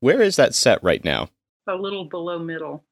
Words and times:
Where 0.00 0.22
is 0.22 0.36
that 0.36 0.54
set 0.54 0.82
right 0.82 1.04
now? 1.04 1.28
A 1.68 1.74
little 1.74 2.04
below 2.04 2.38
middle. 2.38 2.84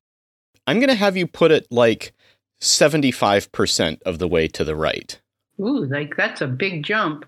I'm 0.66 0.78
going 0.78 0.88
to 0.88 0.94
have 0.94 1.16
you 1.16 1.26
put 1.26 1.52
it 1.52 1.66
like 1.70 2.12
75% 2.60 4.02
of 4.02 4.18
the 4.18 4.28
way 4.28 4.48
to 4.48 4.64
the 4.64 4.74
right. 4.74 5.20
Ooh, 5.60 5.84
like 5.84 6.16
that's 6.16 6.40
a 6.40 6.46
big 6.46 6.84
jump. 6.84 7.26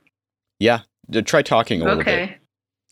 Yeah, 0.59 0.81
try 1.25 1.43
talking 1.43 1.83
a 1.83 1.85
little 1.85 1.99
bit. 2.03 2.09
Okay. 2.09 2.39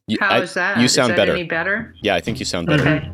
You, 0.06 0.18
How 0.20 0.40
is 0.40 0.56
I- 0.56 0.74
that? 0.74 0.78
You 0.78 0.84
Is 0.84 0.94
sound 0.94 1.12
that 1.12 1.16
better. 1.16 1.32
Any 1.32 1.44
better? 1.44 1.94
Yeah, 2.02 2.14
I 2.14 2.20
think 2.20 2.38
you 2.38 2.44
sound 2.44 2.66
better. 2.66 2.86
Okay. 2.88 3.10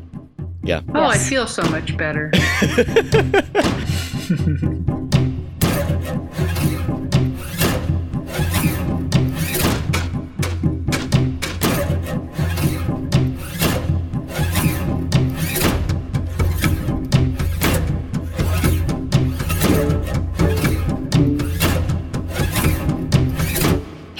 Yeah. 0.64 0.82
Oh, 0.94 1.04
I 1.04 1.16
feel 1.16 1.46
so 1.46 1.62
much 1.70 1.96
better. 1.96 2.30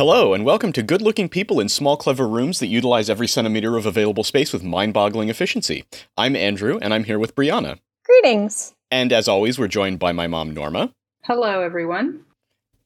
Hello, 0.01 0.33
and 0.33 0.47
welcome 0.47 0.73
to 0.73 0.83
Good 0.83 1.03
Looking 1.03 1.29
People 1.29 1.61
in 1.61 1.69
Small 1.69 1.95
Clever 1.95 2.27
Rooms 2.27 2.59
that 2.61 2.69
utilize 2.69 3.11
every 3.11 3.29
centimeter 3.29 3.77
of 3.77 3.85
available 3.85 4.25
space 4.25 4.51
with 4.51 4.65
mind 4.65 4.95
boggling 4.95 5.29
efficiency. 5.29 5.85
I'm 6.17 6.35
Andrew, 6.35 6.79
and 6.81 6.95
I'm 6.95 7.05
here 7.05 7.19
with 7.19 7.35
Brianna. 7.35 7.81
Greetings. 8.07 8.73
And 8.91 9.13
as 9.13 9.29
always, 9.29 9.59
we're 9.59 9.69
joined 9.69 9.99
by 9.99 10.13
my 10.13 10.27
mom, 10.27 10.55
Norma, 10.55 10.95
Hello, 11.25 11.61
everyone. 11.61 12.25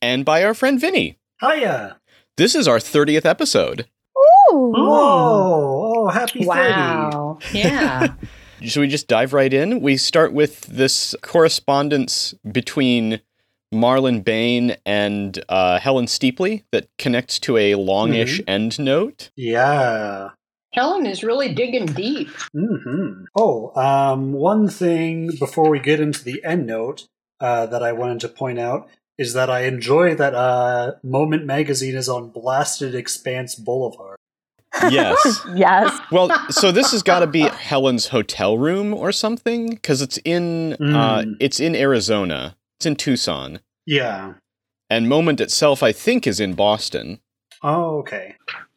and 0.02 0.24
by 0.24 0.42
our 0.42 0.54
friend 0.54 0.80
Vinny. 0.80 1.16
Hiya! 1.40 2.00
This 2.36 2.56
is 2.56 2.66
our 2.66 2.78
30th 2.80 3.24
episode. 3.24 3.86
Ooh. 4.52 4.72
Whoa! 4.74 5.92
Oh, 5.94 6.08
happy 6.08 6.40
30! 6.40 6.46
Wow. 6.48 7.38
Yeah. 7.52 8.14
Should 8.60 8.80
we 8.80 8.88
just 8.88 9.06
dive 9.06 9.32
right 9.32 9.54
in? 9.54 9.80
We 9.80 9.98
start 9.98 10.32
with 10.32 10.62
this 10.62 11.14
correspondence 11.22 12.34
between 12.50 13.20
Marlon 13.74 14.24
Bain 14.24 14.76
and 14.86 15.42
uh, 15.48 15.78
Helen 15.78 16.06
Steeply 16.06 16.64
that 16.72 16.88
connects 16.98 17.38
to 17.40 17.56
a 17.56 17.74
longish 17.74 18.40
end 18.46 18.78
note. 18.78 19.30
Yeah. 19.36 20.30
Helen 20.72 21.06
is 21.06 21.22
really 21.22 21.52
digging 21.54 21.86
deep. 21.86 22.30
hmm 22.52 23.24
Oh, 23.36 23.72
um, 23.80 24.32
one 24.32 24.68
thing 24.68 25.30
before 25.38 25.68
we 25.70 25.78
get 25.78 26.00
into 26.00 26.24
the 26.24 26.42
end 26.44 26.66
note 26.66 27.06
uh, 27.40 27.66
that 27.66 27.82
I 27.82 27.92
wanted 27.92 28.20
to 28.20 28.28
point 28.28 28.58
out 28.58 28.88
is 29.18 29.34
that 29.34 29.48
I 29.50 29.60
enjoy 29.66 30.14
that 30.16 30.34
uh, 30.34 30.92
Moment 31.04 31.44
Magazine 31.44 31.94
is 31.94 32.08
on 32.08 32.30
Blasted 32.30 32.94
Expanse 32.94 33.54
Boulevard. 33.54 34.16
Yes. 34.90 35.40
Yes. 35.54 35.96
Well, 36.10 36.30
so 36.50 36.72
this 36.72 36.90
has 36.90 37.04
got 37.04 37.20
to 37.20 37.28
be 37.28 37.42
Helen's 37.70 38.08
hotel 38.08 38.58
room 38.58 38.92
or 38.92 39.12
something 39.12 39.70
because 39.70 40.02
it's 40.02 40.18
in 40.24 40.72
uh, 40.74 40.76
Mm. 41.22 41.36
it's 41.38 41.60
in 41.60 41.76
Arizona. 41.76 42.56
It's 42.84 42.86
in 42.86 42.96
Tucson, 42.96 43.60
Yeah. 43.86 44.34
and 44.90 45.08
Moment 45.08 45.40
itself, 45.40 45.82
I 45.82 45.90
think, 45.90 46.26
is 46.26 46.38
in 46.38 46.52
Boston. 46.52 47.18
Oh, 47.62 47.96
okay. 48.00 48.34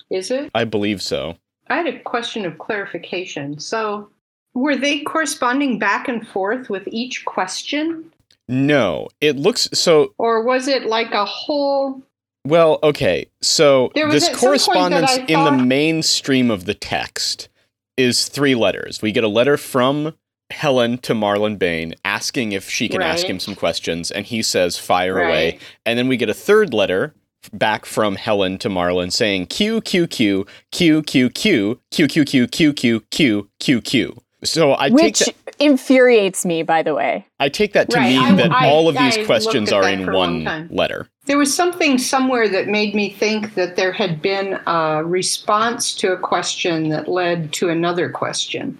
Is 0.09 0.31
it? 0.31 0.49
I 0.55 0.63
believe 0.63 1.01
so. 1.01 1.35
I 1.67 1.75
had 1.75 1.87
a 1.87 1.99
question 1.99 2.45
of 2.45 2.57
clarification. 2.57 3.59
So, 3.59 4.09
were 4.53 4.77
they 4.77 5.01
corresponding 5.01 5.77
back 5.77 6.07
and 6.07 6.25
forth 6.25 6.69
with 6.69 6.87
each 6.87 7.25
question? 7.25 8.13
No, 8.47 9.09
it 9.19 9.35
looks 9.35 9.67
so. 9.73 10.13
Or 10.17 10.41
was 10.41 10.69
it 10.69 10.85
like 10.85 11.11
a 11.11 11.25
whole. 11.25 12.01
Well, 12.45 12.79
okay. 12.83 13.29
So 13.41 13.91
this 13.93 14.03
at 14.05 14.07
some 14.07 14.11
point 14.13 14.31
that 14.31 14.39
correspondence 14.39 15.11
I 15.11 15.25
in 15.27 15.43
the 15.43 15.65
mainstream 15.65 16.49
of 16.49 16.63
the 16.63 16.73
text 16.73 17.49
is 17.97 18.29
three 18.29 18.55
letters. 18.55 19.01
We 19.01 19.11
get 19.11 19.25
a 19.25 19.27
letter 19.27 19.57
from 19.57 20.13
Helen 20.49 20.97
to 20.99 21.13
Marlon 21.13 21.59
Bain 21.59 21.93
asking 22.05 22.51
if 22.53 22.69
she 22.69 22.87
can 22.87 23.01
ask 23.01 23.25
him 23.25 23.39
some 23.39 23.55
questions, 23.55 24.11
and 24.11 24.25
he 24.25 24.41
says, 24.41 24.77
"Fire 24.77 25.19
away." 25.21 25.59
And 25.85 25.97
then 25.99 26.07
we 26.07 26.17
get 26.17 26.29
a 26.29 26.33
third 26.33 26.73
letter 26.73 27.13
back 27.53 27.85
from 27.85 28.15
Helen 28.15 28.57
to 28.59 28.69
Marlon 28.69 29.11
saying 29.11 29.47
Q 29.47 29.81
Q 29.81 30.07
Q 30.07 30.45
Q 30.71 31.01
Q 31.03 31.29
Q 31.29 31.65
Q 31.89 32.15
Q 32.15 32.25
Q 32.25 32.47
Q 32.47 32.71
Q 32.71 33.01
Q 33.11 33.49
Q 33.59 33.81
Q. 33.81 34.21
So 34.43 34.75
I 34.77 34.89
take 34.89 34.93
Which 35.01 35.19
that, 35.19 35.35
infuriates 35.59 36.45
me, 36.45 36.61
by 36.61 36.83
the 36.83 36.93
way. 36.93 37.25
I 37.39 37.49
take 37.49 37.73
that 37.73 37.89
to 37.89 37.97
Right, 37.97 38.09
mean 38.09 38.19
I- 38.21 38.35
that 38.35 38.51
I- 38.51 38.67
all 38.69 38.87
of 38.87 38.95
I 38.95 39.05
these 39.05 39.17
looked 39.17 39.27
questions 39.27 39.73
are 39.73 39.87
in 39.89 40.05
for 40.05 40.11
a 40.11 40.17
long 40.17 40.43
one 40.45 40.67
letter. 40.71 41.07
There 41.25 41.39
was 41.39 41.53
something 41.53 41.97
somewhere 41.97 42.47
that 42.47 42.67
made 42.67 42.93
me 42.93 43.09
think 43.09 43.55
that 43.55 43.75
there 43.75 43.91
had 43.91 44.21
been 44.21 44.59
a 44.67 45.01
response 45.03 45.93
to 45.95 46.13
a 46.13 46.17
question 46.17 46.89
that 46.89 47.07
led 47.09 47.51
to 47.53 47.69
another 47.69 48.09
question. 48.09 48.77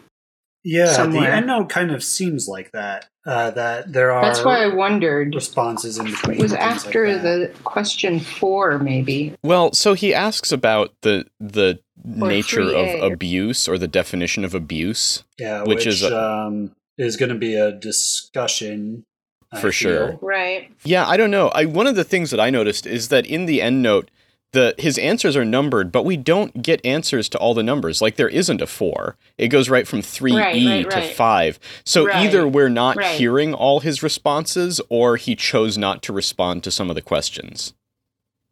Yeah, 0.69 0.87
Somewhere. 0.91 1.21
the 1.31 1.35
end 1.37 1.47
note 1.47 1.69
kind 1.69 1.91
of 1.91 2.03
seems 2.03 2.47
like 2.49 2.71
that. 2.73 3.07
Uh, 3.25 3.51
that 3.51 3.91
there 3.93 4.11
are 4.11 4.21
That's 4.23 4.43
why 4.43 4.63
I 4.63 4.67
wondered. 4.67 5.33
responses 5.33 5.97
in 5.97 6.05
between. 6.05 6.37
It 6.39 6.41
was 6.41 6.51
things 6.51 6.61
like 6.61 6.75
after 6.75 7.17
the 7.17 7.51
question 7.63 8.19
four, 8.19 8.77
maybe. 8.77 9.33
Well, 9.43 9.71
so 9.73 9.93
he 9.93 10.13
asks 10.13 10.51
about 10.51 10.93
the 11.03 11.25
the 11.39 11.79
Or 12.21 12.27
nature 12.27 12.61
of 12.61 12.85
A. 12.85 12.99
abuse 13.01 13.67
or 13.67 13.77
the 13.77 13.87
definition 13.87 14.43
of 14.43 14.53
abuse. 14.53 15.23
yeah, 15.39 15.61
which 15.61 15.79
which, 15.79 15.87
is 15.87 16.03
a- 16.03 16.21
um, 16.21 16.71
is 16.97 17.15
going 17.15 17.29
to 17.29 17.35
be 17.35 17.55
a 17.55 17.71
discussion 17.71 19.05
I 19.51 19.61
For 19.61 19.71
sure. 19.71 20.07
feel. 20.09 20.19
Right. 20.21 20.69
Yeah, 20.83 21.07
I 21.07 21.15
don't 21.15 21.31
know. 21.31 21.47
I 21.49 21.63
one 21.65 21.87
of 21.87 21.95
the 21.95 22.03
things 22.03 22.31
that 22.31 22.39
I 22.39 22.49
noticed 22.49 22.85
is 22.85 23.07
that 23.07 23.25
in 23.25 23.45
the 23.45 23.61
end 23.61 23.81
note, 23.81 24.11
the 24.57 24.73
his 24.79 24.97
answers 24.97 25.35
are 25.37 25.45
numbered, 25.45 25.91
but 25.91 26.03
we 26.03 26.17
don't 26.17 26.63
get 26.63 26.83
answers 26.83 27.29
to 27.29 27.37
all 27.37 27.53
the 27.53 27.61
numbers. 27.61 28.01
Like 28.01 28.15
there 28.15 28.27
isn't 28.27 28.59
a 28.59 28.65
four. 28.65 29.15
It 29.37 29.49
goes 29.49 29.69
right 29.69 29.87
from 29.87 30.01
three 30.01 30.35
Right, 30.35 30.55
E 30.55 30.67
right, 30.67 30.89
to 30.89 30.97
right. 30.97 31.15
five. 31.15 31.59
So 31.85 32.05
Right, 32.07 32.25
either 32.25 32.47
we're 32.47 32.67
not 32.69 32.97
right. 32.97 33.15
hearing 33.19 33.53
all 33.53 33.81
his 33.81 34.01
responses, 34.01 34.81
or 34.89 35.15
he 35.17 35.35
chose 35.35 35.77
not 35.77 36.01
to 36.03 36.13
respond 36.13 36.63
to 36.63 36.71
some 36.71 36.89
of 36.89 36.95
the 36.95 37.03
questions. 37.03 37.75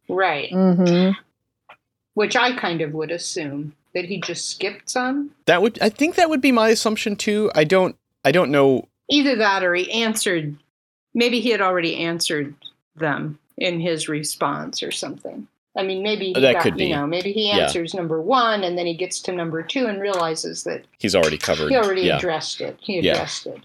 Right. 0.08 0.50
Mm-hmm. 0.52 1.18
Which 2.14 2.36
I 2.36 2.56
kind 2.56 2.80
of 2.82 2.92
would 2.92 3.10
assume 3.10 3.74
that 3.92 4.04
he 4.04 4.20
just 4.20 4.48
skipped 4.48 4.88
some. 4.88 5.32
That 5.46 5.60
would 5.60 5.76
I 5.82 5.88
think 5.88 6.14
that 6.14 6.30
would 6.30 6.40
be 6.40 6.52
my 6.52 6.68
assumption 6.68 7.16
too. 7.16 7.50
I 7.54 7.64
don't 7.64 7.96
I 8.24 8.30
don't 8.30 8.52
know. 8.52 8.86
Either 9.10 9.34
that 9.36 9.64
or 9.64 9.74
he 9.74 9.90
answered. 9.90 10.56
Maybe 11.14 11.40
he 11.40 11.50
had 11.50 11.60
already 11.62 11.96
answered 11.96 12.54
them 12.94 13.38
in 13.58 13.80
his 13.80 14.08
response 14.08 14.82
or 14.84 14.92
something. 14.92 15.48
I 15.76 15.82
mean, 15.82 16.02
maybe 16.02 16.32
he 16.32 16.40
That 16.40 16.54
got, 16.54 16.62
could 16.62 16.76
be. 16.76 16.86
you 16.86 16.94
know, 16.96 17.06
maybe 17.06 17.32
he 17.32 17.48
Yeah. 17.48 17.58
answers 17.58 17.94
number 17.94 18.20
one 18.20 18.64
and 18.64 18.76
then 18.78 18.86
he 18.86 18.94
gets 18.94 19.20
to 19.22 19.32
number 19.32 19.62
two 19.62 19.86
and 19.86 20.00
realizes 20.00 20.64
that 20.64 20.84
He's 20.98 21.14
already 21.14 21.38
covered. 21.38 21.70
he 21.70 21.76
already 21.76 22.02
yeah. 22.02 22.16
addressed 22.18 22.60
it. 22.60 22.76
He 22.80 23.00
Yeah. 23.00 23.12
addressed 23.12 23.46
it. 23.46 23.60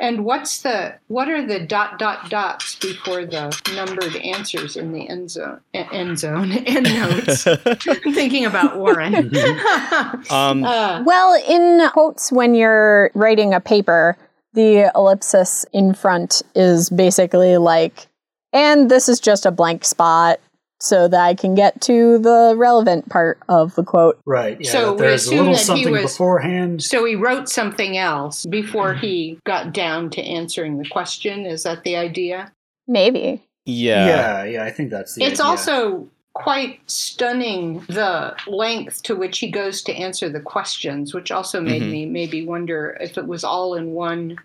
And 0.00 0.24
what's 0.24 0.62
the 0.62 0.94
what 1.06 1.28
are 1.28 1.46
the 1.46 1.60
dot 1.60 1.98
dot 1.98 2.28
dots 2.28 2.74
before 2.74 3.24
the 3.24 3.56
numbered 3.74 4.16
answers 4.16 4.76
in 4.76 4.92
the 4.92 5.08
end 5.08 5.30
zone? 5.30 5.60
End 5.72 6.18
zone 6.18 6.52
end 6.66 6.84
notes. 6.84 7.46
I'm 7.86 8.12
thinking 8.12 8.44
about 8.44 8.76
Warren. 8.78 9.14
um, 10.30 10.64
uh, 10.64 11.02
Well, 11.04 11.40
in 11.48 11.88
quotes, 11.90 12.32
when 12.32 12.54
you're 12.54 13.10
writing 13.14 13.54
a 13.54 13.60
paper, 13.60 14.16
the 14.54 14.90
ellipsis 14.94 15.64
in 15.72 15.94
front 15.94 16.42
is 16.54 16.90
basically 16.90 17.56
like, 17.56 18.08
and 18.52 18.90
this 18.90 19.08
is 19.08 19.20
just 19.20 19.46
a 19.46 19.50
blank 19.50 19.84
spot 19.84 20.40
so 20.80 21.08
that 21.08 21.20
I 21.20 21.34
can 21.34 21.54
get 21.54 21.80
to 21.82 22.18
the 22.18 22.54
relevant 22.56 23.08
part 23.08 23.38
of 23.48 23.74
the 23.76 23.82
quote. 23.82 24.18
Right. 24.26 24.58
Yeah. 24.60 24.70
So 24.70 24.92
we 24.92 24.98
there's 24.98 25.26
a 25.26 25.28
assume 25.30 25.38
little 25.38 25.52
that 25.54 25.58
he 25.60 25.64
something 25.64 25.92
was- 25.92 26.12
beforehand. 26.12 26.82
so 26.82 27.04
he 27.04 27.14
wrote 27.16 27.48
something 27.48 27.96
else 27.96 28.44
before 28.46 28.94
he 28.94 29.38
got 29.44 29.72
down 29.72 30.10
to 30.10 30.22
answering 30.22 30.78
the 30.78 30.88
question. 30.88 31.46
Is 31.46 31.62
that 31.62 31.82
the 31.84 31.96
idea? 31.96 32.52
Maybe. 32.86 33.42
yeah. 33.64 34.06
yeah. 34.06 34.44
Yeah. 34.44 34.64
I 34.64 34.70
think 34.70 34.90
that's 34.90 35.14
the. 35.14 35.24
it's 35.24 35.40
idea. 35.40 35.50
also 35.50 36.08
quite 36.34 36.78
stunning 36.86 37.80
the 37.88 38.36
length 38.46 39.02
to 39.04 39.16
which 39.16 39.38
he 39.38 39.50
goes 39.50 39.80
to 39.82 39.92
answer 39.94 40.28
the 40.28 40.38
questions, 40.40 41.14
which 41.14 41.30
also 41.32 41.62
made 41.62 41.80
Mhm. 41.80 41.90
me 41.90 42.04
maybe 42.06 42.44
wonder 42.46 42.96
if 43.00 43.16
it 43.16 43.26
was 43.26 43.42
all 43.42 43.74
in 43.74 43.92
one 43.92 44.36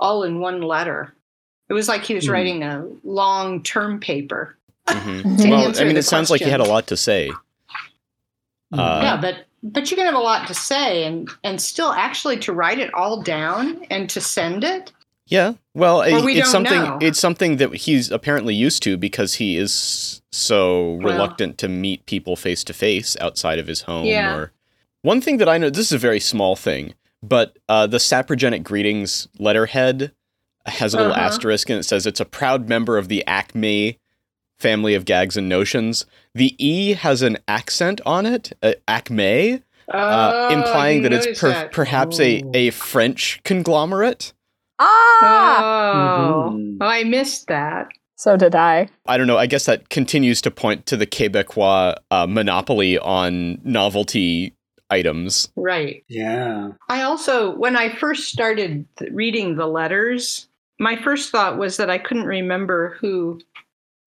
all 0.00 0.24
in 0.24 0.40
one 0.40 0.62
letter. 0.62 1.14
It 1.68 1.74
was 1.74 1.86
like 1.88 2.02
he 2.02 2.14
was 2.14 2.26
Hmm. 2.26 2.32
writing 2.32 2.62
a 2.64 2.84
long 3.04 3.62
term 3.62 4.00
paper. 4.00 4.56
Mhm. 5.24 5.50
Well, 5.50 5.68
I 5.80 5.84
mean, 5.84 5.94
the 5.94 6.00
it 6.00 6.04
sounds 6.04 6.30
like 6.30 6.40
he 6.42 6.50
had 6.50 6.60
a 6.60 6.64
lot 6.64 6.86
to 6.88 6.96
say. 6.96 7.30
Uh, 8.72 9.00
yeah, 9.02 9.16
but 9.20 9.46
but 9.62 9.90
you 9.90 9.96
can 9.96 10.06
have 10.06 10.14
a 10.14 10.18
lot 10.18 10.46
to 10.46 10.54
say 10.54 11.04
and 11.04 11.28
and 11.44 11.60
still 11.60 11.92
actually 11.92 12.36
to 12.38 12.52
write 12.52 12.78
it 12.78 12.92
all 12.94 13.20
down 13.22 13.84
and 13.90 14.08
to 14.10 14.20
send 14.20 14.64
it. 14.64 14.92
Yeah. 15.26 15.54
Well, 15.74 16.02
Or 16.02 16.24
we 16.24 16.40
it's 16.40 16.50
something 16.50 16.82
know. 16.82 16.98
it's 17.00 17.18
something 17.20 17.56
that 17.58 17.74
he's 17.74 18.10
apparently 18.10 18.54
used 18.54 18.82
to 18.84 18.96
because 18.96 19.34
he 19.34 19.56
is 19.56 20.22
so 20.32 20.92
Well. 21.02 21.12
reluctant 21.12 21.58
to 21.58 21.68
meet 21.68 22.04
people 22.06 22.36
face 22.36 22.64
to 22.64 22.72
face 22.72 23.16
outside 23.20 23.58
of 23.58 23.66
his 23.66 23.82
home 23.82 24.06
Yeah. 24.06 24.34
or 24.34 24.52
One 25.02 25.20
thing 25.20 25.38
that 25.38 25.48
I 25.48 25.56
know 25.58 25.70
this 25.70 25.86
is 25.86 25.92
a 25.92 25.98
very 25.98 26.20
small 26.20 26.56
thing, 26.56 26.94
but 27.22 27.58
uh, 27.68 27.86
the 27.86 27.98
saprogenic 27.98 28.62
greetings 28.64 29.28
letterhead 29.38 30.12
has 30.66 30.94
a 30.94 30.98
little 30.98 31.12
Uh-huh. 31.12 31.22
asterisk 31.22 31.70
and 31.70 31.78
it 31.78 31.84
says 31.84 32.06
it's 32.06 32.20
a 32.20 32.24
proud 32.24 32.68
member 32.68 32.98
of 32.98 33.08
the 33.08 33.24
Acme 33.26 33.98
family 34.60 34.94
of 34.94 35.04
gags 35.04 35.36
and 35.36 35.48
notions. 35.48 36.06
The 36.34 36.54
E 36.64 36.92
has 36.94 37.22
an 37.22 37.38
accent 37.48 38.00
on 38.06 38.26
it, 38.26 38.52
uh, 38.62 38.74
Acme, 38.86 39.54
uh, 39.92 40.30
Oh, 40.34 40.48
implying 40.54 41.02
that 41.02 41.12
it's 41.12 41.40
per- 41.40 41.48
that. 41.48 41.72
perhaps 41.72 42.20
a, 42.20 42.42
Oh. 42.44 42.50
a 42.54 42.70
French 42.70 43.40
conglomerate. 43.44 44.32
Ah! 44.78 45.58
Oh, 46.46 46.50
Mhm. 46.52 46.76
oh, 46.80 46.86
I 46.86 47.04
missed 47.04 47.46
that. 47.48 47.88
So 48.16 48.36
did 48.36 48.54
I. 48.54 48.88
I 49.06 49.16
don't 49.16 49.26
know. 49.26 49.38
I 49.38 49.46
guess 49.46 49.64
that 49.64 49.88
continues 49.88 50.42
to 50.42 50.50
point 50.50 50.84
to 50.86 50.96
the 50.96 51.06
Quebecois 51.06 51.94
uh, 52.10 52.26
monopoly 52.26 52.98
on 52.98 53.60
novelty 53.64 54.54
items. 54.90 55.48
Right. 55.56 56.04
Yeah. 56.08 56.72
I 56.88 57.02
also, 57.02 57.56
when 57.56 57.76
I 57.76 57.88
first 57.96 58.28
started 58.28 58.84
th- 58.98 59.10
reading 59.12 59.56
the 59.56 59.66
letters, 59.66 60.48
my 60.78 60.96
first 60.96 61.30
thought 61.30 61.56
was 61.58 61.76
that 61.78 61.88
I 61.90 61.96
couldn't 61.98 62.24
remember 62.26 62.96
who 63.00 63.40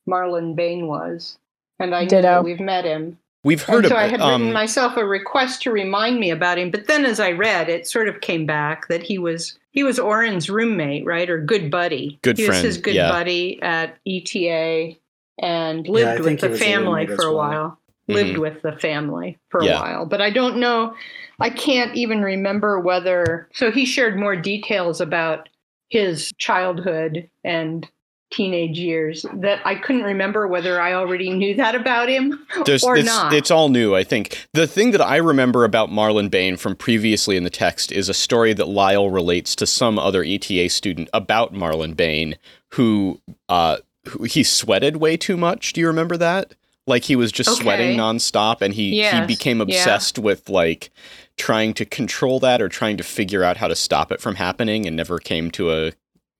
Marlon 0.08 0.56
Bain 0.56 0.88
was, 0.88 1.38
and 1.80 1.96
I 1.96 2.04
knew 2.04 2.10
Ditto. 2.10 2.22
that 2.22 2.44
we've 2.44 2.60
met 2.60 2.86
him. 2.86 3.18
We've 3.44 3.62
heard 3.62 3.84
and 3.86 3.88
so 3.92 3.96
of 3.96 4.02
I 4.02 4.08
had 4.08 4.22
um, 4.22 4.42
written 4.42 4.54
myself 4.54 4.96
a 4.96 5.06
request 5.06 5.62
to 5.64 5.72
remind 5.72 6.20
me 6.20 6.30
about 6.32 6.58
him. 6.58 6.72
But 6.72 6.88
then, 6.88 7.06
as 7.06 7.20
I 7.20 7.32
read, 7.32 7.68
it 7.68 7.88
sort 7.88 8.08
of 8.08 8.22
came 8.22 8.46
back 8.46 8.88
that 8.88 9.04
he 9.04 9.18
was 9.18 9.58
he 9.72 9.84
was 9.84 10.00
Orin's 10.00 10.50
roommate, 10.50 11.06
right, 11.06 11.30
or 11.30 11.40
good 11.42 11.70
buddy. 11.70 12.20
Good 12.22 12.38
he 12.38 12.46
friend, 12.46 12.64
was 12.64 12.76
his 12.76 12.78
good 12.82 12.96
yeah. 12.96 13.10
buddy 13.10 13.62
at 13.62 13.98
ETA, 14.08 14.96
and 15.40 15.88
lived 15.88 16.24
think 16.24 16.42
with 16.42 16.52
the 16.52 16.58
family 16.58 17.06
for 17.08 17.24
a 17.26 17.34
well. 17.34 17.36
while. 17.36 17.80
Lived 18.10 18.36
Mhm. 18.36 18.42
with 18.42 18.62
the 18.64 18.74
family 18.74 19.38
for 19.50 19.62
a 19.62 19.66
while, 19.66 20.06
but 20.06 20.22
I 20.22 20.30
don't 20.30 20.58
know. 20.58 20.94
I 21.40 21.50
can't 21.50 21.96
even 21.96 22.22
remember 22.22 22.78
whether. 22.78 23.48
So 23.54 23.72
he 23.72 23.86
shared 23.86 24.20
more 24.20 24.36
details 24.36 25.00
about 25.00 25.48
his 25.90 26.34
childhood 26.38 27.30
and 27.46 27.88
teenage 28.34 28.80
years 28.80 29.26
that 29.34 29.60
I 29.66 29.76
couldn't 29.76 30.04
remember 30.04 30.48
whether 30.48 30.82
I 30.82 30.94
already 30.94 31.30
knew 31.30 31.56
that 31.56 31.76
about 31.76 32.10
him 32.10 32.46
There's, 32.66 32.84
or 32.84 32.98
it's, 32.98 33.06
not. 33.06 33.34
it's 33.34 33.52
all 33.52 33.70
new, 33.70 33.96
I 33.96 34.04
think. 34.04 34.48
The 34.54 34.68
thing 34.68 34.92
that 34.92 35.02
I 35.02 35.18
remember 35.18 35.64
about 35.64 35.90
Marlon 35.90 36.30
Bain 36.32 36.58
from 36.58 36.76
previously 36.76 37.38
in 37.38 37.44
the 37.44 37.50
text 37.50 37.92
is 37.92 38.10
a 38.10 38.14
story 38.14 38.54
that 38.54 38.68
Lyle 38.68 39.10
relates 39.10 39.56
to 39.58 39.66
some 39.68 40.00
other 40.00 40.24
ETA 40.24 40.70
student 40.70 41.10
about 41.14 41.54
Marlon 41.54 41.96
Bain 41.96 42.36
who, 42.70 43.20
uh, 43.50 43.78
who 44.10 44.24
he 44.24 44.44
sweated 44.44 44.98
way 44.98 45.16
too 45.16 45.38
much. 45.38 45.74
Do 45.74 45.82
you 45.82 45.88
remember 45.88 46.18
that? 46.18 46.56
Like 46.86 47.04
he 47.04 47.16
was 47.16 47.32
just 47.32 47.56
sweating 47.62 47.98
nonstop 47.98 48.62
and 48.62 48.74
he, 48.74 48.90
he 48.92 48.98
Yes, 48.98 49.26
became 49.28 49.58
yeah. 49.60 49.64
obsessed 49.64 50.20
with 50.20 50.50
like 50.50 50.90
trying 51.38 51.74
to 51.76 51.86
control 51.86 52.40
that 52.42 52.62
or 52.62 52.68
trying 52.68 52.98
to 52.98 53.04
figure 53.04 53.44
out 53.44 53.58
how 53.58 53.68
to 53.68 53.76
stop 53.76 54.12
it 54.12 54.20
from 54.20 54.36
happening 54.36 54.86
and 54.86 54.96
never 54.96 55.18
came 55.20 55.50
to 55.52 55.72
a 55.72 55.94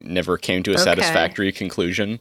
never 0.04 0.38
came 0.38 0.64
to 0.64 0.72
a 0.72 0.74
Okay. 0.76 0.84
satisfactory 0.84 1.52
conclusion. 1.52 2.20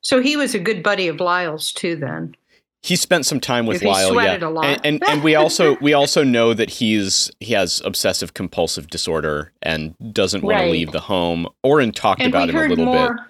So 0.00 0.20
he 0.22 0.36
was 0.36 0.54
a 0.54 0.58
good 0.58 0.82
buddy 0.82 1.08
of 1.08 1.20
Lyle's 1.20 1.72
too. 1.72 1.96
Then 1.96 2.36
He 2.82 2.94
spent 2.94 3.26
some 3.26 3.40
time 3.40 3.66
with 3.66 3.76
If 3.76 3.82
he 3.82 3.88
Lyle, 3.88 4.10
sweated 4.12 4.42
yeah, 4.42 4.48
a 4.48 4.50
lot. 4.50 4.64
and 4.64 4.80
and, 4.84 5.02
and 5.08 5.22
we 5.24 5.34
also 5.34 5.76
we 5.80 5.92
also 5.92 6.22
know 6.22 6.54
that 6.54 6.70
he's 6.70 7.30
he 7.40 7.54
has 7.54 7.82
obsessive 7.84 8.34
compulsive 8.34 8.88
disorder 8.88 9.52
and 9.62 9.94
doesn't 10.12 10.42
want 10.42 10.58
to 10.58 10.66
leave 10.70 10.92
the 10.92 11.00
home. 11.00 11.48
Orin 11.64 11.92
talked 11.92 12.20
and 12.20 12.28
about 12.32 12.48
we 12.48 12.54
him 12.54 12.64
a 12.64 12.68
little 12.68 12.84
more. 12.84 13.14
bit. 13.14 13.22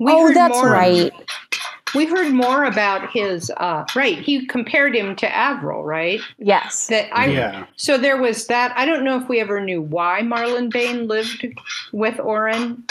We 0.00 0.12
oh, 0.12 0.26
heard 0.28 0.36
that's 0.36 0.54
more- 0.54 0.70
right. 0.70 1.12
We 1.94 2.06
heard 2.06 2.32
more 2.32 2.64
about 2.64 3.10
his. 3.10 3.50
Uh, 3.56 3.84
right, 3.94 4.18
he 4.18 4.46
compared 4.46 4.94
him 4.94 5.16
to 5.16 5.34
Avril. 5.34 5.84
Right, 5.84 6.20
Yes. 6.38 6.86
that 6.88 7.08
I. 7.16 7.26
yeah. 7.26 7.66
So 7.76 7.96
there 7.98 8.16
was 8.20 8.46
that. 8.48 8.72
I 8.76 8.84
don't 8.84 9.04
know 9.04 9.16
if 9.20 9.28
we 9.28 9.40
ever 9.40 9.60
knew 9.60 9.80
why 9.82 10.20
Marlon 10.22 10.70
Bain 10.70 11.06
lived 11.08 11.46
with 11.92 12.18
Orin 12.20 12.84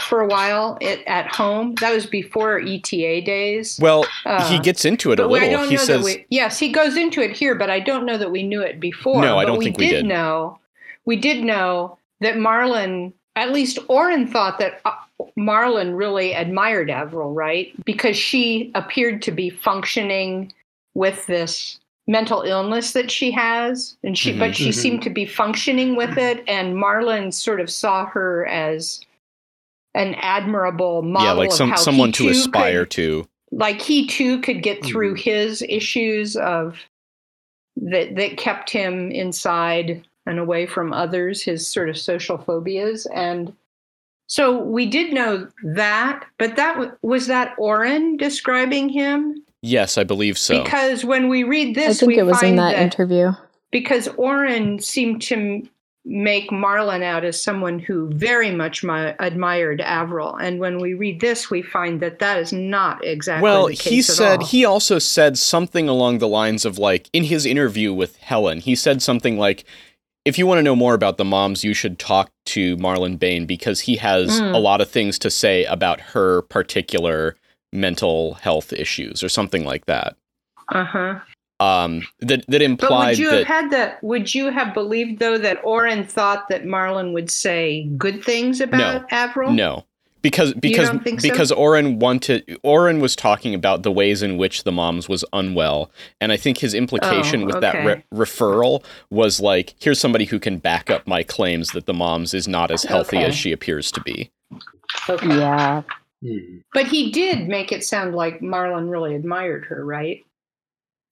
for 0.00 0.20
a 0.20 0.26
while 0.26 0.76
it, 0.80 1.02
at 1.06 1.32
home. 1.34 1.76
That 1.76 1.94
was 1.94 2.06
before 2.06 2.58
ETA 2.60 3.20
days. 3.24 3.78
Well, 3.80 4.04
Uh, 4.26 4.48
he 4.50 4.58
gets 4.58 4.84
into 4.84 5.12
it 5.12 5.20
a 5.20 5.22
But 5.22 5.28
we- 5.30 5.38
I 5.38 5.42
little. 5.42 5.58
don't 5.60 5.68
He 5.68 5.76
know 5.76 5.80
says, 5.82 5.98
that 6.00 6.04
we. 6.04 6.26
Yes, 6.30 6.58
he 6.58 6.70
goes 6.70 6.96
into 6.96 7.20
it 7.22 7.30
here, 7.36 7.54
but 7.54 7.70
I 7.70 7.78
don't 7.78 8.04
know 8.04 8.18
that 8.18 8.30
we 8.32 8.42
knew 8.42 8.60
it 8.62 8.80
before. 8.80 9.22
No, 9.22 9.38
I 9.38 9.44
But 9.44 9.52
don't 9.52 9.62
think 9.62 9.78
we 9.78 9.86
did 9.88 9.96
did. 10.02 10.06
know. 10.06 10.58
We 11.04 11.16
did 11.16 11.44
know 11.44 11.98
that 12.20 12.34
Marlon. 12.34 13.12
At 13.36 13.52
least 13.52 13.78
Orin 13.88 14.26
thought 14.28 14.58
that 14.58 14.80
uh, 14.84 14.92
Marlon 15.36 15.96
really 15.96 16.32
admired 16.32 16.90
Avril, 16.90 17.32
right? 17.32 17.72
Because 17.84 18.16
she 18.16 18.70
appeared 18.74 19.22
to 19.22 19.32
be 19.32 19.50
functioning 19.50 20.52
with 20.94 21.26
this 21.26 21.80
mental 22.06 22.42
illness 22.42 22.92
that 22.92 23.10
she 23.10 23.30
has, 23.32 23.96
and 24.04 24.16
she, 24.16 24.32
Mhm. 24.34 24.38
but 24.38 24.54
she 24.54 24.68
Mhm. 24.68 24.74
seemed 24.74 25.02
to 25.02 25.10
be 25.10 25.24
functioning 25.24 25.96
with 25.96 26.16
it. 26.18 26.44
And 26.46 26.74
Marlon 26.76 27.32
sort 27.32 27.60
of 27.60 27.70
saw 27.70 28.04
her 28.06 28.46
as 28.46 29.00
an 29.94 30.14
admirable 30.16 31.02
model 31.02 31.26
yeah, 31.26 31.32
like 31.32 31.52
some 31.52 31.76
someone 31.76 32.12
to 32.12 32.28
aspire 32.28 32.84
could, 32.84 32.90
to. 32.92 33.28
like 33.52 33.80
he 33.80 34.06
too 34.06 34.40
could 34.42 34.62
get 34.62 34.84
through 34.84 35.14
Mhm. 35.14 35.20
his 35.20 35.62
issues 35.68 36.36
of 36.36 36.78
that 37.76 38.14
that 38.16 38.36
kept 38.36 38.70
him 38.70 39.10
inside 39.10 40.04
and 40.26 40.38
away 40.38 40.66
from 40.66 40.92
others 40.92 41.42
his 41.42 41.66
sort 41.66 41.88
of 41.88 41.98
social 41.98 42.38
phobias 42.38 43.06
and 43.06 43.52
so 44.26 44.58
we 44.58 44.86
did 44.86 45.12
know 45.12 45.46
that 45.62 46.24
but 46.38 46.56
that 46.56 46.72
w- 46.74 46.92
was 47.02 47.26
that 47.26 47.54
Orin 47.58 48.16
describing 48.16 48.88
him 48.88 49.42
Yes, 49.66 49.96
I 49.96 50.04
believe 50.04 50.36
so. 50.36 50.62
because 50.62 51.06
when 51.06 51.30
we 51.30 51.42
read 51.42 51.74
this, 51.74 51.96
I 51.96 52.00
think 52.00 52.08
we 52.08 52.18
it 52.18 52.24
was 52.24 52.36
in 52.42 52.48
find 52.48 52.58
that, 52.58 52.76
interview. 52.78 53.32
because 53.70 54.08
Orin 54.18 54.78
seemed 54.78 55.22
to 55.22 55.34
m- 55.36 55.70
make 56.04 56.50
Marlon 56.50 57.02
out 57.02 57.24
as 57.24 57.42
someone 57.42 57.78
who 57.78 58.10
very 58.12 58.50
much 58.50 58.84
mi- 58.84 59.14
admired 59.20 59.80
Avril, 59.80 60.36
and 60.36 60.60
when 60.60 60.80
we 60.80 60.92
read 60.92 61.18
this, 61.22 61.50
we 61.50 61.62
find 61.62 62.00
that 62.00 62.18
that 62.18 62.38
is 62.40 62.52
not 62.52 63.02
exactly 63.06 63.42
well, 63.42 63.68
the 63.68 63.74
case 63.76 63.84
he 63.90 63.98
at 64.00 64.04
said 64.04 64.40
all. 64.40 64.46
he 64.46 64.66
also 64.66 64.98
said 64.98 65.38
something 65.38 65.88
along 65.88 66.18
the 66.18 66.28
lines 66.28 66.66
of 66.66 66.78
like 66.78 67.08
in 67.14 67.24
his 67.24 67.46
interview 67.46 67.90
with 67.94 68.18
Helen, 68.18 68.60
he 68.60 68.74
said 68.74 69.00
something 69.00 69.38
like 69.38 69.64
if 70.24 70.38
you 70.38 70.46
want 70.46 70.58
to 70.58 70.62
know 70.62 70.76
more 70.76 70.94
about 70.94 71.16
the 71.18 71.24
moms, 71.24 71.64
you 71.64 71.74
should 71.74 71.98
talk 71.98 72.30
to 72.46 72.76
Marlon 72.78 73.18
Bain 73.18 73.46
because 73.46 73.80
he 73.80 73.96
has 73.96 74.40
Mm. 74.40 74.54
a 74.54 74.58
lot 74.58 74.80
of 74.80 74.90
things 74.90 75.18
to 75.20 75.30
say 75.30 75.64
about 75.64 76.00
her 76.00 76.42
particular 76.42 77.36
mental 77.72 78.34
health 78.34 78.72
issues 78.72 79.22
or 79.22 79.28
something 79.28 79.64
like 79.64 79.86
that. 79.86 80.16
Uh 80.70 80.84
huh. 80.84 81.14
Um, 81.60 82.02
that 82.20 82.44
that 82.48 82.76
But 82.80 82.90
would 82.90 83.18
you 83.18 83.30
that 83.30 83.46
have 83.46 83.62
had 83.62 83.70
that? 83.70 84.02
Would 84.02 84.34
you 84.34 84.50
have 84.50 84.74
believed 84.74 85.20
though 85.20 85.38
that 85.38 85.60
Orin 85.64 86.04
thought 86.04 86.48
that 86.48 86.64
Marlon 86.64 87.12
would 87.12 87.30
say 87.30 87.88
good 87.96 88.24
things 88.24 88.60
about 88.60 89.10
Avril? 89.12 89.52
No. 89.52 89.84
Because 90.24 90.54
because 90.54 90.88
don't 90.88 91.04
so? 91.06 91.16
because 91.28 91.52
Orin 91.52 91.98
wanted 91.98 92.58
Orin 92.62 92.98
was 93.00 93.14
talking 93.14 93.54
about 93.54 93.82
the 93.82 93.92
ways 93.92 94.22
in 94.22 94.38
which 94.38 94.64
the 94.64 94.72
moms 94.72 95.06
was 95.06 95.22
unwell, 95.34 95.90
and 96.18 96.32
I 96.32 96.38
think 96.38 96.58
his 96.58 96.72
implication 96.72 97.42
Oh, 97.42 97.46
with 97.46 97.60
that 97.60 97.84
re- 97.84 98.02
referral 98.12 98.82
was 99.10 99.38
like, 99.38 99.74
here's 99.78 100.00
somebody 100.00 100.24
who 100.24 100.40
can 100.40 100.56
back 100.56 100.88
up 100.88 101.06
my 101.06 101.22
claims 101.22 101.72
that 101.72 101.84
the 101.84 101.92
moms 101.92 102.32
is 102.32 102.48
not 102.48 102.70
as 102.70 102.84
healthy 102.84 103.18
Okay. 103.18 103.26
as 103.26 103.34
she 103.36 103.52
appears 103.52 103.90
to 103.92 104.00
be. 104.00 104.30
Okay. 105.10 105.28
Yeah. 105.28 105.82
Hmm. 106.22 106.38
But 106.72 106.86
he 106.86 107.10
did 107.10 107.46
make 107.46 107.70
it 107.70 107.84
sound 107.84 108.14
like 108.14 108.40
Marlon 108.40 108.90
really 108.90 109.14
admired 109.14 109.66
her, 109.66 109.84
right? 109.84 110.24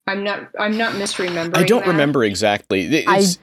I'm 0.07 0.23
not. 0.23 0.49
I'm 0.59 0.75
not 0.75 0.93
misremembering. 0.95 1.55
I 1.55 1.63
don't 1.63 1.85
that. 1.85 1.91
remember 1.91 2.23
exactly. 2.23 2.87
It's- 2.97 3.37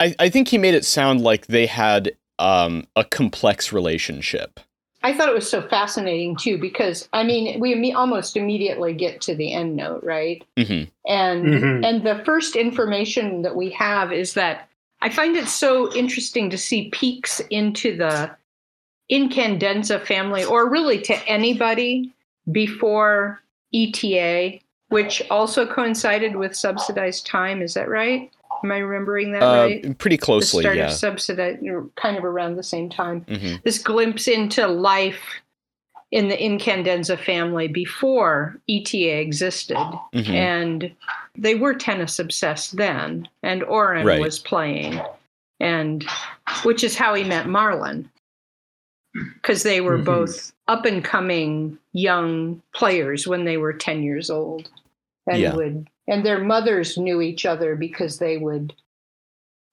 I, 0.00 0.14
I 0.18 0.28
think 0.30 0.48
he 0.48 0.56
made 0.56 0.72
it 0.72 0.86
sound 0.86 1.20
like 1.20 1.46
they 1.48 1.66
had 1.66 2.12
um, 2.38 2.86
a 2.96 3.04
complex 3.04 3.70
relationship. 3.70 4.58
I 5.02 5.12
thought 5.14 5.28
it 5.30 5.34
was 5.34 5.48
so 5.48 5.62
fascinating 5.62 6.36
too 6.36 6.58
because 6.58 7.08
I 7.12 7.22
mean 7.24 7.58
we 7.58 7.74
imme- 7.74 7.94
almost 7.94 8.36
immediately 8.36 8.92
get 8.92 9.20
to 9.22 9.34
the 9.34 9.52
end 9.54 9.76
note, 9.76 10.02
right? 10.04 10.44
hmm 10.58 10.82
and 11.06 11.44
Mhm. 11.46 11.84
and 11.86 12.02
the 12.06 12.22
first 12.24 12.54
information 12.56 13.42
that 13.42 13.56
we 13.56 13.70
have 13.70 14.12
is 14.12 14.34
that 14.34 14.68
I 15.00 15.08
find 15.08 15.36
it 15.36 15.48
so 15.48 15.92
interesting 15.94 16.50
to 16.50 16.58
see 16.58 16.90
peeks 16.90 17.40
into 17.50 17.96
the 17.96 18.30
Incandenza 19.10 20.04
family, 20.06 20.44
or 20.44 20.68
really 20.70 21.00
to 21.02 21.14
anybody 21.28 22.10
before 22.52 23.40
ETA, 23.74 24.60
which 24.88 25.22
also 25.30 25.66
coincided 25.66 26.36
with 26.36 26.54
subsidized 26.54 27.26
time. 27.26 27.60
Is 27.62 27.74
that 27.74 27.88
right? 27.88 28.30
Am 28.62 28.72
I 28.72 28.78
remembering 28.78 29.32
that 29.32 29.42
Uh, 29.42 29.52
right? 29.64 29.98
pretty 29.98 30.16
The 30.16 30.22
closely, 30.24 30.64
start 30.64 30.76
yeah. 30.76 30.86
of 30.86 30.92
subsidized, 30.92 31.60
kind 31.96 32.16
of 32.16 32.24
around 32.24 32.56
the 32.56 32.62
same 32.62 32.88
time 32.90 33.22
hmm 33.28 33.56
this 33.64 33.78
glimpse 33.78 34.26
into 34.28 34.66
life 34.66 35.20
in 36.12 36.28
the 36.28 36.36
Incandenza 36.36 37.18
family 37.18 37.68
before 37.68 38.56
ETA 38.68 39.20
existed. 39.20 39.76
hmm 40.12 40.30
And 40.30 40.92
they 41.36 41.54
were 41.54 41.74
tennis 41.74 42.18
obsessed 42.18 42.76
then, 42.76 43.28
and 43.42 43.62
Orin 43.64 44.04
Right. 44.06 44.20
was 44.20 44.38
playing, 44.38 45.00
and 45.60 46.04
which 46.64 46.82
is 46.82 46.96
how 46.96 47.14
he 47.14 47.22
met 47.24 47.46
Marlon, 47.46 48.08
because 49.14 49.62
they 49.62 49.80
were 49.80 49.98
Mhm. 49.98 50.04
both 50.04 50.52
up 50.68 50.84
and 50.84 51.04
coming 51.04 51.78
young 51.92 52.60
players 52.74 53.26
when 53.26 53.44
they 53.44 53.56
were 53.56 53.72
10 53.72 54.02
years 54.02 54.30
old. 54.30 54.68
And 55.26 55.40
Yeah. 55.40 55.54
would 55.54 55.86
and 56.10 56.26
their 56.26 56.38
mothers 56.44 56.98
knew 56.98 57.22
each 57.22 57.46
other 57.46 57.74
because 57.74 58.18
they 58.18 58.36
would 58.36 58.74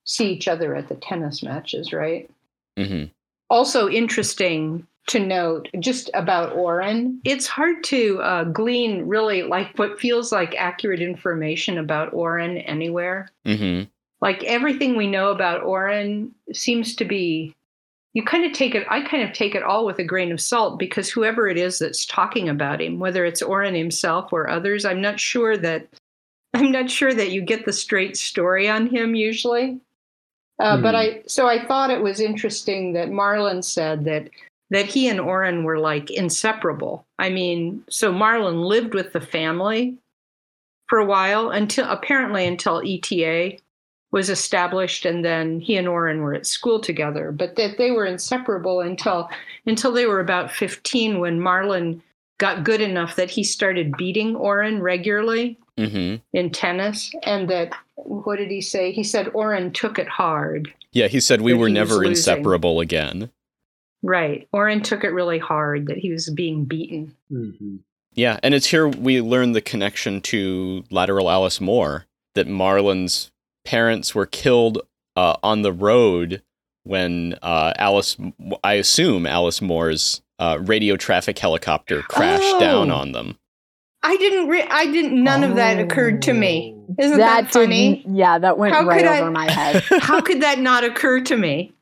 see 0.05 0.31
each 0.31 0.47
other 0.47 0.73
at 0.75 0.87
the 0.87 0.95
tennis 0.95 1.43
matches, 1.43 1.91
right? 1.91 2.29
hmm 2.77 3.05
also 3.49 3.89
interesting 3.89 4.85
to 5.07 5.19
note 5.19 5.69
just 5.79 6.09
about 6.13 6.53
Orin. 6.53 7.21
It's 7.23 7.47
hard 7.47 7.83
to 7.85 8.19
uh, 8.21 8.43
glean 8.45 9.07
really 9.07 9.43
like 9.43 9.77
what 9.77 9.99
feels 9.99 10.31
like 10.31 10.53
accurate 10.57 11.01
information 11.01 11.77
about 11.77 12.13
Orin 12.13 12.57
anywhere. 12.57 13.29
hmm 13.45 13.83
Like 14.19 14.43
everything 14.43 14.97
we 14.97 15.07
know 15.07 15.31
about 15.31 15.63
Orin 15.63 16.33
seems 16.51 16.95
to 16.95 17.05
be. 17.05 17.53
You 18.13 18.23
kind 18.23 18.45
of 18.45 18.51
take 18.51 18.73
it. 18.73 18.85
I 18.89 19.01
kind 19.01 19.21
of 19.21 19.31
take 19.31 19.53
it 19.53 19.61
all 19.61 19.85
with 19.85 19.99
a 19.99 20.03
grain 20.03 20.31
of 20.31 20.41
salt 20.41 20.79
because 20.79 21.09
whoever 21.09 21.47
it 21.47 21.57
is 21.57 21.79
that's 21.79 22.05
talking 22.05 22.49
about 22.49 22.81
him, 22.81 22.99
whether 22.99 23.23
it's 23.25 23.43
Orin 23.43 23.75
himself 23.75 24.33
or 24.33 24.49
others, 24.49 24.85
I'm 24.85 25.01
not 25.01 25.19
sure 25.19 25.55
that. 25.57 25.87
I'm 26.57 26.71
not 26.71 26.89
sure 26.89 27.13
that 27.13 27.31
you 27.31 27.41
get 27.41 27.65
the 27.65 27.73
straight 27.73 28.17
story 28.17 28.67
on 28.67 28.87
him 28.87 29.15
usually. 29.15 29.79
Uh, 30.59 30.81
But 30.81 30.95
Hmm. 30.95 31.01
I 31.01 31.23
so 31.27 31.47
I 31.47 31.65
thought 31.65 31.91
it 31.91 32.01
was 32.01 32.19
interesting 32.19 32.93
that 32.93 33.09
Marlon 33.09 33.63
said 33.63 34.05
that 34.05 34.29
that 34.69 34.85
he 34.85 35.07
and 35.07 35.19
Orin 35.19 35.63
were 35.63 35.79
like 35.79 36.09
inseparable. 36.11 37.05
I 37.19 37.29
mean, 37.29 37.83
so 37.89 38.11
Marlon 38.11 38.65
lived 38.65 38.93
with 38.93 39.13
the 39.13 39.21
family 39.21 39.97
for 40.87 40.99
a 40.99 41.05
while 41.05 41.51
until 41.51 41.85
apparently 41.89 42.45
until 42.45 42.81
ETA 42.85 43.57
was 44.11 44.29
established 44.29 45.05
and 45.05 45.23
then 45.23 45.59
he 45.59 45.77
and 45.77 45.87
Orin 45.87 46.21
were 46.21 46.33
at 46.33 46.45
school 46.47 46.79
together, 46.79 47.31
but 47.31 47.55
that 47.57 47.77
they 47.77 47.91
were 47.91 48.05
inseparable 48.05 48.79
until 48.81 49.29
until 49.65 49.91
they 49.91 50.05
were 50.05 50.19
about 50.21 50.51
15 50.51 51.19
when 51.19 51.39
Marlon 51.39 52.01
got 52.39 52.63
good 52.63 52.81
enough 52.81 53.15
that 53.15 53.29
he 53.29 53.43
started 53.43 53.97
beating 53.97 54.35
Orin 54.35 54.81
regularly 54.81 55.57
hmm 55.77 56.15
in 56.33 56.49
tennis 56.49 57.11
and 57.23 57.49
that 57.49 57.71
what 57.95 58.37
did 58.37 58.49
he 58.51 58.61
say? 58.61 58.91
He 58.91 59.03
said 59.03 59.29
Orin 59.33 59.71
took 59.73 59.97
it 59.99 60.07
hard. 60.07 60.71
Yeah, 60.91 61.07
he 61.07 61.19
said 61.19 61.41
we 61.41 61.53
were 61.53 61.69
never 61.69 62.03
inseparable 62.03 62.79
again. 62.79 63.29
Right. 64.03 64.47
Orin 64.53 64.81
took 64.81 65.03
it 65.03 65.09
really 65.09 65.39
hard 65.39 65.87
that 65.87 65.97
he 65.97 66.11
was 66.11 66.29
being 66.29 66.65
beaten. 66.65 67.15
Mhm. 67.31 67.79
Yeah, 68.13 68.39
and 68.43 68.53
it's 68.53 68.67
here 68.67 68.87
we 68.87 69.21
learn 69.21 69.51
the 69.51 69.61
connection 69.61 70.21
to 70.21 70.83
lateral 70.89 71.29
Alice 71.29 71.59
Moore 71.61 72.05
that 72.35 72.47
Marlon's 72.47 73.31
parents 73.65 74.15
were 74.15 74.25
killed 74.25 74.81
uh, 75.15 75.35
on 75.43 75.61
the 75.63 75.73
road 75.73 76.41
when 76.83 77.37
uh, 77.41 77.73
Alice, 77.77 78.15
I 78.63 78.73
assume 78.73 79.25
Alice 79.25 79.61
Moore's 79.61 80.21
uh, 80.39 80.57
radio 80.61 80.95
traffic 80.95 81.37
helicopter 81.39 82.01
crashed 82.03 82.43
Oh. 82.55 82.59
down 82.59 82.91
on 82.91 83.11
them. 83.11 83.37
I 84.03 84.15
didn't 84.17 84.47
re- 84.47 84.67
I 84.69 84.85
didn't 84.85 85.23
none 85.23 85.43
of 85.43 85.55
that 85.55 85.79
occurred 85.79 86.21
to 86.23 86.33
me. 86.33 86.75
Isn't 86.97 87.17
that, 87.17 87.51
funny? 87.51 88.05
Yeah, 88.07 88.39
that 88.39 88.57
went 88.57 88.73
How 88.73 88.85
right 88.85 89.05
over 89.05 89.25
I- 89.25 89.29
my 89.29 89.51
head. 89.51 89.83
How 90.01 90.21
could 90.21 90.41
that 90.41 90.59
not 90.59 90.83
occur 90.83 91.21
to 91.21 91.35
me? 91.35 91.73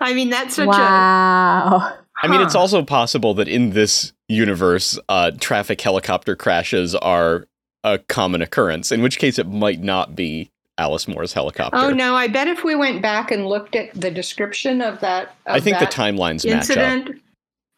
I 0.00 0.14
mean, 0.14 0.30
that's 0.30 0.56
such 0.56 0.66
a 0.66 0.68
wow. 0.68 1.96
I 2.22 2.28
mean, 2.28 2.40
it's 2.40 2.54
also 2.54 2.82
possible 2.84 3.34
that 3.34 3.48
in 3.48 3.70
this 3.70 4.12
universe, 4.28 4.98
uh, 5.08 5.32
traffic 5.40 5.80
helicopter 5.80 6.36
crashes 6.36 6.94
are 6.94 7.46
a 7.84 7.98
common 7.98 8.42
occurrence, 8.42 8.92
in 8.92 9.02
which 9.02 9.18
case 9.18 9.38
it 9.38 9.48
might 9.48 9.80
not 9.80 10.14
be 10.14 10.50
Alice 10.78 11.06
Moore's 11.08 11.32
helicopter. 11.32 11.76
Oh 11.76 11.90
no! 11.90 12.14
I 12.14 12.28
bet 12.28 12.48
if 12.48 12.64
we 12.64 12.74
went 12.74 13.02
back 13.02 13.30
and 13.30 13.46
looked 13.46 13.76
at 13.76 13.92
the 13.94 14.10
description 14.10 14.80
of 14.80 15.00
that, 15.00 15.34
of 15.46 15.56
I 15.56 15.60
think 15.60 15.78
that 15.78 15.90
the 15.90 15.96
timelines 15.96 16.48
match 16.48 16.70
up. 16.70 17.14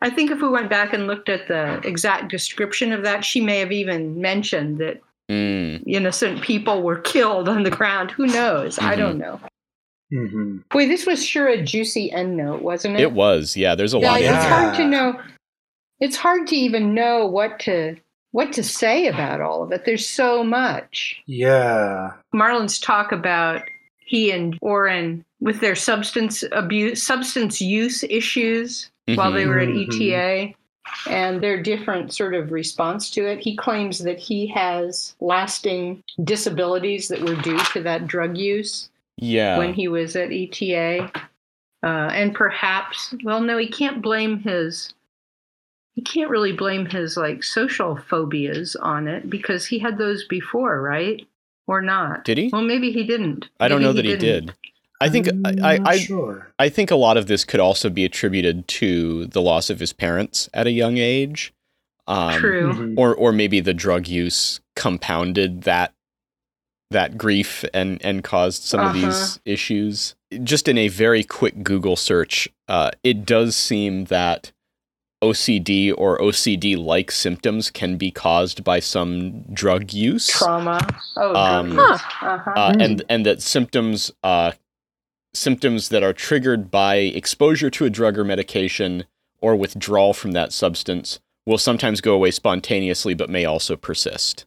Incident, 0.03 0.13
I 0.13 0.17
think 0.17 0.31
if 0.31 0.43
we 0.43 0.49
went 0.49 0.71
back 0.71 0.93
and 0.93 1.07
looked 1.07 1.29
at 1.29 1.49
the 1.49 1.81
exact 1.87 2.31
description 2.31 2.93
of 2.93 3.03
that, 3.03 3.25
she 3.25 3.41
may 3.41 3.59
have 3.59 3.73
even 3.73 4.21
mentioned 4.21 4.79
that 4.79 5.01
Mm. 5.31 5.83
innocent 5.87 6.43
people 6.43 6.83
were 6.83 6.99
killed 6.99 7.49
on 7.49 7.63
the 7.63 7.71
ground. 7.71 8.11
Who 8.11 8.27
knows? 8.27 8.79
I 8.79 8.91
Mm-hmm. 8.95 9.01
don't 9.01 9.19
know. 9.19 9.41
Mhm. 10.13 10.63
Boy, 10.69 10.87
this 10.87 11.07
was 11.07 11.25
sure 11.25 11.49
a 11.49 11.63
juicy 11.63 12.13
end 12.13 12.37
note, 12.37 12.61
wasn't 12.61 12.97
it? 12.97 13.01
It 13.01 13.13
was, 13.13 13.57
yeah. 13.57 13.75
There's 13.75 13.95
a 13.95 13.99
Yeah, 13.99 14.11
lot 14.11 14.21
in 14.21 14.35
it's 14.35 14.45
here. 14.45 14.53
hard 14.53 14.75
to 14.77 14.85
know. 14.87 15.19
It's 15.99 16.17
hard 16.17 16.47
to 16.49 16.57
even 16.57 16.93
know 16.95 17.25
what 17.27 17.59
to 17.61 17.97
what 18.33 18.53
to 18.53 18.63
say 18.65 19.07
about 19.07 19.41
all 19.41 19.63
of 19.63 19.73
it. 19.73 19.85
There's 19.87 20.07
so 20.07 20.45
much. 20.45 21.23
Yeah. 21.25 22.11
Marlon's 22.35 22.79
talk 22.79 23.11
about 23.13 23.63
he 24.01 24.31
and 24.31 24.59
Orin 24.61 25.25
with 25.41 25.61
their 25.61 25.77
substance 25.77 26.45
abuse, 26.53 27.03
substance 27.03 27.63
use 27.63 28.03
issues 28.11 28.91
while 29.15 29.33
they 29.33 29.47
were 29.47 29.59
at 29.59 29.69
Mhm. 29.69 29.89
ETA, 29.89 30.55
and 31.09 31.41
their 31.43 31.61
different 31.63 32.13
sort 32.13 32.35
of 32.35 32.53
response 32.53 33.11
to 33.11 33.27
it. 33.27 33.41
He 33.41 33.57
claims 33.57 33.99
that 34.01 34.19
he 34.19 34.47
has 34.49 35.15
lasting 35.21 36.03
disabilities 36.25 37.09
that 37.09 37.21
were 37.21 37.35
due 37.37 37.59
to 37.73 37.81
that 37.83 38.07
drug 38.07 38.37
use 38.37 38.91
Yeah. 39.17 39.59
when 39.59 39.75
he 39.75 39.89
was 39.89 40.15
at 40.17 40.31
ETA. 40.33 41.11
Uh, 41.83 42.11
and 42.13 42.35
perhaps, 42.35 43.15
well, 43.25 43.41
no, 43.41 43.59
he 43.59 43.69
can't 43.69 44.01
blame 44.03 44.39
his. 44.41 44.93
He 45.95 46.03
can't 46.03 46.31
really 46.31 46.53
blame 46.53 46.87
his 46.87 47.17
like 47.17 47.45
social 47.45 47.97
phobias 47.97 48.75
on 48.77 49.07
it 49.07 49.29
because 49.31 49.67
he 49.67 49.79
had 49.79 49.99
those 49.99 50.25
before, 50.25 50.81
right? 50.81 51.27
Or 51.67 51.81
not? 51.81 52.25
Did 52.25 52.37
he? 52.39 52.49
Well, 52.53 52.63
maybe 52.63 52.91
he 52.93 53.05
didn't. 53.05 53.49
I 53.61 53.69
don't 53.69 53.79
Maybe 53.81 53.87
know 53.89 53.93
that 53.95 54.05
he 54.05 54.17
didn't. 54.17 54.47
did. 54.47 54.55
I 55.05 55.09
think 55.11 55.29
I'm 55.29 55.47
I, 55.65 55.77
not 55.79 55.89
I, 55.89 55.99
sure. 55.99 56.53
I 56.59 56.69
think 56.69 56.91
a 56.91 56.97
lot 56.97 57.17
of 57.17 57.27
this 57.27 57.45
could 57.45 57.61
also 57.61 57.91
be 57.91 58.05
attributed 58.05 58.67
to 58.69 59.27
the 59.27 59.41
loss 59.43 59.71
of 59.71 59.79
his 59.81 59.93
parents 59.93 60.49
at 60.55 60.67
a 60.67 60.71
young 60.73 60.99
age. 60.99 61.53
Um, 62.07 62.39
True. 62.39 62.73
Mhm. 62.73 62.95
Or 62.99 63.15
or 63.15 63.33
maybe 63.33 63.61
the 63.61 63.73
drug 63.75 64.07
use 64.09 64.61
compounded 64.77 65.63
that 65.63 65.93
that 66.91 67.17
grief 67.17 67.65
and 67.73 67.99
and 68.05 68.23
caused 68.23 68.63
some 68.63 68.81
of 68.81 68.95
Uh-huh. 68.95 69.07
these 69.07 69.41
issues. 69.45 70.15
Just 70.43 70.69
in 70.69 70.77
a 70.79 70.89
very 70.89 71.25
quick 71.25 71.63
Google 71.63 71.97
search, 71.97 72.49
uh, 72.69 72.91
it 73.03 73.25
does 73.25 73.57
seem 73.57 74.05
that 74.07 74.53
OCD 75.23 75.91
or 75.97 76.19
OCD 76.21 76.77
like 76.77 77.11
symptoms 77.11 77.71
can 77.71 77.97
be 77.97 78.11
caused 78.11 78.63
by 78.63 78.81
some 78.81 79.41
drug 79.53 79.93
use. 79.93 80.27
Trauma. 80.29 80.87
Oh, 81.17 81.35
Um, 81.35 81.71
drug 81.71 81.91
use. 81.93 82.01
Uh-huh. 82.21 82.51
uh, 82.55 82.73
Mm. 82.73 82.85
and 82.85 83.03
and 83.09 83.27
that 83.27 83.41
symptoms 83.41 84.13
uh, 84.23 84.53
symptoms 85.35 85.89
that 85.89 86.03
are 86.03 86.13
triggered 86.13 86.71
by 86.71 86.97
exposure 86.97 87.71
to 87.71 87.85
a 87.85 87.91
drug 87.91 88.19
or 88.19 88.25
medication 88.25 89.05
or 89.41 89.57
withdrawal 89.57 90.15
from 90.15 90.33
that 90.33 90.53
substance 90.53 91.21
will 91.47 91.59
sometimes 91.59 92.01
go 92.01 92.15
away 92.15 92.31
spontaneously, 92.31 93.15
but 93.15 93.29
may 93.29 93.45
also 93.45 93.77
persist. 93.77 94.47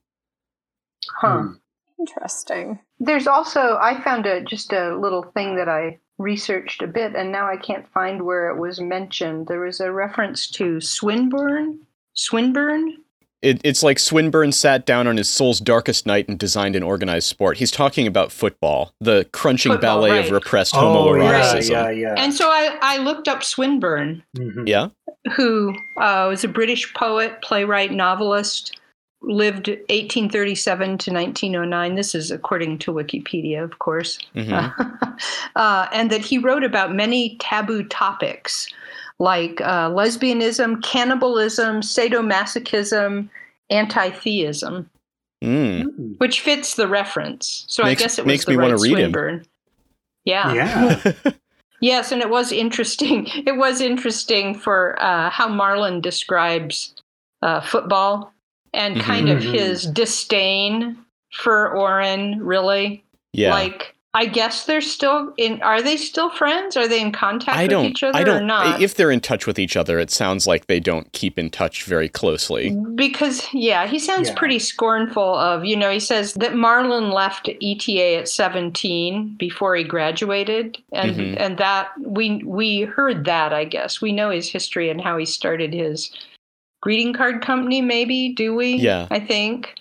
huh. 1.22 1.42
Hmm. 1.42 1.54
Interesting. 2.00 2.80
There's 3.00 3.26
also 3.26 3.78
I 3.82 4.02
found 4.04 4.28
a 4.28 4.44
just 4.44 4.72
a 4.72 4.96
little 4.96 5.24
thing 5.24 5.56
that 5.56 5.68
I 5.68 6.00
researched 6.20 6.82
a 6.82 6.88
bit, 6.88 7.16
and 7.16 7.32
now 7.32 7.48
I 7.48 7.58
can't 7.58 7.92
find 7.92 8.24
where 8.24 8.50
it 8.50 8.60
was 8.60 8.80
mentioned. 8.80 9.48
There 9.48 9.62
was 9.62 9.80
a 9.80 9.92
reference 9.92 10.50
to 10.52 10.80
Swinburne. 10.80 11.80
Swinburne. 12.14 12.98
It, 13.44 13.62
it's 13.64 13.84
like 13.84 14.00
Swinburne 14.00 14.52
sat 14.52 14.86
down 14.88 15.06
on 15.08 15.18
his 15.18 15.30
soul's 15.30 15.60
darkest 15.60 16.08
night 16.08 16.28
and 16.28 16.40
designed 16.40 16.76
an 16.76 16.82
organized 16.82 17.28
sport. 17.28 17.58
He's 17.58 17.70
talking 17.70 18.08
about 18.08 18.32
football, 18.32 18.94
the 19.00 19.28
crunching 19.32 19.72
Football, 19.74 19.98
ballet 20.02 20.10
right. 20.12 20.26
of 20.26 20.32
repressed 20.32 20.76
Oh, 20.76 20.80
homoeroticism. 20.80 21.70
yeah, 21.70 21.90
yeah. 21.92 22.16
And 22.18 22.34
so 22.34 22.50
I, 22.50 22.78
I 22.82 22.98
looked 22.98 23.28
up 23.28 23.44
Swinburne, 23.44 24.24
Mhm. 24.36 24.68
Yeah? 24.68 24.88
who 25.36 25.76
uh, 25.98 26.26
was 26.30 26.44
a 26.44 26.48
British 26.48 26.92
poet, 26.96 27.42
playwright, 27.44 27.92
novelist, 27.92 28.80
lived 29.22 29.68
1837 29.68 30.98
to 31.00 31.12
1909. 31.12 31.96
This 31.96 32.16
is 32.16 32.32
according 32.32 32.80
to 32.80 32.92
Wikipedia, 32.94 33.64
of 33.64 33.78
course. 33.80 34.18
Mhm. 34.36 35.20
uh, 35.56 35.88
and 35.92 36.10
that 36.10 36.22
he 36.22 36.38
wrote 36.38 36.64
about 36.64 36.94
many 36.96 37.36
taboo 37.40 37.84
topics 37.84 38.68
like 39.20 39.60
uh, 39.62 39.90
lesbianism, 39.90 40.82
cannibalism, 40.84 41.82
sadomasochism, 41.82 43.30
anti 43.70 44.10
theism, 44.12 44.90
Mm. 45.44 45.84
Mhm. 45.84 46.18
which 46.20 46.42
fits 46.42 46.76
the 46.76 46.88
reference. 46.88 47.66
So 47.68 47.84
Makes- 47.84 48.02
I 48.02 48.04
guess 48.04 48.20
it 48.20 48.26
was 48.26 48.28
makes 48.32 48.46
the 48.46 48.52
me 48.52 48.58
right 48.58 48.64
wanna 48.72 48.78
read 48.82 48.92
him. 48.94 48.98
Swinburne. 49.12 49.46
Yeah. 50.26 50.54
Yeah. 50.54 51.12
Yes, 51.80 52.12
and 52.12 52.24
it 52.24 52.30
was 52.32 52.52
interesting. 52.52 53.28
It 53.46 53.56
was 53.58 53.82
interesting 53.82 54.56
for 54.56 54.96
uh, 55.00 55.30
how 55.30 55.48
Marlon 55.48 56.02
describes 56.02 56.96
uh, 57.44 57.62
football 57.62 58.34
and 58.74 59.00
kind 59.00 59.30
of 59.30 59.44
Mhm. 59.44 59.54
his 59.54 59.86
disdain 59.86 60.98
for 61.34 61.70
Orin. 61.78 62.40
Really, 62.44 63.04
yeah. 63.34 63.52
like 63.54 63.94
I 64.14 64.26
guess 64.26 64.66
they're 64.66 64.82
still 64.82 65.32
in. 65.38 65.62
Are 65.62 65.82
they 65.82 65.96
still 65.96 66.32
friends? 66.32 66.76
Are 66.76 66.88
they 66.88 67.00
in 67.02 67.12
contact 67.12 67.56
I 67.58 67.64
with 67.64 67.70
don't. 67.72 67.86
each 67.86 68.02
other 68.02 68.18
I 68.18 68.22
or 68.22 68.26
don't. 68.26 68.48
not? 68.48 68.82
If 68.82 68.96
they're 68.96 69.12
in 69.12 69.20
touch 69.20 69.46
with 69.46 69.60
each 69.60 69.78
other, 69.78 70.00
it 70.00 70.10
sounds 70.10 70.48
like 70.48 70.66
they 70.66 70.80
don't 70.80 71.12
keep 71.12 71.38
in 71.38 71.50
touch 71.52 71.84
very 71.84 72.10
closely. 72.10 72.76
because 72.96 73.46
yeah, 73.54 73.86
he 73.86 74.00
sounds 74.00 74.30
Yeah. 74.30 74.36
pretty 74.36 74.58
scornful 74.60 75.36
of. 75.36 75.66
You 75.66 75.76
know, 75.76 75.92
he 75.92 76.00
says 76.00 76.34
that 76.36 76.54
Marlon 76.54 77.14
left 77.14 77.48
ETA 77.62 78.18
at 78.18 78.28
seventeen 78.28 79.36
before 79.38 79.76
he 79.76 79.84
graduated, 79.84 80.78
and 80.94 81.16
Mhm. 81.16 81.36
and 81.40 81.58
that 81.60 81.90
we 82.04 82.42
we 82.44 82.82
heard 82.82 83.26
that. 83.26 83.54
I 83.54 83.66
guess 83.66 84.02
we 84.02 84.12
know 84.14 84.32
his 84.32 84.50
history 84.50 84.90
and 84.90 85.00
how 85.00 85.18
he 85.18 85.26
started 85.26 85.74
his 85.74 86.12
greeting 86.82 87.14
card 87.14 87.42
company. 87.42 87.82
Maybe 87.82 88.30
do 88.34 88.56
we? 88.56 88.76
Yeah. 88.78 89.06
I 89.12 89.20
think, 89.20 89.76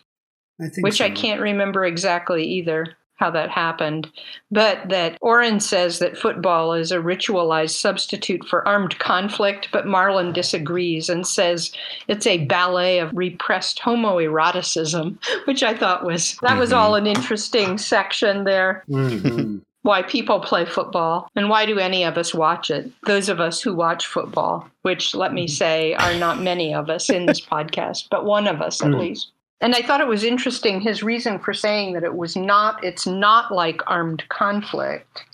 I 0.61 0.69
think 0.69 0.85
which 0.85 1.01
I 1.01 1.09
can't 1.09 1.41
remember 1.41 1.87
exactly 1.87 2.45
either. 2.45 2.99
How 3.17 3.31
that 3.31 3.49
happened, 3.51 4.11
but 4.51 4.91
that 4.91 5.17
Orin 5.23 5.59
says 5.59 6.01
that 6.01 6.19
football 6.19 6.75
is 6.75 6.93
a 6.93 6.99
ritualized 6.99 7.71
substitute 7.81 8.45
for 8.47 8.67
armed 8.69 8.99
conflict, 8.99 9.69
but 9.73 9.87
Marlon 9.87 10.35
disagrees 10.35 11.09
and 11.09 11.27
says 11.27 11.73
it's 12.09 12.27
a 12.27 12.45
ballet 12.45 12.99
of 12.99 13.11
repressed 13.17 13.81
homoeroticism, 13.81 15.17
which 15.47 15.63
I 15.63 15.75
thought 15.75 16.05
was 16.05 16.37
that 16.43 16.59
was 16.59 16.71
Mhm. 16.73 16.77
all 16.77 16.95
an 16.95 17.07
interesting 17.07 17.79
section 17.79 18.45
there. 18.45 18.85
Mhm. 18.89 19.61
Why 19.83 20.03
people 20.03 20.41
play 20.41 20.65
football 20.65 21.31
and 21.37 21.49
why 21.49 21.65
do 21.65 21.79
any 21.79 22.03
of 22.03 22.19
us 22.19 22.35
watch 22.35 22.73
it? 22.73 22.91
Those 23.07 23.29
of 23.29 23.39
us 23.39 23.63
who 23.63 23.73
watch 23.73 24.05
football, 24.05 24.69
which 24.83 25.15
let 25.15 25.33
me 25.33 25.47
say 25.47 25.95
are 25.95 26.15
not 26.15 26.41
many 26.41 26.75
of 26.75 26.91
us 26.91 27.09
in 27.09 27.27
this 27.27 27.41
podcast, 27.53 28.09
but 28.11 28.25
one 28.25 28.49
of 28.49 28.61
us 28.61 28.83
at 28.83 28.89
Mm. 28.91 28.99
least. 28.99 29.29
And 29.61 29.75
I 29.75 29.83
thought 29.83 30.01
it 30.01 30.07
was 30.07 30.25
interesting 30.25 30.81
his 30.81 31.03
reason 31.03 31.39
for 31.39 31.55
saying 31.55 31.95
that 31.95 32.05
it 32.05 32.15
was 32.15 32.37
not, 32.37 32.83
it's 32.85 33.07
not 33.07 33.53
like 33.53 33.81
armed 33.87 34.23
conflict. 34.29 35.25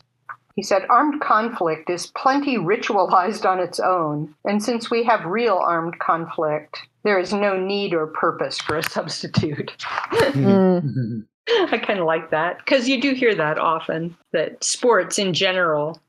He 0.55 0.62
said, 0.62 0.87
armed 0.91 1.21
conflict 1.21 1.88
is 1.88 2.09
plenty 2.09 2.57
ritualized 2.59 3.45
on 3.45 3.59
its 3.59 3.81
own. 3.81 4.35
And 4.45 4.62
since 4.62 4.91
we 4.91 5.02
have 5.05 5.25
real 5.25 5.57
armed 5.57 5.99
conflict, 5.99 6.79
there 7.05 7.19
is 7.19 7.33
no 7.33 7.59
need 7.59 7.95
or 7.95 8.07
purpose 8.07 8.59
for 8.61 8.76
a 8.76 8.83
substitute. 8.83 9.73
Mm. 10.12 10.83
Mhm. 10.83 11.26
I 11.73 11.79
kind 11.79 11.99
of 11.99 12.07
like 12.07 12.31
that 12.31 12.59
because 12.59 12.88
you 12.88 13.00
do 13.00 13.14
hear 13.14 13.35
that 13.35 13.59
often 13.59 14.17
that 14.33 14.62
sports 14.62 15.19
in 15.19 15.35
general, 15.35 16.00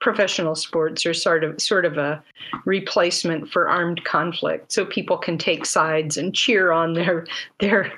professional 0.00 0.54
sports, 0.54 1.04
are 1.06 1.14
sort 1.14 1.44
of 1.44 1.60
sort 1.60 1.84
of 1.84 1.98
a 1.98 2.22
replacement 2.64 3.50
for 3.50 3.68
armed 3.68 4.02
conflict, 4.04 4.72
so 4.72 4.84
people 4.84 5.16
can 5.18 5.38
take 5.38 5.64
sides 5.66 6.16
and 6.16 6.34
cheer 6.34 6.72
on 6.72 6.94
their 6.94 7.26
their 7.58 7.92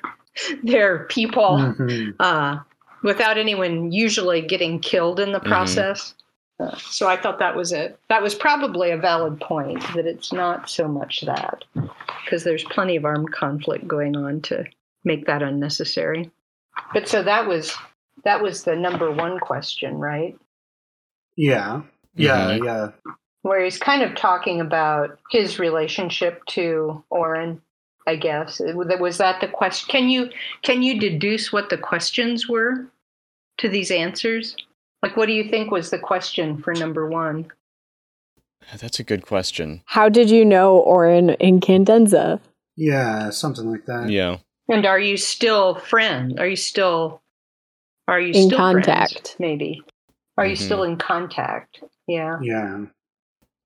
their 0.63 1.05
people 1.07 1.59
Mhm. 1.59 2.15
uh, 2.21 2.59
without 3.03 3.39
anyone 3.39 3.93
usually 3.93 4.41
getting 4.41 4.79
killed 4.81 5.21
in 5.21 5.33
the 5.33 5.41
Mhm. 5.41 5.49
process. 5.49 6.15
Uh, 6.61 6.77
so 6.77 7.09
I 7.09 7.17
thought 7.17 7.39
that 7.41 7.57
was 7.57 7.73
it. 7.73 7.99
That 8.09 8.23
was 8.23 8.35
probably 8.35 8.91
a 8.91 8.97
valid 8.97 9.41
point 9.41 9.83
that 9.95 10.07
it's 10.07 10.33
not 10.33 10.71
so 10.71 10.87
much 10.87 11.23
that 11.23 11.65
because 12.25 12.45
there's 12.45 12.63
plenty 12.65 12.95
of 12.97 13.05
armed 13.05 13.33
conflict 13.33 13.87
going 13.89 14.17
on 14.17 14.41
to 14.43 14.65
make 15.05 15.27
that 15.27 15.43
unnecessary. 15.43 16.31
But 16.95 17.09
so 17.09 17.23
that 17.23 17.47
was 17.47 17.77
that 18.25 18.41
was 18.43 18.63
the 18.65 18.77
number 18.77 19.11
one 19.11 19.39
question, 19.41 19.99
right? 19.99 20.37
Yeah. 21.37 21.83
Yeah, 22.15 22.59
Mhm. 22.59 22.65
yeah. 22.65 22.91
Where 23.43 23.63
he's 23.65 23.79
kind 23.79 24.03
of 24.03 24.15
talking 24.15 24.61
about 24.61 25.19
his 25.31 25.59
relationship 25.59 26.45
to 26.47 27.03
Orin, 27.11 27.61
I 28.07 28.17
guess. 28.17 28.61
Was 28.61 29.19
that 29.19 29.41
the 29.41 29.49
question? 29.49 29.89
Can 29.91 30.09
you 30.09 30.31
can 30.63 30.83
you 30.83 30.99
deduce 31.01 31.53
what 31.53 31.69
the 31.71 31.79
questions 31.79 32.49
were 32.49 32.87
to 33.59 33.69
these 33.69 33.91
answers? 33.91 34.57
Like, 35.03 35.17
what 35.17 35.27
do 35.27 35.33
you 35.33 35.49
think 35.51 35.71
was 35.71 35.91
the 35.91 35.99
question 35.99 36.59
for 36.63 36.73
number 36.75 37.09
one? 37.09 37.51
That's 38.79 39.01
a 39.01 39.05
good 39.05 39.27
question. 39.27 39.83
How 39.87 40.09
did 40.09 40.31
you 40.31 40.45
know 40.45 40.79
Orin 40.79 41.35
Incandenza? 41.41 42.39
Yeah, 42.77 43.31
something 43.31 43.69
like 43.71 43.87
that. 43.87 44.09
Yeah. 44.09 44.37
And 44.69 44.87
are 44.87 45.01
you 45.01 45.17
still 45.17 45.75
friends? 45.75 46.39
Are 46.39 46.47
you 46.47 46.57
still 46.57 47.21
are 48.07 48.21
you 48.21 48.29
In 48.35 48.49
still 48.49 48.59
friends, 48.59 48.87
contact. 48.87 49.37
maybe. 49.41 49.83
Are 50.39 50.47
you 50.47 50.57
Mhm. 50.57 50.61
still 50.65 50.83
in 50.85 50.97
contact? 50.97 51.83
Yeah. 52.07 52.39
Yeah. 52.43 52.87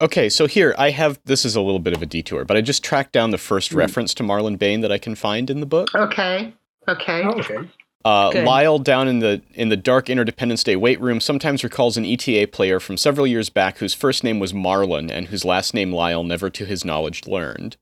Okay, 0.00 0.28
so 0.28 0.46
here 0.46 0.74
I 0.76 0.90
have 0.90 1.18
this 1.24 1.44
is 1.46 1.56
a 1.56 1.60
little 1.62 1.78
bit 1.78 1.94
of 1.94 2.02
a 2.02 2.06
detour, 2.06 2.44
but 2.44 2.56
I 2.56 2.60
just 2.60 2.84
tracked 2.84 3.12
down 3.12 3.30
the 3.30 3.38
first 3.38 3.70
Hmm. 3.72 3.78
reference 3.78 4.12
to 4.14 4.22
Marlon 4.22 4.58
Bain 4.58 4.82
that 4.82 4.92
I 4.92 4.98
can 4.98 5.14
find 5.14 5.48
in 5.48 5.60
the 5.60 5.66
book. 5.66 5.94
Okay. 5.94 6.52
Okay. 6.88 7.22
Oh, 7.24 7.38
okay. 7.40 7.68
Uh, 8.04 8.30
Lyle 8.44 8.78
down 8.78 9.08
in 9.08 9.18
the 9.18 9.42
in 9.54 9.68
the 9.70 9.76
dark 9.76 10.08
Interdependence 10.08 10.62
Day 10.62 10.76
weight 10.76 11.00
room 11.00 11.18
sometimes 11.20 11.64
recalls 11.64 11.96
an 11.96 12.04
ETA 12.04 12.46
player 12.52 12.78
from 12.78 12.96
several 12.96 13.26
years 13.26 13.48
back 13.50 13.78
whose 13.78 13.94
first 13.94 14.22
name 14.22 14.38
was 14.38 14.52
Marlon 14.52 15.10
and 15.10 15.26
whose 15.28 15.44
last 15.44 15.74
name 15.74 15.90
Lyle 15.92 16.22
never 16.22 16.48
to 16.50 16.64
his 16.66 16.84
knowledge 16.84 17.26
learned. 17.26 17.76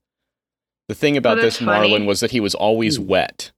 The 0.87 0.95
thing 0.95 1.15
about 1.17 1.37
Oh, 1.37 1.41
this 1.41 1.57
that's 1.59 1.65
funny. 1.65 1.89
Marlon 1.91 2.05
was 2.07 2.21
that 2.21 2.31
he 2.31 2.39
was 2.39 2.55
always 2.55 2.95
Hmm. 2.97 3.05
wet. 3.07 3.51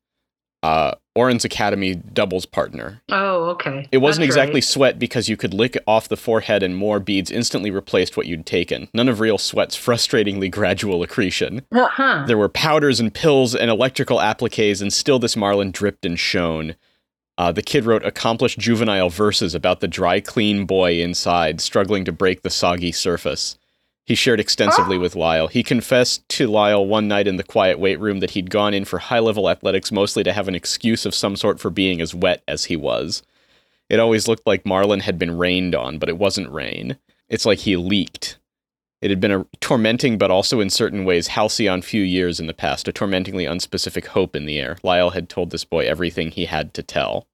Uh, 0.67 0.95
Orin's 1.15 1.45
Academy 1.45 1.95
doubles 1.95 2.45
partner. 2.45 3.01
Oh, 3.09 3.45
okay. 3.51 3.88
It 3.89 4.00
wasn't 4.00 4.24
That's 4.24 4.36
exactly 4.36 4.55
right. 4.55 4.63
sweat 4.65 5.00
because 5.00 5.29
you 5.29 5.38
could 5.38 5.53
lick 5.53 5.77
off 5.88 6.09
the 6.09 6.17
forehead 6.17 6.62
and 6.62 6.75
more 6.75 7.00
beads 7.00 7.31
instantly 7.31 7.71
replaced 7.71 8.17
what 8.17 8.25
you'd 8.25 8.45
taken. 8.45 8.89
None 8.93 9.07
of 9.07 9.21
real 9.21 9.38
sweat's 9.38 9.77
frustratingly 9.77 10.51
gradual 10.51 11.03
accretion. 11.03 11.62
Huh. 11.73 12.25
There 12.27 12.38
were 12.38 12.49
powders 12.49 12.99
and 12.99 13.13
pills 13.13 13.56
and 13.56 13.71
electrical 13.71 14.19
appliques, 14.19 14.82
and 14.82 14.91
still 14.91 15.19
this 15.19 15.36
Marlon 15.36 15.71
dripped 15.71 16.06
and 16.06 16.19
shone. 16.19 16.75
Uh, 17.38 17.53
the 17.53 17.62
kid 17.62 17.86
wrote 17.86 18.06
accomplished 18.06 18.60
juvenile 18.60 19.10
verses 19.10 19.56
about 19.56 19.80
the 19.80 19.88
dry, 19.88 20.19
clean 20.19 20.65
boy 20.65 20.99
inside, 21.01 21.62
struggling 21.62 22.03
to 22.03 22.12
break 22.12 22.41
the 22.41 22.49
soggy 22.49 22.91
surface. 22.91 23.58
He 24.08 24.15
shared 24.15 24.39
extensively 24.39 24.98
with 24.98 25.17
Lyle. 25.17 25.50
He 25.50 25.63
confessed 25.63 26.28
to 26.30 26.48
Lyle 26.48 26.86
one 26.86 27.10
night 27.10 27.28
in 27.28 27.36
the 27.36 27.43
quiet 27.43 27.78
weight 27.78 28.00
room 28.00 28.22
that 28.22 28.32
he'd 28.32 28.50
gone 28.50 28.74
in 28.74 28.86
for 28.86 29.00
high 29.00 29.20
level 29.20 29.50
athletics 29.50 29.91
mostly 29.91 30.24
to 30.24 30.32
have 30.32 30.48
an 30.48 30.56
excuse 30.56 31.06
of 31.06 31.13
some 31.13 31.36
sort 31.36 31.60
for 31.60 31.70
being 31.70 32.00
as 32.00 32.15
wet 32.15 32.41
as 32.48 32.65
he 32.65 32.78
was. 32.78 33.22
It 33.89 34.00
always 34.00 34.26
looked 34.26 34.48
like 34.48 34.63
Marlon 34.63 35.02
had 35.02 35.20
been 35.20 35.38
rained 35.38 35.76
on, 35.76 36.00
but 36.00 36.08
it 36.08 36.17
wasn't 36.17 36.50
rain. 36.54 36.98
It's 37.28 37.46
like 37.46 37.60
he 37.60 37.76
leaked. 37.76 38.38
It 39.02 39.10
had 39.10 39.20
been 39.20 39.32
a 39.32 39.46
tormenting, 39.60 40.17
but 40.17 40.32
also 40.32 40.62
in 40.62 40.70
certain 40.70 41.04
ways 41.04 41.28
halcyon 41.28 41.82
few 41.82 42.02
years 42.02 42.39
in 42.39 42.48
the 42.48 42.54
past, 42.54 42.88
a 42.88 42.93
tormentingly 42.93 43.43
unspecific 43.43 44.08
hope 44.08 44.38
in 44.38 44.46
the 44.46 44.58
air. 44.58 44.78
Lyle 44.84 45.10
had 45.10 45.28
told 45.28 45.52
this 45.52 45.65
boy 45.65 45.86
everything 45.86 46.32
he 46.32 46.46
had 46.46 46.74
to 46.76 46.82
tell. 46.82 47.28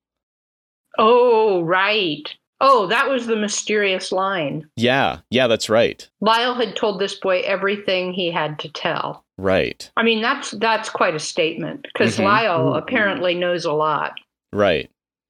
Oh, 0.98 1.62
right. 1.62 2.36
Oh, 2.66 2.88
that 2.88 3.10
was 3.10 3.28
the 3.28 3.36
mysterious 3.36 4.12
line. 4.12 4.66
Yeah, 4.78 5.20
yeah, 5.30 5.48
that's 5.48 5.70
right. 5.70 6.10
Lyle 6.22 6.54
had 6.56 6.76
told 6.76 7.00
this 7.00 7.16
boy 7.16 7.42
everything 7.42 8.14
he 8.14 8.32
had 8.32 8.58
to 8.60 8.70
tell. 8.72 9.24
Right, 9.38 9.92
I 9.98 10.04
mean, 10.04 10.22
that's 10.22 10.52
that's 10.52 10.90
quite 10.90 11.14
a 11.16 11.20
statement 11.20 11.86
because 11.94 12.18
Mhm. 12.18 12.24
Lyle 12.24 12.72
Mhm. 12.74 12.78
apparently 12.78 13.36
knows 13.36 13.66
a 13.66 13.74
lot. 13.74 14.14
right. 14.54 14.90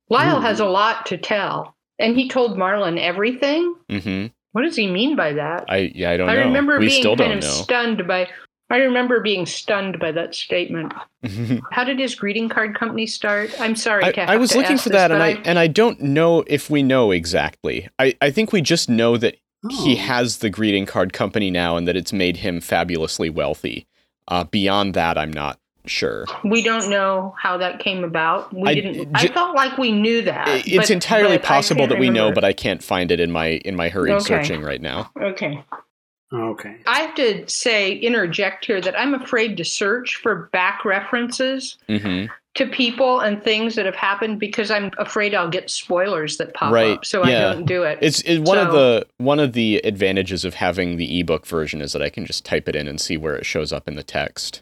Lyle 0.10 0.40
Mhm. 0.40 0.44
has 0.44 0.60
a 0.60 0.66
lot 0.66 1.06
to 1.08 1.18
tell, 1.18 1.76
and 1.98 2.16
he 2.16 2.28
told 2.30 2.58
Marlon 2.58 3.00
everything. 3.00 3.74
Mm-hmm. 3.90 4.28
What 4.52 4.62
does 4.64 4.76
he 4.76 4.86
mean 4.86 5.16
by 5.16 5.34
that? 5.34 5.64
I 5.70 5.92
yeah, 5.96 6.12
I 6.12 6.18
don't 6.18 6.30
I 6.30 6.36
know. 6.36 6.42
remember 6.42 6.78
we 6.78 6.88
being 6.88 7.00
still 7.02 7.16
kind 7.18 7.34
of 7.34 7.40
know. 7.42 7.48
stunned 7.50 8.06
by. 8.08 8.28
I 8.70 8.78
remember 8.78 9.20
being 9.22 9.46
stunned 9.46 10.00
by 10.00 10.12
that 10.14 10.34
statement. 10.34 10.94
How 11.72 11.84
did 11.84 12.00
his 12.00 12.16
greeting 12.16 12.50
card 12.50 12.76
company 12.76 13.06
start? 13.06 13.52
I'm 13.60 13.76
sorry. 13.76 14.04
I, 14.06 14.12
to 14.12 14.22
I 14.32 14.38
was 14.38 14.52
to 14.52 14.58
looking 14.58 14.74
ask 14.74 14.84
for 14.84 14.90
this, 14.90 14.96
that, 14.98 15.12
and 15.12 15.20
but 15.20 15.48
I 15.48 15.50
and 15.50 15.60
I 15.60 15.68
don't 15.68 16.02
know 16.02 16.44
if 16.48 16.70
we 16.70 16.82
know 16.82 17.12
exactly. 17.12 17.88
I, 18.00 18.16
I 18.22 18.32
think 18.32 18.52
we 18.52 18.62
just 18.62 18.90
know 18.90 19.18
that 19.18 19.36
he 19.70 19.94
Oh. 19.94 19.98
has 20.02 20.40
the 20.40 20.50
greeting 20.50 20.86
card 20.86 21.14
company 21.14 21.52
now, 21.52 21.78
and 21.78 21.88
that 21.88 21.96
it's 21.96 22.12
made 22.14 22.38
him 22.38 22.60
fabulously 22.62 23.30
wealthy. 23.30 23.86
Uh, 24.28 24.44
beyond 24.46 24.94
that, 24.96 25.18
I'm 25.18 25.32
not 25.32 25.60
sure. 25.86 26.26
we 26.46 26.64
don't 26.64 26.90
know 26.90 27.36
how 27.38 27.58
that 27.58 27.80
came 27.80 28.04
about. 28.04 28.54
We 28.54 28.70
I- 28.70 28.74
didn't. 28.74 29.10
I 29.14 29.28
j- 29.28 29.34
felt 29.34 29.56
like 29.56 29.78
we 29.78 29.92
knew 29.92 30.22
that. 30.24 30.48
It's 30.68 30.76
but- 30.76 30.90
entirely 30.90 31.38
but 31.38 31.46
possible 31.46 31.82
can't 31.82 31.90
that 31.92 32.00
we 32.00 32.10
know, 32.10 32.32
but 32.32 32.44
I 32.44 32.54
can't 32.54 32.84
find 32.84 33.12
it 33.12 33.20
in 33.20 33.32
my 33.32 33.48
in 33.66 33.76
my 33.76 33.90
hurried 33.90 34.14
Okay. 34.14 34.24
searching 34.26 34.62
right 34.64 34.82
now. 34.82 35.12
okay. 35.22 35.64
Okay. 36.34 36.78
I 36.88 37.02
have 37.02 37.16
to 37.16 37.48
say, 37.48 37.94
interject 37.94 38.66
here 38.66 38.82
that 38.82 39.00
I'm 39.00 39.14
afraid 39.14 39.58
to 39.58 39.66
search 39.66 40.16
for 40.16 40.50
back 40.52 40.84
references 40.86 41.78
hmm 41.88 42.26
to 42.56 42.68
people 42.68 43.20
and 43.20 43.42
things 43.42 43.76
that 43.76 43.86
have 43.86 43.96
happened 43.96 44.40
because 44.40 44.70
I'm 44.70 44.92
afraid 45.00 45.34
I'll 45.34 45.50
get 45.50 45.70
spoilers 45.70 46.38
that 46.38 46.54
pop 46.54 46.72
Right, 46.72 46.98
up. 46.98 47.06
So 47.06 47.26
yeah. 47.26 47.50
I 47.50 47.54
don't 47.54 47.66
do 47.66 47.84
it. 47.84 47.98
It's 48.02 48.22
it, 48.22 48.40
one 48.40 48.60
of 48.60 48.72
the 48.72 49.08
one 49.18 49.40
of 49.40 49.54
the 49.54 49.78
advantages 49.78 50.46
of 50.46 50.54
having 50.54 50.98
the 50.98 51.20
ebook 51.20 51.46
version 51.46 51.82
is 51.82 51.94
that 51.94 52.02
I 52.02 52.10
can 52.10 52.26
just 52.26 52.46
type 52.46 52.70
it 52.70 52.76
in 52.76 52.88
and 52.88 53.02
see 53.02 53.18
where 53.18 53.36
it 53.36 53.46
shows 53.46 53.74
up 53.74 53.88
in 53.88 53.96
the 53.96 54.04
text 54.04 54.62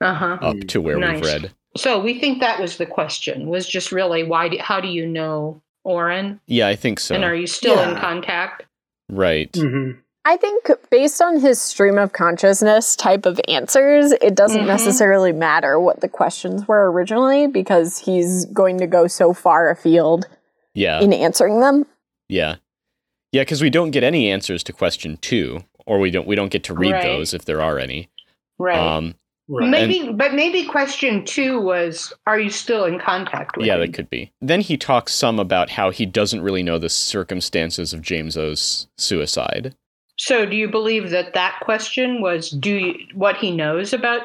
uh 0.00 0.14
huh. 0.14 0.38
up 0.40 0.58
to 0.68 0.80
where 0.80 0.98
nice. 0.98 1.20
we've 1.20 1.24
read. 1.24 1.52
So 1.76 2.00
we 2.00 2.18
think 2.18 2.40
that 2.40 2.60
was 2.60 2.78
the 2.78 2.86
question. 2.86 3.46
Was 3.46 3.68
just 3.68 3.92
really 3.92 4.24
why? 4.24 4.48
Do, 4.48 4.58
how 4.58 4.80
do 4.80 4.88
you 4.88 5.06
know 5.06 5.62
Orin? 5.84 6.40
Yeah, 6.46 6.66
I 6.68 6.76
think 6.76 6.98
so. 6.98 7.14
And 7.14 7.24
are 7.24 7.34
you 7.34 7.46
still 7.46 7.78
in 7.78 7.96
contact? 7.96 8.64
right. 9.08 9.54
hmm 9.54 9.92
I 10.26 10.36
think 10.38 10.70
based 10.90 11.20
on 11.20 11.38
his 11.40 11.60
stream 11.60 11.98
of 11.98 12.12
consciousness 12.14 12.96
type 12.96 13.26
of 13.26 13.38
answers, 13.46 14.12
it 14.12 14.34
doesn't 14.34 14.62
Mhm. 14.62 14.66
necessarily 14.68 15.32
matter 15.32 15.78
what 15.78 16.00
the 16.00 16.08
questions 16.08 16.66
were 16.66 16.90
originally 16.90 17.46
because 17.46 17.98
he's 17.98 18.46
going 18.46 18.78
to 18.78 18.86
go 18.86 19.06
so 19.06 19.34
far 19.34 19.68
afield 19.70 20.26
Yeah. 20.72 21.00
in 21.00 21.12
answering 21.12 21.60
them. 21.60 21.84
Yeah. 22.28 22.56
Yeah, 23.32 23.42
because 23.42 23.60
we 23.60 23.68
don't 23.70 23.90
get 23.90 24.02
any 24.02 24.30
answers 24.30 24.62
to 24.64 24.72
question 24.72 25.18
two, 25.18 25.64
or 25.86 25.98
we 25.98 26.10
don't 26.10 26.26
we 26.26 26.36
don't 26.36 26.50
get 26.52 26.64
to 26.64 26.74
read 26.74 26.92
Right. 26.92 27.02
those 27.02 27.34
if 27.34 27.44
there 27.44 27.60
are 27.60 27.78
any. 27.78 28.08
Right. 28.58 28.78
Um, 28.78 29.16
Right. 29.46 29.68
maybe, 29.68 30.10
but 30.10 30.32
maybe 30.32 30.64
question 30.64 31.24
two 31.26 31.60
was: 31.60 32.14
Are 32.26 32.40
you 32.40 32.48
still 32.48 32.84
in 32.84 32.98
contact 32.98 33.58
with? 33.58 33.66
yeah, 33.66 33.74
him? 33.74 33.80
that 33.80 33.92
could 33.92 34.08
be. 34.08 34.32
Then 34.40 34.62
he 34.62 34.78
talks 34.78 35.12
some 35.12 35.38
about 35.38 35.70
how 35.70 35.90
he 35.90 36.06
doesn't 36.06 36.40
really 36.40 36.62
know 36.62 36.78
the 36.78 36.88
circumstances 36.88 37.92
of 37.92 38.00
James 38.00 38.38
O's 38.38 38.86
suicide. 38.96 39.74
So, 40.16 40.46
do 40.46 40.56
you 40.56 40.68
believe 40.68 41.10
that 41.10 41.34
that 41.34 41.58
question 41.62 42.20
was 42.20 42.50
do 42.50 42.70
you, 42.76 42.94
what 43.14 43.36
he 43.36 43.50
knows 43.50 43.92
about 43.92 44.22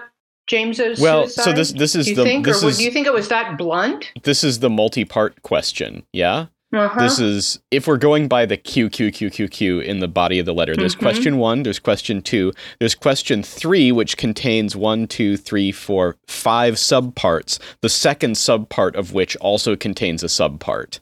James's 0.47 0.99
Well, 0.99 1.23
suicide? 1.27 1.43
so 1.43 1.51
this 1.53 1.71
this 1.73 1.95
is 1.95 2.05
do 2.05 2.11
you 2.11 2.15
the 2.17 2.23
think, 2.23 2.45
this 2.45 2.63
or 2.63 2.69
is 2.69 2.77
do 2.77 2.83
you 2.83 2.91
think 2.91 3.07
it 3.07 3.13
was 3.13 3.27
that 3.29 3.57
blunt? 3.57 4.11
this 4.23 4.43
is 4.43 4.59
the 4.59 4.69
multi-part 4.69 5.41
question. 5.41 6.03
Yeah. 6.13 6.47
Uh-huh. 6.71 6.99
This 7.01 7.17
is 7.19 7.59
if 7.71 7.87
we're 7.87 7.97
going 7.97 8.27
by 8.27 8.45
the 8.45 8.55
Q 8.55 8.91
Q 8.91 9.11
Q 9.11 9.31
Q 9.31 9.47
Q 9.47 9.79
in 9.79 9.99
the 9.99 10.07
body 10.07 10.37
of 10.37 10.45
the 10.45 10.53
letter. 10.53 10.75
There's 10.75 10.95
Mhm. 10.95 10.99
question 10.99 11.37
one. 11.37 11.63
There's 11.63 11.79
question 11.79 12.21
two. 12.21 12.53
There's 12.79 12.93
question 12.93 13.41
three, 13.41 13.91
which 13.91 14.17
contains 14.17 14.75
one, 14.75 15.07
two, 15.07 15.35
three, 15.35 15.71
four, 15.71 16.17
five 16.27 16.75
subparts. 16.75 17.57
The 17.81 17.89
second 17.89 18.33
subpart 18.35 18.93
of 18.93 19.13
which 19.13 19.35
also 19.37 19.75
contains 19.75 20.21
a 20.21 20.27
subpart. 20.27 20.99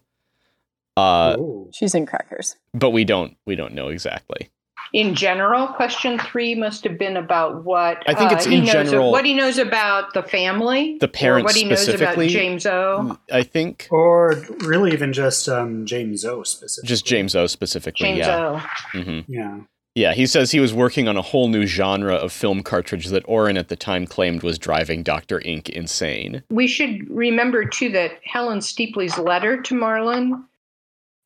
Uh, 0.95 1.35
She's 1.73 1.93
in 1.93 2.05
crackers. 2.05 2.55
but 2.73 2.91
we 2.91 3.03
don't 3.03 3.35
we 3.45 3.55
don't 3.55 3.73
know 3.73 3.89
exactly. 3.89 4.49
In 4.93 5.15
general, 5.15 5.67
question 5.67 6.17
three 6.19 6.55
must 6.55 6.83
have 6.83 6.97
been 6.97 7.17
about 7.17 7.63
what 7.65 8.03
I 8.07 8.13
think 8.13 8.31
uh, 8.31 8.35
it's 8.35 8.45
he 8.45 8.55
in 8.57 8.63
knows 8.63 8.71
general- 8.71 9.11
what 9.11 9.25
he 9.25 9.33
knows 9.33 9.57
about 9.57 10.13
the 10.13 10.23
family, 10.23 10.97
The 10.99 11.07
or 11.07 11.09
parents 11.09 11.43
what 11.45 11.55
he 11.55 11.65
knows 11.65 11.87
about 11.87 11.97
specifically? 11.99 12.27
James 12.29 12.65
O. 12.65 13.17
I 13.31 13.43
think 13.43 13.87
Or 13.91 14.33
really 14.59 14.93
even 14.93 15.13
just 15.13 15.49
um, 15.49 15.85
James 15.85 16.23
O 16.25 16.43
specifically. 16.43 16.87
just 16.87 17.05
James 17.05 17.35
O 17.35 17.47
specifically. 17.47 18.05
James 18.07 18.19
yeah. 18.19 18.61
O. 18.95 18.99
hmm 19.01 19.19
Yeah. 19.27 19.59
Yeah, 19.95 20.13
he 20.13 20.27
says 20.27 20.51
he 20.51 20.59
was 20.59 20.75
working 20.75 21.07
on 21.07 21.17
a 21.17 21.23
whole 21.23 21.47
new 21.47 21.65
genre 21.65 22.13
of 22.13 22.31
film 22.31 22.61
cartridge 22.61 23.07
that 23.07 23.23
Orin 23.27 23.57
at 23.57 23.67
the 23.69 23.75
time 23.75 24.05
claimed 24.05 24.43
was 24.43 24.59
driving 24.59 25.01
Dr. 25.01 25.41
Ink 25.43 25.69
insane. 25.69 26.43
We 26.51 26.67
should 26.67 27.09
remember 27.09 27.65
too 27.65 27.89
that 27.93 28.11
Helen 28.23 28.61
Steeply's 28.61 29.17
letter 29.17 29.59
to 29.63 29.73
Marlon 29.73 30.43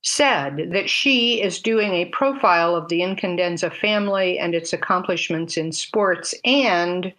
said 0.03 0.69
that 0.71 0.89
she 0.89 1.41
is 1.41 1.59
doing 1.61 1.93
a 1.93 2.05
profile 2.05 2.75
of 2.75 2.89
the 2.89 3.01
Incandenza 3.01 3.73
family 3.75 4.39
and 4.39 4.55
its 4.55 4.73
accomplishments 4.73 5.57
in 5.57 5.71
sports 5.71 6.33
and 6.43 7.13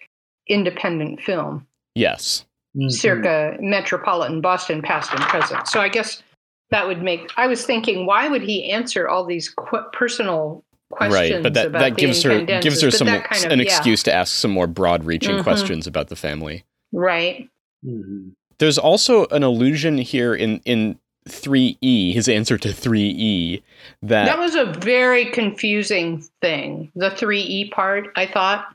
independent 0.48 1.20
film, 1.20 1.66
Yes. 1.94 2.44
Mhm. 2.76 2.90
circa 2.90 3.56
metropolitan 3.60 4.40
Boston, 4.40 4.82
past 4.82 5.12
and 5.12 5.20
present. 5.22 5.68
So 5.68 5.80
I 5.80 5.88
guess 5.88 6.22
that 6.70 6.86
would 6.86 7.02
make. 7.02 7.30
I 7.36 7.46
was 7.46 7.64
thinking, 7.64 8.06
why 8.06 8.28
would 8.28 8.42
he 8.42 8.70
answer 8.70 9.08
all 9.08 9.24
these 9.24 9.50
qu- 9.50 9.84
personal 9.92 10.64
questions? 10.90 11.14
Right, 11.34 11.42
but 11.42 11.54
that, 11.54 11.66
about 11.66 11.78
that 11.80 11.96
gives 11.96 12.22
her 12.22 12.40
gives 12.44 12.80
her 12.80 12.90
some 12.90 13.06
kind 13.06 13.44
of- 13.44 13.52
an 13.52 13.58
yeah, 13.58 13.64
excuse 13.64 14.02
to 14.04 14.12
ask 14.12 14.34
some 14.34 14.50
more 14.50 14.66
broad-reaching 14.66 15.36
Mhm. 15.36 15.42
questions 15.42 15.86
about 15.86 16.08
the 16.08 16.16
family. 16.16 16.64
right? 16.94 17.48
Mhm. 17.86 18.32
There's 18.58 18.76
also 18.78 19.26
an 19.28 19.42
allusion 19.42 19.96
here 19.98 20.34
in 20.34 20.60
in 20.66 20.98
3E, 21.28 22.12
his 22.14 22.28
answer 22.28 22.58
to 22.58 22.68
3E, 22.68 23.62
that, 24.02 24.24
That 24.26 24.38
was 24.38 24.54
a 24.54 24.66
very 24.80 25.26
confusing 25.26 26.24
thing. 26.40 26.90
The 26.94 27.10
3E 27.10 27.70
part, 27.70 28.08
I 28.16 28.26
thought. 28.26 28.74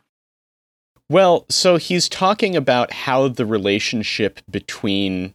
well, 1.10 1.46
so 1.50 1.78
he's 1.78 2.10
talking 2.10 2.56
about 2.56 2.92
how 2.92 3.28
the 3.28 3.46
relationship 3.46 4.40
between 4.50 5.34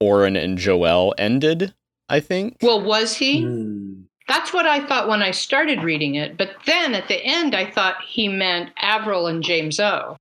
Orin 0.00 0.36
and 0.36 0.56
Joel 0.58 1.14
ended, 1.18 1.74
I 2.08 2.20
think. 2.20 2.56
Well, 2.62 2.82
was 2.82 3.14
he? 3.14 3.42
Mm. 3.42 4.04
That's 4.28 4.52
what 4.52 4.64
I 4.66 4.86
thought 4.86 5.08
when 5.08 5.22
I 5.22 5.32
started 5.32 5.82
reading 5.82 6.14
it. 6.14 6.36
But 6.36 6.52
then 6.64 6.94
at 6.94 7.08
the 7.08 7.22
end, 7.24 7.54
I 7.54 7.68
thought 7.70 7.96
he 8.06 8.28
meant 8.28 8.70
Avril 8.78 9.26
and 9.26 9.42
James 9.42 9.80
O. 9.80 10.16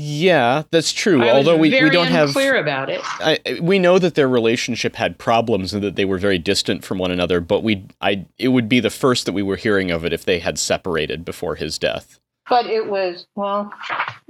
yeah, 0.00 0.62
that's 0.70 0.92
true. 0.92 1.24
I 1.24 1.30
Although 1.30 1.56
we, 1.56 1.70
we 1.70 1.90
don't 1.90 2.06
have 2.06 2.28
unclear 2.28 2.54
about 2.54 2.88
it. 2.88 3.00
I, 3.04 3.58
we 3.60 3.80
know 3.80 3.98
that 3.98 4.14
their 4.14 4.28
relationship 4.28 4.94
had 4.94 5.18
problems 5.18 5.74
and 5.74 5.82
that 5.82 5.96
they 5.96 6.04
were 6.04 6.18
very 6.18 6.38
distant 6.38 6.84
from 6.84 6.98
one 6.98 7.10
another, 7.10 7.40
but 7.40 7.64
we 7.64 7.84
I 8.00 8.24
it 8.38 8.48
would 8.48 8.68
be 8.68 8.78
the 8.78 8.90
first 8.90 9.26
that 9.26 9.32
we 9.32 9.42
were 9.42 9.56
hearing 9.56 9.90
of 9.90 10.04
it 10.04 10.12
if 10.12 10.24
they 10.24 10.38
had 10.38 10.56
separated 10.56 11.24
before 11.24 11.56
his 11.56 11.80
death. 11.80 12.20
But 12.48 12.66
it 12.66 12.86
was, 12.86 13.26
well, 13.34 13.72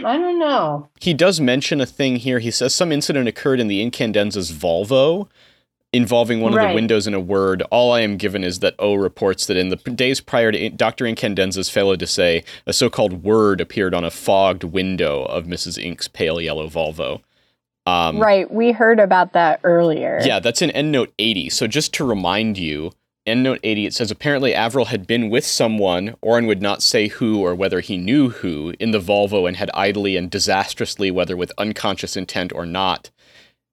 I 0.03 0.17
don't 0.17 0.39
know. 0.39 0.89
He 1.01 1.13
does 1.13 1.39
mention 1.39 1.83
a 1.83 1.87
thing 1.87 2.17
here. 2.17 2.39
He 2.39 2.51
says 2.51 2.75
some 2.75 2.91
incident 2.91 3.29
occurred 3.29 3.61
in 3.61 3.69
the 3.69 3.85
Incandenza's 3.85 4.51
Volvo 4.51 5.29
involving 5.93 6.41
one 6.41 6.57
of 6.57 6.69
the 6.69 6.75
windows 6.75 7.07
in 7.07 7.15
a 7.15 7.21
word. 7.21 7.63
All 7.71 7.93
I 7.93 8.01
am 8.01 8.17
given 8.17 8.45
is 8.45 8.61
that 8.61 8.75
O 8.79 8.95
reports 8.95 9.47
that 9.47 9.57
in 9.57 9.71
the 9.71 9.77
days 9.77 10.21
prior 10.21 10.53
to 10.53 10.69
Dr. 10.71 11.05
Incandenza's 11.07 11.71
failure 11.71 11.97
to 11.97 12.07
say, 12.07 12.45
a 12.67 12.73
so-called 12.73 13.25
word 13.25 13.61
appeared 13.61 13.95
on 13.95 14.05
a 14.05 14.11
fogged 14.11 14.65
window 14.65 15.25
of 15.25 15.45
Mrs. 15.45 15.83
Ink's 15.83 16.09
pale 16.09 16.41
yellow 16.41 16.69
Volvo. 16.69 17.23
Um, 17.87 18.21
right. 18.21 18.51
We 18.51 18.73
heard 18.73 19.01
about 19.01 19.33
that 19.33 19.61
earlier. 19.65 20.21
Yeah, 20.23 20.41
that's 20.41 20.61
in 20.61 20.71
EndNote 20.71 21.13
80. 21.19 21.49
So 21.49 21.67
just 21.67 21.95
to 21.95 22.05
remind 22.05 22.59
you, 22.59 22.93
EndNote 23.27 23.61
80, 23.63 23.87
it 23.87 23.95
says 23.95 24.11
apparently 24.11 24.55
Avril 24.55 24.87
had 24.87 25.07
been 25.07 25.31
with 25.31 25.47
someone, 25.47 26.15
Orin 26.21 26.47
would 26.47 26.61
not 26.61 26.83
say 26.83 27.09
who 27.09 27.41
or 27.41 27.55
whether 27.55 27.81
he 27.81 27.97
knew 27.97 28.29
who, 28.29 28.75
in 28.79 28.91
the 28.91 29.01
Volvo 29.01 29.49
and 29.49 29.57
had 29.57 29.71
idly 29.73 30.19
and 30.19 30.31
disastrously, 30.31 31.11
whether 31.11 31.35
with 31.35 31.53
unconscious 31.57 32.15
intent 32.15 32.53
or 32.53 32.67
not, 32.67 33.11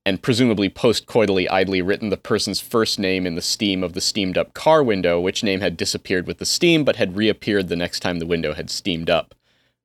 and 0.06 0.22
presumably 0.22 0.70
postcoitally 0.70 1.50
idly 1.50 1.82
written 1.82 2.10
the 2.10 2.18
person's 2.18 2.62
first 2.62 3.00
name 3.00 3.26
in 3.26 3.36
the 3.36 3.42
steam 3.42 3.84
of 3.84 3.94
the 3.94 4.02
steamed 4.02 4.38
up 4.38 4.54
car 4.54 4.84
window, 4.84 5.20
which 5.20 5.44
name 5.44 5.62
had 5.62 5.76
disappeared 5.76 6.28
with 6.28 6.38
the 6.38 6.46
steam 6.46 6.84
but 6.84 6.98
had 6.98 7.18
reappeared 7.18 7.68
the 7.68 7.76
next 7.76 8.02
time 8.02 8.20
the 8.20 8.26
window 8.26 8.54
had 8.54 8.70
steamed 8.70 9.10
up. 9.10 9.34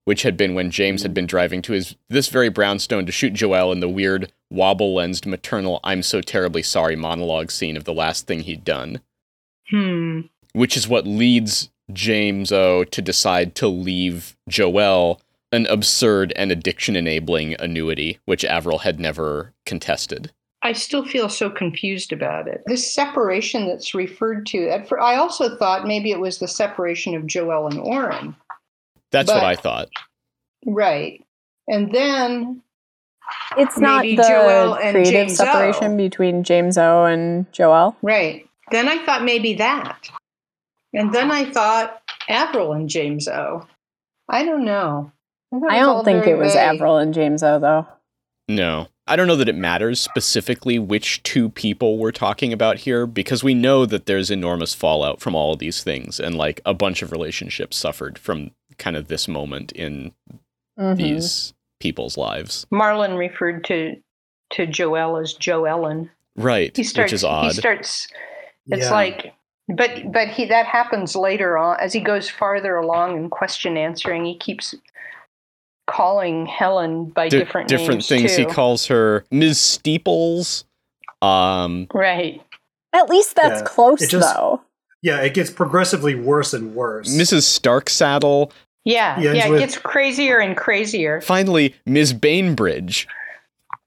Which 0.04 0.22
had 0.22 0.37
been 0.37 0.54
when 0.54 0.70
James 0.70 1.02
had 1.02 1.14
been 1.14 1.26
driving 1.26 1.62
to 1.62 1.72
his 1.72 1.94
this 2.09 2.28
very 2.28 2.48
brownstone 2.48 3.06
to 3.06 3.12
shoot 3.12 3.35
Joelle 3.35 3.72
in 3.72 3.80
the 3.80 3.88
weird 3.88 4.33
wobble 4.50 4.94
lensed 4.94 5.26
maternal 5.26 5.80
I'm 5.85 6.02
so 6.02 6.20
terribly 6.20 6.62
sorry 6.62 6.96
monologue 6.96 7.50
scene 7.50 7.76
of 7.76 7.85
the 7.85 7.94
last 7.94 8.26
thing 8.26 8.40
he'd 8.40 8.64
done. 8.64 9.00
Hmm. 9.70 10.22
Which 10.52 10.76
is 10.76 10.88
what 10.88 11.06
leads 11.06 11.70
James 11.92 12.50
O 12.50 12.85
to 12.85 13.02
decide 13.02 13.54
to 13.56 13.68
leave 13.68 14.37
Joelle 14.48 15.20
an 15.52 15.66
absurd 15.66 16.32
and 16.36 16.52
addiction 16.52 16.96
enabling 16.96 17.56
annuity, 17.60 18.18
which 18.24 18.44
Avril 18.44 18.78
had 18.78 19.00
never 19.00 19.52
contested. 19.66 20.30
I 20.62 20.72
still 20.72 21.04
feel 21.04 21.28
so 21.28 21.48
confused 21.48 22.12
about 22.12 22.46
it. 22.46 22.62
This 22.66 22.92
separation 22.92 23.66
that's 23.66 23.94
referred 23.94 24.44
to, 24.46 24.68
at 24.68 24.88
fir- 24.88 25.00
I 25.00 25.16
also 25.16 25.56
thought 25.56 25.86
maybe 25.86 26.10
it 26.10 26.20
was 26.20 26.38
the 26.38 26.48
separation 26.48 27.14
of 27.14 27.26
Joel 27.26 27.66
and 27.68 27.80
Orin. 27.80 28.36
That's 29.10 29.28
But- 29.30 29.36
what 29.36 29.44
I 29.44 29.56
thought. 29.56 29.88
Right. 30.66 31.24
And 31.66 31.92
then 31.94 32.62
It's 33.56 33.78
not 33.78 34.02
the 34.02 34.16
Joel 34.16 34.74
and 34.74 34.92
creative 34.92 35.12
James 35.12 35.40
O. 35.40 35.44
separation 35.44 35.96
between 35.96 36.42
James 36.44 36.76
O 36.76 37.04
and 37.04 37.50
Joel. 37.52 37.96
Right. 38.02 38.46
Then 38.70 38.88
I 38.88 39.04
thought 39.06 39.24
maybe 39.24 39.54
that. 39.54 40.10
And 40.92 41.12
then 41.14 41.30
I 41.30 41.44
thought 41.50 42.02
Avril 42.28 42.72
and 42.72 42.88
James 42.88 43.26
O. 43.28 43.66
I 44.28 44.44
don't 44.44 44.64
know. 44.64 45.10
Thought 45.58 45.70
I 45.70 45.78
don't 45.80 46.04
think 46.04 46.26
it 46.26 46.36
was 46.36 46.52
vague. 46.52 46.62
Avril 46.74 46.96
and 46.98 47.12
James 47.14 47.42
O 47.42 47.58
though. 47.58 47.86
No. 48.48 48.88
I 49.06 49.16
don't 49.16 49.26
know 49.26 49.36
that 49.36 49.48
it 49.48 49.56
matters 49.56 49.98
specifically 50.00 50.78
which 50.78 51.22
two 51.24 51.48
people 51.48 51.98
we're 51.98 52.12
talking 52.12 52.52
about 52.52 52.78
here 52.78 53.06
because 53.06 53.42
we 53.42 53.54
know 53.54 53.84
that 53.86 54.06
there's 54.06 54.30
enormous 54.30 54.72
fallout 54.74 55.20
from 55.20 55.34
all 55.34 55.52
of 55.52 55.58
these 55.58 55.82
things 55.82 56.20
and 56.20 56.36
like 56.36 56.60
a 56.64 56.74
bunch 56.74 57.02
of 57.02 57.10
relationships 57.10 57.76
suffered 57.76 58.18
from 58.18 58.52
kind 58.78 58.96
of 58.96 59.08
this 59.08 59.26
moment 59.26 59.72
in 59.72 60.12
Mhm. 60.78 60.96
these 60.96 61.54
people's 61.80 62.16
lives. 62.16 62.66
Marlon 62.72 63.16
referred 63.18 63.64
to 63.64 63.96
to 64.50 64.66
Joel 64.66 65.16
as 65.16 65.34
Joellen. 65.34 66.10
Right, 66.36 66.76
He 66.76 66.82
starts 66.84 67.10
which 67.12 67.16
is 67.16 67.24
odd. 67.24 67.44
he 67.46 67.50
starts 67.52 68.08
it's 68.68 68.84
Yeah. 68.86 68.90
like 68.92 69.34
but 69.68 70.12
but 70.12 70.28
he 70.28 70.44
that 70.46 70.66
happens 70.66 71.14
later 71.16 71.58
on 71.58 71.76
as 71.80 71.92
he 71.92 72.00
goes 72.00 72.28
farther 72.30 72.76
along 72.76 73.16
in 73.16 73.28
question 73.30 73.76
answering, 73.76 74.24
he 74.24 74.36
keeps 74.36 74.74
calling 75.90 76.46
Helen 76.46 77.07
by 77.07 77.29
Di- 77.29 77.38
different 77.38 77.68
different 77.68 77.90
names 78.00 78.09
things. 78.09 78.37
too. 78.37 78.42
He 78.42 78.46
calls 78.46 78.87
her 78.87 79.24
Ms. 79.31 79.59
Steeples. 79.61 80.64
Um, 81.22 81.87
right. 81.92 82.40
At 82.92 83.09
least 83.11 83.37
that's 83.37 83.61
Yeah, 83.61 83.66
close 83.66 84.00
just- 84.09 84.35
though. 84.35 84.62
Yeah, 85.03 85.20
it 85.22 85.33
gets 85.35 85.50
progressively 85.50 86.14
worse 86.14 86.53
and 86.53 86.74
worse. 86.74 87.09
Mrs. 87.09 87.42
Starksaddle. 87.59 88.50
Yeah, 88.85 89.18
He 89.18 89.29
ends 89.29 89.38
yeah, 89.38 89.46
it 89.46 89.50
with- 89.50 89.61
gets 89.61 89.79
crazier 89.79 90.38
and 90.38 90.57
crazier. 90.57 91.20
Finally, 91.22 91.74
Ms. 91.87 92.12
Bainbridge. 92.12 93.07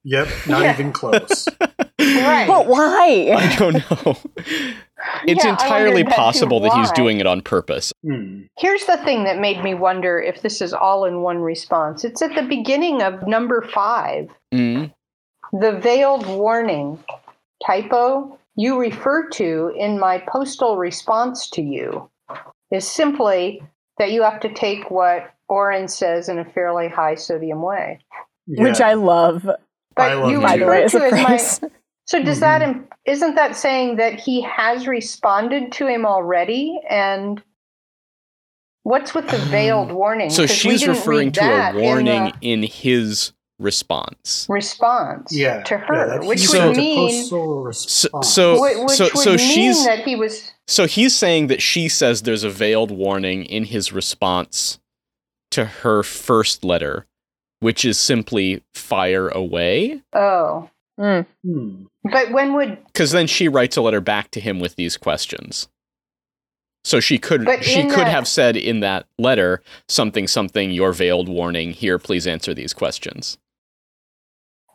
Yep, 0.04 0.28
not 0.48 0.62
Yeah. 0.64 0.74
even 0.74 0.92
close. 0.92 1.48
Right. 2.00 2.48
But 2.48 2.68
why? 2.68 3.34
I 3.36 3.56
don't 3.56 3.76
know. 4.06 4.18
It's 5.26 5.44
Yeah, 5.44 5.52
entirely 5.52 6.04
that 6.04 6.14
possible 6.14 6.60
that 6.62 6.74
he's 6.74 6.92
doing 6.92 7.20
it 7.20 7.28
on 7.28 7.42
purpose. 7.42 7.92
Hmm. 8.04 8.44
Here's 8.58 8.86
the 8.86 8.98
thing 8.98 9.24
that 9.26 9.40
made 9.40 9.64
me 9.64 9.74
wonder 9.74 10.20
if 10.20 10.42
this 10.42 10.62
is 10.62 10.74
all 10.74 11.06
in 11.06 11.22
one 11.22 11.40
response. 11.40 12.04
It's 12.04 12.22
at 12.22 12.36
the 12.36 12.44
beginning 12.44 13.02
of 13.02 13.28
number 13.28 13.62
five, 13.74 14.30
Mm. 14.54 14.94
the 15.52 15.72
veiled 15.74 16.26
warning 16.28 17.04
typo 17.66 18.38
you 18.56 18.80
refer 18.80 19.28
to 19.30 19.74
in 19.78 20.00
my 20.00 20.20
postal 20.28 20.78
response 20.78 21.50
to 21.52 21.62
you 21.62 22.10
is 22.72 22.90
simply 22.90 23.64
that 23.98 24.12
you 24.12 24.22
have 24.24 24.40
to 24.42 24.54
take 24.54 24.90
what 24.92 25.32
Orin 25.50 25.88
says 25.88 26.30
in 26.30 26.40
a 26.40 26.46
fairly 26.46 26.88
high 26.88 27.16
sodium 27.16 27.62
way. 27.62 28.00
Which 28.48 28.82
I 28.82 28.94
love, 28.94 29.44
But 29.96 30.12
I 30.12 30.14
love 30.16 30.32
you 30.32 30.42
by 30.42 30.58
the 30.58 30.66
way, 30.66 30.84
refer 30.84 30.86
as 30.86 30.94
a 30.96 31.00
to 31.00 31.06
as 31.06 31.62
my. 31.62 31.70
Phrase. 32.08 32.22
So 32.22 32.26
does 32.26 32.40
that 32.42 32.62
im- 32.62 32.88
isn't 33.06 33.36
that 33.36 33.56
saying 33.56 33.98
that 33.98 34.20
he 34.20 34.42
has 34.42 34.88
responded 34.88 35.72
to 35.74 35.88
him 35.88 36.06
already? 36.06 36.80
And 36.90 37.42
what's 38.84 39.14
with 39.14 39.28
the 39.30 39.38
veiled 39.38 39.92
warning? 39.92 40.30
So 40.30 40.46
she's 40.46 40.88
referring 40.88 41.32
to 41.34 41.40
that 41.40 41.76
a 41.76 41.78
in 41.78 41.84
warning 41.84 42.26
the- 42.26 42.34
in 42.42 42.64
his 42.64 43.32
response. 43.60 44.46
response 44.50 45.32
Yeah, 45.32 45.62
to 45.64 45.76
yeah, 45.76 45.82
her, 45.86 46.20
that 46.20 46.28
which 46.28 46.40
So- 46.48 46.68
would 46.70 46.78
mean 46.78 46.96
postal 47.10 47.72
So, 47.74 48.10
so, 48.22 48.62
which 48.62 48.90
so, 48.98 49.06
would 49.06 49.18
so 49.18 49.30
mean 49.32 49.38
she's 49.38 49.86
that 49.86 50.00
he 50.00 50.16
was 50.16 50.52
so 50.68 50.88
he's 50.88 51.16
saying 51.16 51.48
that 51.48 51.62
she 51.62 51.88
says 51.90 52.22
there's 52.24 52.44
a 52.44 52.50
veiled 52.50 52.90
warning 52.92 53.44
in 53.46 53.66
his 53.66 53.92
response 53.94 54.80
to 55.52 55.66
her 55.66 56.04
first 56.04 56.64
letter, 56.64 57.06
which 57.60 57.86
is 57.86 57.98
simply 58.00 58.64
fire 58.74 59.28
away. 59.30 60.02
oh. 60.14 60.70
Mm. 61.00 61.26
Hmm. 61.44 61.84
But 62.04 62.32
when 62.32 62.54
would 62.56 62.78
Because 62.88 63.12
then 63.12 63.28
she 63.28 63.48
writes 63.48 63.78
a 63.78 63.82
letter 63.82 64.02
back 64.02 64.32
to 64.32 64.40
him 64.42 64.60
with 64.60 64.76
these 64.76 64.98
questions. 64.98 65.68
So 66.84 67.00
she 67.00 67.18
could 67.18 67.46
But 67.46 67.64
she 67.64 67.84
could 67.84 67.92
that- 68.00 68.08
have 68.08 68.28
said 68.28 68.58
in 68.58 68.82
that 68.82 69.06
letter 69.18 69.62
something 69.88 70.28
something 70.28 70.72
your 70.72 70.92
veiled 70.92 71.30
warning 71.30 71.72
here 71.72 71.98
please 71.98 72.28
answer 72.28 72.54
these 72.54 72.74
questions. 72.74 73.38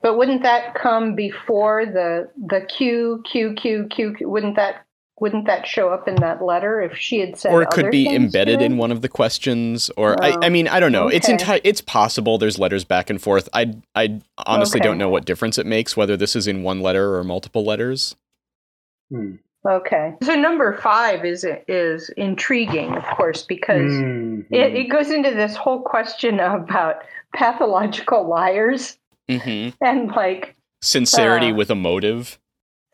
but 0.01 0.17
wouldn't 0.17 0.43
that 0.45 0.75
come 0.75 1.15
before 1.17 1.85
the 1.85 2.31
the 2.37 2.61
Q 2.63 3.23
Q 3.31 3.55
Q? 3.55 3.89
Q- 3.91 4.29
Wouldn't 4.29 4.57
that 4.57 4.87
wouldn't 5.21 5.47
that 5.47 5.67
show 5.67 5.89
up 5.91 6.07
in 6.09 6.15
that 6.17 6.43
letter 6.43 6.81
if 6.81 6.97
she 6.97 7.19
had 7.21 7.37
said 7.39 7.53
or 7.53 7.63
it 7.63 7.71
could 7.71 7.85
other 7.85 7.91
be 7.91 8.09
embedded 8.09 8.61
in 8.63 8.77
one 8.77 8.93
of 8.93 9.03
the 9.03 9.09
questions 9.09 9.91
or 9.97 10.23
I, 10.23 10.33
Oh, 10.33 10.39
I 10.43 10.49
mean 10.49 10.69
I 10.69 10.81
don't 10.81 10.93
know. 10.93 11.09
It's 11.09 11.29
okay. 11.29 11.37
enti- 11.37 11.61
it's 11.65 11.81
possible 11.81 12.39
there's 12.39 12.59
letters 12.59 12.85
back 12.85 13.11
and 13.11 13.21
forth. 13.21 13.49
I 13.53 13.75
I 13.95 14.21
honestly 14.47 14.81
Okay. 14.81 14.89
don't 14.89 14.99
know 14.99 15.09
what 15.09 15.25
difference 15.25 15.59
it 15.59 15.67
makes 15.67 15.97
whether 15.97 16.17
this 16.17 16.37
is 16.37 16.47
in 16.47 16.63
one 16.63 16.81
letter 16.81 17.17
or 17.17 17.25
multiple 17.25 17.65
letters. 17.65 18.17
Hmm. 19.11 19.37
Okay. 19.69 20.15
So 20.23 20.35
number 20.35 20.77
five 20.79 21.25
is 21.25 21.45
is 21.67 22.11
intriguing, 22.11 22.97
of 22.97 23.05
course, 23.05 23.43
because 23.43 23.93
Hmm. 23.93 24.41
it, 24.51 24.75
it 24.75 24.85
goes 24.89 25.11
into 25.11 25.31
this 25.35 25.57
whole 25.57 25.81
question 25.83 26.39
about 26.41 27.03
pathological 27.35 28.27
liars 28.29 28.99
Mhm. 29.29 29.75
and 29.81 30.11
like 30.13 30.55
Sincerity 30.81 31.51
Uh. 31.51 31.55
with 31.57 31.71
a 31.71 31.75
motive. 31.75 32.39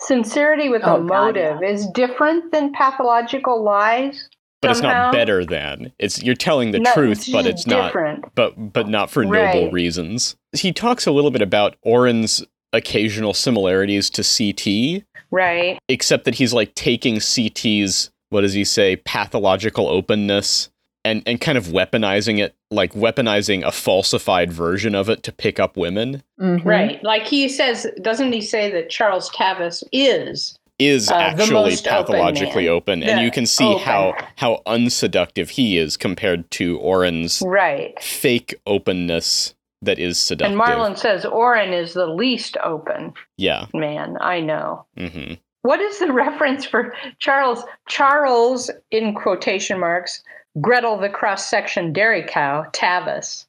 Sincerity 0.07 0.69
with 0.69 0.83
Oh, 0.85 0.97
a 0.97 0.99
God, 0.99 1.07
motive 1.07 1.63
is 1.63 1.87
different 1.89 2.53
than 2.53 2.73
pathological 2.73 3.63
lies. 3.63 4.29
But 4.61 4.71
it's 4.71 4.81
not 4.83 5.13
better 5.13 5.45
than. 5.45 5.93
It's 5.99 6.23
you're 6.23 6.35
telling 6.35 6.71
the 6.71 6.81
No, 6.81 6.93
truth, 6.95 7.29
but 7.31 7.45
just 7.45 7.49
it's 7.49 7.67
not 7.67 7.89
different. 7.89 8.25
but 8.35 8.73
but 8.73 8.89
not 8.89 9.11
for 9.11 9.25
noble 9.25 9.65
Right. 9.65 9.73
reasons. 9.73 10.37
He 10.53 10.73
talks 10.73 11.07
a 11.07 11.11
little 11.13 11.31
bit 11.31 11.43
about 11.43 11.77
Orin's 11.83 12.43
occasional 12.73 13.35
similarities 13.35 14.09
to 14.11 14.23
CT, 14.23 15.05
Right. 15.31 15.79
except 15.89 16.25
that 16.25 16.37
he's 16.37 16.55
like 16.55 16.75
taking 16.75 17.21
CT's 17.21 18.11
what 18.31 18.41
does 18.41 18.55
he 18.55 18.65
say 18.65 18.97
pathological 18.97 19.87
openness 19.89 20.71
and 21.05 21.23
and 21.27 21.41
kind 21.41 21.59
of 21.59 21.67
weaponizing 21.67 22.39
it, 22.39 22.55
like 22.71 22.93
weaponizing 22.95 23.63
a 23.65 23.71
falsified 23.73 24.53
version 24.53 24.95
of 24.95 25.09
it 25.09 25.23
to 25.23 25.33
pick 25.33 25.61
up 25.61 25.77
women 25.77 26.23
Mhm. 26.41 26.65
Right. 26.65 27.03
Like 27.05 27.27
he 27.27 27.49
says, 27.49 27.87
doesn't 28.03 28.33
he 28.33 28.41
say 28.41 28.71
that 28.73 28.91
Charles 28.91 29.31
Tavis 29.31 29.83
is? 29.93 30.59
is 30.81 31.09
Uh, 31.09 31.15
actually 31.15 31.51
most 31.53 31.87
open 31.87 32.07
pathologically 32.07 32.69
open, 32.69 33.01
and 33.05 33.21
you 33.23 33.31
can 33.31 33.47
see 33.47 33.65
open. 33.65 33.83
how 33.85 34.13
how 34.37 34.61
unseductive 34.67 35.51
he 35.51 35.79
is 35.79 35.97
compared 35.97 36.51
to 36.53 36.79
Orin's 36.81 37.41
Right. 37.47 37.95
fake 38.03 38.57
openness 38.67 39.55
that 39.83 40.01
is 40.01 40.19
seductive. 40.19 40.59
And 40.59 40.61
Marlon 40.61 40.99
says 40.99 41.25
Orin 41.25 41.73
is 41.73 41.93
the 41.95 42.07
least 42.09 42.57
open 42.65 43.13
yeah. 43.37 43.67
man 43.73 44.17
I 44.21 44.41
know. 44.41 44.85
hmm 44.99 45.35
What 45.63 45.79
is 45.81 46.01
the 46.01 46.13
reference 46.25 46.65
for 46.65 46.93
Charles? 47.21 47.63
Charles, 47.89 48.69
in 48.91 49.15
quotation 49.15 49.79
marks, 49.79 50.23
Gretel 50.61 50.99
the 50.99 51.09
cross 51.09 51.49
section 51.49 51.93
dairy 51.93 52.25
cow, 52.27 52.65
Tavis. 52.73 53.45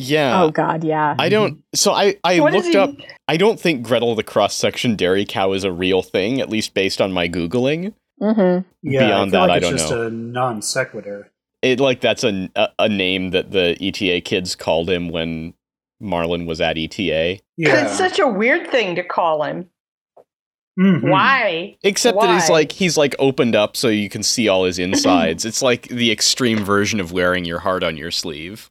Yeah. 0.00 0.42
Oh 0.42 0.50
God, 0.50 0.84
yeah. 0.84 1.16
I 1.18 1.28
don't. 1.28 1.62
So 1.74 1.92
I 1.92 2.16
I 2.22 2.38
What 2.38 2.54
is 2.54 2.64
looked 2.66 2.76
up. 2.76 2.94
I 3.26 3.36
don't 3.36 3.58
think 3.58 3.82
Gretel 3.82 4.14
the 4.14 4.22
cross 4.22 4.54
section 4.54 4.94
dairy 4.94 5.24
cow 5.24 5.52
is 5.52 5.64
a 5.64 5.72
real 5.72 6.02
thing, 6.02 6.40
at 6.40 6.48
least 6.48 6.72
based 6.72 7.00
on 7.00 7.12
my 7.12 7.28
googling. 7.28 7.94
Mm-hmm. 8.22 8.68
Yeah, 8.82 9.06
Beyond 9.06 9.12
I 9.12 9.24
feel 9.24 9.30
that, 9.30 9.38
like 9.40 9.50
I 9.50 9.56
it's 9.56 9.66
don't 9.66 9.76
just 9.78 9.90
know. 9.90 10.06
a 10.06 10.10
non 10.10 10.62
sequitur. 10.62 11.30
It 11.62 11.80
like 11.80 12.00
that's 12.00 12.22
a, 12.22 12.48
a 12.54 12.68
a 12.78 12.88
name 12.88 13.30
that 13.30 13.50
the 13.50 13.76
ETA 13.80 14.20
kids 14.20 14.54
called 14.54 14.88
him 14.88 15.08
when 15.08 15.54
Marlon 16.00 16.46
was 16.46 16.60
at 16.60 16.78
ETA. 16.78 17.40
Yeah. 17.56 17.84
It's 17.84 17.98
such 17.98 18.20
a 18.20 18.28
weird 18.28 18.70
thing 18.70 18.94
to 18.94 19.02
call 19.02 19.42
him. 19.42 19.68
Mhm. 20.78 21.10
Why? 21.10 21.76
Except 21.82 22.20
that 22.20 22.32
he's 22.34 22.48
like 22.50 22.70
he's 22.72 22.96
like 22.96 23.16
opened 23.18 23.56
up 23.56 23.76
so 23.76 23.88
you 23.88 24.08
can 24.08 24.22
see 24.22 24.48
all 24.48 24.64
his 24.64 24.78
insides. 24.88 25.44
it's 25.44 25.62
like 25.62 25.88
the 25.88 26.10
extreme 26.12 26.58
version 26.64 27.00
of 27.00 27.10
wearing 27.12 27.44
your 27.44 27.58
heart 27.60 27.82
on 27.82 27.96
your 27.96 28.10
sleeve. 28.10 28.70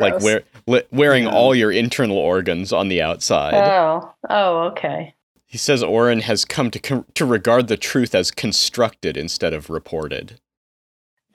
Like 0.00 0.20
wear, 0.20 0.42
li- 0.66 0.82
wearing 0.90 1.24
Yeah. 1.24 1.34
all 1.34 1.54
your 1.54 1.70
internal 1.70 2.16
organs 2.16 2.72
on 2.72 2.88
the 2.88 3.02
outside. 3.02 3.52
Oh, 3.54 4.12
oh, 4.30 4.58
okay. 4.70 5.14
he 5.46 5.58
says 5.58 5.82
Orin 5.82 6.20
has 6.20 6.46
come 6.46 6.70
to 6.70 6.78
com- 6.78 7.04
to 7.14 7.26
regard 7.26 7.68
the 7.68 7.76
truth 7.76 8.14
as 8.14 8.30
constructed 8.30 9.18
instead 9.18 9.52
of 9.52 9.68
reported. 9.68 10.40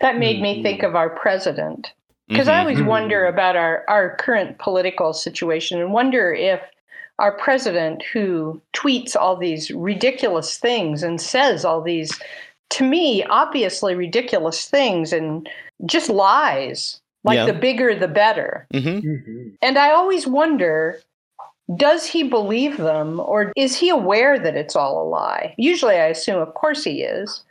That 0.02 0.18
made 0.18 0.42
me 0.42 0.64
think 0.64 0.82
of 0.82 0.96
our 0.96 1.10
president. 1.12 1.94
Because 2.28 2.48
I 2.48 2.56
Mhm. 2.56 2.60
always 2.62 2.80
Mhm. 2.80 2.86
wonder 2.88 3.26
about 3.28 3.56
our, 3.56 3.86
our 3.88 4.16
current 4.18 4.58
political 4.58 5.14
situation 5.14 5.80
and 5.80 5.94
wonder 5.94 6.34
if 6.34 6.60
our 7.20 7.32
president, 7.38 8.04
who 8.14 8.62
tweets 8.74 9.16
all 9.16 9.36
these 9.36 9.72
ridiculous 9.72 10.58
things 10.58 11.02
and 11.04 11.20
says 11.20 11.66
all 11.66 11.82
these, 11.82 12.20
to 12.70 12.84
me, 12.84 13.24
obviously 13.26 13.96
ridiculous 13.96 14.66
things 14.70 15.12
and 15.14 15.50
just 15.86 16.10
lies, 16.10 17.00
like 17.24 17.38
Yeah. 17.38 17.46
the 17.48 17.54
bigger 17.54 17.96
the 17.96 18.08
better. 18.08 18.68
Mhm. 18.74 19.02
Mhm. 19.04 19.52
And 19.62 19.78
I 19.78 19.92
always 19.92 20.28
wonder 20.28 21.00
does 21.76 22.06
he 22.06 22.24
believe 22.24 22.78
them 22.78 23.20
or 23.20 23.52
is 23.58 23.76
he 23.76 23.90
aware 23.90 24.40
that 24.40 24.56
it's 24.56 24.74
all 24.76 25.02
a 25.02 25.08
lie? 25.10 25.54
Usually 25.58 25.96
I 25.96 26.06
assume 26.08 26.40
of 26.42 26.54
course 26.54 26.86
he 26.86 27.02
is. 27.02 27.44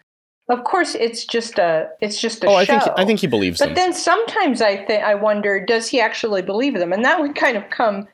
Of 0.48 0.64
course 0.64 0.94
it's 0.94 1.24
just 1.26 1.58
a 1.58 1.90
it's 2.00 2.18
just 2.18 2.42
a 2.42 2.46
Oh, 2.46 2.52
show. 2.52 2.76
I 2.76 2.78
think 2.80 2.82
I 2.98 3.04
think 3.04 3.20
he 3.20 3.26
believes 3.26 3.58
But 3.58 3.66
them. 3.66 3.74
then 3.74 3.92
sometimes 3.92 4.62
I 4.62 4.76
think 4.86 5.02
I 5.04 5.14
wonder, 5.14 5.60
does 5.62 5.88
he 5.88 6.00
actually 6.00 6.40
believe 6.40 6.74
them? 6.78 6.92
And 6.94 7.04
that 7.04 7.20
would 7.20 7.34
kind 7.34 7.56
of 7.58 7.68
come 7.68 8.08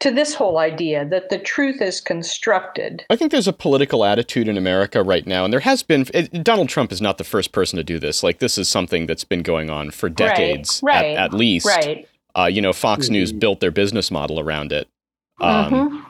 to 0.00 0.10
this 0.10 0.34
whole 0.34 0.58
idea 0.58 1.04
that 1.04 1.28
the 1.28 1.38
truth 1.38 1.80
is 1.80 2.00
constructed. 2.00 3.04
I 3.10 3.16
think 3.16 3.30
there's 3.30 3.48
a 3.48 3.52
political 3.52 4.04
attitude 4.04 4.48
in 4.48 4.56
America 4.56 5.02
right 5.02 5.26
now, 5.26 5.44
and 5.44 5.52
there 5.52 5.60
has 5.60 5.82
been. 5.82 6.06
It, 6.12 6.42
Donald 6.42 6.68
Trump 6.68 6.90
is 6.90 7.00
not 7.00 7.18
the 7.18 7.24
first 7.24 7.52
person 7.52 7.76
to 7.76 7.84
do 7.84 7.98
this. 7.98 8.22
Like 8.22 8.38
this 8.38 8.58
is 8.58 8.68
something 8.68 9.06
that's 9.06 9.24
been 9.24 9.42
going 9.42 9.70
on 9.70 9.90
for 9.90 10.08
decades, 10.08 10.80
right, 10.82 11.16
at, 11.16 11.16
at 11.16 11.34
least. 11.34 11.66
Right. 11.66 12.08
Uh, 12.36 12.46
you 12.46 12.62
know, 12.62 12.72
Fox 12.72 13.08
News 13.08 13.32
Mhm. 13.32 13.40
built 13.40 13.60
their 13.60 13.70
business 13.72 14.10
model 14.10 14.40
around 14.40 14.72
it. 14.72 14.88
Um, 15.40 15.72
Mhm. 15.72 16.04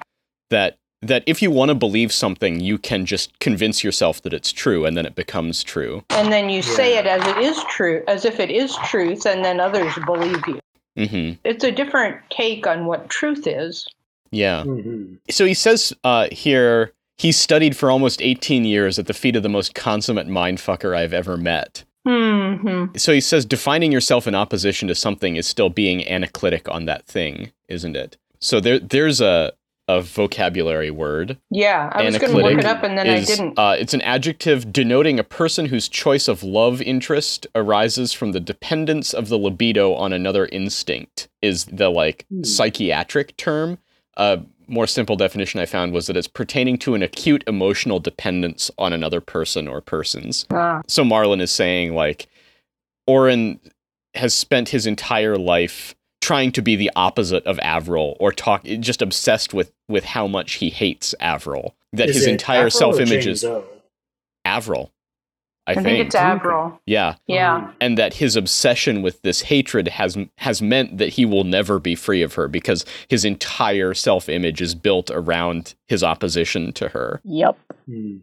That 0.50 0.76
that 1.02 1.22
if 1.26 1.40
you 1.40 1.50
want 1.50 1.70
to 1.70 1.74
believe 1.74 2.12
something, 2.12 2.60
you 2.60 2.76
can 2.76 3.06
just 3.06 3.38
convince 3.40 3.82
yourself 3.82 4.20
that 4.22 4.34
it's 4.34 4.52
true, 4.52 4.84
and 4.84 4.96
then 4.98 5.06
it 5.06 5.14
becomes 5.14 5.62
true. 5.64 6.04
And 6.10 6.30
then 6.30 6.50
you 6.50 6.60
say 6.60 6.98
it 6.98 7.06
as 7.06 7.26
it 7.26 7.38
is 7.38 7.58
true, 7.70 8.04
as 8.06 8.26
if 8.26 8.38
it 8.38 8.50
is 8.50 8.76
truth, 8.84 9.24
and 9.26 9.42
then 9.42 9.60
others 9.60 9.94
believe 10.04 10.46
you. 10.46 10.60
Hmm 10.96 11.32
It's 11.44 11.64
a 11.64 11.72
different 11.72 12.18
take 12.30 12.66
on 12.66 12.86
what 12.86 13.08
truth 13.08 13.46
is. 13.46 13.86
Yeah. 14.30 14.64
Mhm. 14.64 15.18
So 15.30 15.44
he 15.44 15.54
says 15.54 15.92
uh, 16.04 16.28
here 16.30 16.92
he 17.18 17.32
studied 17.32 17.76
for 17.76 17.90
almost 17.90 18.22
18 18.22 18.64
years 18.64 18.98
at 18.98 19.06
the 19.06 19.12
feet 19.12 19.36
of 19.36 19.42
the 19.42 19.48
most 19.48 19.74
consummate 19.74 20.28
mindfucker 20.28 20.96
I've 20.96 21.12
ever 21.12 21.36
met. 21.36 21.84
hmm 22.06 22.86
So 22.96 23.12
he 23.12 23.20
says 23.20 23.44
defining 23.44 23.92
yourself 23.92 24.26
in 24.26 24.34
opposition 24.34 24.88
to 24.88 24.94
something 24.94 25.36
is 25.36 25.46
still 25.46 25.68
being 25.68 26.06
anaclitic 26.08 26.68
on 26.68 26.86
that 26.86 27.06
thing, 27.06 27.52
isn't 27.68 27.96
it? 27.96 28.16
So 28.40 28.58
there 28.60 28.78
there's 28.78 29.20
a 29.20 29.52
a 29.98 30.02
vocabulary 30.02 30.90
word. 30.90 31.36
Yeah, 31.50 31.90
I 31.92 32.02
was 32.04 32.18
going 32.18 32.32
to 32.32 32.38
look 32.38 32.58
it 32.58 32.64
up 32.64 32.82
and 32.82 32.96
then 32.96 33.06
is, 33.06 33.28
I 33.30 33.34
didn't. 33.34 33.58
Uh, 33.58 33.76
it's 33.78 33.94
an 33.94 34.02
adjective 34.02 34.72
denoting 34.72 35.18
a 35.18 35.24
person 35.24 35.66
whose 35.66 35.88
choice 35.88 36.28
of 36.28 36.42
love 36.42 36.80
interest 36.82 37.46
arises 37.54 38.12
from 38.12 38.32
the 38.32 38.40
dependence 38.40 39.12
of 39.12 39.28
the 39.28 39.38
libido 39.38 39.94
on 39.94 40.12
another 40.12 40.46
instinct. 40.46 41.28
Is 41.42 41.64
the 41.66 41.88
like 41.90 42.26
Hmm. 42.30 42.44
psychiatric 42.44 43.36
term? 43.36 43.78
A 44.16 44.40
more 44.68 44.86
simple 44.86 45.16
definition 45.16 45.60
I 45.60 45.66
found 45.66 45.92
was 45.92 46.06
that 46.06 46.16
it's 46.16 46.28
pertaining 46.28 46.78
to 46.78 46.94
an 46.94 47.02
acute 47.02 47.42
emotional 47.46 47.98
dependence 47.98 48.70
on 48.78 48.92
another 48.92 49.20
person 49.20 49.66
or 49.66 49.80
persons. 49.80 50.46
Ah, 50.50 50.82
So 50.86 51.02
Marlon 51.04 51.40
is 51.40 51.50
saying 51.50 51.94
like 51.94 52.28
Orin 53.06 53.58
has 54.14 54.34
spent 54.34 54.68
his 54.70 54.86
entire 54.86 55.36
life 55.36 55.94
trying 56.30 56.52
to 56.52 56.62
be 56.62 56.76
the 56.76 56.92
opposite 56.94 57.44
of 57.44 57.58
Avril 57.58 58.16
or 58.20 58.30
talk 58.30 58.62
just 58.62 59.02
obsessed 59.02 59.52
with 59.52 59.72
with 59.88 60.04
how 60.04 60.28
much 60.28 60.54
he 60.54 60.70
hates 60.70 61.12
Avril. 61.18 61.74
That 61.92 62.08
Is 62.08 62.18
his 62.18 62.26
entire 62.28 62.66
Avril 62.66 62.70
self-image 62.70 63.26
is 63.26 63.42
O? 63.42 63.64
Avril. 64.44 64.92
I, 65.66 65.72
I 65.72 65.74
think, 65.74 65.86
think. 65.86 66.06
it's 66.06 66.14
Avril. 66.14 66.80
yeah. 66.86 67.16
Yeah. 67.26 67.72
And 67.80 67.98
that 67.98 68.14
his 68.14 68.36
obsession 68.36 69.02
with 69.02 69.20
this 69.22 69.42
hatred 69.42 69.88
has 69.88 70.16
has 70.38 70.62
meant 70.62 70.98
that 70.98 71.08
he 71.08 71.24
will 71.24 71.42
never 71.42 71.80
be 71.80 71.96
free 71.96 72.22
of 72.22 72.34
her 72.34 72.46
because 72.46 72.84
his 73.08 73.24
entire 73.24 73.92
self-image 73.92 74.62
is 74.62 74.76
built 74.76 75.10
around 75.10 75.74
his 75.88 76.04
opposition 76.04 76.72
to 76.74 76.90
her. 76.90 77.20
Yep. 77.24 77.58
Hmm. 77.86 78.18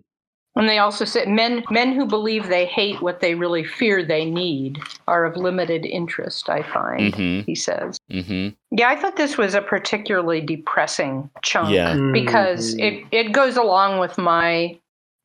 And 0.58 0.68
they 0.68 0.80
also 0.80 1.06
said 1.06 1.28
men 1.28 1.64
men 1.70 1.94
who 1.94 2.06
believe 2.06 2.48
they 2.48 2.66
hate 2.66 3.02
what 3.02 3.20
they 3.20 3.36
really 3.36 3.64
fear 3.64 4.04
they 4.04 4.26
need 4.26 4.80
are 5.08 5.24
of 5.26 5.38
limited 5.38 5.86
interest, 5.86 6.50
I 6.50 6.64
find, 6.64 7.14
Mhm. 7.14 7.46
he 7.46 7.56
says. 7.56 8.00
Mm-hmm. 8.12 8.50
Yeah, 8.78 8.90
I 8.90 8.96
thought 8.96 9.16
this 9.18 9.38
was 9.38 9.54
a 9.54 9.62
particularly 9.62 10.42
depressing 10.42 11.30
chunk 11.44 11.70
Yeah. 11.70 11.96
because 12.12 12.76
Mhm. 12.76 12.80
it, 13.12 13.28
it 13.28 13.32
goes 13.34 13.56
along 13.58 14.00
with 14.00 14.18
my 14.18 14.78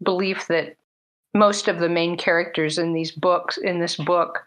belief 0.03 0.47
that 0.49 0.75
most 1.35 1.68
of 1.68 1.79
the 1.79 1.88
main 1.88 2.16
characters 2.16 2.77
in 2.79 2.92
these 2.92 3.11
books 3.12 3.57
in 3.57 3.79
this 3.81 3.97
book 3.97 4.45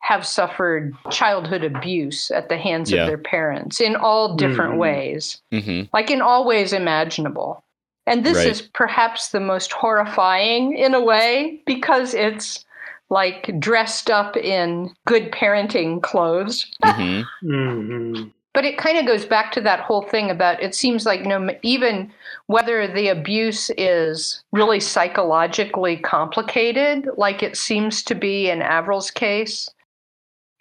have 0.00 0.26
suffered 0.26 0.94
childhood 1.10 1.64
abuse 1.64 2.30
at 2.30 2.48
the 2.50 2.58
hands 2.58 2.90
Yeah. 2.92 3.02
of 3.02 3.08
their 3.08 3.18
parents 3.18 3.80
in 3.80 3.96
all 3.96 4.36
different 4.36 4.74
Mhm. 4.74 4.78
ways 4.78 5.42
Mm-hmm. 5.52 5.82
like 5.94 6.10
in 6.10 6.20
all 6.20 6.44
ways 6.44 6.72
imaginable. 6.74 7.63
And 8.06 8.24
this 8.24 8.38
Right. 8.38 8.48
is 8.48 8.62
perhaps 8.62 9.28
the 9.28 9.40
most 9.40 9.72
horrifying 9.72 10.76
in 10.76 10.94
a 10.94 11.00
way 11.00 11.60
because 11.66 12.14
it's 12.14 12.64
like 13.10 13.50
dressed 13.58 14.10
up 14.10 14.36
in 14.36 14.94
good 15.06 15.30
parenting 15.32 16.02
clothes. 16.02 16.66
Mm-hmm. 16.82 17.50
Mhm. 17.50 18.32
But 18.52 18.64
it 18.64 18.78
kind 18.78 18.98
of 18.98 19.06
goes 19.06 19.24
back 19.24 19.50
to 19.52 19.60
that 19.62 19.80
whole 19.80 20.02
thing 20.02 20.30
about 20.30 20.62
it 20.62 20.74
seems 20.76 21.04
like 21.04 21.22
no 21.24 21.48
even 21.62 22.12
whether 22.46 22.86
the 22.86 23.08
abuse 23.08 23.70
is 23.76 24.44
really 24.52 24.78
psychologically 24.80 25.96
complicated, 25.96 27.08
like 27.16 27.42
it 27.42 27.56
seems 27.56 28.02
to 28.04 28.14
be 28.14 28.48
in 28.48 28.62
Avril's 28.62 29.10
case, 29.10 29.68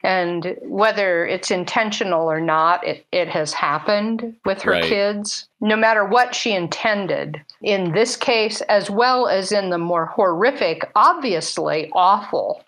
and 0.04 0.58
whether 0.64 1.26
it's 1.26 1.50
intentional 1.50 2.30
or 2.30 2.42
not, 2.42 2.86
it, 2.86 3.06
it 3.12 3.30
has 3.30 3.54
happened 3.54 4.36
with 4.46 4.62
her 4.62 4.72
Right. 4.72 4.84
kids, 4.84 5.48
no 5.62 5.76
matter 5.78 6.04
what 6.06 6.36
she 6.36 6.52
intended. 6.54 7.42
In 7.62 7.94
this 7.94 8.18
case, 8.18 8.60
as 8.62 8.90
well 8.90 9.28
as 9.28 9.52
in 9.54 9.70
the 9.70 9.78
more 9.78 10.08
horrific, 10.08 10.92
obviously 10.96 11.90
awful 11.94 12.64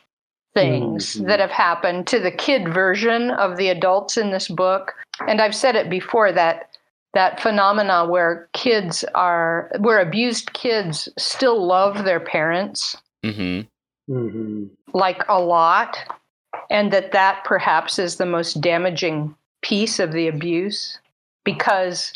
things 0.54 1.18
Mhm. 1.18 1.28
that 1.28 1.42
have 1.42 1.52
happened 1.52 2.08
to 2.08 2.20
the 2.20 2.32
kid 2.32 2.70
version 2.74 3.30
of 3.32 3.58
the 3.58 3.68
adults 3.68 4.16
in 4.16 4.32
this 4.32 4.48
book. 4.48 4.94
And 5.28 5.42
I've 5.42 5.56
said 5.56 5.76
it 5.76 5.90
before 5.90 6.32
that 6.32 6.70
that 7.14 7.40
phenomena 7.40 8.06
where 8.06 8.50
kids 8.52 9.06
are 9.16 9.72
where 9.80 10.00
abused 10.00 10.52
kids 10.52 11.08
still 11.18 11.66
love 11.66 12.04
their 12.04 12.20
parents 12.20 12.98
Mm-hmm. 13.26 14.14
Mhm. 14.14 14.70
like 14.94 15.24
a 15.30 15.40
lot 15.40 15.98
and 16.70 16.92
that 16.92 17.12
that 17.12 17.44
perhaps 17.44 18.00
is 18.00 18.16
the 18.16 18.26
most 18.26 18.62
damaging 18.62 19.36
piece 19.62 20.00
of 20.00 20.12
the 20.12 20.28
abuse 20.28 21.00
because 21.44 22.14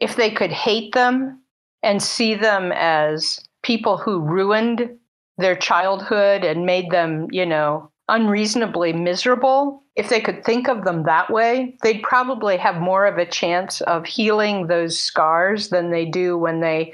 if 0.00 0.16
they 0.16 0.30
could 0.30 0.52
hate 0.52 0.92
them 0.94 1.40
and 1.82 2.02
see 2.02 2.34
them 2.34 2.72
as 2.72 3.40
people 3.62 3.96
who 3.96 4.20
ruined 4.20 4.90
their 5.38 5.56
childhood 5.56 6.44
and 6.44 6.66
made 6.66 6.90
them, 6.90 7.26
you 7.30 7.46
know, 7.46 7.90
unreasonably 8.08 8.92
miserable, 8.92 9.82
if 9.96 10.08
they 10.08 10.20
could 10.20 10.44
think 10.44 10.68
of 10.68 10.84
them 10.84 11.04
that 11.04 11.30
way, 11.30 11.76
they'd 11.82 12.02
probably 12.02 12.56
have 12.56 12.80
more 12.80 13.06
of 13.06 13.18
a 13.18 13.26
chance 13.26 13.80
of 13.82 14.06
healing 14.06 14.66
those 14.66 14.98
scars 14.98 15.68
than 15.68 15.90
they 15.90 16.04
do 16.04 16.36
when 16.36 16.60
they 16.60 16.92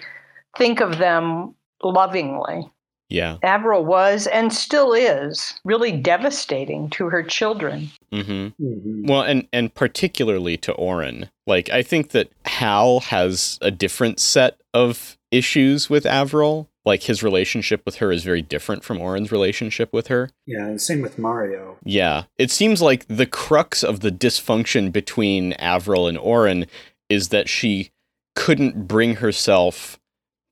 think 0.57 0.81
of 0.81 0.99
them 0.99 1.55
lovingly. 1.83 2.71
Yeah. 3.09 3.37
Avril 3.43 3.85
was 3.85 4.27
and 4.27 4.53
still 4.53 4.93
is 4.93 5.55
really 5.65 5.93
devastating 5.93 6.91
to 6.91 7.09
her 7.09 7.23
children. 7.23 7.91
Mm-hmm. 8.13 8.63
Mhm. 8.65 9.09
Well, 9.09 9.23
and 9.23 9.47
and 9.53 9.73
particularly 9.75 10.57
to 10.59 10.73
Orin. 10.73 11.31
Like 11.47 11.71
I 11.71 11.83
think 11.83 12.11
that 12.11 12.31
Hal 12.45 13.01
has 13.01 13.59
a 13.63 13.71
different 13.71 14.19
set 14.19 14.59
of 14.75 15.17
issues 15.31 15.89
with 15.89 16.05
Avril. 16.07 16.69
Like 16.85 17.03
his 17.05 17.23
relationship 17.23 17.83
with 17.85 17.97
her 17.97 18.13
is 18.13 18.23
very 18.23 18.43
different 18.43 18.85
from 18.85 19.01
Orin's 19.01 19.33
relationship 19.33 19.93
with 19.93 20.07
her. 20.07 20.31
Yeah, 20.47 20.67
and 20.67 20.81
same 20.81 21.03
with 21.03 21.19
Mario. 21.19 21.79
Yeah. 21.85 22.25
It 22.39 22.51
seems 22.53 22.81
like 22.81 23.07
the 23.09 23.27
crux 23.27 23.83
of 23.83 24.01
the 24.01 24.13
dysfunction 24.13 24.93
between 24.93 25.53
Avril 25.55 26.07
and 26.07 26.17
Orin 26.17 26.67
is 27.09 27.31
that 27.31 27.49
she 27.49 27.91
couldn't 28.37 28.87
bring 28.87 29.17
herself 29.17 29.99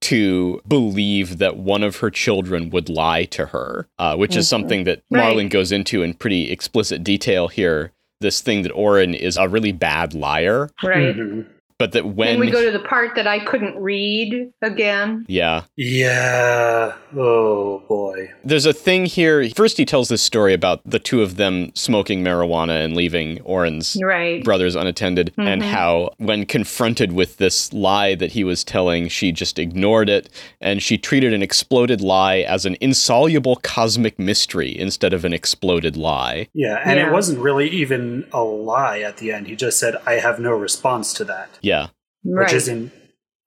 to 0.04 0.60
believe 0.68 1.38
that 1.38 1.56
one 1.56 1.82
of 1.82 1.96
her 1.96 2.10
children 2.10 2.68
would 2.70 2.88
lie 2.88 3.24
to 3.24 3.46
her, 3.46 3.88
uh, 3.98 4.14
which 4.16 4.36
is 4.36 4.46
Mhm. 4.46 4.50
something 4.50 4.84
that 4.84 5.00
Right. 5.10 5.48
Goes 5.48 5.72
into 5.72 6.02
in 6.02 6.14
pretty 6.14 6.50
explicit 6.50 7.02
detail 7.02 7.48
here. 7.48 7.92
This 8.20 8.40
thing 8.40 8.62
that 8.62 8.72
Orin 8.72 9.14
is 9.14 9.36
a 9.36 9.48
really 9.48 9.72
bad 9.72 10.12
liar, 10.14 10.68
Right. 10.82 11.16
Mhm. 11.16 11.46
But 11.78 11.90
that 11.92 12.06
when 12.06 12.28
Then 12.28 12.38
we 12.40 12.50
go 12.52 12.64
to 12.64 12.70
the 12.70 12.84
part 12.84 13.16
that 13.16 13.26
I 13.26 13.40
couldn't 13.40 13.76
read 13.76 14.52
again. 14.62 15.24
yeah, 15.28 15.62
Yeah. 15.76 16.92
Oh 17.16 17.82
boy. 17.88 18.30
There's 18.44 18.66
a 18.66 18.72
thing 18.72 19.06
here. 19.06 19.48
First, 19.50 19.76
he 19.78 19.84
tells 19.84 20.08
this 20.08 20.22
story 20.22 20.52
about 20.54 20.80
the 20.84 20.98
two 21.00 21.20
of 21.22 21.36
them 21.36 21.72
smoking 21.74 22.22
marijuana 22.22 22.84
and 22.84 22.94
leaving 22.94 23.40
Orin's 23.42 23.96
Right. 24.00 24.42
brothers 24.44 24.76
unattended, 24.76 25.32
and 25.36 25.62
Mhm. 25.62 25.66
how, 25.70 26.10
when 26.18 26.46
confronted 26.46 27.12
with 27.12 27.38
this 27.38 27.72
lie 27.72 28.14
that 28.16 28.32
he 28.32 28.44
was 28.44 28.62
telling, 28.62 29.08
she 29.08 29.32
just 29.32 29.58
ignored 29.58 30.08
it, 30.08 30.28
and 30.60 30.80
she 30.82 30.96
treated 30.96 31.32
an 31.32 31.42
exploded 31.42 32.00
lie 32.00 32.38
as 32.38 32.66
an 32.66 32.76
insoluble 32.80 33.56
cosmic 33.62 34.16
mystery 34.18 34.76
instead 34.78 35.12
of 35.12 35.24
an 35.24 35.32
exploded 35.32 35.96
lie. 35.96 36.46
Yeah, 36.54 36.80
and 36.84 36.98
Yeah. 36.98 37.08
it 37.08 37.12
wasn't 37.12 37.40
really 37.40 37.68
even 37.68 38.26
a 38.32 38.42
lie 38.42 39.00
at 39.00 39.16
the 39.16 39.32
end. 39.32 39.48
He 39.48 39.56
just 39.56 39.78
said, 39.80 39.96
I 40.06 40.14
have 40.14 40.38
no 40.38 40.50
response 40.52 41.12
to 41.14 41.24
that. 41.24 41.48
Yeah, 41.64 41.88
Right. 42.24 42.44
Which 42.44 42.52
isn't 42.54 42.92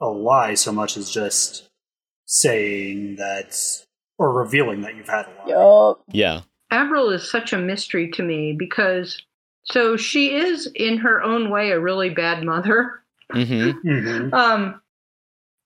a 0.01 0.08
lie 0.08 0.53
so 0.56 0.71
much 0.71 0.97
as 0.97 1.10
just 1.10 1.69
saying 2.25 3.15
that 3.17 3.56
or 4.17 4.34
revealing 4.34 4.82
that 4.82 4.95
you've 4.95 5.08
had 5.08 5.25
a 5.27 5.30
lie. 5.39 5.47
Yup. 5.49 6.03
yeah, 6.12 6.41
Avril 6.71 7.10
is 7.12 7.30
such 7.30 7.53
a 7.53 7.58
mystery 7.58 8.10
to 8.12 8.23
me 8.23 8.53
because 8.53 9.21
so 9.63 9.97
she 9.97 10.36
is 10.36 10.67
in 10.75 10.97
her 10.97 11.21
own 11.21 11.49
way 11.49 11.71
a 11.71 11.80
really 11.80 12.10
bad 12.10 12.43
mother. 12.43 13.01
hmm 13.32 13.69
hmm 13.84 14.34
Um, 14.34 14.82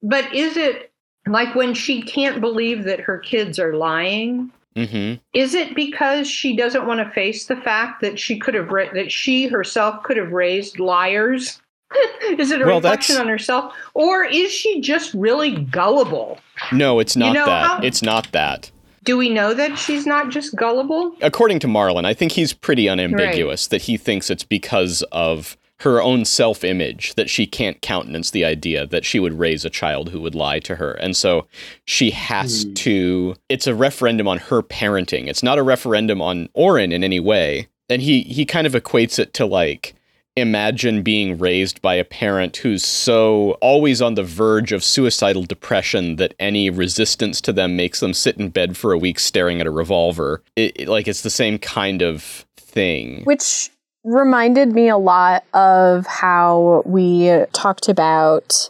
but 0.03 0.33
is 0.33 0.57
it 0.57 0.91
like 1.27 1.53
when 1.55 1.73
she 1.73 2.01
can't 2.01 2.41
believe 2.41 2.83
that 2.85 2.99
her 2.99 3.17
kids 3.19 3.59
are 3.59 3.75
lying? 3.75 4.51
hmm 4.75 5.13
Is 5.33 5.53
it 5.53 5.75
because 5.75 6.29
she 6.29 6.55
doesn't 6.55 6.87
want 6.87 6.99
to 7.05 7.13
face 7.13 7.45
the 7.45 7.57
fact 7.57 8.01
that 8.01 8.19
she 8.19 8.39
could 8.39 8.53
have 8.53 8.69
ra- 8.69 8.93
that 8.93 9.11
she 9.11 9.47
herself 9.47 10.03
could 10.03 10.17
have 10.17 10.31
raised 10.31 10.79
liars? 10.79 11.60
is 12.37 12.51
it 12.51 12.61
a 12.61 12.65
Well, 12.65 12.75
reflection 12.77 13.15
that's- 13.15 13.25
on 13.25 13.27
herself, 13.27 13.73
or 13.93 14.23
is 14.25 14.51
she 14.51 14.81
just 14.81 15.13
really 15.13 15.55
gullible? 15.55 16.39
No, 16.71 16.99
it's 16.99 17.15
You 17.15 17.21
not 17.21 17.33
know, 17.33 17.45
that. 17.45 17.67
how- 17.67 17.79
It's 17.81 18.01
not 18.01 18.31
that. 18.31 18.71
Do 19.03 19.17
we 19.17 19.29
know 19.29 19.53
that 19.55 19.77
she's 19.79 20.05
not 20.05 20.29
just 20.29 20.55
gullible? 20.55 21.15
According 21.21 21.57
to 21.61 21.67
Marlon 21.67 22.05
I 22.05 22.13
think 22.13 22.33
he's 22.33 22.53
pretty 22.53 22.87
unambiguous 22.87 23.65
that 23.67 23.81
he 23.83 23.97
thinks 23.97 24.29
it's 24.29 24.43
because 24.43 25.01
of 25.11 25.57
her 25.79 25.99
own 25.99 26.23
self 26.25 26.63
image 26.63 27.15
that 27.15 27.27
she 27.27 27.47
can't 27.47 27.81
countenance 27.81 28.29
the 28.29 28.45
idea 28.45 28.85
that 28.85 29.03
she 29.03 29.19
would 29.19 29.39
raise 29.39 29.65
a 29.65 29.69
child 29.71 30.09
who 30.09 30.21
would 30.21 30.35
lie 30.35 30.59
to 30.59 30.75
her. 30.75 30.91
And 30.91 31.17
so 31.17 31.47
she 31.85 32.11
has 32.11 32.61
Hmm. 32.63 32.73
to, 32.75 33.35
it's 33.49 33.65
a 33.65 33.73
referendum 33.73 34.27
on 34.27 34.37
her 34.37 34.61
parenting. 34.61 35.27
It's 35.27 35.41
not 35.41 35.57
a 35.57 35.63
referendum 35.63 36.21
on 36.21 36.49
Orin 36.53 36.91
in 36.91 37.03
any 37.03 37.19
way. 37.19 37.67
And 37.89 38.03
he, 38.03 38.21
he 38.21 38.45
kind 38.45 38.67
of 38.67 38.73
equates 38.73 39.17
it 39.17 39.33
to 39.33 39.47
like, 39.47 39.95
imagine 40.35 41.03
being 41.03 41.37
raised 41.37 41.81
by 41.81 41.95
a 41.95 42.03
parent 42.05 42.57
who's 42.57 42.85
so 42.85 43.51
always 43.61 44.01
on 44.01 44.13
the 44.15 44.23
verge 44.23 44.71
of 44.71 44.83
suicidal 44.83 45.43
depression 45.43 46.15
that 46.15 46.33
any 46.39 46.69
resistance 46.69 47.41
to 47.41 47.51
them 47.53 47.75
makes 47.75 47.99
them 47.99 48.13
sit 48.13 48.37
in 48.37 48.49
bed 48.49 48.77
for 48.77 48.93
a 48.93 48.97
week 48.97 49.19
staring 49.19 49.59
at 49.59 49.67
a 49.67 49.71
revolver. 49.71 50.41
It, 50.55 50.71
it- 50.81 50.87
like 50.87 51.07
it's 51.07 51.21
the 51.21 51.29
same 51.29 51.57
kind 51.59 52.01
of 52.01 52.45
thing. 52.57 53.23
Which 53.25 53.69
reminded 54.03 54.69
me 54.71 54.89
a 54.89 54.97
lot 54.97 55.43
of 55.53 56.05
how 56.07 56.81
we 56.85 57.43
talked 57.53 57.87
about 57.89 58.69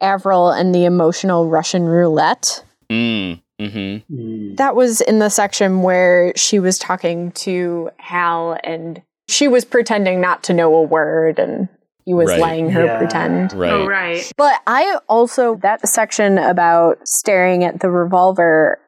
Avril 0.00 0.50
and 0.50 0.74
the 0.74 0.84
emotional 0.84 1.48
Russian 1.48 1.84
roulette. 1.84 2.64
Mm, 2.90 3.40
mm-hmm. 3.60 4.14
Mm. 4.14 4.56
That 4.58 4.76
was 4.76 5.00
in 5.00 5.18
the 5.20 5.30
section 5.30 5.82
where 5.82 6.32
she 6.36 6.58
was 6.58 6.78
talking 6.78 7.32
to 7.32 7.90
Hal 7.98 8.58
and 8.62 9.00
she 9.32 9.48
was 9.48 9.64
pretending 9.64 10.20
not 10.20 10.42
to 10.44 10.52
know 10.52 10.74
a 10.74 10.82
word 10.82 11.38
and 11.38 11.68
he 12.04 12.14
was 12.14 12.28
Right. 12.30 12.40
letting 12.40 12.70
her 12.70 12.84
Yeah. 12.84 12.98
pretend. 12.98 13.52
Right. 13.52 13.72
Oh, 13.72 13.86
right. 13.86 14.32
But 14.36 14.54
I 14.66 14.98
also, 15.08 15.54
that 15.56 15.86
section 15.88 16.36
about 16.38 16.98
staring 17.04 17.62
at 17.64 17.80
the 17.80 17.90
revolver, 17.90 18.78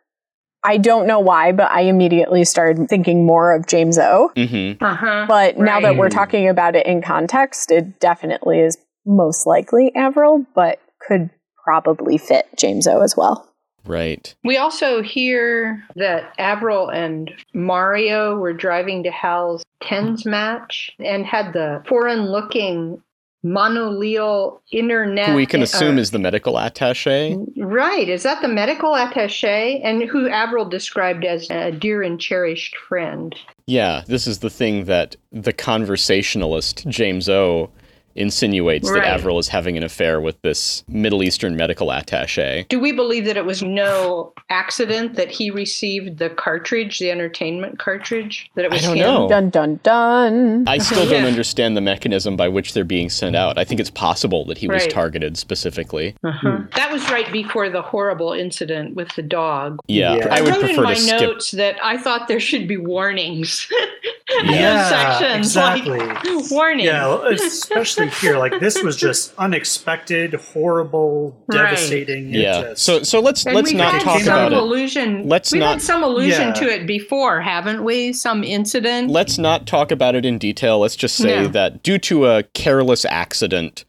I 0.64 0.78
don't 0.78 1.06
know 1.06 1.20
why, 1.20 1.52
but 1.52 1.70
I 1.70 1.82
immediately 1.82 2.44
started 2.44 2.88
thinking 2.88 3.24
more 3.26 3.54
of 3.54 3.66
James 3.66 3.98
O. 3.98 4.32
Mm-hmm. 4.36 4.82
Uh 4.84 4.94
huh. 4.94 5.24
But 5.28 5.58
now 5.58 5.80
that 5.80 5.96
we're 5.96 6.08
talking 6.08 6.48
about 6.48 6.74
it 6.74 6.86
in 6.86 7.02
context, 7.02 7.70
it 7.70 8.00
definitely 8.00 8.60
is 8.60 8.78
most 9.06 9.46
likely 9.46 9.92
Avril, 9.94 10.44
but 10.54 10.80
could 11.06 11.30
probably 11.64 12.16
fit 12.18 12.46
James 12.56 12.86
O 12.88 13.00
as 13.02 13.14
well. 13.16 13.48
Right. 13.86 14.34
We 14.44 14.56
also 14.56 15.02
hear 15.02 15.84
that 15.96 16.32
Avril 16.38 16.88
and 16.88 17.30
Mario 17.52 18.36
were 18.36 18.52
driving 18.52 19.02
to 19.04 19.10
Hal's 19.10 19.62
tens 19.82 20.24
match 20.24 20.92
and 20.98 21.26
had 21.26 21.52
the 21.52 21.82
foreign 21.86 22.26
looking 22.26 23.02
Monoleel 23.44 24.60
Internet. 24.72 25.28
Who 25.28 25.34
we 25.34 25.46
can 25.46 25.62
assume 25.62 25.98
uh, 25.98 26.00
is 26.00 26.10
the 26.10 26.18
medical 26.18 26.58
attache. 26.58 27.36
Right. 27.58 28.08
Is 28.08 28.22
that 28.22 28.40
the 28.40 28.48
medical 28.48 28.96
attache? 28.96 29.82
And 29.82 30.02
who 30.04 30.28
Avril 30.28 30.64
described 30.64 31.24
as 31.24 31.50
a 31.50 31.70
dear 31.70 32.02
and 32.02 32.18
cherished 32.18 32.76
friend. 32.76 33.36
Yeah, 33.66 34.02
this 34.06 34.26
is 34.26 34.38
the 34.38 34.50
thing 34.50 34.84
that 34.86 35.16
the 35.30 35.52
conversationalist 35.52 36.88
James 36.88 37.28
O 37.28 37.70
insinuates 38.16 38.90
Right. 38.90 39.02
that 39.02 39.08
Avril 39.08 39.38
is 39.38 39.48
having 39.48 39.76
an 39.76 39.82
affair 39.82 40.20
with 40.20 40.40
this 40.42 40.84
Middle 40.88 41.22
Eastern 41.22 41.56
medical 41.56 41.90
attache. 41.92 42.66
Do 42.68 42.78
we 42.78 42.92
believe 42.92 43.24
that 43.26 43.36
it 43.36 43.44
was 43.44 43.62
no 43.62 44.32
accident 44.50 45.14
that 45.16 45.30
he 45.30 45.50
received 45.50 46.18
the 46.18 46.30
cartridge, 46.30 46.98
the 46.98 47.10
entertainment 47.10 47.78
cartridge? 47.78 48.50
That 48.54 48.64
it 48.64 48.70
was 48.70 48.84
I 48.84 48.90
was 48.90 48.98
don't 49.00 49.08
him? 49.08 49.14
know. 49.14 49.28
Dun 49.28 49.50
dun 49.50 49.80
dun. 49.82 50.64
I 50.66 50.78
still 50.78 51.04
don't 51.08 51.22
Yeah. 51.22 51.28
understand 51.28 51.76
the 51.76 51.80
mechanism 51.80 52.36
by 52.36 52.48
which 52.48 52.72
they're 52.74 52.84
being 52.84 53.08
sent 53.10 53.34
out. 53.36 53.58
I 53.58 53.64
think 53.64 53.80
it's 53.80 53.90
possible 53.90 54.44
that 54.46 54.58
he 54.58 54.68
was 54.68 54.86
targeted 54.86 55.36
specifically. 55.36 56.14
Uh-huh. 56.24 56.58
That 56.76 56.92
was 56.92 57.08
right 57.10 57.30
before 57.32 57.68
the 57.70 57.82
horrible 57.82 58.32
incident 58.32 58.94
with 58.94 59.08
the 59.16 59.22
dog. 59.22 59.78
Yeah, 59.86 60.16
Yeah. 60.16 60.28
I 60.30 60.40
would 60.40 60.50
wrote 60.50 60.58
in 60.60 60.66
prefer 60.68 60.82
my 60.82 60.94
to 60.94 61.00
skip. 61.00 61.20
notes 61.20 61.50
that 61.52 61.76
I 61.82 61.96
thought 61.96 62.28
there 62.28 62.40
should 62.40 62.68
be 62.68 62.76
warnings. 62.76 63.68
in 64.40 64.46
those 64.46 64.56
Yeah, 64.56 64.88
sections, 64.88 65.46
exactly. 65.46 65.98
Like, 65.98 66.50
warning. 66.50 66.86
Yeah, 66.86 67.28
especially 67.30 68.08
here. 68.08 68.38
Like 68.38 68.60
this 68.60 68.82
was 68.82 68.96
just 68.96 69.34
unexpected, 69.38 70.34
horrible, 70.34 71.36
devastating. 71.50 72.34
It 72.34 72.40
Yeah. 72.40 72.60
just- 72.62 72.82
So 72.84 73.02
so 73.02 73.20
let's 73.20 73.44
let's 73.46 73.68
we've 73.70 73.76
not 73.78 73.94
had 73.94 74.02
talk 74.02 74.16
came 74.18 74.24
some 74.26 74.34
about 74.38 74.52
it. 74.52 74.58
allusion. 74.58 75.28
Let's 75.28 75.52
we've 75.52 75.60
not- 75.60 75.72
had 75.74 75.82
some 75.82 76.02
allusion 76.02 76.48
Yeah. 76.48 76.52
to 76.54 76.64
it 76.68 76.86
before, 76.86 77.40
haven't 77.40 77.84
we? 77.84 78.12
Some 78.12 78.44
incident. 78.44 79.10
Let's 79.10 79.38
not 79.38 79.66
talk 79.66 79.90
about 79.90 80.14
it 80.14 80.24
in 80.24 80.38
detail. 80.38 80.78
Let's 80.80 80.96
just 80.96 81.16
say 81.16 81.42
No. 81.42 81.48
that 81.48 81.82
due 81.82 81.98
to 81.98 82.26
a 82.26 82.42
careless 82.54 83.04
accident 83.04 83.84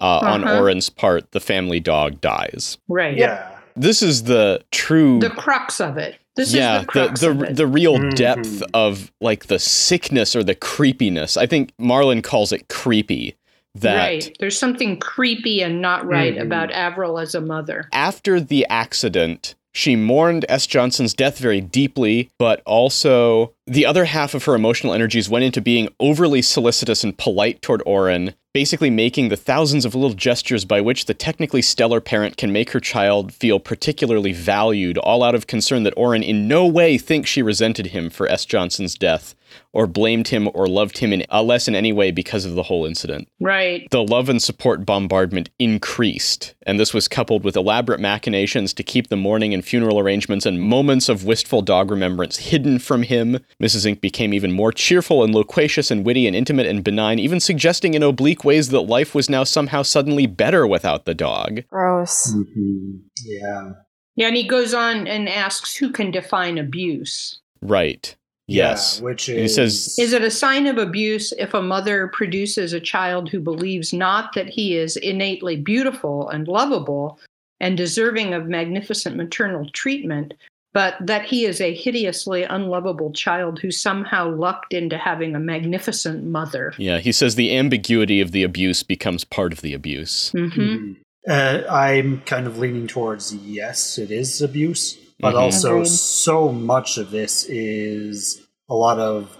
uh, 0.00 0.18
on 0.22 0.44
Uh-huh. 0.44 0.60
Orin's 0.60 0.88
part, 0.90 1.32
the 1.32 1.40
family 1.40 1.80
dog 1.80 2.20
dies. 2.20 2.78
right. 2.88 3.16
yeah. 3.16 3.54
This 3.74 4.02
is 4.02 4.24
the 4.24 4.62
true 4.72 5.20
The 5.20 5.30
crux 5.30 5.80
of 5.80 5.96
it. 5.98 6.16
This 6.38 6.54
yeah 6.54 6.80
is 6.80 6.86
the 6.94 7.08
the 7.28 7.34
the, 7.48 7.52
the 7.54 7.66
real 7.66 7.98
Mhm. 7.98 8.14
depth 8.14 8.62
of 8.72 9.12
like 9.20 9.46
the 9.48 9.58
sickness 9.58 10.34
or 10.36 10.42
the 10.44 10.54
creepiness 10.54 11.36
i 11.36 11.46
think 11.46 11.72
marlon 11.78 12.22
calls 12.22 12.52
it 12.52 12.68
creepy 12.68 13.34
that 13.74 13.96
right. 13.96 14.36
There's 14.40 14.58
something 14.58 14.98
creepy 14.98 15.60
and 15.62 15.80
not 15.82 16.04
right 16.06 16.34
Mhm. 16.36 16.42
about 16.42 16.70
Avril 16.72 17.18
as 17.18 17.34
a 17.34 17.40
mother. 17.40 17.88
after 17.92 18.40
the 18.40 18.66
accident 18.70 19.54
she 19.78 19.94
mourned 19.94 20.44
S. 20.48 20.66
Johnson's 20.66 21.14
death 21.14 21.38
very 21.38 21.60
deeply, 21.60 22.30
but 22.36 22.60
also 22.66 23.52
the 23.64 23.86
other 23.86 24.06
half 24.06 24.34
of 24.34 24.44
her 24.44 24.56
emotional 24.56 24.92
energies 24.92 25.28
went 25.28 25.44
into 25.44 25.60
being 25.60 25.88
overly 26.00 26.42
solicitous 26.42 27.04
and 27.04 27.16
polite 27.16 27.62
toward 27.62 27.80
Orin, 27.86 28.34
basically 28.52 28.90
making 28.90 29.28
the 29.28 29.36
thousands 29.36 29.84
of 29.84 29.94
little 29.94 30.16
gestures 30.16 30.64
by 30.64 30.80
which 30.80 31.04
the 31.04 31.14
technically 31.14 31.62
stellar 31.62 32.00
parent 32.00 32.36
can 32.36 32.52
make 32.52 32.70
her 32.70 32.80
child 32.80 33.32
feel 33.32 33.60
particularly 33.60 34.32
valued, 34.32 34.98
all 34.98 35.22
out 35.22 35.36
of 35.36 35.46
concern 35.46 35.84
that 35.84 35.94
Orin 35.96 36.24
in 36.24 36.48
no 36.48 36.66
way 36.66 36.98
thinks 36.98 37.30
she 37.30 37.40
resented 37.40 37.86
him 37.86 38.10
for 38.10 38.26
S. 38.26 38.44
Johnson's 38.44 38.96
death, 38.96 39.36
or 39.72 39.86
blamed 39.86 40.28
him 40.28 40.48
or 40.54 40.66
loved 40.66 40.98
him 40.98 41.12
in 41.12 41.24
uh, 41.30 41.42
less 41.42 41.68
in 41.68 41.74
any 41.74 41.92
way 41.92 42.10
because 42.10 42.44
of 42.44 42.54
the 42.54 42.62
whole 42.64 42.86
incident 42.86 43.28
Right. 43.40 43.86
the 43.90 44.02
love 44.02 44.28
and 44.28 44.42
support 44.42 44.84
bombardment 44.86 45.50
increased, 45.58 46.54
and 46.66 46.78
this 46.80 46.92
was 46.94 47.08
coupled 47.08 47.44
with 47.44 47.56
elaborate 47.56 48.00
machinations 48.00 48.72
to 48.74 48.82
keep 48.82 49.08
the 49.08 49.16
mourning 49.16 49.52
and 49.54 49.64
funeral 49.64 49.98
arrangements 49.98 50.46
and 50.46 50.60
moments 50.60 51.08
of 51.08 51.24
wistful 51.24 51.62
dog 51.62 51.90
remembrance 51.90 52.36
hidden 52.38 52.78
from 52.78 53.02
him. 53.02 53.38
Mrs. 53.62 53.86
Ink 53.86 54.00
became 54.00 54.32
even 54.34 54.52
more 54.52 54.72
cheerful 54.72 55.22
and 55.22 55.34
loquacious 55.34 55.90
and 55.90 56.04
witty 56.04 56.26
and 56.26 56.34
intimate 56.36 56.66
and 56.66 56.82
benign, 56.84 57.18
even 57.18 57.40
suggesting 57.40 57.94
in 57.94 58.02
oblique 58.02 58.44
ways 58.44 58.68
that 58.70 58.80
life 58.82 59.14
was 59.14 59.28
now 59.30 59.44
somehow 59.44 59.82
suddenly 59.82 60.26
better 60.26 60.66
without 60.66 61.04
the 61.04 61.14
dog. 61.14 61.62
Gross. 61.70 62.32
Mhm. 62.34 63.00
Yeah. 63.24 63.70
Yeah, 64.16 64.26
and 64.28 64.36
he 64.36 64.44
goes 64.48 64.74
on 64.74 65.06
and 65.06 65.28
asks 65.28 65.76
who 65.76 65.90
can 65.92 66.10
define 66.10 66.58
abuse. 66.58 67.40
Right. 67.62 68.14
Yes. 68.48 68.96
Yeah, 68.98 69.04
which 69.04 69.28
is. 69.28 69.34
And 69.34 69.40
he 69.42 69.48
says- 69.48 69.94
Is 69.98 70.12
it 70.12 70.22
a 70.22 70.30
sign 70.30 70.66
of 70.66 70.78
abuse 70.78 71.32
if 71.38 71.54
a 71.54 71.62
mother 71.62 72.08
produces 72.08 72.72
a 72.72 72.80
child 72.80 73.28
who 73.28 73.40
believes 73.40 73.92
not 73.92 74.32
that 74.34 74.48
he 74.48 74.76
is 74.76 74.96
innately 74.96 75.56
beautiful 75.56 76.28
and 76.30 76.48
lovable 76.48 77.20
and 77.60 77.76
deserving 77.76 78.34
of 78.34 78.46
magnificent 78.48 79.16
maternal 79.16 79.68
treatment, 79.72 80.32
but 80.72 80.94
that 81.00 81.24
he 81.24 81.44
is 81.44 81.60
a 81.60 81.74
hideously 81.74 82.42
unlovable 82.44 83.12
child 83.12 83.58
who 83.58 83.70
somehow 83.70 84.30
lucked 84.34 84.72
into 84.72 84.96
having 84.96 85.34
a 85.34 85.40
magnificent 85.40 86.24
mother? 86.24 86.72
Yeah, 86.78 86.98
he 86.98 87.12
says 87.12 87.34
the 87.34 87.56
ambiguity 87.56 88.20
of 88.20 88.32
the 88.32 88.42
abuse 88.44 88.82
becomes 88.82 89.24
part 89.24 89.52
of 89.52 89.60
the 89.60 89.74
abuse. 89.74 90.30
hmm 90.32 90.46
Mhm. 90.48 90.96
Uh, 91.28 91.62
I'm 91.70 92.22
kind 92.22 92.46
of 92.46 92.58
leaning 92.58 92.86
towards 92.86 93.34
yes, 93.34 93.98
it 93.98 94.10
is 94.10 94.40
abuse, 94.40 94.96
but 95.20 95.34
Mhm. 95.34 95.40
also 95.40 95.72
Agreed. 95.76 95.86
so 95.88 96.52
much 96.52 96.98
of 96.98 97.10
this 97.10 97.44
is 97.48 98.46
a 98.68 98.74
lot 98.74 98.98
of 98.98 99.36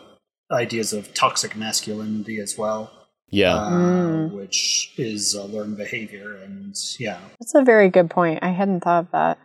ideas 0.50 0.92
of 0.92 1.12
toxic 1.14 1.56
masculinity 1.56 2.38
as 2.40 2.56
well, 2.56 2.90
Yeah. 3.30 3.54
uh, 3.54 3.70
Mm. 3.70 4.32
which 4.32 4.92
is 4.96 5.34
a 5.34 5.44
learned 5.44 5.76
behavior, 5.76 6.36
and 6.36 6.74
yeah, 6.98 7.18
That's 7.38 7.54
a 7.54 7.62
very 7.62 7.90
good 7.90 8.08
point. 8.10 8.38
I 8.42 8.50
hadn't 8.50 8.80
thought 8.80 9.04
of 9.04 9.10
that. 9.12 9.38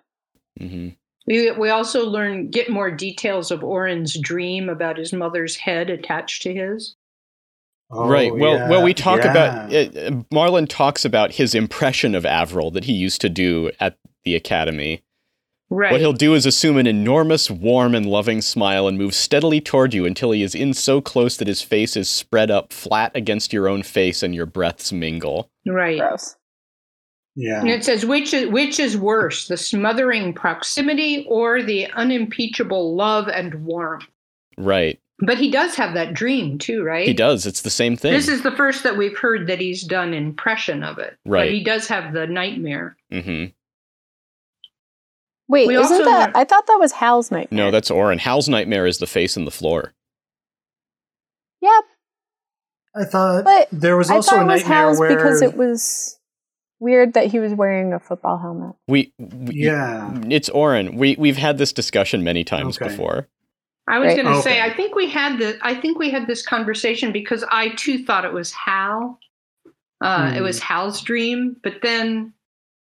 hmm 0.59 0.89
We, 1.25 1.51
we 1.51 1.69
also 1.69 2.05
learn, 2.09 2.49
get 2.49 2.69
more 2.69 2.91
details 2.91 3.49
of 3.51 3.63
Orin's 3.63 4.17
dream 4.19 4.67
about 4.69 4.97
his 4.97 5.13
mother's 5.13 5.55
head 5.55 5.89
attached 5.89 6.41
to 6.43 6.53
his. 6.53 6.95
Oh, 7.89 8.07
right. 8.09 8.33
Well, 8.35 8.55
yeah, 8.57 8.69
well, 8.69 8.83
we 8.83 8.93
talk 8.93 9.23
yeah. 9.23 9.31
about 9.31 9.73
uh, 9.73 10.21
Marlon 10.33 10.67
talks 10.67 11.05
about 11.05 11.31
his 11.33 11.53
impression 11.55 12.15
of 12.15 12.25
Avril 12.25 12.71
that 12.71 12.85
he 12.85 12.93
used 12.93 13.21
to 13.21 13.29
do 13.29 13.71
at 13.79 13.97
the 14.25 14.35
academy. 14.35 15.03
Right. 15.75 15.91
What 15.91 16.01
he'll 16.01 16.13
do 16.13 16.35
is 16.35 16.45
assume 16.45 16.77
an 16.77 16.85
enormous, 16.85 17.49
warm, 17.49 17.95
and 17.95 18.05
loving 18.05 18.41
smile 18.41 18.87
and 18.87 18.95
move 18.97 19.15
steadily 19.15 19.59
toward 19.59 19.93
you 19.93 20.05
until 20.05 20.29
he 20.31 20.43
is 20.43 20.53
in 20.53 20.73
so 20.75 21.01
close 21.01 21.35
that 21.37 21.47
his 21.47 21.63
face 21.63 21.97
is 21.97 22.07
spread 22.07 22.51
up 22.51 22.71
flat 22.71 23.11
against 23.15 23.51
your 23.51 23.67
own 23.67 23.81
face 23.81 24.21
and 24.21 24.35
your 24.35 24.45
breaths 24.45 24.91
mingle. 24.91 25.49
right. 25.65 25.97
Gross. 25.97 26.35
yeah, 27.35 27.59
And 27.61 27.69
it 27.69 27.83
says 27.83 28.05
which 28.05 28.33
is 28.35 28.49
which 28.49 28.79
is 28.79 28.95
worse, 28.95 29.47
the 29.47 29.57
smothering 29.57 30.33
proximity 30.33 31.25
or 31.27 31.63
the 31.63 31.87
unimpeachable 31.93 32.95
love 32.95 33.27
and 33.27 33.65
warmth. 33.65 34.05
Right. 34.57 34.99
But 35.25 35.37
he 35.37 35.49
does 35.49 35.73
have 35.75 35.93
that 35.95 36.13
dream 36.13 36.57
too, 36.59 36.83
right? 36.83 37.07
He 37.07 37.13
does. 37.13 37.45
It's 37.47 37.61
the 37.61 37.69
same 37.69 37.95
thing. 37.95 38.13
This 38.13 38.27
is 38.27 38.43
the 38.43 38.51
first 38.51 38.83
that 38.83 38.97
we've 38.97 39.17
heard 39.17 39.47
that 39.47 39.59
he's 39.59 39.81
done 39.83 40.13
impression 40.13 40.83
of 40.83 40.99
it. 40.99 41.17
Right. 41.25 41.45
But 41.45 41.53
he 41.53 41.63
does 41.63 41.87
have 41.87 42.13
the 42.13 42.27
nightmare. 42.27 42.95
hmm 43.11 43.45
Wait, 45.53 45.67
We 45.67 45.77
isn't 45.77 46.03
that? 46.05 46.27
learn- 46.27 46.31
I 46.35 46.43
thought 46.45 46.65
that 46.67 46.77
was 46.79 46.91
Hal's 46.93 47.29
nightmare. 47.31 47.65
No, 47.65 47.71
that's 47.71 47.89
Orin. 47.91 48.17
Hal's 48.19 48.49
nightmare 48.49 48.85
is 48.87 48.97
the 48.97 49.07
face 49.07 49.37
in 49.37 49.45
the 49.45 49.51
floor. 49.51 49.93
Yep, 51.61 51.83
I 52.95 53.05
thought 53.05 53.43
but 53.45 53.67
there 53.71 53.95
was 53.95 54.09
I 54.11 54.15
also 54.15 54.31
thought 54.31 54.39
a 54.39 54.41
it 54.43 54.47
was 54.47 54.61
nightmare 54.61 54.77
Hal's 54.79 54.99
where 54.99 55.15
because 55.15 55.41
it 55.41 55.55
was 55.55 56.19
weird 56.79 57.13
that 57.13 57.27
he 57.27 57.39
was 57.39 57.53
wearing 57.53 57.93
a 57.93 57.99
football 57.99 58.37
helmet. 58.37 58.75
We, 58.87 59.13
we 59.17 59.53
yeah, 59.55 60.13
It's 60.29 60.49
Orin. 60.49 60.97
We 60.97 61.15
we've 61.17 61.37
had 61.37 61.57
this 61.57 61.71
discussion 61.71 62.23
many 62.23 62.43
times 62.43 62.77
Okay. 62.77 62.89
before. 62.89 63.29
I 63.87 63.99
was 63.99 64.07
Right. 64.13 64.23
going 64.23 64.35
to 64.35 64.41
say 64.41 64.61
I 64.61 64.73
think 64.73 64.95
we 64.95 65.09
had 65.09 65.39
the 65.39 65.57
I 65.61 65.75
think 65.75 65.97
we 65.99 66.09
had 66.09 66.27
this 66.27 66.45
conversation 66.45 67.11
because 67.13 67.45
I 67.49 67.69
too 67.75 68.03
thought 68.03 68.25
it 68.25 68.33
was 68.33 68.51
Hal. 68.51 69.19
Uh, 70.01 70.31
It 70.33 70.37
Hmm. 70.39 70.43
was 70.43 70.59
Hal's 70.59 70.99
dream, 71.01 71.55
but 71.63 71.75
then 71.81 72.33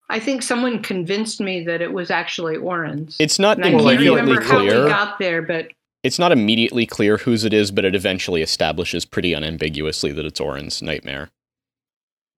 I 0.09 0.19
think 0.19 0.43
someone 0.43 0.81
convinced 0.83 1.41
me 1.41 1.63
that 1.65 1.81
it 1.81 1.91
was 1.91 2.11
actually 2.11 2.57
Orin's. 2.57 3.17
It's 3.19 3.39
not 3.39 3.57
And 3.57 3.65
I 3.65 3.69
can't 3.71 3.81
immediately 3.81 4.21
remember 4.21 4.41
how 4.41 4.59
we 4.61 4.67
clear. 4.69 4.87
got 4.87 5.17
there, 5.19 5.41
but 5.41 5.69
It's 6.03 6.19
not 6.19 6.31
immediately 6.31 6.85
clear 6.85 7.17
whose 7.17 7.43
it 7.43 7.53
is, 7.53 7.71
but 7.71 7.85
it 7.85 7.95
eventually 7.95 8.41
establishes 8.43 9.03
pretty 9.05 9.33
unambiguously 9.33 10.11
that 10.11 10.25
it's 10.25 10.39
Orin's 10.39 10.81
nightmare. 10.81 11.29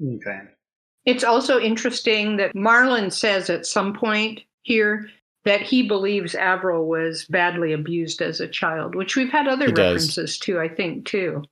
okay, 0.01 0.39
it's 1.05 1.23
also 1.23 1.59
interesting 1.59 2.37
that 2.37 2.53
Marlon 2.55 3.11
says 3.11 3.49
at 3.49 3.65
some 3.65 3.93
point 3.93 4.41
here 4.63 5.09
that 5.45 5.61
he 5.61 5.87
believes 5.87 6.35
Avril 6.35 6.87
was 6.87 7.25
badly 7.29 7.71
abused 7.73 8.21
as 8.21 8.39
a 8.41 8.47
child, 8.47 8.95
which 8.95 9.15
we've 9.15 9.31
had 9.31 9.47
other 9.47 9.67
He 9.67 9.71
does. 9.71 9.93
references 9.95 10.37
to, 10.39 10.59
I 10.59 10.67
think, 10.67 11.05
too. 11.05 11.43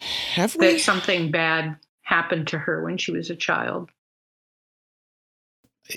Have 0.00 0.56
we? 0.56 0.72
That 0.72 0.80
something 0.80 1.30
bad 1.30 1.76
happened 2.02 2.48
to 2.48 2.58
her 2.58 2.82
when 2.84 2.98
she 2.98 3.12
was 3.12 3.30
a 3.30 3.36
child. 3.36 3.90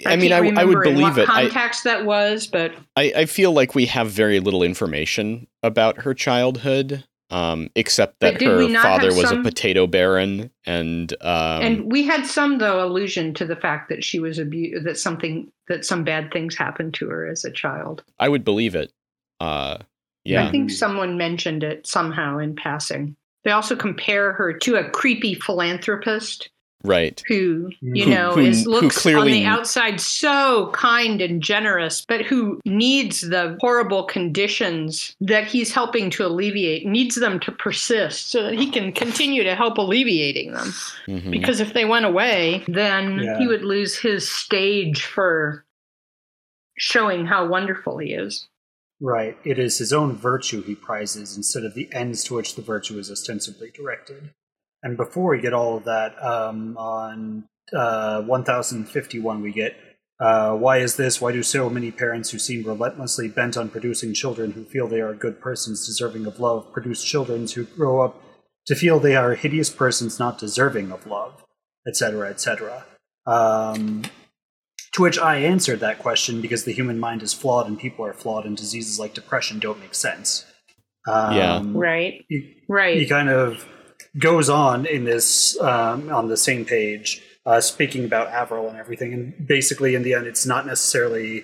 I 0.06 0.16
mean, 0.16 0.32
I, 0.32 0.38
I 0.38 0.64
would 0.66 0.84
believe 0.84 1.18
it. 1.18 1.30
I, 1.30 1.44
context 1.44 1.84
that 1.84 2.06
was, 2.06 2.48
but 2.48 2.74
I, 2.96 3.14
I 3.16 3.26
feel 3.26 3.52
like 3.52 3.76
we 3.76 3.86
have 3.88 4.10
very 4.12 4.40
little 4.40 4.64
information 4.64 5.48
about 5.64 5.98
her 6.04 6.14
childhood, 6.14 7.04
um, 7.32 7.70
except 7.76 8.20
that 8.20 8.42
her 8.42 8.70
father 8.82 9.08
was 9.08 9.30
some- 9.30 9.40
a 9.40 9.44
potato 9.44 9.88
baron, 9.88 10.52
and 10.66 11.12
um, 11.22 11.62
and 11.62 11.92
we 11.92 12.04
had 12.04 12.26
some 12.26 12.58
though 12.60 12.86
allusion 12.86 13.34
to 13.36 13.46
the 13.46 13.56
fact 13.56 13.90
that 13.90 14.04
she 14.04 14.20
was 14.20 14.38
abused, 14.38 14.86
that 14.86 14.98
something 14.98 15.52
that 15.68 15.86
some 15.86 16.04
bad 16.04 16.32
things 16.32 16.56
happened 16.56 16.94
to 16.96 17.10
her 17.10 17.28
as 17.28 17.44
a 17.46 17.52
child. 17.52 18.04
I 18.20 18.30
would 18.30 18.44
believe 18.44 18.76
it. 18.76 18.92
Uh, 19.40 19.78
yeah, 20.24 20.48
I 20.48 20.52
think 20.52 20.70
someone 20.70 21.18
mentioned 21.18 21.64
it 21.64 21.88
somehow 21.88 22.38
in 22.38 22.56
passing. 22.56 23.16
They 23.46 23.52
also 23.52 23.76
compare 23.76 24.34
her 24.34 24.54
to 24.54 24.76
a 24.76 24.90
creepy 24.90 25.34
philanthropist 25.34 26.50
Right. 26.84 27.22
who 27.28 27.72
you 27.82 28.06
Who- 28.06 28.10
know 28.10 28.32
who- 28.36 28.42
is 28.46 28.66
looks 28.66 29.00
clearly- 29.02 29.20
on 29.22 29.28
the 29.32 29.46
outside 29.46 30.00
so 30.00 30.70
kind 30.74 31.20
and 31.22 31.44
generous 31.44 32.06
but 32.08 32.22
who 32.22 32.62
needs 32.66 33.20
the 33.22 33.58
horrible 33.60 34.04
conditions 34.04 35.14
that 35.20 35.46
he's 35.46 35.74
helping 35.74 36.10
to 36.12 36.26
alleviate 36.26 36.86
needs 36.86 37.16
them 37.16 37.40
to 37.42 37.52
persist 37.52 38.32
so 38.32 38.44
that 38.44 38.54
he 38.54 38.70
can 38.72 38.94
continue 38.94 39.44
to 39.44 39.56
help 39.56 39.78
alleviating 39.78 40.54
them 40.54 40.74
Mhm. 41.10 41.32
because 41.32 41.60
if 41.60 41.74
they 41.74 41.84
went 41.84 42.06
away 42.06 42.64
then 42.68 43.20
Yeah. 43.20 43.38
he 43.40 43.48
would 43.48 43.64
lose 43.64 43.98
his 43.98 44.30
stage 44.30 45.04
for 45.04 45.66
showing 46.78 47.26
how 47.26 47.46
wonderful 47.46 47.98
he 47.98 48.14
is 48.14 48.48
Right. 49.02 49.38
It 49.46 49.58
is 49.58 49.78
his 49.78 49.94
own 49.94 50.18
virtue 50.18 50.62
he 50.62 50.76
prizes 50.76 51.38
instead 51.38 51.64
of 51.64 51.74
the 51.74 51.88
ends 51.94 52.22
to 52.26 52.34
which 52.36 52.56
the 52.56 52.62
virtue 52.62 53.00
is 53.00 53.10
ostensibly 53.10 53.72
directed. 53.72 54.32
And 54.84 54.98
before 54.98 55.32
we 55.32 55.42
get 55.42 55.54
all 55.54 55.78
of 55.78 55.84
that, 55.86 56.22
um, 56.24 56.78
on 56.78 57.44
uh, 57.74 58.22
1051, 58.22 59.42
we 59.42 59.52
get 59.52 59.76
uh, 60.20 60.54
why 60.54 60.80
is 60.80 60.98
this? 60.98 61.22
Why 61.22 61.32
do 61.32 61.42
so 61.42 61.70
many 61.70 61.92
parents 61.92 62.32
who 62.32 62.40
seem 62.40 62.64
relentlessly 62.64 63.30
bent 63.30 63.56
on 63.56 63.70
producing 63.70 64.14
children 64.14 64.52
who 64.52 64.66
feel 64.66 64.88
they 64.88 65.00
are 65.00 65.14
good 65.14 65.40
persons 65.40 65.86
deserving 65.86 66.26
of 66.26 66.40
love 66.42 66.72
produce 66.74 67.04
children 67.04 67.48
who 67.48 67.64
grow 67.64 68.02
up 68.02 68.22
to 68.66 68.76
feel 68.76 69.00
they 69.00 69.16
are 69.16 69.36
hideous 69.36 69.70
persons 69.70 70.20
not 70.20 70.38
deserving 70.38 70.92
of 70.92 71.08
love, 71.08 71.46
etc., 71.88 72.30
etc.? 72.30 72.86
Um, 73.26 74.04
to 74.94 75.02
which 75.02 75.18
I 75.18 75.38
answered 75.38 75.80
that 75.80 76.00
question 76.00 76.42
because 76.42 76.66
the 76.66 76.74
human 76.74 77.00
mind 77.00 77.24
is 77.24 77.34
flawed 77.34 77.68
and 77.68 77.80
people 77.80 78.06
are 78.06 78.14
flawed 78.14 78.46
and 78.46 78.58
diseases 78.58 79.00
like 79.00 79.14
depression 79.14 79.60
don't 79.60 79.80
make 79.80 79.96
sense. 79.96 80.46
Um, 81.08 81.36
Yeah. 81.36 81.62
right 81.74 82.26
He, 82.28 82.38
he 82.38 82.66
right 82.68 83.08
kind 83.10 83.30
of 83.30 83.66
goes 84.18 84.49
on 84.49 84.86
in 84.86 85.03
this 85.03 85.60
um, 85.62 86.12
on 86.12 86.28
the 86.28 86.38
same 86.38 86.66
page, 86.66 87.22
uh, 87.45 87.62
speaking 87.62 88.05
about 88.05 88.28
Avril 88.28 88.68
and 88.68 88.78
everything, 88.78 89.14
and 89.14 89.47
basically 89.47 89.95
in 89.95 90.03
the 90.03 90.14
end, 90.14 90.28
it's 90.28 90.45
not 90.45 90.66
necessarily 90.66 91.43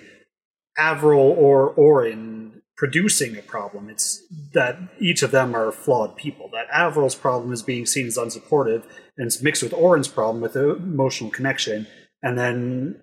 Avril 0.78 1.20
or 1.38 1.70
Orin 1.70 2.62
producing 2.76 3.36
a 3.38 3.42
problem. 3.42 3.88
It's 3.88 4.22
that 4.52 4.78
each 5.00 5.22
of 5.22 5.30
them 5.30 5.54
are 5.56 5.72
flawed 5.72 6.16
people. 6.16 6.50
That 6.52 6.66
Avril's 6.72 7.14
problem 7.14 7.52
is 7.52 7.62
being 7.62 7.86
seen 7.86 8.06
as 8.06 8.18
unsupportive, 8.18 8.84
and 9.16 9.26
it's 9.26 9.42
mixed 9.42 9.62
with 9.62 9.72
Orin's 9.72 10.08
problem 10.08 10.42
with 10.42 10.52
the 10.52 10.76
emotional 10.76 11.30
connection, 11.30 11.86
and 12.22 12.38
then 12.38 13.00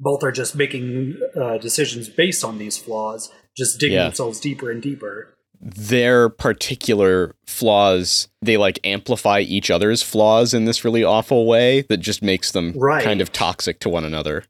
both 0.00 0.22
are 0.24 0.32
just 0.32 0.56
making 0.56 1.16
uh, 1.40 1.58
decisions 1.58 2.08
based 2.08 2.44
on 2.44 2.58
these 2.58 2.76
flaws, 2.76 3.30
just 3.56 3.78
digging 3.78 3.96
Yeah. 3.96 4.04
themselves 4.04 4.40
deeper 4.40 4.70
and 4.70 4.82
deeper. 4.82 5.35
Their 5.60 6.28
particular 6.28 7.34
flaws 7.46 8.28
they 8.42 8.56
like 8.56 8.78
amplify 8.84 9.40
each 9.40 9.70
other's 9.70 10.02
flaws 10.02 10.52
in 10.54 10.64
this 10.66 10.84
really 10.84 11.02
awful 11.02 11.46
way 11.46 11.82
that 11.82 11.96
just 11.98 12.22
makes 12.22 12.52
them 12.52 12.72
Right. 12.76 13.02
kind 13.02 13.20
of 13.20 13.32
toxic 13.32 13.80
to 13.80 13.88
one 13.88 14.04
another 14.04 14.44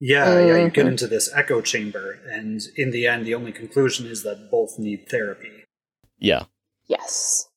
Yeah, 0.00 0.38
yeah, 0.40 0.64
you 0.64 0.70
get 0.70 0.84
Mhm. 0.84 0.88
into 0.90 1.06
this 1.06 1.30
echo 1.34 1.62
chamber, 1.62 2.18
and 2.30 2.60
in 2.76 2.90
the 2.90 3.06
end, 3.06 3.24
the 3.26 3.34
only 3.34 3.50
conclusion 3.50 4.06
is 4.06 4.22
that 4.24 4.50
both 4.50 4.78
need 4.78 5.08
therapy. 5.08 5.64
yeah 6.18 6.44
Yes. 6.88 7.48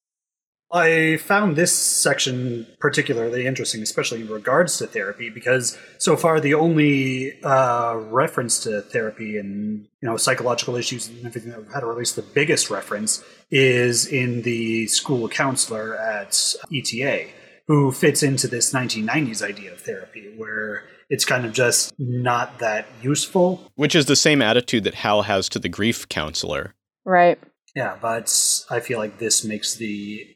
I 0.71 1.17
found 1.17 1.55
this 1.55 1.73
section 1.73 2.67
particularly 2.79 3.47
interesting, 3.47 3.81
especially 3.81 4.21
in 4.21 4.27
regards 4.27 4.77
to 4.77 4.87
therapy, 4.87 5.29
because 5.29 5.77
so 5.97 6.15
far 6.15 6.39
the 6.39 6.53
only 6.53 7.41
uh, 7.43 7.95
reference 8.09 8.59
to 8.63 8.81
therapy 8.81 9.37
and 9.37 9.87
you 10.01 10.09
know 10.09 10.17
psychological 10.17 10.75
issues 10.75 11.07
and 11.07 11.25
everything 11.25 11.51
that 11.51 11.59
we've 11.61 11.73
had, 11.73 11.83
or 11.83 11.91
at 11.91 11.97
least 11.97 12.15
the 12.15 12.21
biggest 12.21 12.69
reference, 12.69 13.23
is 13.49 14.05
in 14.05 14.43
the 14.43 14.87
school 14.87 15.27
counselor 15.27 15.97
at 15.97 16.53
ETA, 16.73 17.27
who 17.67 17.91
fits 17.91 18.21
into 18.21 18.47
this 18.47 18.71
1990s 18.73 19.41
idea 19.41 19.71
of 19.71 19.79
therapy, 19.81 20.33
where 20.37 20.83
it's 21.09 21.25
kind 21.25 21.45
of 21.45 21.53
just 21.53 21.91
not 21.97 22.59
that 22.59 22.85
useful. 23.01 23.71
which 23.75 23.95
is 23.95 24.05
the 24.05 24.15
same 24.15 24.41
attitude 24.41 24.83
that 24.83 24.93
hal 24.93 25.23
has 25.23 25.49
to 25.49 25.57
the 25.57 25.69
grief 25.69 26.07
counselor 26.09 26.75
Right. 27.05 27.39
Yeah, 27.75 27.97
but 27.99 28.63
I 28.69 28.79
feel 28.79 28.99
like 28.99 29.17
this 29.17 29.43
makes 29.43 29.75
the 29.75 30.35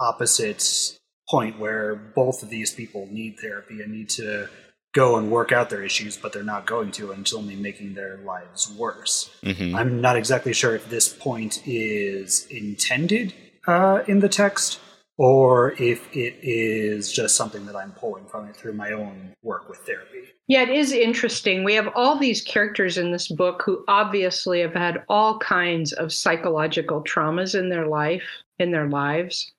opposite 0.00 0.98
point 1.28 1.58
where 1.58 1.94
both 1.94 2.42
of 2.42 2.50
these 2.50 2.72
people 2.72 3.08
need 3.10 3.38
therapy 3.38 3.80
and 3.80 3.92
need 3.92 4.08
to 4.08 4.48
go 4.92 5.16
and 5.16 5.30
work 5.30 5.52
out 5.52 5.70
their 5.70 5.84
issues, 5.84 6.16
but 6.16 6.32
they're 6.32 6.42
not 6.42 6.66
going 6.66 6.90
to, 6.90 7.12
and 7.12 7.20
it's 7.20 7.32
only 7.32 7.54
making 7.54 7.94
their 7.94 8.16
lives 8.18 8.72
worse. 8.76 9.30
hmm 9.44 9.76
I'm 9.76 10.00
not 10.00 10.16
exactly 10.16 10.52
sure 10.52 10.74
if 10.74 10.88
this 10.90 11.08
point 11.08 11.62
is 11.66 12.46
intended 12.50 13.32
uh, 13.68 14.00
in 14.08 14.20
the 14.20 14.28
text 14.28 14.80
or 15.16 15.72
if 15.72 16.08
it 16.16 16.34
is 16.42 17.12
just 17.12 17.36
something 17.36 17.66
that 17.66 17.76
I'm 17.76 17.92
pulling 17.92 18.24
from 18.24 18.48
it 18.48 18.56
through 18.56 18.72
my 18.72 18.92
own 18.92 19.34
work 19.42 19.68
with 19.68 19.78
therapy. 19.80 20.22
Yeah, 20.48 20.62
it 20.62 20.70
is 20.70 20.92
interesting. 20.92 21.62
We 21.62 21.74
have 21.74 21.90
all 21.94 22.18
these 22.18 22.42
characters 22.42 22.98
in 22.98 23.12
this 23.12 23.28
book 23.28 23.62
who 23.64 23.84
obviously 23.86 24.60
have 24.62 24.72
had 24.72 25.04
all 25.08 25.38
kinds 25.38 25.92
of 25.92 26.12
psychological 26.12 27.04
traumas 27.04 27.54
in 27.56 27.68
their 27.68 27.86
life, 27.86 28.24
in 28.58 28.72
their 28.72 28.88
lives. 28.88 29.52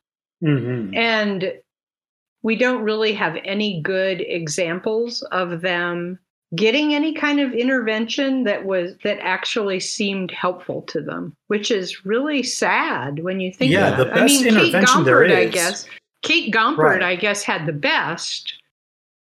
Mm-hmm. 0.44 0.96
And 0.96 1.54
we 2.44 2.56
don't 2.56 2.84
really 2.84 3.14
have 3.14 3.38
any 3.46 3.82
good 3.82 4.22
examples 4.22 5.22
of 5.32 5.62
them 5.62 6.20
getting 6.56 6.94
any 6.94 7.14
kind 7.14 7.40
of 7.40 7.54
intervention 7.54 8.44
that 8.44 8.66
was 8.66 8.96
that 9.04 9.20
actually 9.22 9.80
seemed 9.80 10.32
helpful 10.32 10.82
to 10.84 11.02
them, 11.02 11.34
which 11.48 11.72
is 11.72 12.06
really 12.06 12.44
sad 12.44 13.20
when 13.24 13.40
you 13.40 13.54
think 13.54 13.72
Yeah, 13.72 13.88
about 13.94 13.98
the 13.98 14.08
it. 14.08 14.12
I 14.12 14.20
best 14.22 14.34
mean, 14.34 14.44
Kate 14.44 14.54
intervention 14.74 15.04
there 15.04 15.20
Gompert, 15.22 15.36
I 15.36 15.46
guess. 15.46 15.86
Kate 16.24 16.54
Gompert, 16.54 16.78
Right. 16.78 17.04
I 17.04 17.16
guess, 17.16 17.44
had 17.44 17.66
the 17.66 17.74
best 17.74 18.54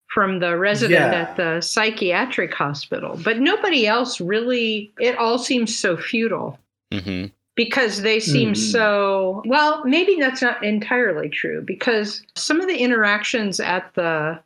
from 0.09 0.39
the 0.41 0.57
resident 0.57 1.13
Yeah. 1.13 1.21
at 1.21 1.37
the 1.37 1.61
psychiatric 1.61 2.53
hospital. 2.55 3.19
But 3.23 3.41
nobody 3.41 3.87
else 3.87 4.21
really 4.21 4.93
it 4.99 5.17
all 5.19 5.39
seems 5.39 5.77
so 5.77 5.97
futile 5.97 6.59
hmm 6.93 7.27
because 7.57 8.03
they 8.03 8.19
seem 8.21 8.53
Mhm. 8.53 8.57
so 8.73 9.43
well 9.47 9.83
maybe 9.85 10.17
that's 10.19 10.43
not 10.43 10.63
entirely 10.65 11.29
true 11.29 11.63
because 11.65 12.23
some 12.37 12.61
of 12.61 12.67
the 12.67 12.77
interactions 12.79 13.61
at 13.61 13.93
the 13.95 14.39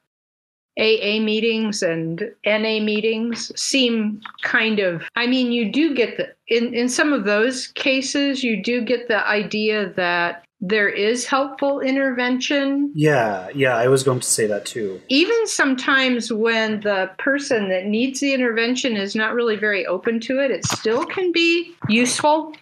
AA 0.81 1.19
meetings 1.21 1.83
and 1.83 2.31
NA 2.47 2.79
meetings 2.81 3.51
seem 3.61 4.21
kind 4.43 4.79
of 4.79 5.03
I 5.17 5.27
mean 5.27 5.51
you 5.51 5.73
do 5.73 5.93
get 5.95 6.17
the 6.19 6.29
in 6.47 6.73
in 6.73 6.89
some 6.89 7.13
of 7.13 7.25
those 7.25 7.67
cases 7.69 8.45
you 8.45 8.63
do 8.63 8.81
get 8.83 9.09
the 9.09 9.27
idea 9.27 9.93
that 9.97 10.45
there 10.61 10.89
is 10.89 11.25
helpful 11.25 11.81
intervention 11.81 12.91
Yeah, 12.95 13.49
yeah, 13.55 13.77
I 13.77 13.87
was 13.89 14.03
going 14.03 14.19
to 14.21 14.27
say 14.27 14.47
that 14.49 14.65
too. 14.67 15.01
even 15.09 15.47
sometimes 15.47 16.33
when 16.33 16.81
the 16.81 17.11
person 17.19 17.69
that 17.71 17.87
needs 17.87 18.21
the 18.21 18.33
intervention 18.35 18.97
is 18.97 19.15
not 19.17 19.35
really 19.35 19.57
very 19.57 19.85
open 19.87 20.21
to 20.21 20.39
it 20.45 20.51
it 20.53 20.65
still 20.65 21.05
can 21.05 21.33
be 21.33 21.75
useful 21.89 22.53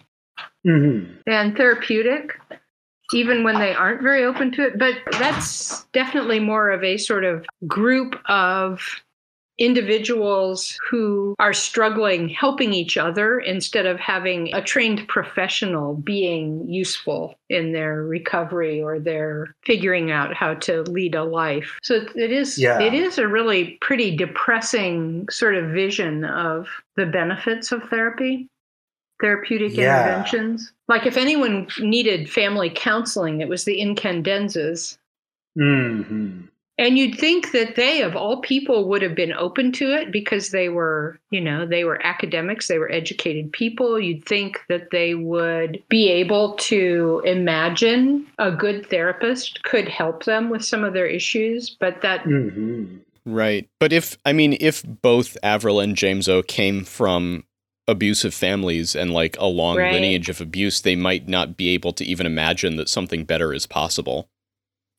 Mm-hmm. 0.67 1.13
and 1.27 1.55
therapeutic, 1.55 2.37
even 3.13 3.43
when 3.43 3.59
they 3.59 3.73
aren't 3.73 4.01
very 4.01 4.25
open 4.25 4.51
to 4.51 4.63
it. 4.67 4.77
But 4.77 4.95
that's 5.11 5.85
definitely 5.93 6.39
more 6.41 6.69
of 6.71 6.83
a 6.83 6.97
sort 6.97 7.23
of 7.23 7.45
group 7.67 8.15
of 8.27 8.81
individuals 9.59 10.77
who 10.89 11.33
are 11.39 11.53
struggling 11.53 12.29
helping 12.29 12.73
each 12.73 12.95
other 12.95 13.39
instead 13.39 13.85
of 13.87 13.99
having 13.99 14.53
a 14.53 14.61
trained 14.61 15.07
professional 15.07 15.95
being 15.95 16.69
useful 16.69 17.33
in 17.49 17.71
their 17.71 18.03
recovery 18.03 18.81
or 18.81 18.99
their 18.99 19.55
figuring 19.65 20.11
out 20.11 20.33
how 20.35 20.53
to 20.53 20.83
lead 20.83 21.15
a 21.15 21.23
life 21.23 21.79
so 21.81 22.05
it 22.15 22.31
is 22.31 22.59
Yeah. 22.59 22.79
it 22.79 22.93
is 22.93 23.17
a 23.17 23.27
really 23.27 23.79
pretty 23.81 24.15
depressing 24.15 25.27
sort 25.31 25.55
of 25.55 25.71
vision 25.71 26.23
of 26.23 26.67
the 26.95 27.07
benefits 27.07 27.71
of 27.71 27.81
therapy 27.89 28.47
therapeutic 29.21 29.75
Yeah. 29.75 30.03
interventions 30.03 30.71
like 30.87 31.05
if 31.05 31.17
anyone 31.17 31.67
needed 31.79 32.29
family 32.29 32.71
counseling 32.73 33.41
it 33.41 33.49
was 33.49 33.65
the 33.65 33.79
incandenzas 33.81 34.97
Mm-hmm. 35.59 36.41
and 36.77 36.97
you'd 36.99 37.17
think 37.17 37.51
that 37.51 37.75
they, 37.75 38.03
of 38.03 38.15
all 38.15 38.41
people, 38.41 38.87
would 38.87 39.01
have 39.01 39.15
been 39.15 39.33
open 39.33 39.71
to 39.71 39.91
it 39.99 40.11
because 40.11 40.51
they 40.51 40.69
were, 40.69 41.17
you 41.31 41.41
know, 41.41 41.65
they 41.65 41.83
were 41.83 41.99
academics, 42.05 42.67
they 42.67 42.77
were 42.77 42.91
educated 42.91 43.51
people. 43.51 43.99
You'd 43.99 44.23
think 44.23 44.59
that 44.69 44.91
they 44.91 45.15
would 45.15 45.81
be 45.89 46.09
able 46.09 46.53
to 46.57 47.23
imagine 47.25 48.27
a 48.37 48.51
good 48.51 48.87
therapist 48.87 49.63
could 49.63 49.87
help 49.87 50.25
them 50.25 50.51
with 50.51 50.63
some 50.63 50.83
of 50.83 50.93
their 50.93 51.07
issues, 51.07 51.71
but 51.71 52.01
that, 52.03 52.23
Mm-hmm. 52.25 52.97
Right. 53.25 53.67
But 53.79 53.91
if, 53.91 54.15
I 54.25 54.31
mean, 54.33 54.55
if 54.59 54.83
both 55.01 55.35
Avril 55.41 55.79
and 55.79 55.95
James 55.95 56.29
O 56.29 56.43
came 56.43 56.83
from 56.83 57.45
abusive 57.87 58.33
families 58.33 58.95
and 58.95 59.11
like 59.13 59.37
a 59.39 59.45
long 59.45 59.77
Right. 59.77 59.93
lineage 59.93 60.29
of 60.29 60.41
abuse, 60.41 60.81
they 60.81 60.95
might 60.95 61.27
not 61.27 61.55
be 61.57 61.69
able 61.69 61.93
to 61.93 62.03
even 62.05 62.25
imagine 62.25 62.75
that 62.77 62.89
something 62.89 63.23
better 63.23 63.53
is 63.53 63.65
possible. 63.65 64.29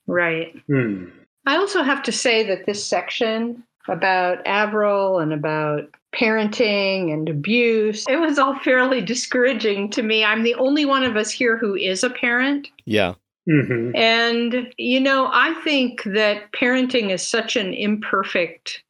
right. 0.07 0.55
Mm. 0.67 1.11
I 1.45 1.55
also 1.57 1.83
have 1.83 2.01
to 2.03 2.11
say 2.11 2.43
that 2.47 2.65
this 2.65 2.83
section 2.83 3.63
about 3.87 4.45
Avril 4.45 5.19
and 5.19 5.31
about 5.33 5.83
parenting 6.15 7.13
and 7.13 7.29
abuse, 7.29 8.05
it 8.09 8.19
was 8.19 8.39
all 8.39 8.57
fairly 8.59 9.01
discouraging 9.01 9.89
to 9.91 10.01
me. 10.03 10.23
I'm 10.25 10.43
the 10.43 10.55
only 10.55 10.85
one 10.85 11.03
of 11.03 11.15
us 11.15 11.29
here 11.31 11.57
who 11.57 11.75
is 11.75 12.03
a 12.03 12.09
parent. 12.09 12.69
Yeah. 12.85 13.13
hmm 13.47 13.91
And, 13.95 14.73
you 14.77 14.99
know, 14.99 15.29
I 15.31 15.53
think 15.63 16.03
that 16.05 16.51
parenting 16.53 17.09
is 17.11 17.25
such 17.25 17.55
an 17.55 17.73
imperfect 17.73 18.83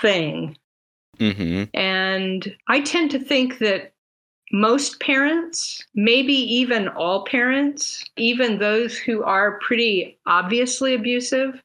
thing. 0.00 0.56
Mm-hmm. 1.18 1.64
And 1.74 2.56
I 2.68 2.80
tend 2.80 3.10
to 3.12 3.18
think 3.18 3.58
that 3.58 3.92
most 4.52 5.00
parents, 5.00 5.84
maybe 5.94 6.32
even 6.34 6.88
all 6.88 7.24
parents, 7.24 8.04
even 8.16 8.58
those 8.58 8.96
who 8.96 9.22
are 9.24 9.58
pretty 9.60 10.18
obviously 10.26 10.94
abusive, 10.94 11.60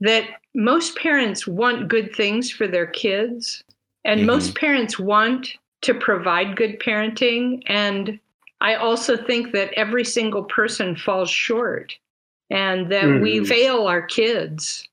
that 0.00 0.24
most 0.54 0.96
parents 0.96 1.46
want 1.46 1.88
good 1.88 2.14
things 2.14 2.50
for 2.50 2.66
their 2.66 2.86
kids. 2.86 3.62
And 4.04 4.22
Mhm. 4.22 4.26
most 4.26 4.54
parents 4.54 4.98
want 4.98 5.56
to 5.82 5.94
provide 5.94 6.56
good 6.56 6.78
parenting. 6.80 7.62
And 7.66 8.18
I 8.60 8.74
also 8.74 9.16
think 9.16 9.52
that 9.52 9.72
every 9.74 10.04
single 10.04 10.44
person 10.44 10.96
falls 10.96 11.30
short 11.30 11.96
and 12.50 12.90
that 12.90 13.20
we 13.20 13.38
Mhm. 13.40 13.46
fail 13.46 13.86
our 13.86 14.02
kids 14.02 14.87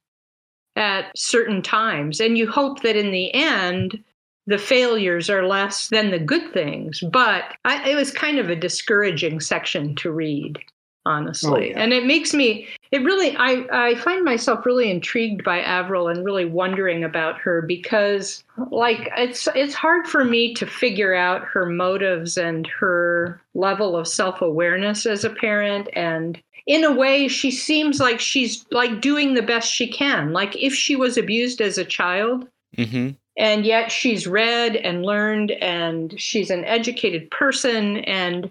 at 0.76 1.12
certain 1.18 1.62
times. 1.62 2.20
And 2.20 2.38
you 2.38 2.50
hope 2.50 2.82
that 2.82 2.96
in 2.96 3.12
the 3.12 3.34
end, 3.34 4.04
the 4.48 4.58
failures 4.58 5.30
are 5.30 5.48
less 5.48 5.88
than 5.90 6.12
the 6.12 6.20
good 6.20 6.54
things. 6.54 7.02
But 7.12 7.44
I, 7.66 7.90
it 7.90 7.96
was 7.96 8.12
kind 8.12 8.38
of 8.38 8.50
a 8.50 8.56
discouraging 8.56 9.40
section 9.40 9.96
to 9.96 10.12
read, 10.12 10.60
honestly. 11.06 11.74
Oh, 11.74 11.78
yeah. 11.78 11.82
And 11.82 11.94
it 11.94 12.06
makes 12.06 12.34
me, 12.34 12.68
it 12.92 13.00
really, 13.00 13.36
I, 13.38 13.66
I 13.72 13.96
find 13.96 14.24
myself 14.24 14.66
really 14.66 14.92
intrigued 14.92 15.44
by 15.44 15.62
Avril 15.62 16.10
and 16.10 16.24
really 16.24 16.46
wondering 16.46 17.04
about 17.04 17.40
her 17.40 17.64
because, 17.64 18.44
like, 18.70 19.10
it's 19.18 19.48
it's 19.56 19.74
hard 19.74 20.06
for 20.06 20.24
me 20.24 20.54
to 20.56 20.68
figure 20.68 21.16
out 21.16 21.44
her 21.46 21.66
motives 21.66 22.38
and 22.38 22.68
her 22.68 23.42
level 23.56 23.98
of 23.98 24.08
self 24.08 24.42
awareness 24.42 25.06
as 25.08 25.24
a 25.24 25.30
parent 25.32 25.90
and 25.94 26.40
in 26.68 26.84
a 26.84 26.92
way 26.92 27.28
she 27.28 27.52
seems 27.52 28.00
like 28.00 28.20
she's 28.20 28.66
like 28.72 29.02
doing 29.02 29.34
the 29.36 29.42
best 29.42 29.72
she 29.72 29.88
can 29.88 30.34
like 30.34 30.56
if 30.56 30.74
she 30.74 30.96
was 30.96 31.18
abused 31.18 31.62
as 31.62 31.78
a 31.78 31.86
child 31.86 32.48
Mm-hmm. 32.78 33.12
and 33.38 33.66
yet 33.66 33.90
she's 33.90 34.28
read 34.28 34.76
and 34.76 35.04
learned 35.06 35.52
and 35.52 36.20
she's 36.20 36.50
an 36.50 36.66
educated 36.66 37.32
person 37.32 37.98
and 38.00 38.50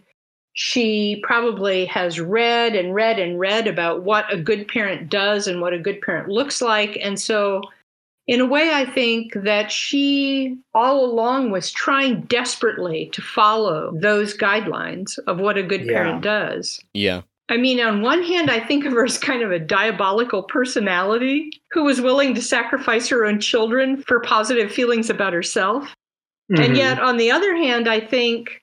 she 0.54 1.20
probably 1.24 1.84
has 1.86 2.18
read 2.20 2.74
and 2.74 2.94
read 2.94 3.18
and 3.18 3.38
read 3.38 3.66
about 3.66 4.02
what 4.02 4.32
a 4.32 4.36
good 4.40 4.66
parent 4.68 5.10
does 5.10 5.46
and 5.46 5.60
what 5.60 5.74
a 5.74 5.78
good 5.78 6.00
parent 6.00 6.28
looks 6.28 6.62
like 6.62 6.96
and 7.02 7.20
so 7.20 7.60
in 8.28 8.40
a 8.40 8.46
way 8.46 8.70
i 8.72 8.84
think 8.86 9.34
that 9.34 9.70
she 9.70 10.56
all 10.74 11.04
along 11.04 11.50
was 11.50 11.70
trying 11.72 12.22
desperately 12.22 13.10
to 13.12 13.20
follow 13.20 13.92
those 14.00 14.34
guidelines 14.36 15.18
of 15.26 15.38
what 15.38 15.58
a 15.58 15.62
good 15.62 15.82
Yeah. 15.84 15.92
parent 15.92 16.22
does 16.22 16.80
Yeah. 16.94 17.20
I 17.50 17.56
mean, 17.58 17.78
on 17.80 18.00
one 18.00 18.22
hand, 18.22 18.50
I 18.50 18.58
think 18.60 18.84
of 18.86 18.92
her 18.94 19.04
as 19.04 19.18
kind 19.18 19.42
of 19.42 19.52
a 19.52 19.58
diabolical 19.58 20.42
personality 20.44 21.50
who 21.72 21.84
was 21.84 22.00
willing 22.00 22.34
to 22.34 22.42
sacrifice 22.42 23.08
her 23.08 23.26
own 23.26 23.38
children 23.40 24.02
for 24.02 24.20
positive 24.20 24.72
feelings 24.72 25.10
about 25.10 25.34
herself. 25.34 25.94
And 26.48 26.74
Mhm. 26.74 26.76
yet, 26.76 26.98
on 27.00 27.16
the 27.18 27.30
other 27.30 27.54
hand, 27.54 27.86
I 27.88 28.00
think 28.00 28.62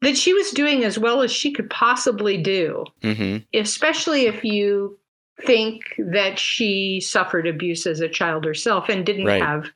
that 0.00 0.16
she 0.16 0.32
was 0.34 0.50
doing 0.50 0.84
as 0.84 0.98
well 0.98 1.22
as 1.22 1.30
she 1.32 1.52
could 1.52 1.68
possibly 1.70 2.36
do, 2.38 2.84
Mm-hmm. 3.02 3.38
especially 3.54 4.26
if 4.26 4.44
you 4.44 4.98
think 5.42 5.94
that 5.98 6.38
she 6.38 7.00
suffered 7.00 7.46
abuse 7.46 7.86
as 7.86 8.00
a 8.00 8.08
child 8.08 8.44
herself 8.44 8.88
and 8.88 9.04
didn't 9.04 9.26
Right. 9.26 9.42
have 9.42 9.70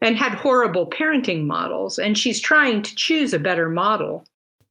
and 0.00 0.16
had 0.16 0.32
horrible 0.34 0.88
parenting 0.88 1.44
models. 1.44 1.98
And 1.98 2.16
she's 2.16 2.40
trying 2.40 2.82
to 2.82 2.94
choose 2.94 3.32
a 3.34 3.38
better 3.38 3.68
model. 3.68 4.24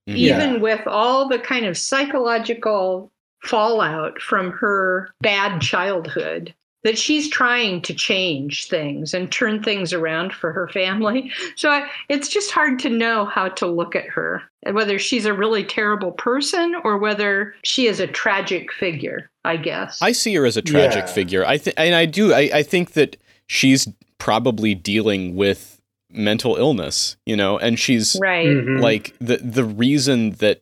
Yeah. 0.08 0.38
even 0.38 0.62
with 0.62 0.86
all 0.88 1.28
the 1.28 1.40
kind 1.40 1.66
of 1.66 1.78
psychological 1.78 3.12
fallout 3.44 4.20
from 4.22 4.52
her 4.52 5.10
bad 5.22 5.62
childhood 5.62 6.54
that 6.84 6.98
she's 6.98 7.30
trying 7.30 7.82
to 7.82 7.94
change 7.94 8.68
things 8.68 9.14
and 9.14 9.32
turn 9.32 9.62
things 9.62 9.92
around 9.94 10.34
for 10.34 10.52
her 10.54 10.68
family 10.70 11.32
so 11.56 11.70
I, 11.70 11.88
it's 12.10 12.30
just 12.30 12.52
hard 12.52 12.80
to 12.80 12.90
know 12.90 13.26
how 13.26 13.50
to 13.50 13.68
look 13.68 13.96
at 13.96 14.08
her 14.08 14.42
and 14.64 14.76
whether 14.76 14.98
she's 14.98 15.26
a 15.26 15.34
really 15.34 15.64
terrible 15.64 16.12
person 16.12 16.76
or 16.84 16.98
whether 16.98 17.54
she 17.64 17.88
is 17.88 18.00
a 18.00 18.08
tragic 18.08 18.72
figure 18.72 19.30
i 19.46 19.56
guess 19.58 20.02
I 20.02 20.14
see 20.14 20.34
her 20.36 20.46
as 20.46 20.58
a 20.58 20.62
tragic 20.62 21.06
Yeah. 21.06 21.12
figure. 21.14 21.46
I 21.46 21.58
think, 21.58 21.76
and 21.78 21.94
I 21.96 22.06
do. 22.06 22.34
I, 22.34 22.50
I 22.54 22.64
think 22.64 22.92
that 22.94 23.18
she's 23.48 23.88
probably 24.18 24.74
dealing 24.76 25.36
with 25.36 25.77
mental 26.12 26.56
illness, 26.56 27.18
you 27.26 27.36
know, 27.36 27.58
and 27.58 27.78
she's 27.80 28.18
right 28.22 28.48
Mhm. 28.48 28.82
like 28.82 29.14
the 29.20 29.38
the 29.38 29.64
reason 29.66 30.32
that 30.40 30.62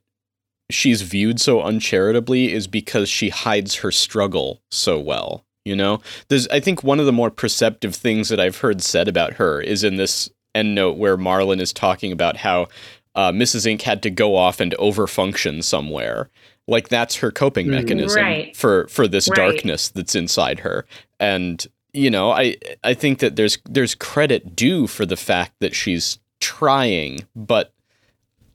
she's 0.72 1.02
viewed 1.04 1.40
so 1.40 1.62
uncharitably 1.62 2.52
is 2.52 2.66
because 2.68 3.08
she 3.10 3.30
hides 3.30 3.76
her 3.76 3.92
struggle 3.92 4.62
so 4.72 5.00
well. 5.00 5.46
You 5.64 5.76
know, 5.76 6.02
there's 6.30 6.48
I 6.50 6.60
think 6.60 6.84
one 6.84 7.00
of 7.00 7.06
the 7.06 7.12
more 7.14 7.30
perceptive 7.32 7.96
things 7.96 8.30
that 8.30 8.40
I've 8.40 8.58
heard 8.60 8.82
said 8.82 9.08
about 9.08 9.34
her 9.34 9.62
is 9.62 9.84
in 9.84 9.96
this 9.98 10.30
end 10.54 10.74
note 10.76 10.98
where 10.98 11.18
Marlon 11.18 11.60
is 11.60 11.74
talking 11.74 12.12
about 12.12 12.38
how 12.38 12.68
uh, 13.16 13.32
Mrs. 13.32 13.66
Ink 13.66 13.82
had 13.84 14.04
to 14.04 14.10
go 14.10 14.36
off 14.36 14.60
and 14.60 14.74
overfunction 14.78 15.64
somewhere. 15.64 16.30
Like 16.68 16.90
that's 16.90 17.16
her 17.18 17.32
coping 17.32 17.68
Mhm. 17.68 17.72
mechanism 17.72 18.22
Right. 18.22 18.56
for 18.58 18.88
for 18.88 19.08
this 19.08 19.30
Right. 19.30 19.36
darkness 19.38 19.90
that's 19.90 20.16
inside 20.16 20.60
her. 20.60 20.86
And 21.20 21.66
you 21.96 22.10
know, 22.12 22.32
I 22.32 22.58
I 22.84 22.94
think 22.94 23.20
that 23.20 23.36
there's 23.36 23.58
there's 23.70 23.96
credit 23.96 24.56
due 24.56 24.88
for 24.88 25.06
the 25.06 25.18
fact 25.18 25.54
that 25.60 25.74
she's 25.76 26.20
trying, 26.40 27.20
but 27.36 27.74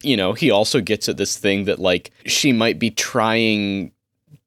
you 0.02 0.16
know, 0.16 0.32
he 0.32 0.50
also 0.50 0.80
gets 0.80 1.08
at 1.08 1.16
this 1.16 1.36
thing 1.36 1.64
that 1.64 1.78
like 1.78 2.10
she 2.26 2.52
might 2.52 2.78
be 2.78 2.90
trying 2.90 3.92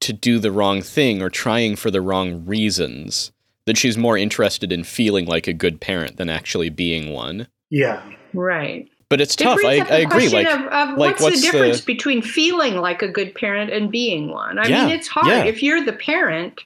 to 0.00 0.12
do 0.12 0.38
the 0.38 0.50
wrong 0.52 0.82
thing 0.82 1.22
or 1.22 1.30
trying 1.30 1.76
for 1.76 1.90
the 1.90 2.00
wrong 2.00 2.44
reasons. 2.46 3.30
That 3.66 3.78
she's 3.78 3.96
more 3.96 4.18
interested 4.18 4.72
in 4.72 4.84
feeling 4.84 5.24
like 5.24 5.46
a 5.48 5.54
good 5.54 5.80
parent 5.80 6.18
than 6.18 6.28
actually 6.28 6.68
being 6.68 7.12
one. 7.14 7.48
yeah. 7.70 8.02
right 8.34 8.86
But 9.08 9.22
it's 9.22 9.34
tough. 9.34 9.56
brings 9.56 9.78
I, 9.78 9.82
up 9.82 9.88
the 9.88 9.94
I 9.94 9.98
agree. 10.00 10.28
question 10.28 10.44
Like 10.44 10.54
of, 10.54 10.60
of 10.66 10.88
like, 10.98 10.98
what's, 10.98 11.22
what's 11.22 11.40
the 11.40 11.46
the- 11.46 11.52
difference 11.52 11.80
between 11.80 12.20
feeling 12.20 12.76
like 12.76 13.00
a 13.00 13.08
good 13.08 13.34
parent 13.34 13.72
and 13.72 13.90
being 13.90 14.28
one? 14.30 14.58
I 14.58 14.66
Yeah, 14.68 14.84
mean, 14.86 14.94
it's 14.94 15.08
hard. 15.08 15.28
yeah. 15.28 15.44
If 15.44 15.62
you're 15.62 15.82
the 15.82 15.94
parent, 15.94 16.60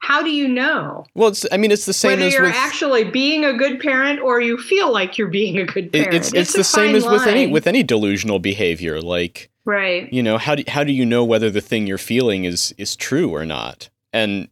how 0.00 0.22
do 0.22 0.30
you 0.30 0.48
know 0.48 1.04
well, 1.14 1.28
it's 1.28 1.46
I 1.52 1.56
mean, 1.56 1.70
it's 1.70 1.86
the 1.86 1.92
same 1.92 2.12
whether 2.12 2.26
as 2.26 2.32
you're 2.32 2.42
with 2.42 2.54
actually 2.54 3.04
being 3.04 3.44
a 3.44 3.52
good 3.52 3.80
parent 3.80 4.20
or 4.20 4.40
you 4.40 4.58
feel 4.58 4.92
like 4.92 5.18
you're 5.18 5.28
being 5.28 5.58
a 5.58 5.66
good 5.66 5.92
parent? 5.92 6.14
it's 6.14 6.32
it's, 6.32 6.54
a 6.54 6.58
the 6.58 6.64
same 6.64 6.96
as 6.96 7.06
with 7.06 7.26
any 7.26 7.46
with 7.46 7.66
any 7.66 7.82
delusional 7.82 8.38
behavior. 8.38 9.00
Like 9.00 9.50
right. 9.64 10.12
you 10.12 10.22
know 10.22 10.38
how 10.38 10.54
do 10.54 10.64
how 10.68 10.84
do 10.84 10.92
you 10.92 11.06
know 11.06 11.24
whether 11.24 11.50
the 11.50 11.60
thing 11.60 11.86
you're 11.86 11.98
feeling 11.98 12.44
is 12.44 12.74
is 12.78 12.96
true 12.96 13.34
or 13.34 13.44
not 13.46 13.88
and 14.12 14.48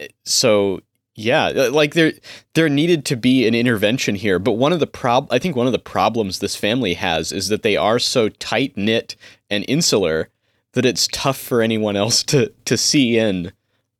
uh, 0.00 0.04
so 0.24 0.80
yeah 1.14 1.46
uh, 1.46 1.70
like 1.70 1.94
there 1.94 2.12
there 2.54 2.68
needed 2.68 3.04
to 3.04 3.16
be 3.16 3.46
an 3.46 3.54
intervention 3.54 4.14
here 4.14 4.38
but 4.38 4.52
one 4.52 4.72
of 4.72 4.80
the 4.80 4.86
prob 4.86 5.28
i 5.30 5.38
think 5.38 5.56
one 5.56 5.66
of 5.66 5.72
the 5.72 5.78
problems 5.78 6.38
this 6.38 6.56
family 6.56 6.94
has 6.94 7.32
is 7.32 7.48
that 7.48 7.62
they 7.62 7.76
are 7.76 7.98
so 7.98 8.28
tight 8.28 8.76
knit 8.76 9.16
and 9.50 9.64
insular 9.68 10.28
that 10.72 10.86
it's 10.86 11.08
tough 11.12 11.38
for 11.38 11.62
anyone 11.62 11.96
else 11.96 12.22
to 12.22 12.52
to 12.64 12.76
see 12.76 13.18
in 13.18 13.52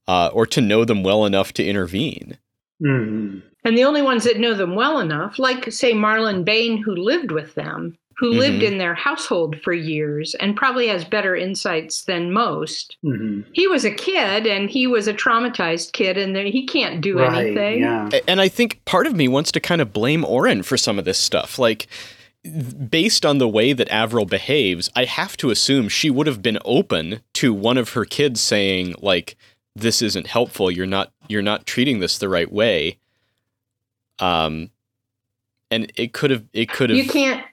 uh, 0.08 0.30
or 0.32 0.46
to 0.46 0.60
know 0.60 0.84
them 0.84 1.02
well 1.02 1.24
enough 1.24 1.52
to 1.54 1.64
intervene 1.64 2.36
Mhm. 2.82 3.40
And 3.64 3.78
the 3.78 3.84
only 3.84 4.02
ones 4.02 4.24
that 4.24 4.38
know 4.40 4.52
them 4.52 4.74
well 4.74 4.98
enough, 4.98 5.38
like 5.38 5.70
say 5.72 5.92
Marlon 5.94 6.44
Bain, 6.44 6.76
who 6.76 6.94
lived 6.94 7.30
with 7.30 7.54
them, 7.54 7.96
who 8.18 8.30
lived 8.30 8.60
Mhm. 8.62 8.72
in 8.72 8.78
their 8.78 8.94
household 8.94 9.56
for 9.62 9.72
years 9.72 10.34
and 10.34 10.56
probably 10.56 10.88
has 10.88 11.04
better 11.04 11.34
insights 11.36 12.02
than 12.04 12.32
most. 12.32 12.96
Mhm. 13.04 13.44
He 13.52 13.66
was 13.68 13.84
a 13.84 13.90
kid 13.92 14.46
and 14.46 14.68
he 14.68 14.86
was 14.88 15.06
a 15.08 15.14
traumatized 15.14 15.92
kid 15.92 16.18
and 16.18 16.36
he 16.36 16.66
can't 16.66 17.00
do 17.00 17.18
Right. 17.20 17.46
anything. 17.46 17.80
Yeah. 17.80 18.10
And 18.28 18.40
I 18.40 18.48
think 18.48 18.84
part 18.84 19.06
of 19.06 19.14
me 19.14 19.28
wants 19.28 19.52
to 19.52 19.60
kind 19.60 19.80
of 19.80 19.92
blame 19.92 20.24
Orin 20.24 20.62
for 20.64 20.76
some 20.76 20.98
of 20.98 21.04
this 21.04 21.18
stuff. 21.18 21.58
Like, 21.58 21.86
based 22.90 23.24
on 23.24 23.38
the 23.38 23.48
way 23.48 23.72
that 23.72 23.88
Avril 23.90 24.26
behaves, 24.26 24.90
I 24.94 25.04
have 25.04 25.36
to 25.38 25.50
assume 25.50 25.88
she 25.88 26.10
would 26.10 26.26
have 26.26 26.42
been 26.42 26.58
open 26.64 27.20
to 27.34 27.54
one 27.54 27.78
of 27.78 27.90
her 27.90 28.04
kids 28.04 28.40
saying, 28.40 28.94
like, 29.00 29.36
this 29.76 30.02
isn't 30.02 30.26
helpful. 30.26 30.70
You're 30.70 30.86
not 30.86 31.12
you're 31.28 31.42
not 31.42 31.66
treating 31.66 32.00
this 32.00 32.18
the 32.18 32.28
right 32.28 32.50
way. 32.50 32.98
Um 34.18 34.70
and 35.70 35.90
it 35.96 36.12
could 36.12 36.30
have 36.30 36.44
it 36.52 36.68
could 36.68 36.90
have 36.90 36.98
You 36.98 37.08
can't 37.08 37.44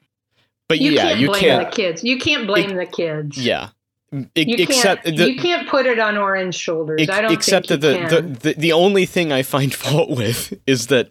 but 0.68 0.80
you 0.80 0.92
yeah, 0.92 1.02
can't 1.10 1.20
you 1.20 1.28
blame 1.28 1.42
can't 1.42 1.70
the 1.70 1.76
kids. 1.76 2.04
You 2.04 2.18
can't 2.18 2.48
blame 2.48 2.76
the 2.76 2.86
kids. 2.86 3.38
yeah. 3.44 3.70
E- 4.14 4.26
You 4.36 4.56
except 4.60 5.06
can't, 5.06 5.18
the, 5.18 5.32
you 5.32 5.40
can't 5.40 5.68
put 5.70 5.86
it 5.86 5.98
on 6.00 6.18
Orin's 6.18 6.56
shoulders. 6.56 7.02
Ex- 7.02 7.12
I 7.12 7.22
don't 7.22 7.32
except 7.32 7.70
think 7.70 7.82
that 7.82 8.10
the, 8.10 8.22
the, 8.22 8.40
the 8.54 8.54
the 8.60 8.72
only 8.74 9.06
thing 9.06 9.32
I 9.32 9.42
find 9.42 9.74
fault 9.84 10.10
with 10.10 10.54
is 10.68 10.88
that 10.88 11.10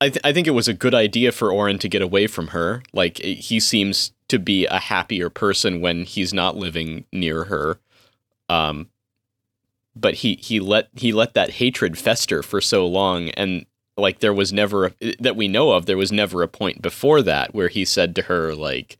I 0.00 0.08
th- 0.08 0.20
I 0.24 0.32
think 0.32 0.46
it 0.48 0.52
was 0.52 0.66
a 0.68 0.74
good 0.74 0.94
idea 0.94 1.30
for 1.32 1.52
Orin 1.52 1.78
to 1.78 1.88
get 1.88 2.02
away 2.02 2.26
from 2.26 2.48
her. 2.48 2.82
Like 2.92 3.20
eh, 3.24 3.34
he 3.34 3.60
seems 3.60 4.12
to 4.28 4.38
be 4.40 4.66
a 4.66 4.78
happier 4.78 5.30
person 5.30 5.80
when 5.80 6.04
he's 6.04 6.34
not 6.34 6.56
living 6.56 7.04
near 7.12 7.44
her. 7.44 7.78
Um, 8.48 8.88
but 9.96 10.14
he 10.14 10.34
he 10.36 10.60
let 10.60 10.88
he 10.94 11.12
let 11.12 11.34
that 11.34 11.50
hatred 11.50 11.98
fester 11.98 12.42
for 12.42 12.60
so 12.60 12.86
long, 12.86 13.28
and 13.30 13.66
like 13.96 14.20
there 14.20 14.32
was 14.34 14.52
never 14.52 14.86
a, 15.00 15.14
that 15.20 15.36
we 15.36 15.48
know 15.48 15.72
of. 15.72 15.86
There 15.86 15.96
was 15.98 16.10
never 16.12 16.42
a 16.42 16.48
point 16.48 16.80
before 16.82 17.22
that 17.22 17.54
where 17.54 17.68
he 17.68 17.84
said 17.84 18.14
to 18.16 18.22
her 18.22 18.54
like. 18.54 18.98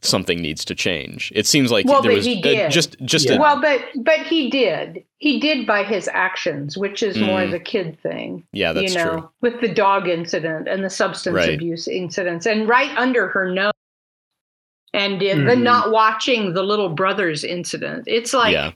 something 0.00 0.40
needs 0.40 0.64
to 0.64 0.74
change. 0.74 1.30
It 1.34 1.46
seems 1.46 1.70
like 1.70 1.84
Well, 1.86 2.00
there 2.00 2.12
but 2.12 2.16
was 2.16 2.24
he 2.24 2.38
uh, 2.38 2.42
did. 2.42 2.70
just 2.70 2.96
just 3.04 3.28
Yeah. 3.28 3.34
a, 3.36 3.40
Well, 3.40 3.60
but 3.60 3.82
but 3.96 4.20
he 4.20 4.48
did. 4.48 5.04
He 5.18 5.38
did 5.38 5.66
by 5.66 5.84
his 5.84 6.08
actions, 6.12 6.78
which 6.78 7.02
is 7.02 7.18
more 7.18 7.40
Mm. 7.40 7.50
the 7.50 7.60
kid 7.60 7.98
thing. 8.02 8.42
yeah, 8.52 8.72
that's 8.72 8.94
you 8.94 8.98
know, 8.98 9.10
true. 9.20 9.30
with 9.42 9.60
the 9.60 9.68
dog 9.68 10.08
incident 10.08 10.66
and 10.66 10.82
the 10.82 10.88
substance 10.88 11.34
Right. 11.36 11.54
abuse 11.54 11.88
incidents, 11.88 12.46
and 12.46 12.66
right 12.66 12.90
under 12.96 13.28
her 13.28 13.50
nose, 13.50 13.72
and 14.96 15.16
uh, 15.16 15.18
the 15.18 15.56
Mhm. 15.56 15.62
not 15.62 15.90
watching 15.92 16.54
the 16.54 16.62
little 16.62 16.88
brothers 16.88 17.44
incident. 17.44 18.04
It's 18.06 18.32
like 18.34 18.52
yeah, 18.52 18.72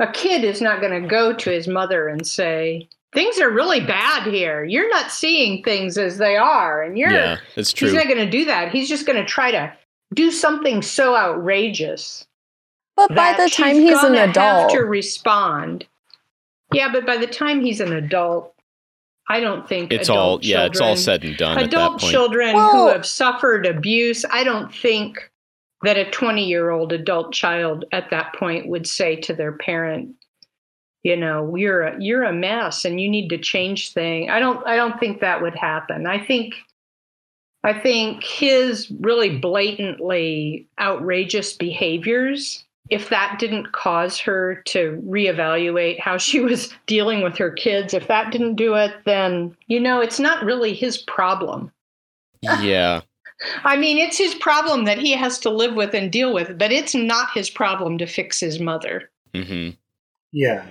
a 0.00 0.10
kid 0.10 0.42
is 0.44 0.60
not 0.60 0.80
going 0.80 1.00
to 1.02 1.06
go 1.06 1.32
to 1.32 1.50
his 1.50 1.68
mother 1.68 2.08
and 2.08 2.26
say 2.26 2.88
things 3.12 3.38
are 3.38 3.50
really 3.50 3.80
bad 3.80 4.26
here. 4.26 4.64
You're 4.64 4.88
not 4.88 5.12
seeing 5.12 5.62
things 5.62 5.98
as 5.98 6.18
they 6.18 6.36
are, 6.36 6.82
and 6.82 6.98
you're. 6.98 7.12
yeah, 7.12 7.36
it's 7.56 7.72
true. 7.72 7.88
He's 7.88 7.94
not 7.94 8.06
going 8.06 8.24
to 8.24 8.30
do 8.30 8.44
that. 8.46 8.72
He's 8.72 8.88
just 8.88 9.06
going 9.06 9.18
to 9.18 9.24
try 9.26 9.50
to 9.50 9.72
do 10.14 10.30
something 10.30 10.82
so 10.82 11.14
outrageous 11.16 12.26
But 12.96 13.14
by 13.14 13.34
the 13.34 13.48
time 13.48 13.76
he's 13.76 14.02
an 14.02 14.14
adult, 14.14 14.70
to 14.72 14.80
respond. 14.80 15.86
Yeah, 16.72 16.90
but 16.90 17.04
by 17.06 17.16
the 17.18 17.26
time 17.26 17.60
he's 17.62 17.80
an 17.80 17.92
adult, 17.92 18.54
I 19.28 19.40
don't 19.40 19.66
think 19.68 19.92
it's 19.92 20.08
adult 20.08 20.18
all 20.18 20.38
yeah, 20.42 20.64
it's 20.64 20.80
all 20.80 20.96
said 20.96 21.24
and 21.24 21.36
done 21.36 21.58
Adult 21.58 22.00
point. 22.00 22.12
children 22.12 22.54
who 22.54 22.88
have 22.88 23.04
suffered 23.06 23.66
abuse, 23.66 24.24
I 24.30 24.42
don't 24.44 24.74
think 24.74 25.30
that 25.82 25.96
a 25.96 26.10
20 26.10 26.44
year 26.44 26.70
old 26.70 26.92
adult 26.92 27.32
child 27.32 27.84
at 27.92 28.10
that 28.10 28.34
point 28.34 28.68
would 28.68 28.86
say 28.86 29.16
to 29.16 29.34
their 29.34 29.52
parent, 29.52 30.14
you 31.02 31.16
know, 31.16 31.56
you're 31.56 31.82
a, 31.82 31.96
you're 32.00 32.22
a 32.22 32.32
mess 32.32 32.84
and 32.84 33.00
you 33.00 33.08
need 33.08 33.28
to 33.28 33.38
change 33.38 33.92
things. 33.92 34.30
I 34.30 34.38
don't 34.38 34.64
I 34.66 34.76
don't 34.76 34.98
think 35.00 35.20
that 35.20 35.42
would 35.42 35.54
happen. 35.54 36.06
I 36.06 36.24
think 36.24 36.54
I 37.64 37.72
think 37.78 38.24
his 38.24 38.90
really 39.00 39.38
blatantly 39.38 40.66
outrageous 40.80 41.52
behaviors, 41.52 42.64
if 42.90 43.08
that 43.10 43.38
didn't 43.38 43.72
cause 43.72 44.18
her 44.20 44.62
to 44.66 45.00
reevaluate 45.06 46.00
how 46.00 46.18
she 46.18 46.40
was 46.40 46.72
dealing 46.86 47.22
with 47.22 47.36
her 47.38 47.50
kids, 47.50 47.94
if 47.94 48.08
that 48.08 48.32
didn't 48.32 48.56
do 48.56 48.74
it, 48.74 48.92
then, 49.04 49.56
you 49.68 49.78
know, 49.78 50.00
it's 50.00 50.18
not 50.18 50.44
really 50.44 50.74
his 50.74 50.98
problem. 50.98 51.70
yeah, 52.42 53.00
I 53.64 53.76
mean, 53.76 53.98
it's 53.98 54.18
his 54.18 54.34
problem 54.36 54.84
that 54.84 54.98
he 54.98 55.12
has 55.12 55.38
to 55.40 55.50
live 55.50 55.74
with 55.74 55.94
and 55.94 56.10
deal 56.10 56.32
with, 56.32 56.58
but 56.58 56.72
it's 56.72 56.94
not 56.94 57.28
his 57.34 57.50
problem 57.50 57.98
to 57.98 58.06
fix 58.06 58.40
his 58.40 58.60
mother. 58.60 59.10
hmm 59.34 59.70
Yeah. 60.32 60.64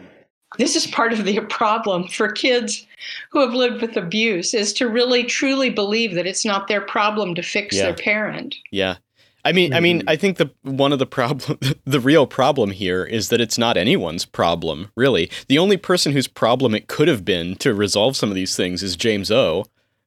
This 0.57 0.75
is 0.75 0.85
part 0.87 1.13
of 1.13 1.23
the 1.25 1.39
problem 1.49 2.07
for 2.07 2.29
kids 2.31 2.85
who 3.31 3.39
have 3.39 3.53
lived 3.53 3.81
with 3.81 3.95
abuse 3.97 4.53
is 4.53 4.73
to 4.73 4.87
really 4.89 5.23
truly 5.23 5.69
believe 5.69 6.13
that 6.15 6.27
it's 6.27 6.43
not 6.45 6.67
their 6.67 6.81
problem 6.81 7.35
to 7.35 7.41
fix 7.41 7.75
Yeah. 7.75 7.83
their 7.85 7.93
parent. 7.93 8.55
yeah. 8.71 8.95
I 9.43 9.53
mean, 9.53 9.73
I 9.73 9.79
mean, 9.79 10.01
Mhm. 10.01 10.03
I 10.07 10.15
think 10.17 10.37
the 10.37 10.51
one 10.61 10.93
of 10.93 10.99
the 10.99 11.07
problem, 11.07 11.57
the 11.85 11.99
real 11.99 12.27
problem 12.27 12.69
here 12.69 13.03
is 13.03 13.29
that 13.29 13.41
it's 13.41 13.57
not 13.57 13.75
anyone's 13.75 14.23
problem, 14.23 14.91
really. 14.95 15.31
The 15.47 15.57
only 15.57 15.77
person 15.77 16.11
whose 16.11 16.27
problem 16.27 16.75
it 16.75 16.87
could 16.87 17.07
have 17.07 17.25
been 17.25 17.55
to 17.55 17.73
resolve 17.73 18.15
some 18.15 18.29
of 18.29 18.35
these 18.35 18.55
things 18.55 18.83
is 18.83 18.95
James 18.95 19.31
O, 19.31 19.65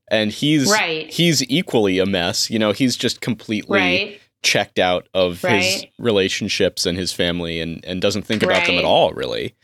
and 0.08 0.30
he's 0.30 0.70
Right. 0.70 1.10
he's 1.10 1.42
equally 1.50 1.98
a 1.98 2.06
mess. 2.06 2.50
You 2.50 2.58
know, 2.58 2.72
he's 2.72 2.96
just 2.96 3.20
completely 3.20 3.78
Right? 3.78 4.20
checked 4.42 4.78
out 4.78 5.08
of 5.14 5.40
his 5.42 5.86
relationships 5.98 6.84
and 6.86 6.98
his 6.98 7.12
family, 7.12 7.60
and 7.60 7.84
and 7.84 8.00
doesn't 8.00 8.22
think 8.22 8.42
about 8.42 8.66
them 8.66 8.78
at 8.78 8.84
all, 8.84 9.12
really. 9.12 9.54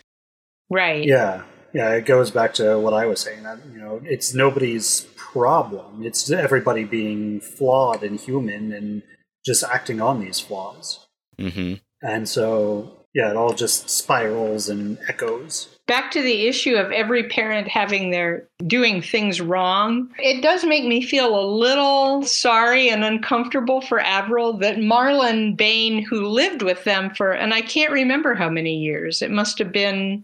Right. 0.70 1.05
Yeah. 1.05 1.43
Yeah. 1.74 1.91
It 1.95 2.07
goes 2.07 2.30
back 2.30 2.55
to 2.55 2.78
what 2.78 2.95
I 2.95 3.07
was 3.07 3.20
saying 3.20 3.43
that, 3.43 3.59
you 3.72 3.78
know, 3.78 4.01
it's 4.05 4.34
nobody's 4.34 5.03
problem. 5.16 6.03
It's 6.05 6.30
everybody 6.30 6.84
being 6.84 7.41
flawed 7.41 8.03
and 8.03 8.18
human 8.18 8.72
and 8.72 9.03
just 9.45 9.62
acting 9.64 10.01
on 10.01 10.20
these 10.20 10.38
flaws. 10.41 11.07
hmm 11.38 11.74
And 12.03 12.28
so, 12.28 13.07
yeah, 13.14 13.30
it 13.30 13.36
all 13.36 13.53
just 13.53 13.88
spirals 13.91 14.68
and 14.68 14.99
echoes. 15.09 15.68
Back 15.91 16.12
to 16.12 16.22
the 16.22 16.47
issue 16.47 16.76
of 16.76 16.93
every 16.93 17.24
parent 17.24 17.66
having 17.66 18.12
their 18.12 18.47
doing 18.64 19.03
things 19.03 19.41
wrong. 19.41 20.09
It 20.20 20.41
does 20.41 20.64
make 20.64 20.84
me 20.84 21.03
feel 21.03 21.36
a 21.36 21.43
little 21.45 22.22
sorry 22.22 22.88
and 22.88 23.03
uncomfortable 23.03 23.80
for 23.80 23.99
Avril 23.99 24.53
that 24.59 24.76
Marlon 24.76 25.57
Bain, 25.57 26.05
who 26.05 26.28
lived 26.28 26.62
with 26.62 26.84
them 26.84 27.12
for, 27.16 27.32
and 27.32 27.53
I 27.53 27.61
can't 27.61 27.91
remember 27.91 28.34
how 28.34 28.49
many 28.49 28.76
years. 28.76 29.20
It 29.20 29.32
must 29.32 29.59
have 29.59 29.72
been 29.72 30.22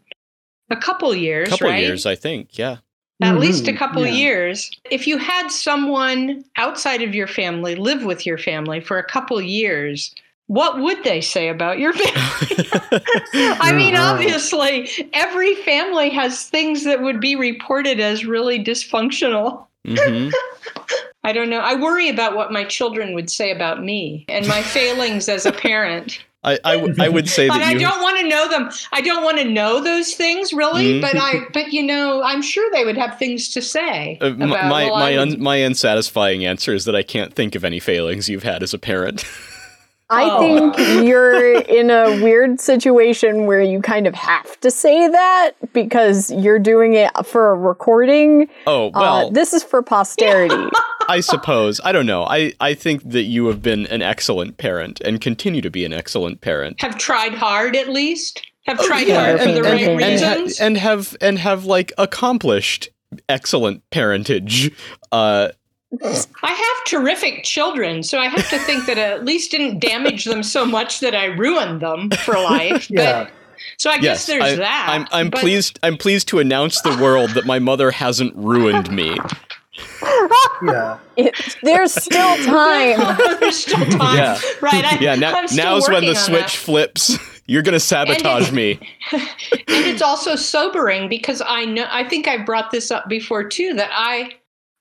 a 0.71 0.77
couple 0.77 1.13
years, 1.17 1.49
couple 1.49 1.69
right? 1.69 1.83
years, 1.83 2.07
I 2.07 2.15
think. 2.15 2.57
Yeah. 2.57 2.77
at 3.21 3.33
mm-hmm. 3.33 3.39
least 3.39 3.67
a 3.67 3.73
couple 3.73 4.07
yeah. 4.07 4.13
years. 4.13 4.71
If 4.89 5.09
you 5.09 5.19
had 5.19 5.49
someone 5.49 6.45
outside 6.55 7.03
of 7.03 7.13
your 7.13 7.27
family 7.27 7.75
live 7.75 8.05
with 8.05 8.25
your 8.25 8.39
family 8.39 8.79
for 8.79 8.99
a 8.99 9.05
couple 9.05 9.41
years, 9.41 10.15
what 10.49 10.79
would 10.81 11.03
they 11.05 11.21
say 11.21 11.49
about 11.49 11.79
your 11.79 11.93
family? 11.95 12.69
I 13.35 13.73
mean, 13.75 13.97
obviously, 13.97 14.89
every 15.13 15.55
family 15.57 16.09
has 16.11 16.45
things 16.45 16.85
that 16.85 17.03
would 17.03 17.21
be 17.21 17.35
reported 17.37 18.01
as 18.01 18.25
really 18.25 18.63
dysfunctional. 18.63 19.67
hmm 19.87 20.29
I 21.25 21.33
don't 21.33 21.51
know. 21.51 21.59
I 21.59 21.75
worry 21.75 22.09
about 22.09 22.37
what 22.37 22.53
my 22.53 22.63
children 22.63 23.13
would 23.15 23.29
say 23.31 23.51
about 23.51 23.83
me 23.83 24.25
and 24.29 24.47
my 24.47 24.63
failings 24.63 25.29
as 25.29 25.45
a 25.45 25.51
parent. 25.51 26.23
I, 26.45 26.57
I, 26.65 26.77
w- 26.77 26.95
I 27.01 27.09
would 27.09 27.29
say 27.29 27.49
that. 27.49 27.61
I 27.61 27.73
you. 27.73 27.81
don't 27.81 28.01
want 28.01 28.21
to 28.21 28.29
know 28.29 28.49
them. 28.49 28.71
I 28.93 29.01
don't 29.01 29.25
want 29.25 29.39
to 29.39 29.45
know 29.45 29.83
those 29.83 30.15
things 30.15 30.53
really. 30.53 30.85
Mhm. 30.85 31.01
But 31.01 31.17
I, 31.17 31.41
but 31.53 31.73
you 31.73 31.83
know, 31.83 32.23
I'm 32.23 32.41
sure 32.43 32.71
they 32.71 32.85
would 32.85 32.97
have 32.97 33.19
things 33.19 33.49
to 33.55 33.61
say. 33.63 34.17
Uh, 34.23 34.27
about, 34.35 34.39
my 34.69 34.85
well, 34.85 34.97
my 35.01 35.11
would- 35.19 35.33
un, 35.35 35.43
my 35.43 35.57
unsatisfying 35.57 36.45
answer 36.45 36.73
is 36.73 36.85
that 36.85 36.95
I 36.95 37.03
can't 37.03 37.35
think 37.35 37.57
of 37.57 37.65
any 37.65 37.81
failings 37.81 38.29
you've 38.29 38.45
had 38.45 38.63
as 38.63 38.73
a 38.73 38.79
parent. 38.79 39.25
I 40.09 40.29
Oh. 40.31 40.39
think 40.39 41.05
you're 41.07 41.59
in 41.61 41.91
a 41.91 42.23
weird 42.23 42.61
situation 42.61 43.47
where 43.47 43.61
you 43.63 43.81
kind 43.83 44.07
of 44.07 44.15
have 44.15 44.59
to 44.61 44.71
say 44.71 45.09
that 45.09 45.53
because 45.73 46.31
you're 46.31 46.59
doing 46.61 46.95
it 46.95 47.11
for 47.25 47.51
a 47.51 47.57
recording. 47.57 48.49
oh 48.67 48.89
Uh, 48.89 48.91
well, 48.95 49.31
this 49.31 49.53
is 49.53 49.63
for 49.65 49.83
posterity. 49.83 50.71
I 51.09 51.21
suppose 51.21 51.81
I 51.85 51.93
don't 51.93 52.07
know. 52.07 52.25
I 52.25 52.53
I 52.61 52.75
think 52.75 53.03
that 53.11 53.23
you 53.25 53.47
have 53.47 53.63
been 53.63 53.87
an 53.87 54.03
excellent 54.03 54.59
parent 54.59 55.01
and 55.03 55.21
continue 55.21 55.61
to 55.63 55.71
be 55.71 55.85
an 55.85 55.93
excellent 55.93 56.41
parent. 56.41 56.81
have 56.83 56.99
tried 56.99 57.35
hard 57.35 57.75
at 57.77 57.89
least. 57.89 58.43
Have 58.67 58.79
Oh, 58.81 58.87
tried 58.87 59.07
yeah, 59.07 59.25
hard 59.25 59.41
for 59.41 59.47
the 59.53 59.57
and- 59.59 59.65
right 59.65 59.81
and- 59.83 60.03
and, 60.03 60.21
ha- 60.21 60.33
reasons. 60.35 60.61
and 60.61 60.77
have 60.77 61.17
and 61.21 61.39
have 61.39 61.65
like 61.65 61.93
accomplished 61.99 62.89
excellent 63.29 63.83
parentage. 63.91 64.73
Uh, 65.13 65.49
I 66.05 66.51
have 66.51 66.85
terrific 66.87 67.45
children, 67.45 68.03
so 68.03 68.19
I 68.19 68.27
have 68.27 68.49
to 68.51 68.59
think 68.61 68.87
that 68.87 68.99
I 68.99 69.03
at 69.03 69.25
least 69.25 69.51
didn't 69.51 69.79
damage 69.81 70.25
them 70.25 70.43
so 70.43 70.65
much 70.67 71.01
that 71.01 71.15
I 71.15 71.27
ruined 71.27 71.81
them 71.81 72.11
for 72.11 72.35
life. 72.35 72.89
Yeah. 72.91 73.25
But 73.25 73.33
so 73.79 73.91
I 73.91 73.95
yes, 73.95 74.03
guess 74.03 74.27
there's 74.27 74.43
I, 74.45 74.57
that. 74.57 74.87
I'm 74.91 75.07
I'm 75.13 75.31
But- 75.31 75.41
pleased. 75.41 75.79
I'm 75.83 75.97
pleased 75.97 76.29
to 76.29 76.39
announce 76.39 76.81
the 76.83 76.97
world 77.03 77.31
that 77.31 77.47
my 77.47 77.59
mother 77.59 77.91
hasn't 77.91 78.35
ruined 78.37 78.91
me. 78.91 79.17
Yeah. 80.63 80.99
It- 81.17 81.57
there's 81.63 81.93
still 81.93 82.37
time. 82.45 83.17
There's 83.41 83.59
still 83.59 83.85
time. 83.87 84.17
Yeah. 84.17 84.41
Right. 84.63 84.85
I, 84.85 84.99
Yeah, 85.01 85.15
now, 85.17 85.35
I'm 85.37 85.47
now's 85.55 85.89
when 85.89 86.05
the 86.07 86.15
switch 86.15 86.41
that. 86.43 86.51
flips. 86.51 87.19
You're 87.47 87.63
gonna 87.63 87.79
sabotage 87.81 88.51
me. 88.53 88.79
and 89.13 89.23
it's 89.69 90.03
also 90.03 90.35
sobering 90.35 91.09
because 91.09 91.43
I 91.45 91.65
know 91.67 91.87
I 91.91 92.05
think 92.05 92.27
I 92.27 92.39
brought 92.43 92.71
this 92.71 92.91
up 92.91 93.09
before 93.09 93.45
too 93.45 93.75
that 93.75 93.91
I 93.93 94.33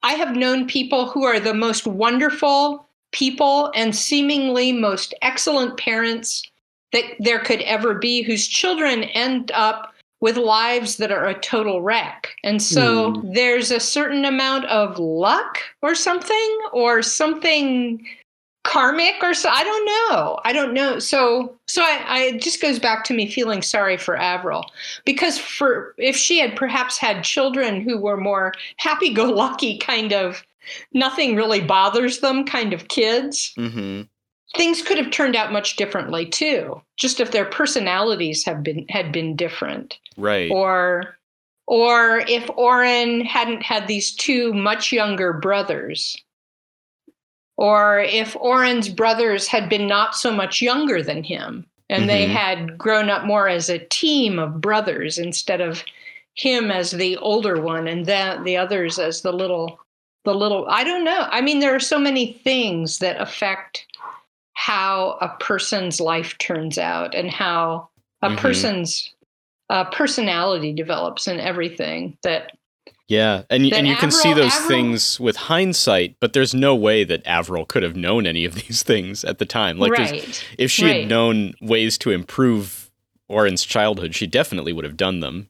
I 0.06 0.14
have 0.14 0.36
known 0.36 0.68
people 0.68 1.10
who 1.10 1.24
are 1.24 1.40
the 1.40 1.56
most 1.56 1.88
wonderful 1.88 2.88
people 3.12 3.72
and 3.74 3.96
seemingly 3.96 4.72
most 4.72 5.16
excellent 5.24 5.78
parents 5.78 6.44
that 6.92 7.06
there 7.18 7.40
could 7.40 7.62
ever 7.62 7.96
be 7.96 8.22
whose 8.22 8.48
children 8.48 9.06
end 9.06 9.52
up 9.56 9.96
with 10.22 10.38
lives 10.38 10.98
that 10.98 11.12
are 11.12 11.26
a 11.26 11.40
total 11.40 11.82
wreck. 11.82 12.36
And 12.44 12.62
so 12.62 13.14
Hmm. 13.14 13.34
there's 13.34 13.72
a 13.72 13.80
certain 13.80 14.26
amount 14.26 14.66
of 14.66 15.00
luck 15.00 15.58
or 15.82 15.96
something 15.96 16.58
or 16.72 17.02
something 17.02 18.06
karmic 18.66 19.16
or 19.22 19.34
so 19.34 19.48
I 19.50 19.64
don't 19.64 19.86
know. 19.86 20.40
I 20.44 20.52
don't 20.52 20.74
know. 20.74 21.00
So 21.00 21.56
so 21.68 21.82
I, 21.84 22.04
I 22.08 22.20
it 22.34 22.42
just 22.42 22.62
goes 22.62 22.80
back 22.80 23.06
to 23.06 23.14
me 23.14 23.30
feeling 23.30 23.62
sorry 23.62 23.96
for 23.96 24.18
Avril 24.18 24.66
because 25.06 25.38
for 25.38 25.94
if 25.98 26.16
she 26.18 26.40
had 26.40 26.56
perhaps 26.56 26.98
had 26.98 27.24
children 27.24 27.80
who 27.80 27.98
were 27.98 28.18
more 28.18 28.54
happy 28.78 29.14
go 29.14 29.26
lucky 29.26 29.78
kind 29.78 30.12
of 30.12 30.44
nothing 30.94 31.36
really 31.36 31.62
bothers 31.62 32.20
them 32.20 32.44
kind 32.44 32.74
of 32.74 32.88
kids, 32.90 33.54
hmm 33.56 34.02
things 34.56 34.82
could 34.82 34.98
have 34.98 35.12
turned 35.12 35.36
out 35.36 35.52
much 35.52 35.76
differently 35.76 36.26
too. 36.26 36.82
Just 36.96 37.20
if 37.20 37.32
their 37.32 37.46
personalities 37.46 38.46
have 38.46 38.64
been 38.64 38.86
had 38.90 39.12
been 39.12 39.36
different 39.36 40.00
Right. 40.18 40.50
or 40.52 41.18
or 41.68 42.20
if 42.28 42.50
Orin 42.56 43.22
hadn't 43.26 43.64
had 43.64 43.88
these 43.88 44.14
two 44.16 44.54
much 44.54 44.92
younger 44.92 45.34
brothers 45.34 46.16
or 47.58 48.00
if 48.00 48.36
Orin's 48.36 48.90
brothers 48.90 49.48
had 49.48 49.70
been 49.70 49.88
not 49.88 50.16
so 50.16 50.32
much 50.32 50.62
younger 50.62 51.02
than 51.02 51.24
him 51.24 51.66
and 51.90 52.10
they 52.10 52.28
Mhm. 52.28 52.32
had 52.32 52.78
grown 52.78 53.10
up 53.10 53.24
more 53.26 53.48
as 53.48 53.70
a 53.70 53.80
team 53.80 54.40
of 54.40 54.60
brothers 54.62 55.18
instead 55.18 55.62
of 55.62 55.84
him 56.34 56.70
as 56.72 56.92
the 56.92 57.16
older 57.18 57.62
one 57.62 57.88
and 57.88 58.06
then 58.06 58.44
the 58.44 58.58
others 58.58 59.00
as 59.00 59.22
the 59.22 59.32
little 59.32 59.80
the 60.26 60.34
little 60.34 60.66
I 60.70 60.84
don't 60.84 61.04
know. 61.04 61.28
I 61.30 61.40
mean 61.42 61.60
there 61.60 61.76
are 61.76 61.80
so 61.80 62.00
many 62.00 62.34
things 62.34 62.98
that 63.00 63.22
affect 63.22 63.86
how 64.54 65.18
a 65.22 65.30
person's 65.40 66.02
life 66.02 66.38
turns 66.40 66.78
out 66.80 67.14
and 67.14 67.30
how 67.30 67.90
a 68.24 68.30
Mhm. 68.30 68.38
person's 68.38 69.12
uh, 69.70 69.84
personality 69.86 70.74
develops 70.74 71.28
and 71.28 71.40
everything. 71.40 72.18
That 72.24 72.52
Yeah, 73.08 73.44
and 73.52 73.66
That 73.66 73.74
and 73.78 73.88
you 73.88 73.96
can 73.96 74.10
see 74.10 74.34
those 74.34 74.52
Avril- 74.54 74.68
things 74.70 75.20
with 75.20 75.36
hindsight, 75.36 76.16
but 76.20 76.34
there's 76.34 76.56
no 76.56 76.74
way 76.76 77.04
that 77.04 77.22
Avril 77.28 77.66
could 77.66 77.84
have 77.84 77.96
known 77.96 78.26
any 78.26 78.46
of 78.46 78.56
these 78.68 78.82
things 78.84 79.24
at 79.24 79.38
the 79.38 79.46
time. 79.46 79.78
Like, 79.78 79.92
right, 79.92 80.44
if 80.58 80.72
she 80.72 80.86
right. 80.86 81.02
had 81.02 81.10
known 81.10 81.54
ways 81.62 81.98
to 82.00 82.10
improve 82.12 82.90
Orin's 83.30 83.64
childhood, 83.64 84.16
she 84.16 84.26
definitely 84.28 84.74
would 84.74 84.86
have 84.86 84.98
done 84.98 85.20
them. 85.20 85.50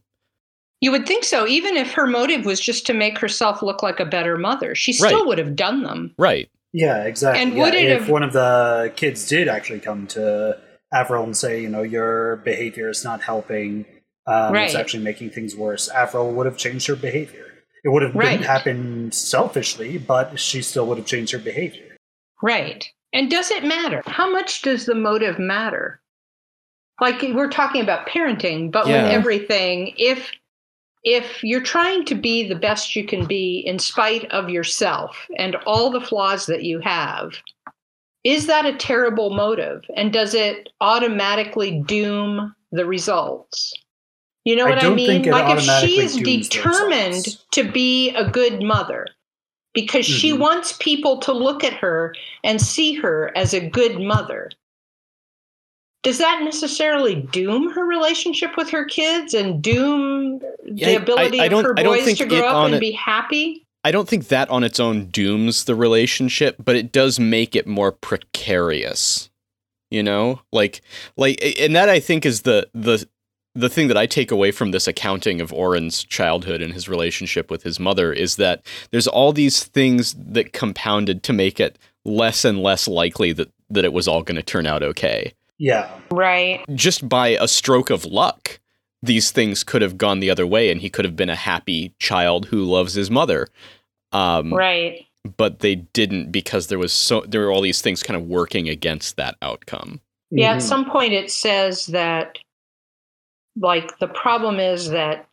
you 0.82 0.90
would 0.92 1.06
think 1.06 1.24
so. 1.24 1.46
Even 1.46 1.76
if 1.78 1.92
her 1.94 2.06
motive 2.06 2.44
was 2.44 2.60
just 2.60 2.84
to 2.86 2.92
make 2.92 3.16
herself 3.18 3.62
look 3.62 3.82
like 3.82 3.98
a 4.00 4.04
better 4.04 4.36
mother, 4.36 4.74
she 4.74 4.92
still 4.92 5.20
Right. 5.20 5.26
would 5.26 5.38
have 5.38 5.56
done 5.56 5.82
them. 5.82 6.14
Right. 6.18 6.50
Yeah, 6.74 7.04
exactly. 7.04 7.42
And 7.42 7.54
yeah, 7.54 7.62
would 7.62 7.74
it 7.74 7.86
if 7.90 8.00
have- 8.02 8.10
one 8.10 8.22
of 8.22 8.34
the 8.34 8.92
kids 8.96 9.26
did 9.26 9.48
actually 9.48 9.80
come 9.80 10.06
to 10.08 10.58
Avril 10.92 11.24
and 11.24 11.34
say, 11.34 11.62
you 11.62 11.70
know, 11.70 11.82
your 11.82 12.36
behavior 12.36 12.90
is 12.90 13.02
not 13.04 13.22
helping, 13.22 13.86
um, 14.26 14.54
it's 14.56 14.74
actually 14.74 15.02
making 15.02 15.30
things 15.30 15.54
worse, 15.56 15.88
Avril 15.88 16.32
would 16.32 16.46
have 16.46 16.56
changed 16.56 16.86
her 16.88 16.96
behavior. 16.96 17.46
It 17.84 17.90
would 17.90 18.02
have 18.02 18.14
Right. 18.14 18.38
been 18.38 18.46
happened 18.46 19.14
selfishly, 19.14 19.98
but 19.98 20.38
she 20.40 20.62
still 20.62 20.86
would 20.86 20.98
have 20.98 21.06
changed 21.06 21.32
her 21.32 21.38
behavior. 21.38 21.96
Right. 22.42 22.88
And 23.12 23.30
does 23.30 23.50
it 23.50 23.64
matter? 23.64 24.02
How 24.06 24.30
much 24.30 24.62
does 24.62 24.86
the 24.86 24.94
motive 24.94 25.38
matter? 25.38 26.00
Like 27.00 27.22
we're 27.22 27.50
talking 27.50 27.82
about 27.82 28.08
parenting, 28.08 28.70
but 28.72 28.86
Yeah. 28.86 29.02
with 29.04 29.12
everything, 29.12 29.94
if 29.96 30.32
if 31.04 31.44
you're 31.44 31.62
trying 31.62 32.04
to 32.06 32.16
be 32.16 32.48
the 32.48 32.56
best 32.56 32.96
you 32.96 33.04
can 33.06 33.26
be 33.26 33.60
in 33.64 33.78
spite 33.78 34.24
of 34.32 34.50
yourself 34.50 35.16
and 35.38 35.54
all 35.64 35.88
the 35.88 36.00
flaws 36.00 36.46
that 36.46 36.64
you 36.64 36.80
have, 36.80 37.30
is 38.24 38.48
that 38.48 38.66
a 38.66 38.74
terrible 38.74 39.30
motive? 39.30 39.84
And 39.94 40.12
does 40.12 40.34
it 40.34 40.68
automatically 40.80 41.80
doom 41.86 42.52
the 42.72 42.84
results? 42.86 43.72
You 44.46 44.54
know 44.54 44.64
what 44.64 44.78
I 44.78 44.82
don't 44.82 44.94
mean? 44.94 45.24
Like 45.24 45.58
if 45.58 45.62
she 45.62 45.98
is 46.00 46.16
determined 46.16 47.36
to 47.50 47.64
be 47.64 48.10
a 48.14 48.30
good 48.30 48.62
mother 48.62 49.08
because 49.74 50.06
she 50.06 50.32
Mhm. 50.32 50.38
wants 50.38 50.74
people 50.74 51.18
to 51.18 51.32
look 51.32 51.64
at 51.64 51.72
her 51.74 52.14
and 52.44 52.60
see 52.62 52.94
her 52.94 53.32
as 53.36 53.52
a 53.52 53.60
good 53.60 54.00
mother. 54.00 54.50
Does 56.04 56.18
that 56.18 56.42
necessarily 56.44 57.16
doom 57.16 57.70
her 57.72 57.84
relationship 57.84 58.56
with 58.56 58.70
her 58.70 58.84
kids 58.84 59.34
and 59.34 59.60
doom 59.60 60.40
Yeah, 60.64 60.90
the 60.90 60.94
ability 61.02 61.40
I 61.40 61.46
of 61.46 61.64
her 61.64 61.74
boys 61.74 62.16
to 62.18 62.24
grow 62.26 62.46
up 62.46 62.66
and 62.66 62.74
it- 62.76 62.80
be 62.80 62.92
happy? 62.92 63.64
I 63.82 63.90
don't 63.90 64.08
think 64.08 64.28
that 64.28 64.48
on 64.48 64.62
its 64.62 64.78
own 64.78 65.06
dooms 65.06 65.64
the 65.64 65.74
relationship, 65.74 66.56
but 66.64 66.76
it 66.76 66.92
does 66.92 67.18
make 67.18 67.56
it 67.56 67.66
more 67.66 67.90
precarious. 67.90 69.28
You 69.90 70.02
know, 70.02 70.40
like, 70.52 70.80
like, 71.16 71.40
and 71.60 71.74
that 71.76 71.88
I 71.88 71.98
think 72.00 72.24
is 72.26 72.42
the 72.42 72.68
the 72.74 73.08
the 73.56 73.68
thing 73.68 73.88
that 73.88 73.96
I 73.96 74.06
take 74.06 74.30
away 74.30 74.50
from 74.52 74.70
this 74.70 74.86
accounting 74.86 75.40
of 75.40 75.52
Orin's 75.52 76.04
childhood 76.04 76.60
and 76.62 76.72
his 76.72 76.88
relationship 76.88 77.50
with 77.50 77.62
his 77.62 77.80
mother 77.80 78.12
is 78.12 78.36
that 78.36 78.62
there's 78.90 79.06
all 79.08 79.32
these 79.32 79.64
things 79.64 80.14
that 80.18 80.52
compounded 80.52 81.22
to 81.24 81.32
make 81.32 81.58
it 81.58 81.78
less 82.04 82.44
and 82.44 82.62
less 82.62 82.86
likely 82.86 83.32
that 83.32 83.50
that 83.68 83.84
it 83.84 83.92
was 83.92 84.06
all 84.06 84.22
going 84.22 84.36
to 84.36 84.42
turn 84.42 84.66
out 84.66 84.82
okay. 84.82 85.32
Yeah. 85.58 85.90
Right. 86.10 86.64
Just 86.74 87.08
by 87.08 87.28
a 87.28 87.48
stroke 87.48 87.90
of 87.90 88.04
luck, 88.04 88.60
these 89.02 89.32
things 89.32 89.64
could 89.64 89.82
have 89.82 89.98
gone 89.98 90.20
the 90.20 90.30
other 90.30 90.46
way, 90.46 90.70
and 90.70 90.80
he 90.80 90.88
could 90.90 91.04
have 91.04 91.16
been 91.16 91.30
a 91.30 91.34
happy 91.36 91.92
child 91.98 92.46
who 92.46 92.62
loves 92.64 92.94
his 92.94 93.10
mother. 93.10 93.48
Um, 94.12 94.52
Right. 94.54 95.04
but 95.36 95.58
they 95.60 95.74
didn't 95.76 96.30
because 96.30 96.68
there 96.68 96.78
was 96.78 96.92
so 96.92 97.24
there 97.26 97.40
were 97.40 97.50
all 97.50 97.60
these 97.60 97.82
things 97.82 98.02
kind 98.04 98.16
of 98.20 98.26
working 98.28 98.68
against 98.68 99.16
that 99.16 99.34
outcome. 99.42 100.00
Yeah, 100.30 100.52
at 100.52 100.58
Mhm. 100.58 100.62
some 100.62 100.90
point 100.90 101.12
it 101.12 101.30
says 101.30 101.86
that 101.86 102.38
like 103.58 103.98
the 103.98 104.08
problem 104.08 104.60
is 104.60 104.90
that 104.90 105.26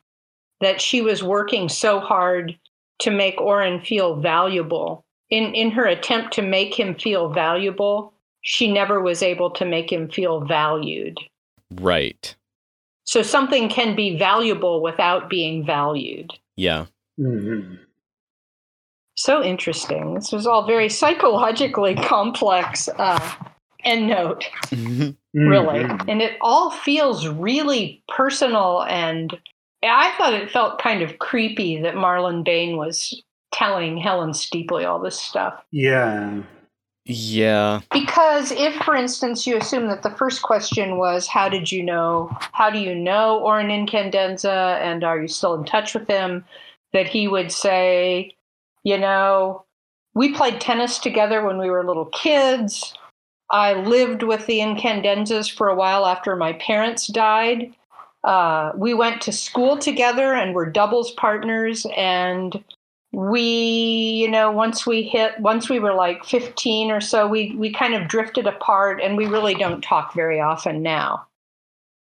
that 0.62 0.80
she 0.82 1.02
was 1.02 1.24
working 1.24 1.68
so 1.68 2.00
hard 2.00 2.58
to 3.00 3.12
make 3.12 3.40
Orin 3.40 3.82
feel 3.82 4.16
valuable. 4.16 5.06
In 5.30 5.54
in 5.54 5.72
her 5.72 5.86
attempt 5.86 6.34
to 6.34 6.42
make 6.42 6.78
him 6.78 6.96
feel 6.96 7.30
valuable, 7.30 8.14
she 8.42 8.72
never 8.72 9.02
was 9.02 9.24
able 9.24 9.50
to 9.52 9.66
make 9.66 9.92
him 9.92 10.10
feel 10.10 10.42
valued. 10.42 11.18
Right. 11.72 12.36
So 13.06 13.22
something 13.22 13.68
can 13.68 13.96
be 13.96 14.18
valuable 14.18 14.82
without 14.82 15.30
being 15.30 15.66
valued. 15.66 16.32
Yeah. 16.56 16.86
Mhm. 17.20 17.80
So 19.16 19.44
interesting. 19.44 20.16
This 20.16 20.32
was 20.32 20.48
all 20.48 20.66
very 20.66 20.90
psychologically 20.90 21.96
complex 21.96 22.90
uh, 22.98 23.36
end 23.86 24.08
note. 24.08 24.46
really 25.34 25.80
Mhm. 25.84 26.06
and 26.08 26.22
it 26.22 26.38
all 26.42 26.70
feels 26.70 27.28
really 27.28 28.04
personal 28.08 28.84
and 28.84 29.36
i 29.84 30.12
thought 30.18 30.34
it 30.36 30.52
felt 30.52 30.80
kind 30.80 31.02
of 31.02 31.18
creepy 31.18 31.82
that 31.82 31.96
marlon 31.96 32.44
bain 32.44 32.78
was 32.78 33.20
telling 33.52 33.98
helen 33.98 34.34
Steeply 34.34 34.86
all 34.86 35.00
this 35.00 35.20
stuff 35.20 35.56
Yeah. 35.72 36.42
yeah. 37.06 37.82
because 37.92 38.52
if 38.52 38.76
for 38.84 38.96
instance 38.96 39.48
you 39.48 39.58
assume 39.58 39.88
that 39.88 40.04
the 40.04 40.12
first 40.12 40.44
question 40.44 40.98
was 41.00 41.28
how 41.28 41.50
did 41.50 41.72
you 41.72 41.82
know 41.84 42.30
how 42.52 42.70
do 42.70 42.78
you 42.78 42.94
know 42.94 43.40
orin 43.40 43.70
incandenza 43.70 44.80
and 44.82 45.04
are 45.04 45.20
you 45.20 45.28
still 45.28 45.56
in 45.56 45.66
touch 45.66 45.96
with 45.96 46.08
him 46.08 46.46
that 46.94 47.08
he 47.08 47.28
would 47.28 47.52
say 47.52 48.36
you 48.84 49.00
know 49.00 49.66
we 50.14 50.32
played 50.32 50.62
tennis 50.62 51.00
together 51.00 51.44
when 51.44 51.58
we 51.58 51.72
were 51.72 51.84
little 51.84 52.06
kids 52.06 52.94
I 53.50 53.74
lived 53.74 54.24
with 54.24 54.46
the 54.46 54.60
Incandenzas 54.60 55.52
for 55.52 55.68
a 55.68 55.76
while 55.76 56.06
after 56.06 56.36
my 56.36 56.54
parents 56.54 57.08
died. 57.08 57.74
Uh, 58.24 58.72
we 58.76 58.94
went 58.94 59.22
to 59.22 59.32
school 59.32 59.78
together 59.78 60.34
and 60.34 60.56
were 60.56 60.70
doubles 60.70 61.12
partners. 61.12 61.86
And 61.96 62.64
we, 63.12 63.42
you 63.42 64.30
know, 64.30 64.52
once 64.52 64.88
we 64.88 65.04
hit, 65.04 65.40
once 65.40 65.70
we 65.70 65.80
were 65.80 65.94
like 65.94 66.24
15 66.24 66.90
or 66.90 67.02
so, 67.02 67.28
we, 67.28 67.54
we 67.58 67.72
kind 67.72 67.94
of 67.94 68.08
drifted 68.08 68.48
apart 68.48 69.02
and 69.02 69.18
we 69.18 69.26
really 69.28 69.54
don't 69.54 69.84
talk 69.84 70.14
very 70.14 70.40
often 70.40 70.82
now. 70.82 71.28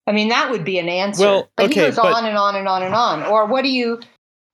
I 0.06 0.12
mean, 0.12 0.28
that 0.28 0.50
would 0.50 0.64
be 0.64 0.78
an 0.78 0.88
answer. 0.88 1.24
Well, 1.24 1.50
but 1.56 1.66
okay, 1.66 1.74
he 1.74 1.86
goes 1.86 1.96
but- 1.96 2.14
on 2.14 2.26
and 2.26 2.38
on 2.38 2.56
and 2.56 2.68
on 2.68 2.82
and 2.82 2.94
on. 2.94 3.22
Or 3.24 3.46
what 3.46 3.62
do 3.62 3.70
you, 3.70 4.00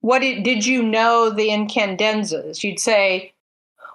what 0.01 0.21
did, 0.21 0.43
did 0.43 0.65
you 0.65 0.83
know 0.83 1.31
the 1.31 1.49
Incandenzas? 1.49 2.65
You'd 2.65 2.81
say, 2.81 3.33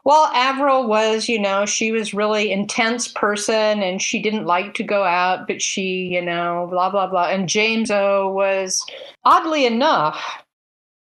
well, 0.06 0.28
Avril 0.34 0.88
was, 0.88 1.28
you 1.28 1.40
know, 1.40 1.66
she 1.66 1.92
was 1.92 2.14
really 2.14 2.52
intense 2.52 3.08
person 3.08 3.82
and 3.82 4.00
she 4.02 4.22
didn't 4.22 4.46
like 4.46 4.76
to 4.76 4.84
go 4.84 5.04
out, 5.04 5.48
but 5.48 5.62
she, 5.62 6.08
you 6.12 6.22
know, 6.22 6.68
blah 6.70 6.90
blah 6.90 7.08
blah. 7.08 7.28
And 7.30 7.50
James 7.50 7.92
O 7.92 8.30
was 8.30 8.86
oddly 9.26 9.66
enough, 9.66 10.24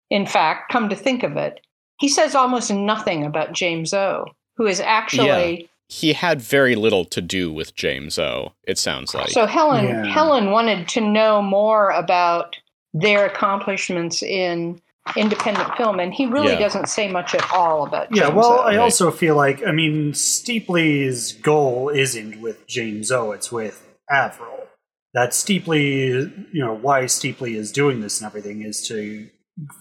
in 0.09 0.25
fact, 0.25 0.71
come 0.71 0.87
to 0.89 0.95
think 0.95 1.23
of 1.23 1.35
it, 1.35 1.59
he 1.99 2.07
says 2.07 2.35
almost 2.35 2.71
nothing 2.71 3.25
about 3.25 3.53
James 3.53 3.93
O, 3.93 4.25
who 4.55 4.67
is 4.67 4.79
actually 4.79 5.67
He 5.89 6.13
had 6.13 6.39
very 6.41 6.75
little 6.75 7.03
to 7.05 7.21
do 7.21 7.51
with 7.51 7.75
James 7.75 8.17
O, 8.19 8.53
it 8.67 8.77
sounds 8.77 9.13
like. 9.15 9.29
so 9.29 9.45
Helen 9.45 9.85
Yeah. 9.87 10.05
Helen 10.05 10.51
wanted 10.51 10.87
to 10.89 11.01
know 11.01 11.41
more 11.41 11.89
about 11.89 12.55
their 12.93 13.25
accomplishments 13.25 14.21
in 14.21 14.79
independent 15.17 15.75
film 15.75 15.99
and 15.99 16.13
he 16.13 16.25
really 16.25 16.53
Yeah. 16.53 16.59
doesn't 16.59 16.87
say 16.87 17.09
much 17.11 17.33
at 17.35 17.51
all 17.51 17.85
about 17.85 18.15
Yeah, 18.15 18.23
James 18.25 18.35
well, 18.35 18.53
O. 18.53 18.61
I 18.61 18.67
Right. 18.69 18.77
also 18.79 19.11
feel 19.11 19.35
like, 19.35 19.65
I 19.65 19.71
mean, 19.71 20.13
Steeply's 20.13 21.33
goal 21.33 21.89
isn't 21.89 22.39
with 22.41 22.65
James 22.67 23.11
O, 23.11 23.31
it's 23.31 23.51
with 23.51 23.87
Avril. 24.09 24.67
That 25.13 25.33
Steeply, 25.33 26.05
you 26.07 26.63
know, 26.65 26.73
why 26.73 27.05
Steeply 27.07 27.55
is 27.57 27.71
doing 27.71 27.99
this 28.01 28.21
and 28.21 28.27
everything 28.27 28.61
is 28.61 28.87
to 28.87 29.27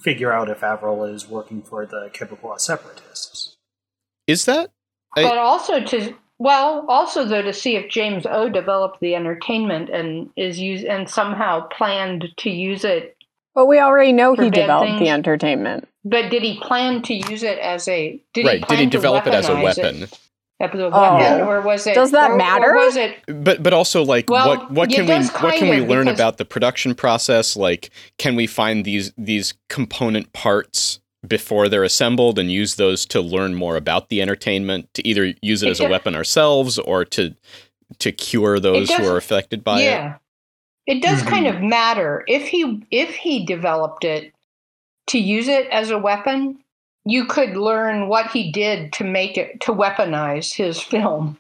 figure 0.03 0.33
out 0.33 0.49
if 0.49 0.63
Avril 0.65 1.05
is 1.05 1.29
working 1.29 1.63
for 1.63 1.87
the 1.87 2.11
Quebecois 2.13 2.61
separatists. 2.61 3.57
is 4.27 4.45
that? 4.47 4.71
I- 5.17 5.23
but 5.23 5.39
also 5.39 5.81
to 5.81 6.15
well 6.39 6.85
also 6.89 7.25
though 7.25 7.43
to 7.43 7.53
see 7.53 7.75
if 7.77 7.91
james 7.91 8.25
o 8.27 8.49
developed 8.49 9.01
the 9.01 9.15
entertainment 9.17 9.91
and 9.91 10.31
is 10.37 10.59
used 10.61 10.85
and 10.85 11.09
somehow 11.11 11.67
planned 11.69 12.29
to 12.37 12.49
use 12.51 12.85
it 12.85 13.17
But 13.55 13.67
we 13.67 13.79
already 13.81 14.13
know 14.13 14.35
For 14.37 14.45
he 14.45 14.51
developed 14.51 14.91
things. 14.91 15.01
the 15.01 15.09
entertainment. 15.09 15.89
but 16.05 16.31
did 16.31 16.43
he 16.43 16.59
plan 16.61 17.03
to 17.03 17.15
use 17.15 17.43
it 17.43 17.59
as 17.59 17.87
a 17.89 18.21
did 18.33 18.47
right. 18.47 18.59
he 18.61 18.65
Did 18.67 18.79
he 18.79 18.85
to 18.87 18.91
develop 18.91 19.27
it 19.27 19.35
as 19.35 19.49
a 19.49 19.55
weapon? 19.61 20.03
it 20.05 20.13
as 20.13 20.19
Oh. 20.93 21.17
weapon 21.17 21.41
or 21.49 21.61
was 21.63 21.87
it 21.87 21.95
Does 21.95 22.11
that 22.13 22.31
or- 22.31 22.35
or 22.35 22.37
matter? 22.37 22.75
was 22.75 22.97
it 22.97 23.17
But 23.27 23.63
but 23.63 23.73
also 23.73 24.03
like 24.05 24.29
Well, 24.31 24.49
what 24.49 24.71
what 24.71 24.91
can 24.91 25.07
we 25.07 25.15
what 25.27 25.57
can 25.57 25.69
we 25.69 25.81
learn 25.81 26.07
about 26.09 26.39
the 26.39 26.45
production 26.45 26.95
process? 26.95 27.57
Like 27.57 27.91
can 28.19 28.37
we 28.37 28.47
find 28.47 28.85
these 28.85 29.13
these 29.19 29.55
component 29.69 30.33
parts 30.33 31.01
before 31.27 31.69
they're 31.69 31.85
assembled 31.85 32.39
and 32.39 32.51
use 32.51 32.77
those 32.77 33.05
to 33.07 33.21
learn 33.21 33.55
more 33.55 33.77
about 33.77 34.09
the 34.11 34.23
entertainment 34.23 34.89
to 34.95 35.07
either 35.07 35.35
use 35.43 35.63
it 35.63 35.69
It 35.69 35.73
as 35.73 35.81
a 35.81 35.89
weapon 35.89 36.15
ourselves 36.15 36.79
or 36.79 37.05
to 37.07 37.35
to 37.99 38.13
cure 38.13 38.59
those 38.61 38.91
who 38.91 39.07
are 39.07 39.17
affected 39.19 39.63
by 39.65 39.81
it? 39.81 39.85
yeah 39.85 40.15
it 40.15 40.21
does 41.03 41.23
Mhm. 41.23 41.27
kind 41.29 41.47
of 41.47 41.61
matter 41.63 42.25
if 42.29 42.49
he 42.49 42.83
if 42.91 43.15
he 43.15 43.45
developed 43.45 44.05
it 44.05 44.33
to 45.09 45.19
use 45.19 45.49
it 45.49 45.67
as 45.69 45.91
a 45.91 45.99
weapon 45.99 46.59
you 47.05 47.25
could 47.25 47.57
learn 47.57 48.09
what 48.09 48.31
he 48.31 48.51
did 48.53 48.93
to 48.93 49.05
make 49.05 49.39
it 49.39 49.61
to 49.61 49.73
weaponize 49.73 50.53
his 50.55 50.81
film 50.93 51.37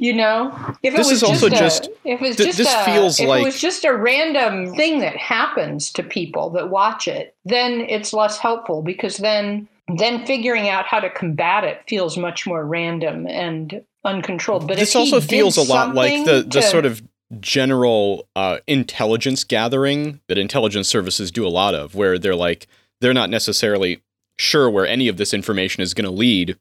you 0.00 0.12
know, 0.14 0.52
if 0.82 0.94
This 0.94 1.06
it 1.06 1.10
was 1.10 1.10
is 1.10 1.22
also 1.22 1.48
just, 1.48 1.84
a, 1.86 1.88
just- 1.88 1.90
if 2.04 2.20
it 2.20 2.28
was 2.28 2.36
th- 2.36 2.46
just 2.48 2.58
this 2.58 2.72
a, 2.74 2.84
feels 2.84 3.18
if 3.20 3.28
like- 3.28 3.42
it 3.42 3.44
was 3.44 3.60
just 3.60 3.84
a 3.84 3.92
random 3.94 4.72
thing 4.74 5.00
that 5.00 5.16
happens 5.16 5.90
to 5.92 6.02
people 6.02 6.50
that 6.50 6.70
watch 6.70 7.08
it, 7.08 7.34
then 7.44 7.80
it's 7.82 8.12
less 8.12 8.38
helpful 8.38 8.82
because 8.82 9.16
then 9.18 9.68
then 9.96 10.24
figuring 10.26 10.68
out 10.68 10.84
how 10.86 11.00
to 11.00 11.08
combat 11.10 11.64
it 11.64 11.80
feels 11.88 12.16
much 12.18 12.46
more 12.46 12.64
random 12.64 13.26
and 13.26 13.82
uncontrolled. 14.04 14.68
But 14.68 14.76
this 14.78 14.94
also 14.94 15.20
feels 15.20 15.56
a 15.56 15.62
lot 15.62 15.94
like 15.94 16.24
the, 16.24 16.42
the 16.48 16.62
sort 16.62 16.84
of 16.86 17.02
general 17.40 18.28
uh, 18.36 18.58
intelligence 18.66 19.44
gathering 19.44 20.20
that 20.28 20.38
intelligence 20.38 20.88
services 20.88 21.30
do 21.30 21.46
a 21.46 21.48
lot 21.48 21.74
of, 21.74 21.94
where 21.94 22.18
they're 22.18 22.34
like, 22.34 22.66
they're 23.00 23.14
not 23.14 23.30
necessarily 23.30 24.02
sure 24.38 24.70
where 24.70 24.86
any 24.86 25.08
of 25.08 25.16
this 25.16 25.34
information 25.34 25.82
is 25.82 25.94
going 25.94 26.04
to 26.04 26.10
lead, 26.10 26.56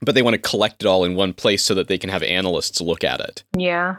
but 0.00 0.14
they 0.14 0.22
want 0.22 0.34
to 0.34 0.40
collect 0.40 0.82
it 0.82 0.86
all 0.86 1.04
in 1.04 1.14
one 1.14 1.32
place 1.32 1.64
so 1.64 1.74
that 1.74 1.88
they 1.88 1.98
can 1.98 2.10
have 2.10 2.22
analysts 2.22 2.80
look 2.80 3.04
at 3.04 3.20
it. 3.20 3.44
yeah. 3.56 3.96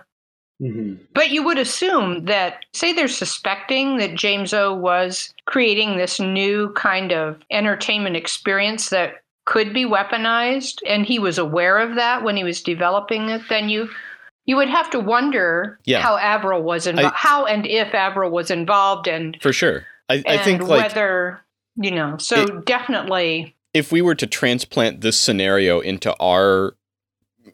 hmm 0.60 0.96
But 1.14 1.30
you 1.30 1.44
would 1.44 1.58
assume 1.58 2.26
that, 2.26 2.66
say, 2.74 2.92
they're 2.92 3.08
suspecting 3.08 3.98
that 3.98 4.16
James 4.16 4.54
O 4.54 4.74
was 4.74 5.34
creating 5.46 5.98
this 5.98 6.20
new 6.20 6.74
kind 6.74 7.14
of 7.14 7.40
entertainment 7.52 8.16
experience 8.18 8.90
that 8.90 9.22
could 9.46 9.74
be 9.74 9.86
weaponized, 9.86 10.80
and 10.88 11.06
he 11.06 11.20
was 11.20 11.38
aware 11.38 11.80
of 11.80 11.96
that 11.96 12.24
when 12.24 12.38
he 12.38 12.44
was 12.44 12.62
developing 12.62 13.30
it. 13.30 13.42
Then 13.50 13.70
you 13.70 13.90
you 14.46 14.56
would 14.58 14.70
have 14.70 14.90
to 14.92 15.00
wonder 15.00 15.80
Yeah. 15.86 16.02
how 16.02 16.18
Avril 16.18 16.62
was 16.64 16.86
involved, 16.88 17.16
how 17.16 17.46
and 17.46 17.66
if 17.66 17.94
Avril 17.94 18.30
was 18.32 18.52
involved, 18.52 19.08
and 19.08 19.38
For 19.42 19.54
sure. 19.54 19.86
I, 20.10 20.22
I 20.28 20.38
think 20.40 20.62
like 20.64 20.84
whether 20.90 21.42
you 21.78 21.92
know. 21.92 22.18
So 22.18 22.46
definitely, 22.62 23.56
if 23.74 23.92
we 23.92 24.02
were 24.02 24.16
to 24.16 24.28
transplant 24.28 25.02
this 25.02 25.18
scenario 25.20 25.80
into 25.80 26.14
our 26.20 26.76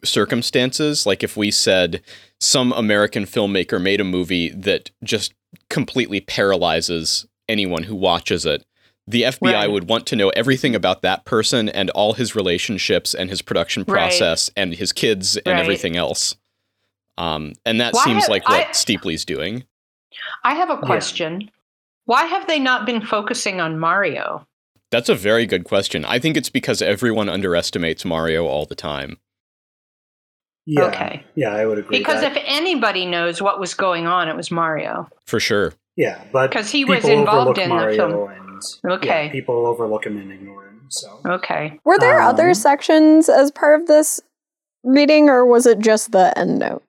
circumstances, 0.04 1.06
like 1.06 1.22
if 1.22 1.36
we 1.36 1.50
said 1.50 2.02
some 2.38 2.72
American 2.72 3.24
filmmaker 3.24 3.80
made 3.80 4.00
a 4.00 4.04
movie 4.04 4.50
that 4.50 4.90
just 5.04 5.34
completely 5.68 6.20
paralyzes 6.20 7.26
anyone 7.48 7.84
who 7.84 7.94
watches 7.94 8.46
it, 8.46 8.64
the 9.06 9.22
FBI 9.22 9.52
Right. 9.52 9.70
would 9.70 9.88
want 9.88 10.06
to 10.08 10.16
know 10.16 10.28
everything 10.30 10.74
about 10.74 11.02
that 11.02 11.24
person 11.24 11.68
and 11.68 11.90
all 11.90 12.14
his 12.14 12.34
relationships 12.34 13.14
and 13.14 13.28
his 13.30 13.42
production 13.42 13.84
Right. 13.86 13.94
process 14.10 14.50
and 14.56 14.74
his 14.74 14.92
kids 14.92 15.36
and 15.38 15.46
Right. 15.54 15.60
everything 15.60 15.96
else. 15.96 16.36
Um, 17.20 17.52
and 17.66 17.80
that 17.80 17.92
Why 17.94 18.04
seems 18.04 18.22
have- 18.24 18.30
like 18.30 18.48
what 18.48 18.68
I- 18.68 18.72
Steeply's 18.72 19.24
doing. 19.24 19.64
I 20.42 20.54
have 20.54 20.70
a 20.70 20.78
question. 20.78 21.50
Why 22.06 22.24
have 22.24 22.46
they 22.46 22.58
not 22.58 22.86
been 22.86 23.00
focusing 23.04 23.60
on 23.60 23.78
Mario? 23.78 24.46
That's 24.90 25.08
a 25.08 25.14
very 25.14 25.46
good 25.46 25.64
question. 25.64 26.04
I 26.04 26.18
think 26.18 26.36
it's 26.36 26.48
because 26.50 26.82
everyone 26.82 27.28
underestimates 27.28 28.04
Mario 28.04 28.46
all 28.46 28.64
the 28.66 28.74
time. 28.74 29.18
Yeah. 30.66 30.84
Okay. 30.84 31.24
Yeah, 31.34 31.54
I 31.54 31.66
would 31.66 31.78
agree. 31.78 31.98
Because 31.98 32.20
that. 32.22 32.36
if 32.36 32.42
anybody 32.46 33.06
knows 33.06 33.40
what 33.40 33.60
was 33.60 33.74
going 33.74 34.06
on, 34.06 34.28
it 34.28 34.36
was 34.36 34.50
Mario. 34.50 35.08
For 35.26 35.38
sure. 35.40 35.74
yeah, 35.96 36.22
but 36.32 36.50
because 36.50 36.70
he 36.70 36.84
was 36.84 37.04
involved 37.04 37.58
overlook 37.58 37.58
in 37.58 37.68
the 37.68 37.74
Mario 37.74 37.96
film. 37.96 38.30
And, 38.30 38.92
Okay. 38.92 39.26
yeah, 39.26 39.32
people 39.32 39.66
overlook 39.66 40.06
him 40.06 40.16
and 40.16 40.32
ignore 40.32 40.66
him. 40.66 40.86
So 40.88 41.20
Okay. 41.26 41.78
Were 41.84 41.98
there 41.98 42.20
other 42.20 42.48
Um, 42.48 42.54
sections 42.54 43.28
as 43.28 43.50
part 43.50 43.80
of 43.80 43.86
this 43.86 44.20
reading, 44.82 45.28
or 45.28 45.44
was 45.46 45.66
it 45.66 45.78
just 45.78 46.12
the 46.12 46.36
end 46.38 46.58
note? 46.58 46.82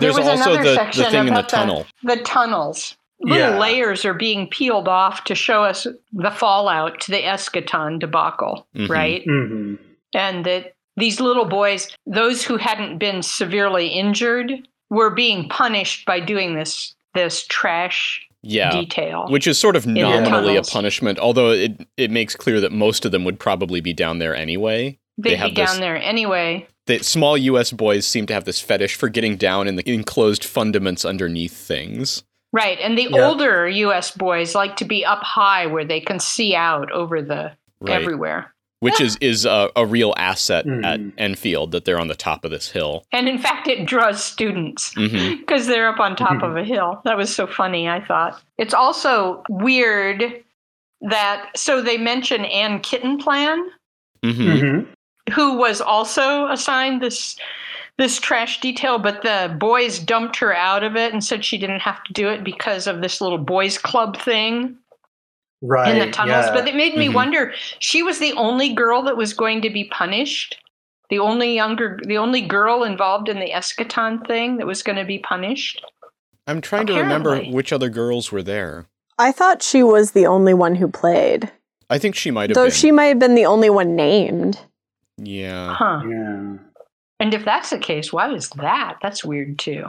There's 0.00 0.14
there 0.16 0.24
was 0.24 0.38
also 0.38 0.52
another 0.52 0.64
the, 0.64 0.70
the 0.70 0.74
section 0.76 1.04
thing 1.10 1.20
in 1.20 1.26
the 1.26 1.32
about 1.40 1.48
tunnel. 1.48 1.86
The, 2.02 2.16
tunnels. 2.16 2.96
Little 3.20 3.38
Yeah. 3.52 3.58
layers 3.58 4.04
are 4.04 4.14
being 4.14 4.46
peeled 4.48 4.86
off 4.86 5.24
to 5.24 5.34
show 5.34 5.64
us 5.64 5.86
the 6.12 6.30
fallout 6.30 7.00
to 7.00 7.10
the 7.10 7.22
eschaton 7.22 7.98
debacle, 7.98 8.66
Mhm. 8.76 8.88
right? 8.88 9.22
hmm 9.24 9.74
And 10.14 10.44
that 10.44 10.74
these 10.96 11.20
little 11.20 11.44
boys, 11.44 11.88
those 12.06 12.44
who 12.44 12.56
hadn't 12.58 12.98
been 12.98 13.22
severely 13.22 13.88
injured, 13.88 14.52
were 14.90 15.10
being 15.10 15.48
punished 15.48 16.06
by 16.06 16.20
doing 16.20 16.54
this 16.54 16.94
this 17.14 17.44
trash 17.48 18.20
Yeah. 18.42 18.70
detail. 18.70 19.26
Which 19.28 19.46
is 19.48 19.58
sort 19.58 19.74
of 19.74 19.86
nominally 19.86 20.56
a 20.56 20.62
punishment, 20.62 21.18
although 21.18 21.50
it, 21.50 21.72
it 21.96 22.10
makes 22.12 22.36
clear 22.36 22.60
that 22.60 22.70
most 22.70 23.04
of 23.04 23.10
them 23.10 23.24
would 23.24 23.40
probably 23.40 23.80
be 23.80 23.92
down 23.92 24.18
there 24.18 24.36
anyway. 24.36 24.98
They'd 25.16 25.40
they 25.40 25.48
be 25.48 25.54
down 25.54 25.66
this- 25.66 25.78
there 25.78 25.96
anyway. 26.00 26.66
The 26.88 27.04
small 27.04 27.36
US 27.36 27.70
boys 27.70 28.06
seem 28.06 28.24
to 28.26 28.34
have 28.34 28.44
this 28.44 28.60
fetish 28.60 28.94
for 28.96 29.08
getting 29.08 29.36
down 29.36 29.68
in 29.68 29.76
the 29.76 29.88
enclosed 29.88 30.42
fundaments 30.42 31.06
underneath 31.08 31.52
things. 31.56 32.24
Right. 32.52 32.78
And 32.80 32.96
the 32.96 33.08
Yeah. 33.10 33.26
older 33.26 33.68
US 33.68 34.10
boys 34.10 34.54
like 34.54 34.76
to 34.76 34.86
be 34.86 35.04
up 35.04 35.22
high 35.22 35.66
where 35.66 35.84
they 35.84 36.00
can 36.00 36.18
see 36.18 36.54
out 36.56 36.90
over 36.90 37.20
the 37.20 37.52
Right. 37.80 37.94
everywhere. 38.00 38.54
Which 38.80 39.00
is, 39.00 39.18
is 39.20 39.44
a, 39.44 39.70
a 39.76 39.84
real 39.84 40.14
asset 40.16 40.64
Mhm. 40.64 40.84
at 40.84 41.00
Enfield 41.18 41.72
that 41.72 41.84
they're 41.84 41.98
on 42.00 42.08
the 42.08 42.14
top 42.14 42.44
of 42.44 42.50
this 42.52 42.70
hill. 42.70 43.04
And 43.12 43.28
in 43.28 43.36
fact, 43.38 43.68
it 43.68 43.84
draws 43.86 44.24
students 44.24 44.92
hmm 44.96 45.36
because 45.40 45.66
they're 45.66 45.88
up 45.88 46.00
on 46.00 46.16
top 46.16 46.42
of 46.42 46.56
a 46.56 46.64
hill. 46.64 47.00
That 47.04 47.16
was 47.18 47.34
so 47.34 47.46
funny, 47.46 47.88
I 47.88 48.00
thought. 48.04 48.40
It's 48.56 48.72
also 48.74 49.42
weird 49.50 50.42
that, 51.02 51.50
so 51.56 51.82
they 51.82 51.98
mention 51.98 52.44
Ann 52.46 52.80
Kittenplan, 52.80 53.58
hmm 54.24 54.30
hmm 54.58 54.80
who 55.32 55.56
was 55.58 55.80
also 55.80 56.46
assigned 56.48 57.00
this. 57.02 57.36
This 57.96 58.20
trash 58.20 58.60
detail, 58.60 59.00
but 59.00 59.22
the 59.22 59.52
boys 59.58 59.98
dumped 59.98 60.36
her 60.36 60.54
out 60.54 60.84
of 60.84 60.94
it 60.94 61.12
and 61.12 61.24
said 61.24 61.44
she 61.44 61.58
didn't 61.58 61.80
have 61.80 62.00
to 62.04 62.12
do 62.12 62.28
it 62.28 62.44
because 62.44 62.86
of 62.86 63.00
this 63.00 63.20
little 63.20 63.38
boys 63.38 63.76
club 63.76 64.16
thing. 64.16 64.76
Right. 65.60 65.90
in 65.96 65.98
the 66.06 66.12
tunnels. 66.12 66.46
yeah. 66.46 66.52
But 66.54 66.68
it 66.68 66.76
made 66.76 66.94
me 66.96 67.08
Mhm. 67.08 67.14
wonder. 67.14 67.52
She 67.80 68.04
was 68.04 68.20
the 68.20 68.32
only 68.34 68.72
girl 68.72 69.02
that 69.02 69.16
was 69.16 69.32
going 69.32 69.62
to 69.62 69.70
be 69.70 69.82
punished. 69.86 70.56
The 71.10 71.18
only 71.18 71.56
younger, 71.56 71.98
the 72.04 72.18
only 72.18 72.40
girl 72.42 72.84
involved 72.84 73.28
in 73.28 73.40
the 73.40 73.50
eschaton 73.50 74.24
thing 74.28 74.58
that 74.58 74.66
was 74.68 74.84
going 74.84 74.98
to 74.98 75.04
be 75.04 75.18
punished. 75.18 75.84
I'm 76.46 76.60
trying 76.60 76.86
to 76.86 76.94
remember 77.00 77.40
which 77.46 77.72
other 77.72 77.88
girls 77.88 78.30
were 78.30 78.44
there. 78.44 78.86
I 79.18 79.32
thought 79.32 79.60
she 79.60 79.82
was 79.82 80.12
the 80.12 80.26
only 80.26 80.54
one 80.54 80.76
who 80.76 80.86
played, 80.86 81.50
I 81.90 81.98
think 81.98 82.14
she 82.14 82.30
might 82.30 82.50
have 82.50 82.54
though 82.54 82.66
been. 82.66 82.70
she 82.72 82.92
might 82.92 83.06
have 83.06 83.18
been 83.18 83.34
the 83.34 83.46
only 83.46 83.70
one 83.70 83.96
named. 83.96 84.60
Yeah. 85.18 85.74
Huh. 85.74 86.02
Yeah. 86.08 86.54
And 87.20 87.34
if 87.34 87.44
that's 87.44 87.70
the 87.70 87.78
case, 87.78 88.12
why 88.12 88.28
was 88.28 88.48
that? 88.50 88.98
That's 89.02 89.24
weird 89.24 89.58
too. 89.58 89.86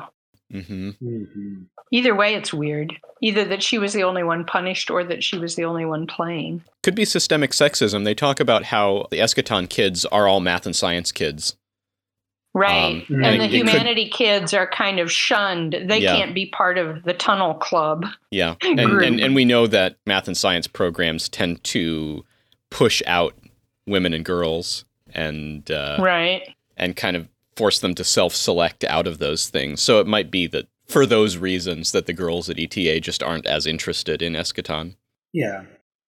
hmm 0.51 0.89
hmm 0.91 1.63
Either 1.91 2.13
way, 2.15 2.35
it's 2.35 2.53
weird. 2.53 2.95
Either 3.21 3.43
that 3.45 3.63
she 3.63 3.79
was 3.79 3.93
the 3.93 4.03
only 4.03 4.21
one 4.23 4.45
punished 4.45 4.91
or 4.91 5.03
that 5.03 5.23
she 5.23 5.39
was 5.39 5.55
the 5.55 5.65
only 5.65 5.85
one 5.85 6.05
playing. 6.05 6.63
Could 6.83 6.93
be 6.93 7.03
systemic 7.05 7.49
sexism. 7.51 8.03
They 8.05 8.13
talk 8.13 8.39
about 8.39 8.65
how 8.65 9.07
the 9.09 9.17
Eschaton 9.17 9.67
kids 9.67 10.05
are 10.05 10.27
all 10.27 10.39
math 10.39 10.67
and 10.67 10.75
science 10.75 11.11
kids. 11.11 11.55
Right. 12.53 13.05
Um, 13.09 13.15
and 13.15 13.25
and 13.25 13.41
the 13.41 13.45
it 13.45 13.49
could- 13.49 13.69
humanity 13.69 14.09
kids 14.09 14.53
are 14.53 14.67
kind 14.67 14.99
of 14.99 15.11
shunned. 15.11 15.75
They 15.87 15.99
Yeah. 15.99 16.15
can't 16.15 16.33
be 16.35 16.47
part 16.47 16.77
of 16.77 17.03
the 17.03 17.13
tunnel 17.13 17.55
club. 17.55 18.05
Yeah, 18.31 18.55
and, 18.63 18.77
Group. 18.79 19.03
and 19.03 19.19
and 19.19 19.33
we 19.35 19.45
know 19.45 19.65
that 19.67 19.97
math 20.05 20.27
and 20.27 20.37
science 20.37 20.67
programs 20.67 21.27
tend 21.29 21.63
to 21.65 22.23
push 22.71 23.01
out 23.07 23.33
women 23.87 24.13
and 24.13 24.23
girls 24.25 24.85
and 25.13 25.69
uh, 25.71 25.97
Right. 25.99 26.55
and 26.77 26.95
kind 26.95 27.15
of 27.15 27.27
force 27.55 27.79
them 27.79 27.93
to 27.95 28.03
self-select 28.03 28.83
out 28.85 29.05
of 29.07 29.17
those 29.17 29.49
things. 29.49 29.81
So 29.81 29.99
it 29.99 30.07
might 30.07 30.31
be 30.31 30.47
that 30.47 30.67
for 30.87 31.05
those 31.05 31.37
reasons 31.37 31.91
that 31.91 32.05
the 32.05 32.13
girls 32.13 32.49
at 32.49 32.57
ETA 32.59 32.99
just 33.01 33.21
aren't 33.21 33.45
as 33.45 33.65
interested 33.67 34.21
in 34.21 34.33
Eschaton. 34.33 34.95
Yeah. 35.33 35.63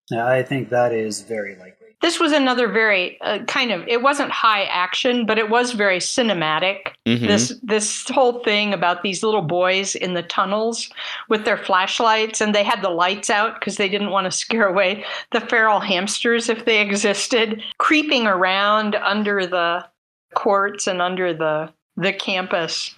Yeah, 0.09 0.25
I 0.27 0.43
think 0.43 0.69
that 0.69 0.91
is 0.93 1.21
very 1.21 1.55
likely. 1.55 1.80
This 2.01 2.19
was 2.19 2.31
another 2.31 2.67
very 2.67 3.21
uh, 3.21 3.39
kind 3.45 3.71
of 3.71 3.87
it 3.87 4.01
wasn't 4.01 4.31
high 4.31 4.63
action, 4.63 5.25
but 5.25 5.37
it 5.37 5.49
was 5.49 5.73
very 5.73 5.99
cinematic. 5.99 6.93
Mhm. 7.07 7.27
This 7.27 7.53
this 7.61 8.09
whole 8.09 8.43
thing 8.43 8.73
about 8.73 9.03
these 9.03 9.21
little 9.23 9.43
boys 9.43 9.95
in 9.95 10.13
the 10.15 10.23
tunnels 10.23 10.89
with 11.29 11.45
their 11.45 11.57
flashlights 11.57 12.41
and 12.41 12.55
they 12.55 12.63
had 12.63 12.81
the 12.81 12.89
lights 12.89 13.29
out 13.29 13.59
because 13.59 13.77
they 13.77 13.87
didn't 13.89 14.09
want 14.09 14.25
to 14.25 14.31
scare 14.31 14.67
away 14.67 15.05
the 15.31 15.41
feral 15.41 15.79
hamsters 15.79 16.49
if 16.49 16.65
they 16.65 16.81
existed, 16.81 17.61
creeping 17.77 18.25
around 18.25 18.95
under 18.95 19.45
the 19.45 19.85
courts 20.33 20.87
and 20.87 21.01
under 21.01 21.33
the 21.33 21.71
the 21.97 22.13
campus. 22.13 22.95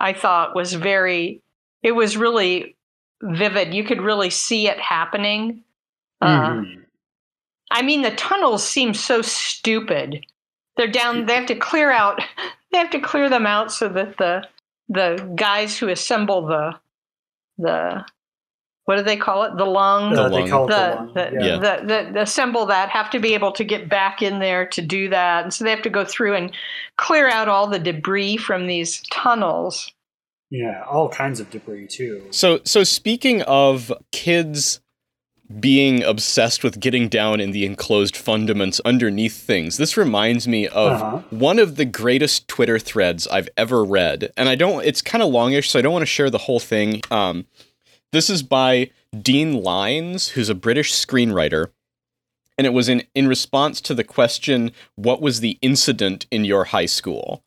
I 0.00 0.12
thought 0.14 0.54
was 0.54 0.72
very 0.72 1.40
it 1.82 1.92
was 1.92 2.16
really 2.16 2.74
vivid. 3.22 3.74
You 3.74 3.84
could 3.84 4.00
really 4.00 4.30
see 4.30 4.66
it 4.68 4.78
happening. 4.80 5.62
Uh, 6.22 6.26
Mhm. 6.50 6.82
I 7.70 7.82
mean, 7.82 8.02
the 8.02 8.12
tunnels 8.12 8.66
seem 8.66 8.94
so 8.94 9.22
stupid. 9.22 10.24
They're 10.76 10.86
down. 10.90 11.26
They 11.26 11.34
have 11.34 11.46
to 11.46 11.56
clear 11.56 11.90
out. 11.90 12.22
They 12.72 12.78
have 12.78 12.90
to 12.90 13.00
clear 13.00 13.30
them 13.30 13.46
out 13.46 13.72
so 13.72 13.88
that 13.88 14.18
the 14.18 14.46
the 14.88 15.32
guys 15.34 15.78
who 15.78 15.88
assemble 15.88 16.46
the 16.46 16.74
the 17.56 18.04
what 18.84 18.96
do 18.96 19.02
they 19.02 19.16
call 19.16 19.44
it? 19.44 19.56
The 19.56 19.64
lung. 19.64 20.12
The 20.14 20.22
Uh, 20.24 20.28
they 20.28 20.40
lung. 20.40 20.48
call 20.48 20.64
it 20.66 20.68
the, 20.68 21.10
the, 21.14 21.30
the, 21.38 21.46
yeah. 21.46 21.56
the, 21.56 21.86
the, 21.86 22.10
the 22.12 22.22
assemble 22.22 22.66
that 22.66 22.88
have 22.90 23.08
to 23.10 23.18
be 23.18 23.34
able 23.34 23.52
to 23.52 23.64
get 23.64 23.88
back 23.88 24.20
in 24.20 24.40
there 24.40 24.66
to 24.66 24.82
do 24.82 25.08
that. 25.08 25.44
And 25.44 25.54
so 25.54 25.64
they 25.64 25.70
have 25.70 25.82
to 25.82 25.90
go 25.90 26.04
through 26.04 26.34
and 26.34 26.52
clear 26.98 27.28
out 27.28 27.48
all 27.48 27.66
the 27.66 27.78
debris 27.78 28.36
from 28.36 28.66
these 28.66 29.00
tunnels. 29.10 29.90
yeah, 30.50 30.82
all 30.88 31.08
kinds 31.08 31.40
of 31.40 31.50
debris 31.50 31.86
too. 31.86 32.26
So 32.30 32.60
so 32.64 32.84
speaking 32.84 33.42
of 33.42 33.92
kids 34.12 34.80
being 35.60 36.02
obsessed 36.02 36.64
with 36.64 36.80
getting 36.80 37.08
down 37.08 37.40
in 37.40 37.52
the 37.52 37.64
enclosed 37.64 38.14
fundaments 38.16 38.80
underneath 38.84 39.36
things. 39.40 39.76
This 39.76 39.96
reminds 39.96 40.48
me 40.48 40.66
of 40.66 40.92
Uh-huh. 41.00 41.22
one 41.30 41.58
of 41.58 41.76
the 41.76 41.84
greatest 41.84 42.48
Twitter 42.48 42.78
threads 42.78 43.28
I've 43.28 43.48
ever 43.56 43.84
read. 43.84 44.32
And 44.36 44.48
I 44.48 44.56
don't 44.56 44.84
it's 44.84 45.02
kind 45.02 45.22
of 45.22 45.30
longish, 45.30 45.70
so 45.70 45.78
I 45.78 45.82
don't 45.82 45.92
want 45.92 46.02
to 46.02 46.06
share 46.06 46.30
the 46.30 46.38
whole 46.38 46.60
thing. 46.60 47.00
Um 47.10 47.46
this 48.12 48.28
is 48.30 48.42
by 48.42 48.90
Dean 49.20 49.62
Lines, 49.62 50.28
who's 50.28 50.48
a 50.48 50.54
British 50.54 50.92
screenwriter. 50.92 51.70
And 52.58 52.66
it 52.66 52.70
was 52.72 52.88
in, 52.88 53.02
in 53.14 53.28
response 53.28 53.80
to 53.82 53.94
the 53.94 54.04
question, 54.04 54.72
what 54.94 55.20
was 55.20 55.40
the 55.40 55.58
incident 55.60 56.26
in 56.30 56.44
your 56.44 56.64
high 56.64 56.86
school? 56.86 57.42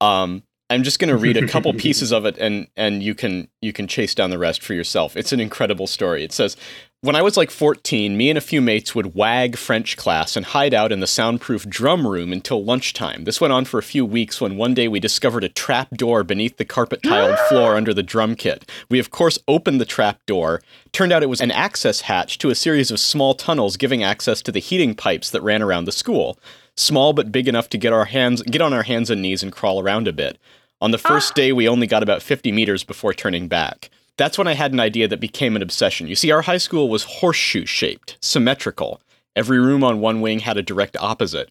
Um, 0.00 0.42
I'm 0.70 0.82
just 0.82 0.98
going 0.98 1.10
to 1.10 1.16
read 1.18 1.36
a 1.36 1.46
couple 1.46 1.72
pieces 1.86 2.10
of 2.12 2.24
it, 2.24 2.38
and 2.38 2.68
and 2.74 3.02
you 3.02 3.14
can 3.14 3.48
you 3.60 3.74
can 3.74 3.86
chase 3.86 4.14
down 4.14 4.30
the 4.30 4.38
rest 4.38 4.62
for 4.62 4.72
yourself. 4.72 5.16
It's 5.16 5.32
an 5.32 5.40
incredible 5.40 5.86
story. 5.86 6.24
It 6.24 6.32
says, 6.32 6.56
when 7.04 7.16
I 7.16 7.20
was 7.20 7.36
like 7.36 7.50
14, 7.50 8.16
me 8.16 8.30
and 8.30 8.38
a 8.38 8.40
few 8.40 8.62
mates 8.62 8.94
would 8.94 9.14
wag 9.14 9.58
French 9.58 9.94
class 9.94 10.36
and 10.36 10.46
hide 10.46 10.72
out 10.72 10.90
in 10.90 11.00
the 11.00 11.06
soundproof 11.06 11.68
drum 11.68 12.06
room 12.06 12.32
until 12.32 12.64
lunchtime. 12.64 13.24
This 13.24 13.42
went 13.42 13.52
on 13.52 13.66
for 13.66 13.76
a 13.76 13.82
few 13.82 14.06
weeks 14.06 14.40
when 14.40 14.56
one 14.56 14.72
day 14.72 14.88
we 14.88 15.00
discovered 15.00 15.44
a 15.44 15.50
trap 15.50 15.90
door 15.90 16.24
beneath 16.24 16.56
the 16.56 16.64
carpet 16.64 17.02
tiled 17.02 17.38
floor 17.50 17.76
under 17.76 17.92
the 17.92 18.02
drum 18.02 18.34
kit. 18.34 18.70
We, 18.88 18.98
of 18.98 19.10
course, 19.10 19.38
opened 19.46 19.82
the 19.82 19.84
trap 19.84 20.24
door. 20.24 20.62
Turned 20.92 21.12
out 21.12 21.22
it 21.22 21.28
was 21.28 21.42
an 21.42 21.50
access 21.50 22.00
hatch 22.00 22.38
to 22.38 22.48
a 22.48 22.54
series 22.54 22.90
of 22.90 22.98
small 22.98 23.34
tunnels 23.34 23.76
giving 23.76 24.02
access 24.02 24.40
to 24.40 24.50
the 24.50 24.58
heating 24.58 24.94
pipes 24.94 25.28
that 25.28 25.42
ran 25.42 25.60
around 25.60 25.84
the 25.84 25.92
school. 25.92 26.38
Small 26.74 27.12
but 27.12 27.30
big 27.30 27.48
enough 27.48 27.68
to 27.68 27.76
get 27.76 27.92
our 27.92 28.06
hands 28.06 28.40
get 28.44 28.62
on 28.62 28.72
our 28.72 28.84
hands 28.84 29.10
and 29.10 29.20
knees 29.20 29.42
and 29.42 29.52
crawl 29.52 29.78
around 29.78 30.08
a 30.08 30.12
bit. 30.14 30.38
On 30.80 30.90
the 30.90 30.96
first 30.96 31.32
ah. 31.32 31.34
day, 31.34 31.52
we 31.52 31.68
only 31.68 31.86
got 31.86 32.02
about 32.02 32.22
50 32.22 32.50
meters 32.50 32.82
before 32.82 33.12
turning 33.12 33.46
back. 33.46 33.90
That's 34.16 34.38
when 34.38 34.46
I 34.46 34.52
had 34.54 34.72
an 34.72 34.80
idea 34.80 35.08
that 35.08 35.20
became 35.20 35.56
an 35.56 35.62
obsession. 35.62 36.06
You 36.06 36.14
see, 36.14 36.30
our 36.30 36.42
high 36.42 36.58
school 36.58 36.88
was 36.88 37.02
horseshoe 37.04 37.66
shaped, 37.66 38.16
symmetrical. 38.20 39.00
Every 39.34 39.58
room 39.58 39.82
on 39.82 40.00
one 40.00 40.20
wing 40.20 40.40
had 40.40 40.56
a 40.56 40.62
direct 40.62 40.96
opposite. 40.98 41.50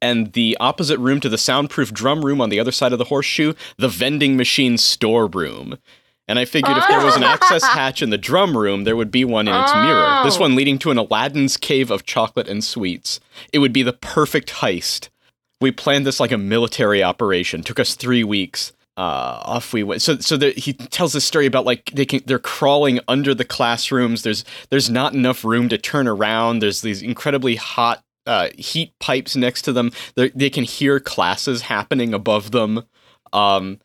And 0.00 0.32
the 0.32 0.56
opposite 0.58 0.98
room 0.98 1.20
to 1.20 1.28
the 1.28 1.38
soundproof 1.38 1.92
drum 1.92 2.24
room 2.24 2.40
on 2.40 2.48
the 2.48 2.58
other 2.58 2.72
side 2.72 2.92
of 2.92 2.98
the 2.98 3.04
horseshoe, 3.04 3.54
the 3.76 3.88
vending 3.88 4.36
machine 4.36 4.78
store 4.78 5.26
room. 5.26 5.78
And 6.28 6.38
I 6.38 6.44
figured 6.44 6.76
if 6.76 6.88
there 6.88 7.04
was 7.04 7.16
an 7.16 7.24
access 7.24 7.64
hatch 7.74 8.00
in 8.00 8.10
the 8.10 8.18
drum 8.18 8.56
room, 8.56 8.84
there 8.84 8.96
would 8.96 9.10
be 9.10 9.24
one 9.24 9.48
in 9.48 9.54
its 9.54 9.74
mirror. 9.74 10.20
This 10.24 10.36
Oh. 10.38 10.40
one 10.40 10.54
leading 10.54 10.78
to 10.80 10.90
an 10.90 10.98
Aladdin's 10.98 11.56
cave 11.56 11.90
of 11.90 12.06
chocolate 12.06 12.48
and 12.48 12.64
sweets. 12.64 13.20
It 13.52 13.58
would 13.58 13.72
be 13.72 13.82
the 13.82 13.92
perfect 13.92 14.50
heist. 14.54 15.08
We 15.60 15.70
planned 15.72 16.06
this 16.06 16.20
like 16.20 16.32
a 16.32 16.38
military 16.38 17.02
operation. 17.02 17.62
Took 17.62 17.78
us 17.80 17.94
three 17.94 18.24
weeks. 18.24 18.72
Uh, 18.96 19.40
off 19.44 19.72
we 19.72 19.82
went. 19.82 20.02
So, 20.02 20.18
so 20.18 20.36
there, 20.36 20.52
he 20.54 20.74
tells 20.74 21.14
this 21.14 21.24
story 21.24 21.46
about 21.46 21.64
like 21.64 21.90
they 21.94 22.04
can 22.04 22.20
they're 22.26 22.38
crawling 22.38 23.00
under 23.08 23.34
the 23.34 23.44
classrooms. 23.44 24.22
There's 24.22 24.44
there's 24.68 24.90
not 24.90 25.14
enough 25.14 25.44
room 25.44 25.70
to 25.70 25.78
turn 25.78 26.06
around. 26.06 26.58
There's 26.58 26.82
these 26.82 27.00
incredibly 27.00 27.56
hot 27.56 28.02
uh, 28.26 28.48
heat 28.58 28.92
pipes 29.00 29.34
next 29.34 29.62
to 29.62 29.72
them. 29.72 29.92
They 30.14 30.28
they 30.30 30.50
can 30.50 30.64
hear 30.64 31.00
classes 31.00 31.62
happening 31.62 32.12
above 32.12 32.50
them. 32.50 32.84
Um, 33.32 33.80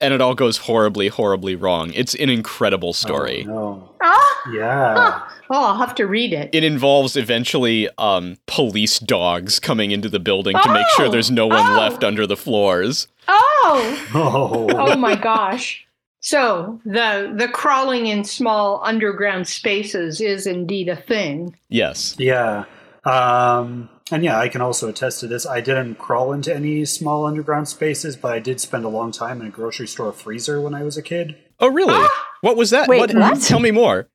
and 0.00 0.14
it 0.14 0.20
all 0.22 0.34
goes 0.34 0.56
horribly, 0.56 1.08
horribly 1.08 1.54
wrong. 1.54 1.92
It's 1.94 2.14
an 2.14 2.30
incredible 2.30 2.92
story. 2.94 3.42
Oh, 3.46 3.52
no. 3.52 3.90
Ah! 4.02 4.50
Yeah. 4.52 5.28
Oh, 5.50 5.64
I'll 5.66 5.76
have 5.76 5.94
to 5.96 6.06
read 6.06 6.32
it. 6.32 6.48
It 6.54 6.64
involves 6.64 7.16
eventually 7.16 7.86
um, 7.98 8.38
police 8.46 8.98
dogs 8.98 9.60
coming 9.60 9.90
into 9.90 10.08
the 10.08 10.18
building 10.18 10.56
to 10.62 10.72
make 10.72 10.86
sure 10.96 11.06
Oh! 11.06 11.10
there's 11.10 11.30
no 11.30 11.46
one 11.46 11.66
Oh! 11.72 11.78
left 11.78 12.02
under 12.02 12.26
the 12.26 12.36
floors. 12.36 13.08
Oh, 13.32 14.08
Oh. 14.14 14.66
oh 14.76 14.96
my 14.96 15.14
gosh. 15.14 15.86
So 16.20 16.80
the 16.84 17.32
the 17.34 17.48
crawling 17.48 18.06
in 18.06 18.24
small 18.24 18.80
underground 18.84 19.46
spaces 19.48 20.20
is 20.20 20.46
indeed 20.46 20.88
a 20.88 20.96
thing. 20.96 21.56
Yes. 21.68 22.14
Yeah. 22.18 22.64
Um, 23.04 23.88
and 24.12 24.22
yeah, 24.24 24.38
I 24.38 24.48
can 24.48 24.60
also 24.60 24.88
attest 24.88 25.20
to 25.20 25.26
this. 25.28 25.46
I 25.46 25.60
didn't 25.60 25.94
crawl 25.96 26.32
into 26.32 26.54
any 26.54 26.84
small 26.84 27.24
underground 27.24 27.68
spaces, 27.68 28.16
but 28.16 28.32
I 28.32 28.38
did 28.40 28.60
spend 28.60 28.84
a 28.84 28.88
long 28.88 29.12
time 29.12 29.40
in 29.40 29.46
a 29.46 29.50
grocery 29.50 29.86
store 29.86 30.12
freezer 30.12 30.60
when 30.60 30.74
I 30.74 30.82
was 30.82 30.96
a 30.98 31.02
kid. 31.02 31.36
Oh, 31.60 31.68
really? 31.68 31.94
Ah! 31.96 32.26
What 32.42 32.56
was 32.56 32.70
that? 32.70 32.88
Wait, 32.88 33.14
what? 33.14 33.40
Tell 33.42 33.60
me 33.60 33.70
more. 33.70 34.08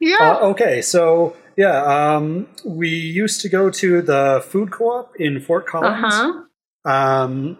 Yeah. 0.00 0.38
Uh, 0.42 0.46
okay, 0.50 0.80
so 0.82 1.36
yeah, 1.56 1.82
um, 2.16 2.46
we 2.64 2.88
used 2.88 3.40
to 3.42 3.48
go 3.48 3.68
to 3.70 4.00
the 4.02 4.42
food 4.46 4.70
co-op 4.70 5.16
in 5.16 5.40
Fort 5.40 5.64
Uh 5.66 5.70
Collins. 5.70 6.14
huh. 6.14 6.90
Um, 6.90 7.58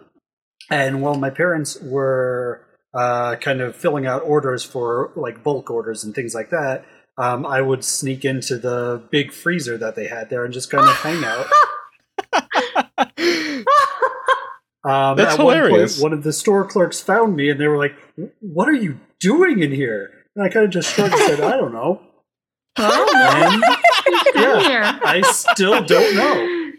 and 0.69 1.01
while 1.01 1.15
my 1.15 1.29
parents 1.29 1.77
were 1.81 2.65
uh, 2.93 3.35
kind 3.35 3.61
of 3.61 3.75
filling 3.75 4.05
out 4.05 4.23
orders 4.23 4.63
for 4.63 5.11
like 5.15 5.43
bulk 5.43 5.69
orders 5.69 6.03
and 6.03 6.15
things 6.15 6.33
like 6.33 6.49
that, 6.49 6.85
um, 7.17 7.45
I 7.45 7.61
would 7.61 7.83
sneak 7.83 8.25
into 8.25 8.57
the 8.57 9.01
big 9.11 9.31
freezer 9.33 9.77
that 9.77 9.95
they 9.95 10.07
had 10.07 10.29
there 10.29 10.45
and 10.45 10.53
just 10.53 10.69
kind 10.69 10.87
of 10.87 10.95
hang 10.95 11.23
out. 11.23 11.47
Um, 14.83 15.17
That's 15.17 15.33
at 15.33 15.39
hilarious. 15.41 15.99
one 15.99 16.13
of 16.13 16.23
the 16.23 16.31
store 16.31 16.63
clerks 16.63 17.01
found 17.01 17.35
me 17.35 17.49
and 17.49 17.59
they 17.59 17.67
were 17.67 17.77
like, 17.77 17.93
"What 18.39 18.69
are 18.69 18.73
you 18.73 18.97
doing 19.19 19.61
in 19.61 19.73
here?" 19.73 20.11
And 20.33 20.45
I 20.45 20.49
kind 20.49 20.63
of 20.63 20.71
just 20.71 20.93
shrugged 20.95 21.13
and 21.13 21.23
said, 21.23 21.41
"I 21.41 21.57
don't 21.57 21.73
know." 21.73 22.01
Oh, 22.79 23.33
And 23.35 23.63
yeah. 24.35 24.99
I 25.03 25.21
still 25.23 25.83
don't 25.83 26.15
know. 26.15 26.71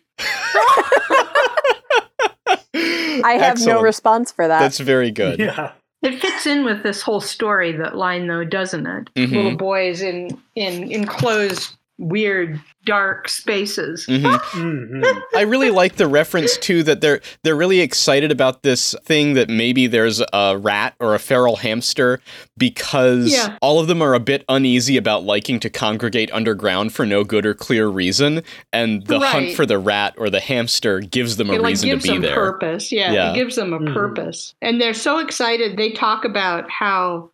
I 3.25 3.39
have 3.39 3.59
no 3.61 3.81
response 3.81 4.33
for 4.33 4.47
that. 4.49 4.61
That's 4.61 4.79
very 4.81 5.11
good. 5.11 5.39
Yeah. 5.39 5.73
It 6.03 6.21
fits 6.21 6.47
in 6.47 6.65
with 6.65 6.83
this 6.85 7.03
whole 7.03 7.21
story 7.21 7.73
that 7.73 7.97
line 7.97 8.27
though, 8.29 8.45
doesn't 8.45 8.87
it? 8.87 9.11
Mhm. 9.15 9.33
Little 9.33 9.57
boys 9.57 10.01
in 10.01 10.41
in 10.55 10.93
enclosed 10.93 11.77
weird 11.99 12.61
dark 12.87 13.29
spaces. 13.29 14.07
Mhm. 14.09 14.41
hmm 14.41 15.19
I 15.37 15.43
really 15.43 15.71
like 15.71 15.97
the 15.97 16.07
reference 16.09 16.57
too 16.57 16.83
that 16.85 17.01
they're 17.01 17.21
they're 17.43 17.57
really 17.57 17.81
excited 17.81 18.31
about 18.31 18.63
this 18.63 18.95
thing 19.05 19.35
that 19.35 19.49
maybe 19.51 19.87
there's 19.89 20.23
a 20.33 20.57
rat 20.57 20.95
or 21.01 21.15
a 21.15 21.19
feral 21.19 21.57
hamster 21.57 22.21
because 22.57 23.33
Yeah. 23.33 23.57
all 23.61 23.81
of 23.81 23.89
them 23.89 24.01
are 24.03 24.15
a 24.15 24.21
bit 24.21 24.45
uneasy 24.49 24.97
about 24.97 25.25
liking 25.25 25.61
to 25.61 25.71
congregate 25.71 26.31
underground 26.33 26.93
for 26.93 27.05
no 27.05 27.25
good 27.25 27.45
or 27.45 27.55
clear 27.55 27.89
reason, 27.89 28.43
and 28.73 29.07
the 29.07 29.19
hunt 29.21 29.53
for 29.55 29.67
the 29.67 29.79
rat 29.79 30.15
or 30.19 30.31
the 30.31 30.41
hamster 30.41 31.01
gives 31.01 31.37
them 31.37 31.51
a 31.51 31.55
like 31.55 31.63
reason 31.71 31.91
to 31.91 31.97
be 31.97 32.09
them 32.09 32.23
there. 32.23 32.35
purpose. 32.35 32.91
Yeah, 32.93 33.13
Yeah. 33.13 33.33
it 33.33 33.35
gives 33.35 33.57
them 33.57 33.73
a 33.73 33.79
Mhm. 33.81 33.93
purpose. 33.93 34.55
And 34.63 34.81
they're 34.81 34.95
so 34.95 35.19
excited. 35.19 35.77
They 35.77 35.91
talk 35.91 36.25
about 36.25 36.71
how 36.71 37.31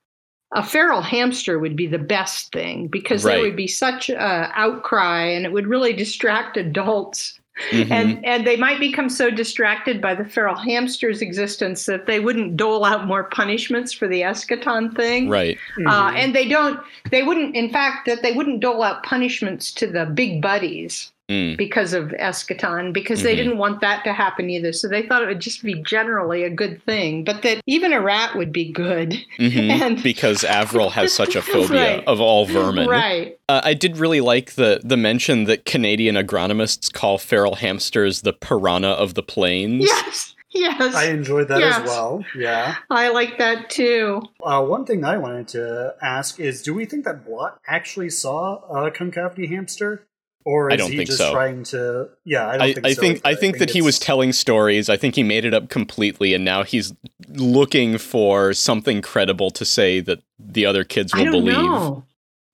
a 0.53 0.63
feral 0.63 1.01
hamster 1.03 1.59
would 1.59 1.75
be 1.77 1.87
the 1.87 1.99
best 1.99 2.53
thing 2.53 2.87
because 2.87 3.25
Right. 3.25 3.35
there 3.35 3.43
would 3.43 3.57
be 3.57 3.67
such 3.67 4.09
a 4.11 4.51
outcry 4.55 5.23
and 5.25 5.45
it 5.45 5.53
would 5.53 5.67
really 5.67 5.93
distract 5.93 6.57
adults. 6.57 7.39
Mhm. 7.71 7.91
And 7.93 8.25
and 8.27 8.45
they 8.45 8.57
might 8.57 8.81
become 8.81 9.09
so 9.09 9.31
distracted 9.31 10.01
by 10.01 10.15
the 10.17 10.25
feral 10.25 10.57
hamster's 10.57 11.23
existence 11.23 11.87
that 11.87 12.07
they 12.07 12.19
wouldn't 12.19 12.57
dole 12.57 12.85
out 12.85 13.07
more 13.07 13.25
punishments 13.25 13.93
for 13.93 14.09
the 14.09 14.23
eschaton 14.23 14.95
thing. 14.97 15.29
right. 15.29 15.57
Uh, 15.87 16.11
Mhm. 16.11 16.17
and 16.17 16.35
they 16.35 16.49
don't 16.49 16.81
they 17.11 17.23
wouldn't 17.23 17.55
in 17.55 17.71
fact 17.71 18.07
that 18.07 18.23
they 18.23 18.33
wouldn't 18.33 18.59
dole 18.59 18.83
out 18.83 19.05
punishments 19.05 19.71
to 19.73 19.87
the 19.87 20.05
big 20.05 20.43
buddies 20.43 21.13
Mm. 21.31 21.57
because 21.57 21.95
of 21.95 22.09
eschaton 22.21 22.93
because 22.93 23.23
they 23.23 23.33
Mhm. 23.33 23.37
didn't 23.39 23.57
want 23.57 23.81
that 23.81 24.05
to 24.05 24.13
happen 24.13 24.51
either 24.51 24.75
so 24.75 24.89
they 24.89 25.01
thought 25.01 25.23
it 25.23 25.27
would 25.27 25.41
just 25.41 25.63
be 25.63 25.73
generally 25.83 26.45
a 26.45 26.51
good 26.51 26.83
thing 26.85 27.25
but 27.25 27.41
that 27.41 27.63
even 27.67 27.95
a 27.95 28.01
rat 28.03 28.37
would 28.37 28.53
be 28.53 28.71
good 28.71 29.17
Mhm. 29.39 29.71
And- 29.81 30.03
because 30.03 30.45
Avril 30.45 30.91
has 30.91 31.15
such 31.15 31.35
a 31.35 31.41
phobia 31.51 31.97
Right. 31.97 32.05
of 32.07 32.21
all 32.21 32.45
vermin. 32.45 32.89
right 32.91 33.39
Uh, 33.49 33.63
I 33.65 33.73
did 33.73 33.97
really 33.97 34.21
like 34.21 34.53
the 34.53 34.81
the 34.85 34.99
mention 34.99 35.45
that 35.45 35.65
Canadian 35.65 36.15
agronomists 36.17 36.93
call 36.93 37.17
feral 37.17 37.55
hamsters 37.55 38.21
the 38.21 38.35
piranha 38.35 38.89
of 38.91 39.15
the 39.15 39.23
plains. 39.23 39.85
yes 39.87 40.35
yes 40.53 40.95
I 40.95 41.05
I, 41.07 41.09
enjoyed 41.09 41.49
that 41.49 41.59
Yes. 41.61 41.79
as 41.81 41.85
well. 41.89 42.23
Yeah. 42.39 42.75
I 42.91 43.09
like 43.09 43.39
that 43.39 43.71
too 43.71 44.21
Uh, 44.45 44.63
one 44.63 44.85
thing 44.85 45.07
I 45.07 45.17
wanted 45.17 45.49
to 45.49 45.95
ask 46.03 46.39
is, 46.39 46.61
do 46.63 46.75
we 46.75 46.85
think 46.85 47.07
that 47.07 47.25
Blott 47.25 47.59
actually 47.67 48.11
saw 48.11 48.59
a 48.69 48.91
concavity 48.91 49.47
hamster, 49.47 50.07
or 50.45 50.69
is 50.71 50.75
I 50.75 50.77
don't 50.77 50.91
he 50.91 50.97
think 50.99 51.07
just 51.09 51.19
so. 51.19 51.33
trying 51.33 51.63
to? 51.65 52.09
Yeah, 52.25 52.47
I 52.49 52.53
don't 52.59 52.63
I, 52.63 52.73
think 52.75 52.87
I 52.87 52.93
so 52.93 53.01
think 53.01 53.21
I 53.25 53.35
think 53.35 53.59
that 53.59 53.71
he 53.71 53.83
was 53.83 53.99
telling 53.99 54.33
stories. 54.33 54.89
I 54.89 54.97
think 54.97 55.15
he 55.15 55.23
made 55.23 55.45
it 55.45 55.55
up 55.55 55.69
completely, 55.71 56.35
and 56.35 56.45
now 56.45 56.63
he's 56.63 56.93
looking 57.29 57.99
for 57.99 58.53
something 58.53 59.01
credible 59.03 59.51
to 59.53 59.65
say 59.65 60.01
that 60.01 60.21
the 60.39 60.67
other 60.67 60.85
kids 60.85 61.15
will 61.15 61.21
i 61.23 61.25
don't 61.25 61.33
believe. 61.33 61.55
know 61.57 62.05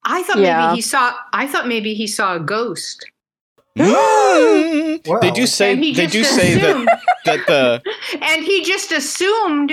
i 0.04 0.22
thought 0.22 0.38
Yeah. 0.38 0.68
maybe 0.68 0.76
he 0.76 0.80
saw 0.82 1.12
i 1.32 1.46
thought 1.46 1.66
maybe 1.66 1.94
he 1.94 2.06
saw 2.06 2.36
a 2.36 2.40
ghost. 2.40 3.04
Wow. 5.06 5.18
They 5.20 5.30
do 5.30 5.46
say 5.46 5.74
they 5.76 6.06
just 6.06 6.12
do 6.12 6.24
say 6.24 6.54
that 6.58 7.00
that 7.24 7.46
the 7.46 7.82
and 8.20 8.44
he 8.44 8.62
just 8.64 8.92
assumed 8.92 9.72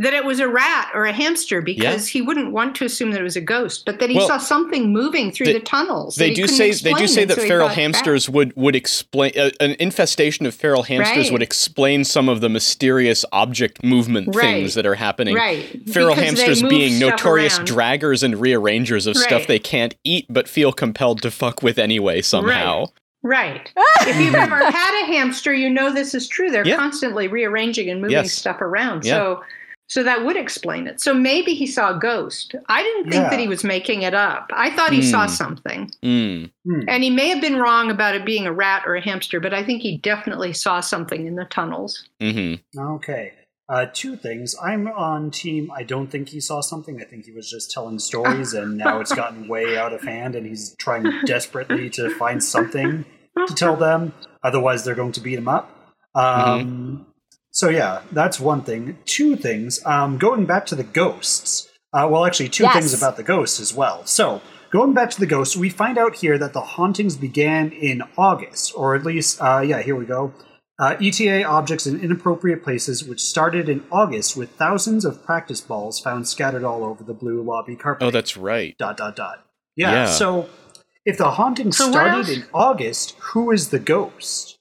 that 0.00 0.14
it 0.14 0.24
was 0.24 0.40
a 0.40 0.48
rat 0.48 0.90
or 0.94 1.04
a 1.04 1.12
hamster 1.12 1.60
because 1.62 2.08
he 2.08 2.20
wouldn't 2.22 2.52
want 2.52 2.74
to 2.74 2.84
assume 2.84 3.10
that 3.12 3.20
it 3.20 3.24
was 3.24 3.36
a 3.36 3.40
ghost, 3.40 3.84
but 3.86 3.98
that 4.00 4.10
he 4.10 4.16
Well, 4.16 4.26
saw 4.26 4.38
something 4.38 4.92
moving 4.92 5.30
through 5.30 5.46
they- 5.46 5.52
the 5.52 5.60
tunnels. 5.60 6.16
that 6.16 6.24
They 6.24 6.28
he 6.30 6.34
do 6.34 6.46
say 6.46 6.72
they 6.72 6.94
do 6.94 7.06
say 7.06 7.24
that 7.26 7.36
so 7.36 7.42
feral 7.46 7.68
thought 7.68 7.76
hamsters 7.76 8.28
would 8.28 8.52
would 8.56 8.74
explain 8.74 9.32
uh, 9.38 9.50
an 9.60 9.76
infestation 9.78 10.46
of 10.46 10.54
feral 10.54 10.84
hamsters 10.84 11.26
Right. 11.26 11.32
would 11.32 11.42
explain 11.42 12.04
some 12.04 12.28
of 12.28 12.40
the 12.40 12.48
mysterious 12.48 13.24
object 13.30 13.84
movement 13.84 14.34
Right. 14.34 14.40
things 14.42 14.74
that 14.74 14.86
are 14.86 14.94
happening. 14.94 15.34
Right. 15.36 15.66
Feral 15.88 16.14
Because 16.14 16.24
hamsters 16.40 16.62
being 16.62 16.98
notorious 16.98 17.58
around. 17.58 17.68
draggers 17.68 18.22
and 18.22 18.40
rearrangers 18.40 19.06
of 19.06 19.16
stuff 19.16 19.46
they 19.46 19.58
can't 19.58 19.94
eat 20.02 20.26
but 20.30 20.48
feel 20.48 20.72
compelled 20.72 21.20
to 21.22 21.30
fuck 21.30 21.62
with 21.62 21.78
anyway 21.78 22.22
somehow. 22.22 22.86
Right. 23.22 23.70
if 24.06 24.18
you've 24.18 24.34
ever 24.34 24.56
had 24.70 25.02
a 25.02 25.06
hamster, 25.06 25.52
you 25.52 25.68
know 25.68 25.92
this 25.92 26.14
is 26.14 26.26
true. 26.26 26.50
They're 26.50 26.66
Yeah. 26.66 26.76
constantly 26.76 27.28
rearranging 27.28 27.90
and 27.90 28.00
moving 28.00 28.12
Yes. 28.16 28.32
stuff 28.32 28.62
around. 28.62 29.04
Yeah. 29.04 29.12
So 29.12 29.42
so 29.90 30.04
that 30.04 30.24
would 30.24 30.36
explain 30.36 30.86
it. 30.86 31.00
So 31.00 31.12
maybe 31.12 31.52
he 31.52 31.66
saw 31.66 31.94
a 31.96 31.98
ghost. 31.98 32.54
I 32.68 32.82
didn't 32.82 33.10
think 33.10 33.24
Yeah. 33.24 33.30
that 33.30 33.40
he 33.40 33.48
was 33.48 33.64
making 33.64 34.02
it 34.02 34.14
up. 34.14 34.48
I 34.54 34.70
thought 34.70 34.92
he 34.92 35.02
saw 35.02 35.26
Hmm. 35.26 35.32
something. 35.32 35.90
Mm. 36.04 36.50
And 36.86 37.02
he 37.02 37.10
may 37.10 37.28
have 37.28 37.40
been 37.40 37.56
wrong 37.56 37.90
about 37.90 38.14
it 38.14 38.24
being 38.24 38.46
a 38.46 38.52
rat 38.52 38.84
or 38.86 38.94
a 38.94 39.02
hamster, 39.02 39.40
but 39.40 39.52
I 39.52 39.64
think 39.64 39.82
he 39.82 39.98
definitely 39.98 40.52
saw 40.52 40.78
something 40.80 41.26
in 41.26 41.34
the 41.34 41.44
tunnels. 41.44 42.04
hmm 42.20 42.54
Okay. 42.78 43.32
Uh, 43.68 43.86
two 43.92 44.16
things. 44.16 44.54
I'm 44.62 44.86
on 44.88 45.30
team. 45.30 45.70
I 45.74 45.82
don't 45.84 46.08
think 46.08 46.28
he 46.30 46.40
saw 46.40 46.60
something. 46.60 47.00
I 47.00 47.04
think 47.04 47.24
he 47.24 47.32
was 47.32 47.48
just 47.50 47.70
telling 47.70 47.98
stories, 48.00 48.52
and 48.52 48.76
now 48.76 49.00
it's 49.00 49.12
gotten 49.22 49.46
way 49.48 49.76
out 49.76 49.92
of 49.92 50.02
hand, 50.02 50.34
and 50.36 50.44
he's 50.46 50.74
trying 50.76 51.04
desperately 51.24 51.88
to 51.90 52.10
find 52.10 52.42
something 52.42 53.04
to 53.46 53.54
tell 53.54 53.76
them. 53.76 54.12
Otherwise, 54.42 54.84
they're 54.84 54.96
going 54.96 55.12
to 55.12 55.20
beat 55.20 55.38
him 55.38 55.46
up. 55.48 55.70
Um, 56.16 57.06
So 57.50 57.68
yeah, 57.68 58.02
that's 58.12 58.38
one 58.40 58.62
thing. 58.62 58.98
Two 59.04 59.36
things. 59.36 59.84
Um, 59.84 60.18
going 60.18 60.46
back 60.46 60.66
to 60.66 60.74
the 60.74 60.84
ghosts. 60.84 61.68
Uh, 61.92 62.06
well, 62.08 62.24
actually, 62.24 62.48
two 62.48 62.62
Yes. 62.62 62.74
things 62.74 62.94
about 62.94 63.16
the 63.16 63.24
ghosts 63.24 63.58
as 63.58 63.74
well. 63.74 64.06
So 64.06 64.40
going 64.70 64.92
back 64.94 65.10
to 65.10 65.18
the 65.18 65.26
ghosts, 65.26 65.56
we 65.56 65.68
find 65.68 65.98
out 65.98 66.14
here 66.16 66.38
that 66.38 66.52
the 66.52 66.60
hauntings 66.60 67.16
began 67.16 67.72
in 67.72 68.04
August, 68.16 68.72
or 68.76 68.94
at 68.94 69.04
least, 69.04 69.40
uh, 69.42 69.58
yeah, 69.60 69.82
here 69.82 69.96
we 69.96 70.04
go. 70.04 70.32
Uh, 70.78 70.94
ETA 71.00 71.42
objects 71.42 71.86
in 71.86 72.00
inappropriate 72.00 72.62
places, 72.62 73.04
which 73.04 73.20
started 73.20 73.68
in 73.68 73.84
August 73.90 74.36
with 74.36 74.50
thousands 74.52 75.04
of 75.04 75.22
practice 75.24 75.60
balls 75.60 75.98
found 76.00 76.28
scattered 76.28 76.62
all 76.64 76.84
over 76.84 77.02
the 77.02 77.12
blue 77.12 77.42
lobby 77.42 77.74
carpet. 77.76 78.06
Oh, 78.06 78.10
that's 78.12 78.36
right. 78.36 78.78
dot 78.78 78.96
dot 78.96 79.16
dot. 79.16 79.44
Yeah. 79.76 79.90
Yeah. 79.92 80.06
So 80.06 80.48
if 81.04 81.18
the 81.18 81.32
haunting 81.32 81.72
So 81.72 81.90
started 81.90 82.28
in 82.30 82.44
August, 82.54 83.16
who 83.18 83.50
is 83.50 83.70
the 83.70 83.80
ghost? 83.80 84.58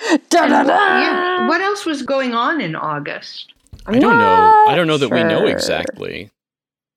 Da, 0.28 0.46
da, 0.46 0.62
da. 0.64 1.00
Yeah. 1.00 1.48
What 1.48 1.60
else 1.60 1.86
was 1.86 2.02
going 2.02 2.34
on 2.34 2.60
in 2.60 2.74
August? 2.74 3.52
I 3.86 3.98
don't 3.98 4.18
know. 4.18 4.64
I 4.66 4.74
don't 4.74 4.86
know 4.86 4.98
that 4.98 5.10
we 5.10 5.22
know 5.22 5.46
exactly. 5.46 6.30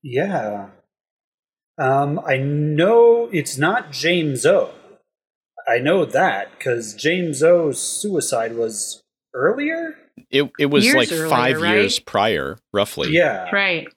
Yeah. 0.03 0.67
Um, 1.77 2.19
I 2.25 2.37
know 2.37 3.29
it's 3.31 3.57
not 3.57 3.91
James 3.91 4.45
O. 4.45 4.71
I 5.67 5.79
know 5.79 6.05
that 6.05 6.49
because 6.57 6.93
James 6.93 7.43
O's 7.43 7.79
suicide 7.79 8.55
was 8.55 9.03
earlier. 9.33 9.95
It 10.31 10.49
it 10.57 10.67
was 10.67 10.85
Years 10.85 10.95
like 10.95 11.11
earlier, 11.11 11.29
five 11.29 11.61
right? 11.61 11.75
years 11.75 11.99
prior, 11.99 12.57
roughly. 12.73 13.11
Yeah. 13.11 13.49
Right. 13.51 13.87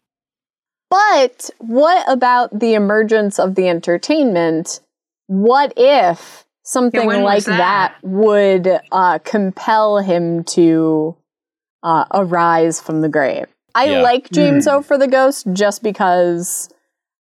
But 0.90 1.48
what 1.58 2.04
about 2.10 2.58
the 2.58 2.74
emergence 2.74 3.38
of 3.38 3.54
the 3.54 3.68
entertainment? 3.68 4.80
What 5.28 5.72
if 5.76 6.44
something 6.70 7.06
when 7.06 7.22
like 7.22 7.44
that? 7.44 7.58
that? 7.58 7.96
would 8.02 8.80
uh, 8.92 9.18
compel 9.20 9.98
him 9.98 10.44
to 10.44 11.16
uh, 11.82 12.04
arise 12.12 12.80
from 12.80 13.00
the 13.00 13.08
grave? 13.08 13.46
I 13.74 13.84
Yeah. 13.86 14.02
like 14.02 14.30
James 14.30 14.64
Hmm. 14.66 14.70
O 14.76 14.82
for 14.82 14.98
the 14.98 15.08
ghost 15.08 15.46
just 15.52 15.82
because 15.82 16.68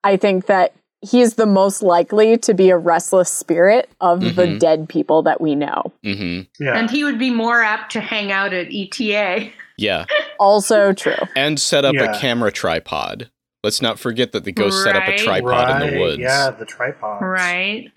I 0.02 0.16
think 0.16 0.47
that 0.47 0.74
he's 1.01 1.35
the 1.35 1.47
most 1.47 1.82
likely 1.82 2.36
to 2.39 2.55
be 2.55 2.70
a 2.70 2.77
restless 2.78 3.31
spirit 3.31 3.89
of 4.01 4.20
the 4.20 4.47
Mhm. 4.47 4.59
dead 4.59 4.89
people 4.89 5.23
that 5.23 5.40
we 5.40 5.55
know. 5.55 5.93
hmm 6.02 6.40
Yeah. 6.59 6.77
And 6.78 6.90
he 6.90 7.05
would 7.05 7.19
be 7.19 7.31
more 7.31 7.62
apt 7.62 7.93
to 7.93 8.01
hang 8.01 8.32
out 8.32 8.52
at 8.52 8.69
ETA. 8.70 9.51
Yeah. 9.78 10.05
Also 10.40 10.93
true. 10.93 11.15
And 11.36 11.61
set 11.61 11.85
up 11.85 11.94
Yeah. 11.94 12.12
a 12.12 12.19
camera 12.19 12.51
tripod. 12.51 13.31
Let's 13.62 13.81
not 13.81 13.98
forget 14.01 14.32
that 14.32 14.44
the 14.44 14.52
ghost 14.52 14.82
set 14.82 14.97
up 14.97 15.05
a 15.06 15.11
Right. 15.12 15.19
tripod 15.19 15.82
in 15.82 15.90
the 15.94 16.01
woods. 16.01 16.19
Yeah, 16.19 16.51
the 16.51 16.65
tripod. 16.66 17.23
Right. 17.23 17.90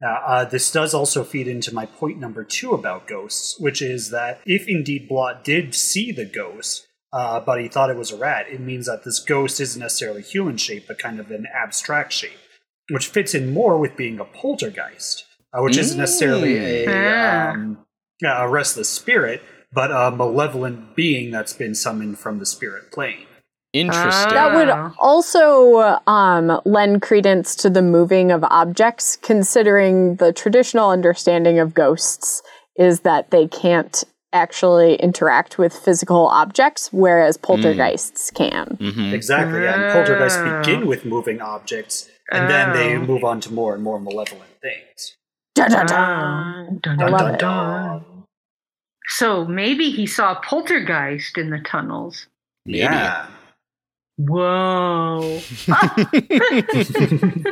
Now, 0.00 0.22
uh, 0.26 0.44
this 0.46 0.70
does 0.72 0.94
also 0.94 1.24
feed 1.24 1.46
into 1.46 1.74
my 1.74 1.84
point 1.86 2.18
number 2.18 2.42
two 2.42 2.72
about 2.72 3.06
ghosts, 3.06 3.58
which 3.58 3.82
is 3.82 4.10
that 4.10 4.40
if 4.46 4.66
indeed 4.66 5.08
Blott 5.08 5.44
did 5.44 5.74
see 5.74 6.10
the 6.10 6.24
ghost, 6.24 6.86
uh, 7.12 7.40
but 7.40 7.60
he 7.60 7.68
thought 7.68 7.90
it 7.90 7.96
was 7.96 8.10
a 8.10 8.16
rat, 8.16 8.46
it 8.48 8.60
means 8.60 8.86
that 8.86 9.04
this 9.04 9.18
ghost 9.18 9.60
isn't 9.60 9.80
necessarily 9.80 10.22
human 10.22 10.56
shape, 10.56 10.86
but 10.88 10.98
kind 10.98 11.20
of 11.20 11.30
an 11.30 11.46
abstract 11.54 12.12
shape, 12.12 12.38
which 12.90 13.08
fits 13.08 13.34
in 13.34 13.52
more 13.52 13.78
with 13.78 13.96
being 13.96 14.18
a 14.18 14.24
poltergeist, 14.24 15.24
uh, 15.52 15.60
which 15.60 15.76
isn't 15.76 15.98
necessarily 15.98 16.56
a, 16.56 16.86
Ah. 16.88 17.50
um, 17.50 17.84
a 18.24 18.48
restless 18.48 18.88
spirit, 18.88 19.42
but 19.72 19.90
a 19.90 20.10
malevolent 20.10 20.96
being 20.96 21.30
that's 21.30 21.52
been 21.52 21.74
summoned 21.74 22.18
from 22.18 22.38
the 22.38 22.46
spirit 22.46 22.90
plane. 22.90 23.26
Interesting. 23.72 24.34
That 24.34 24.54
would 24.54 24.68
Ah. 24.68 24.92
also 24.98 26.00
um, 26.06 26.60
lend 26.64 27.02
credence 27.02 27.54
to 27.56 27.70
the 27.70 27.82
moving 27.82 28.32
of 28.32 28.42
objects, 28.44 29.16
considering 29.16 30.16
the 30.16 30.32
traditional 30.32 30.90
understanding 30.90 31.58
of 31.60 31.72
ghosts 31.72 32.42
is 32.76 33.00
that 33.00 33.30
they 33.30 33.46
can't 33.46 34.02
actually 34.32 34.94
interact 34.96 35.58
with 35.58 35.72
physical 35.72 36.26
objects, 36.28 36.88
whereas 36.92 37.36
poltergeists 37.36 38.30
can. 38.30 38.76
hmm 38.80 39.12
Exactly, 39.14 39.62
yeah. 39.62 39.74
And 39.74 39.92
poltergeists 39.92 40.38
Ah. 40.40 40.60
begin 40.62 40.86
with 40.86 41.04
moving 41.04 41.40
objects, 41.40 42.08
and 42.32 42.48
then 42.50 42.72
they 42.72 42.96
Oh. 42.96 43.00
move 43.00 43.24
on 43.24 43.40
to 43.40 43.52
more 43.52 43.74
and 43.74 43.82
more 43.82 43.98
malevolent 44.00 44.50
things. 44.62 45.16
Dun-dun-dun. 45.54 46.78
Dun, 46.82 46.96
dun, 46.98 47.12
dun, 47.12 47.38
dun. 47.38 48.04
So 49.08 49.44
maybe 49.44 49.90
he 49.90 50.06
saw 50.06 50.32
a 50.32 50.40
poltergeist 50.40 51.36
in 51.36 51.50
the 51.50 51.58
tunnels. 51.58 52.26
Maybe. 52.66 52.78
Yeah. 52.78 53.26
Whoa. 54.26 55.40
I, 55.68 55.90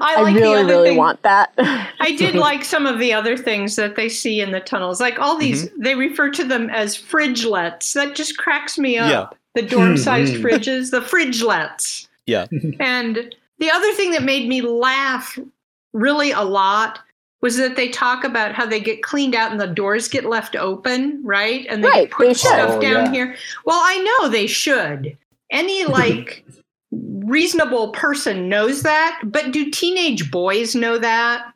I 0.00 0.20
like 0.22 0.34
the 0.34 0.40
really, 0.40 0.54
other 0.56 0.66
really 0.66 0.88
thing- 0.90 0.98
want 0.98 1.22
that. 1.22 1.52
I 1.58 2.14
did 2.16 2.34
like 2.34 2.64
some 2.64 2.86
of 2.86 2.98
the 2.98 3.12
other 3.12 3.36
things 3.36 3.76
that 3.76 3.96
they 3.96 4.08
see 4.08 4.40
in 4.40 4.52
the 4.52 4.60
tunnels. 4.60 5.00
Like 5.00 5.18
all 5.18 5.36
these, 5.36 5.66
Mm-hmm. 5.68 5.82
they 5.82 5.94
refer 5.94 6.30
to 6.30 6.44
them 6.44 6.70
as 6.70 6.96
fridgelets. 6.96 7.92
That 7.94 8.14
just 8.14 8.38
cracks 8.38 8.78
me 8.78 8.98
up. 8.98 9.10
Yeah. 9.10 9.62
The 9.62 9.68
dorm 9.68 9.96
sized 9.96 10.34
Mhm. 10.34 10.42
fridges, 10.42 10.90
the 10.90 11.00
fridgelets. 11.00 12.06
Yeah. 12.26 12.46
And 12.78 13.34
the 13.58 13.70
other 13.70 13.92
thing 13.94 14.12
that 14.12 14.22
made 14.22 14.48
me 14.48 14.60
laugh 14.62 15.38
really 15.92 16.30
a 16.30 16.42
lot 16.42 17.00
was 17.40 17.56
that 17.56 17.76
they 17.76 17.88
talk 17.88 18.24
about 18.24 18.52
how 18.54 18.66
they 18.66 18.80
get 18.80 19.02
cleaned 19.02 19.34
out 19.34 19.52
and 19.52 19.60
the 19.60 19.66
doors 19.66 20.08
get 20.08 20.24
left 20.24 20.56
open, 20.56 21.20
right? 21.24 21.66
And 21.70 21.82
they 21.84 21.88
Right, 21.88 22.10
put 22.10 22.26
they 22.26 22.34
stuff 22.34 22.74
Oh, 22.76 22.80
down 22.80 23.06
yeah. 23.06 23.12
here. 23.12 23.36
Well, 23.64 23.80
I 23.80 23.98
know 24.20 24.28
they 24.28 24.46
should. 24.46 25.16
Any 25.50 25.84
like 25.86 26.44
reasonable 26.90 27.92
person 27.92 28.48
knows 28.48 28.82
that, 28.82 29.20
but 29.24 29.52
do 29.52 29.70
teenage 29.70 30.30
boys 30.30 30.74
know 30.74 30.98
that? 30.98 31.52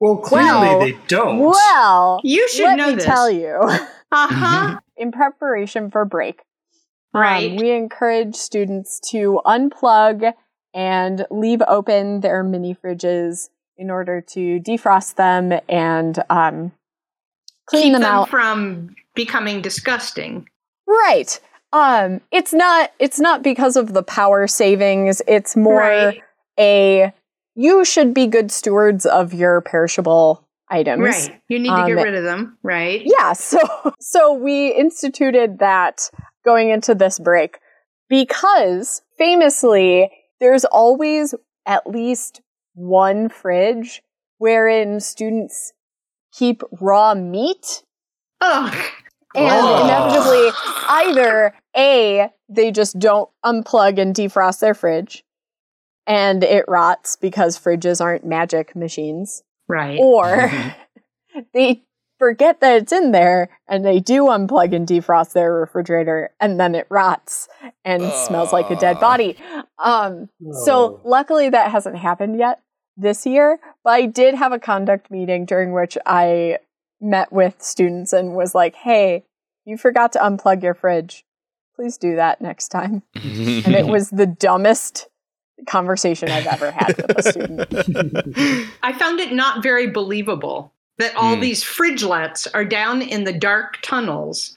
Well, 0.00 0.18
clearly 0.18 0.50
Well, 0.50 0.78
they 0.80 0.92
don't. 1.08 1.38
well, 1.38 2.20
You 2.24 2.46
should 2.48 2.64
let 2.66 2.76
know 2.76 2.88
me 2.90 2.94
this. 2.96 3.04
tell 3.04 3.30
you. 3.30 3.58
Uh-huh. 4.12 4.78
in 4.96 5.10
preparation 5.10 5.90
for 5.90 6.04
break, 6.04 6.40
um, 7.12 7.20
Right. 7.20 7.60
we 7.60 7.72
encourage 7.72 8.36
students 8.36 9.00
to 9.10 9.40
unplug 9.44 10.32
and 10.72 11.26
leave 11.30 11.60
open 11.66 12.20
their 12.20 12.44
mini 12.44 12.74
fridges 12.74 13.48
in 13.78 13.90
order 13.90 14.20
to 14.20 14.60
defrost 14.60 15.16
them 15.16 15.58
and 15.68 16.22
um, 16.30 16.72
clean 17.66 17.82
Keep 17.84 17.92
them 17.94 18.02
them 18.02 18.10
out. 18.12 18.28
from 18.30 18.94
becoming 19.14 19.60
disgusting. 19.62 20.48
right. 20.86 21.40
Um, 21.72 22.20
it's 22.30 22.52
not. 22.54 22.92
It's 22.98 23.18
not 23.20 23.42
because 23.42 23.76
of 23.76 23.92
the 23.92 24.02
power 24.02 24.46
savings. 24.46 25.20
It's 25.26 25.56
more 25.56 25.78
Right. 25.80 26.22
a. 26.58 27.12
You 27.54 27.84
should 27.84 28.14
be 28.14 28.26
good 28.26 28.50
stewards 28.52 29.04
of 29.04 29.34
your 29.34 29.60
perishable 29.62 30.46
items. 30.70 31.02
Right. 31.02 31.40
You 31.48 31.58
need 31.58 31.68
to 31.70 31.74
Um, 31.74 31.86
get 31.86 31.94
rid 31.94 32.14
of 32.14 32.24
them, 32.24 32.56
right? 32.62 33.02
Yeah, 33.04 33.32
so 33.34 33.58
so 34.00 34.32
we 34.32 34.68
instituted 34.74 35.58
that 35.58 36.08
going 36.44 36.70
into 36.70 36.94
this 36.94 37.18
break 37.18 37.58
because 38.08 39.02
famously 39.18 40.10
there's 40.40 40.64
always 40.66 41.34
at 41.66 41.86
least 41.86 42.40
one 42.76 43.28
fridge 43.28 44.02
wherein 44.38 45.00
students 45.00 45.72
keep 46.32 46.62
raw 46.80 47.14
meat 47.14 47.82
Ugh. 48.40 48.74
and 49.34 49.46
inevitably 49.84 50.50
either 50.88 51.54
a 51.76 52.30
they 52.48 52.70
just 52.70 52.98
don't 52.98 53.28
unplug 53.44 53.98
and 53.98 54.14
defrost 54.14 54.60
their 54.60 54.74
fridge 54.74 55.24
and 56.06 56.44
it 56.44 56.64
rots 56.68 57.16
because 57.16 57.58
fridges 57.58 58.00
aren't 58.00 58.24
magic 58.26 58.76
machines 58.76 59.42
Right. 59.68 59.98
or 60.00 60.52
they 61.54 61.82
forget 62.18 62.60
that 62.60 62.76
it's 62.76 62.92
in 62.92 63.10
there 63.12 63.48
and 63.68 63.84
they 63.84 64.00
do 64.00 64.24
unplug 64.24 64.74
and 64.74 64.86
defrost 64.86 65.32
their 65.32 65.52
refrigerator 65.52 66.30
and 66.40 66.60
then 66.60 66.74
it 66.74 66.86
rots 66.88 67.48
and 67.84 68.02
smells 68.12 68.52
like 68.52 68.70
a 68.70 68.76
dead 68.76 68.98
body. 69.00 69.36
Um, 69.78 70.28
so 70.62 70.72
Oh. 70.74 71.00
luckily 71.04 71.50
that 71.50 71.70
hasn't 71.70 71.96
happened 71.96 72.38
yet 72.38 72.60
this 72.96 73.26
year, 73.26 73.58
but 73.84 73.90
I 73.90 74.06
did 74.06 74.34
have 74.34 74.52
a 74.52 74.58
conduct 74.58 75.10
meeting 75.10 75.44
during 75.44 75.72
which 75.72 75.98
I 76.06 76.58
met 77.00 77.30
with 77.32 77.62
students 77.62 78.12
and 78.12 78.34
was 78.34 78.54
like, 78.54 78.74
"Hey, 78.74 79.24
you 79.64 79.76
forgot 79.76 80.12
to 80.14 80.18
unplug 80.18 80.62
your 80.62 80.74
fridge. 80.74 81.24
Please 81.74 81.98
do 81.98 82.16
that 82.16 82.40
next 82.40 82.68
time." 82.68 83.02
And 83.14 83.74
it 83.74 83.86
was 83.86 84.10
the 84.10 84.26
dumbest 84.26 85.08
conversation 85.66 86.30
I've 86.30 86.46
ever 86.46 86.70
had 86.70 86.96
with 86.96 87.18
a 87.18 87.22
student. 87.22 88.68
I 88.82 88.92
found 88.92 89.20
it 89.20 89.32
not 89.32 89.62
very 89.62 89.86
believable 89.88 90.72
that 90.98 91.14
all 91.16 91.34
Hmm. 91.34 91.40
these 91.40 91.62
fridgelets 91.62 92.46
are 92.54 92.64
down 92.64 93.02
in 93.02 93.24
the 93.24 93.32
dark 93.32 93.78
tunnels, 93.82 94.56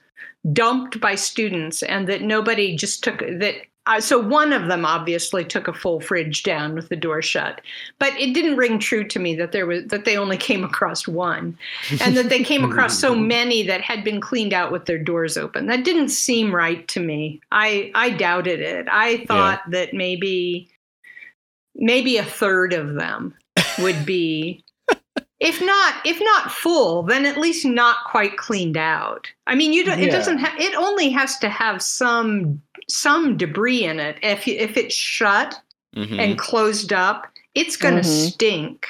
dumped 0.53 1.01
by 1.01 1.15
students, 1.15 1.83
and 1.83 2.07
that 2.07 2.21
nobody 2.21 2.75
just 2.75 3.03
took 3.03 3.19
that. 3.19 3.55
Uh, 3.89 3.99
so 3.99 4.19
one 4.19 4.53
of 4.53 4.67
them 4.67 4.85
obviously 4.85 5.43
took 5.43 5.67
a 5.67 5.73
full 5.73 5.99
fridge 5.99 6.43
down 6.43 6.75
with 6.75 6.89
the 6.89 6.95
door 6.95 7.23
shut, 7.23 7.59
but 7.97 8.13
it 8.19 8.35
didn't 8.35 8.55
ring 8.55 8.77
true 8.77 9.03
to 9.03 9.17
me 9.17 9.33
that 9.35 9.51
there 9.51 9.65
was 9.65 9.85
that 9.85 10.05
they 10.05 10.15
only 10.15 10.37
came 10.37 10.63
across 10.63 11.07
one, 11.07 11.57
and 12.01 12.15
that 12.15 12.29
they 12.29 12.43
came 12.43 12.63
across 12.63 12.99
so 12.99 13.15
many 13.15 13.63
that 13.63 13.81
had 13.81 14.03
been 14.03 14.21
cleaned 14.21 14.53
out 14.53 14.71
with 14.71 14.85
their 14.85 14.99
doors 14.99 15.37
open. 15.37 15.65
That 15.65 15.83
didn't 15.83 16.09
seem 16.09 16.53
right 16.53 16.87
to 16.89 16.99
me. 16.99 17.41
I 17.51 17.91
I 17.95 18.11
doubted 18.11 18.59
it. 18.59 18.87
I 18.91 19.25
thought 19.25 19.61
that 19.71 19.91
maybe 19.91 20.69
maybe 21.73 22.17
a 22.17 22.23
third 22.23 22.73
of 22.73 22.93
them 22.93 23.33
would 23.79 24.05
be 24.05 24.63
if 25.39 25.61
not 25.61 25.95
if 26.05 26.19
not 26.21 26.51
full 26.51 27.03
then 27.03 27.25
at 27.25 27.37
least 27.37 27.65
not 27.65 27.97
quite 28.05 28.37
cleaned 28.37 28.75
out 28.75 29.27
i 29.47 29.55
mean 29.55 29.71
you 29.71 29.85
don't 29.85 29.99
it 29.99 30.11
doesn't 30.11 30.39
ha- 30.39 30.55
it 30.59 30.75
only 30.75 31.09
has 31.09 31.37
to 31.37 31.47
have 31.47 31.81
some 31.81 32.61
some 32.89 33.37
debris 33.37 33.83
in 33.85 33.99
it 33.99 34.17
if 34.21 34.47
you, 34.47 34.55
if 34.57 34.75
it's 34.77 34.95
shut 34.95 35.59
Mhm. 35.95 36.19
and 36.19 36.37
closed 36.37 36.93
up 36.93 37.27
it's 37.55 37.75
going 37.75 37.95
to 37.95 38.01
Mhm. 38.01 38.31
stink 38.31 38.87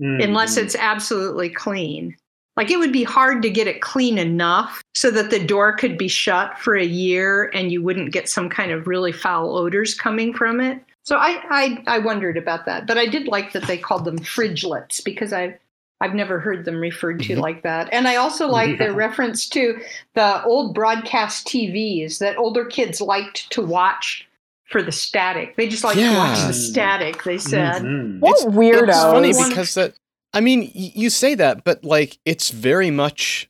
Mm. 0.00 0.22
unless 0.22 0.56
it's 0.56 0.76
absolutely 0.76 1.48
clean 1.50 2.16
like 2.56 2.70
it 2.70 2.78
would 2.78 2.92
be 2.92 3.02
hard 3.04 3.42
to 3.42 3.50
get 3.50 3.66
it 3.66 3.80
clean 3.80 4.18
enough 4.18 4.80
so 4.94 5.10
that 5.10 5.30
the 5.30 5.44
door 5.44 5.72
could 5.72 5.96
be 5.98 6.06
shut 6.08 6.56
for 6.58 6.76
a 6.76 6.84
year 6.84 7.50
and 7.54 7.72
you 7.72 7.82
wouldn't 7.82 8.12
get 8.12 8.28
some 8.28 8.48
kind 8.48 8.70
of 8.70 8.86
really 8.86 9.10
foul 9.12 9.56
odors 9.56 9.94
coming 9.94 10.32
from 10.32 10.60
it 10.60 10.78
so 11.04 11.16
I, 11.16 11.42
I 11.50 11.82
i 11.88 11.98
wondered 11.98 12.36
about 12.36 12.64
that 12.66 12.86
but 12.86 12.96
i 12.98 13.06
did 13.06 13.26
like 13.26 13.52
that 13.52 13.64
they 13.66 13.76
called 13.78 14.04
them 14.04 14.18
fridgelets 14.18 15.02
because 15.04 15.32
i've 15.32 15.54
I've 16.00 16.14
never 16.14 16.38
heard 16.38 16.64
them 16.64 16.76
referred 16.80 17.20
to 17.24 17.34
Mhm. 17.36 17.40
like 17.40 17.62
that. 17.62 17.88
And 17.92 18.06
I 18.06 18.16
also 18.16 18.46
like 18.46 18.78
their 18.78 18.92
reference 18.92 19.48
to 19.50 19.78
the 20.14 20.42
old 20.44 20.74
broadcast 20.74 21.46
TVs 21.48 22.18
that 22.18 22.36
older 22.38 22.64
kids 22.64 23.00
liked 23.00 23.50
to 23.50 23.62
watch 23.62 24.26
for 24.66 24.82
the 24.82 24.92
static. 24.92 25.56
They 25.56 25.66
just 25.66 25.82
like 25.82 25.96
to 25.96 26.14
watch 26.16 26.38
the 26.46 26.52
static, 26.52 27.24
they 27.24 27.38
said. 27.38 27.82
Mhm. 27.82 28.20
What 28.20 28.36
It's 28.36 28.44
weirdos? 28.44 29.12
funny 29.12 29.32
because 29.32 29.74
that. 29.74 29.94
I 30.34 30.40
mean, 30.40 30.70
y- 30.74 30.92
you 30.94 31.10
say 31.10 31.34
that, 31.34 31.64
but 31.64 31.82
like, 31.84 32.18
it's 32.26 32.50
very 32.50 32.90
much 32.90 33.48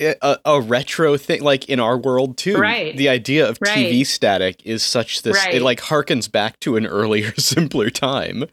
a, 0.00 0.14
a, 0.20 0.38
a 0.44 0.60
retro 0.60 1.16
thing. 1.16 1.42
Like 1.42 1.68
in 1.68 1.80
our 1.80 1.96
world 1.96 2.36
too, 2.36 2.58
Right. 2.58 2.96
The 2.96 3.08
idea 3.08 3.48
of 3.48 3.58
Right. 3.60 3.86
TV 3.88 4.04
static 4.06 4.60
is 4.64 4.82
such 4.82 5.22
this. 5.22 5.36
Right. 5.44 5.54
It 5.54 5.62
like 5.62 5.80
harkens 5.80 6.30
back 6.30 6.60
to 6.60 6.76
an 6.76 6.86
earlier, 6.86 7.32
simpler 7.38 7.88
time. 7.90 8.44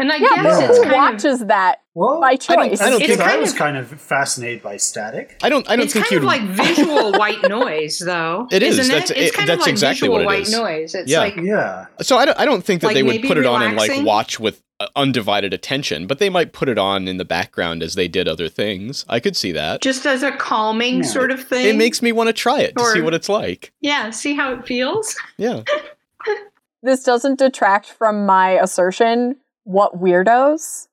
And 0.00 0.12
I 0.12 0.16
yeah, 0.16 0.28
guess 0.28 0.36
but 0.36 0.44
Yeah. 0.44 0.68
it's 0.68 0.76
who 0.78 0.82
kind 0.84 0.94
of 0.94 1.00
watches 1.14 1.46
that 1.46 1.80
Well, 1.94 2.20
by 2.20 2.28
I 2.28 2.36
don't- 2.36 2.80
I 2.80 2.90
don't 2.90 3.00
think 3.00 3.20
I 3.20 3.36
was 3.36 3.52
of- 3.52 3.58
kind 3.58 3.76
of 3.76 3.88
fascinated 4.00 4.62
by 4.62 4.76
static. 4.76 5.36
I 5.42 5.48
don't. 5.48 5.68
I 5.68 5.74
don't 5.74 5.86
it's 5.86 5.92
think 5.92 6.04
kind 6.06 6.12
you'd. 6.12 6.18
of 6.18 6.24
like 6.24 6.42
visual 6.42 7.12
white 7.18 7.42
noise, 7.48 7.98
though. 7.98 8.46
It 8.52 8.62
is. 8.62 8.78
isn't 8.78 8.92
That's- 8.92 9.10
it? 9.10 9.16
It's 9.16 9.30
it- 9.32 9.34
kind 9.34 9.48
that's 9.48 9.56
of 9.56 9.66
like 9.66 9.70
exactly 9.72 10.06
visual 10.06 10.14
what 10.18 10.22
it 10.22 10.26
white 10.26 10.42
is. 10.42 10.52
noise. 10.52 10.94
It's 10.94 11.10
Yeah. 11.10 11.18
like 11.20 11.36
Yeah. 11.36 11.86
so 12.00 12.16
I 12.16 12.24
don't. 12.26 12.38
I 12.38 12.44
don't 12.44 12.64
think 12.64 12.82
that 12.82 12.88
Like 12.88 12.94
they 12.94 13.02
would 13.02 13.16
maybe 13.16 13.28
put 13.28 13.38
it 13.38 13.46
on 13.46 13.62
and 13.62 13.76
like 13.76 14.04
watch 14.04 14.38
with 14.38 14.62
uh, 14.80 14.86
undivided 14.94 15.52
attention, 15.52 16.06
but 16.06 16.20
they 16.20 16.28
might 16.30 16.52
put 16.52 16.68
it 16.68 16.78
on 16.78 17.08
in 17.08 17.16
the 17.16 17.24
background 17.24 17.82
as 17.82 17.96
they 17.96 18.06
did 18.06 18.28
other 18.28 18.48
things. 18.48 19.04
I 19.08 19.18
could 19.18 19.36
see 19.36 19.50
that. 19.50 19.80
just 19.82 20.06
as 20.06 20.22
a 20.22 20.30
calming 20.30 20.98
Yeah. 20.98 21.02
sort 21.10 21.32
of 21.32 21.42
thing. 21.42 21.66
It 21.66 21.74
makes 21.74 22.00
me 22.00 22.12
want 22.12 22.28
to 22.28 22.32
try 22.32 22.60
it 22.60 22.76
to 22.76 22.84
see 22.92 23.00
what 23.00 23.12
it's 23.14 23.28
like. 23.28 23.72
yeah, 23.80 24.10
see 24.10 24.34
how 24.36 24.52
it 24.52 24.64
feels. 24.64 25.16
Yeah. 25.36 25.62
this 26.84 27.02
doesn't 27.02 27.40
detract 27.40 27.86
from 27.90 28.24
my 28.24 28.50
assertion. 28.52 29.36
What 29.68 30.00
weirdos? 30.00 30.88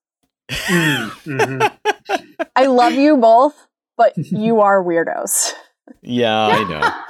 Mm, 0.52 1.10
mhm. 1.23 2.45
I 2.57 2.65
love 2.65 2.91
you 2.91 3.15
both, 3.15 3.68
but 3.95 4.11
you 4.18 4.60
are 4.60 4.84
weirdos. 4.84 5.53
Yeah, 6.02 6.47
I 6.47 6.64
know. 6.68 6.81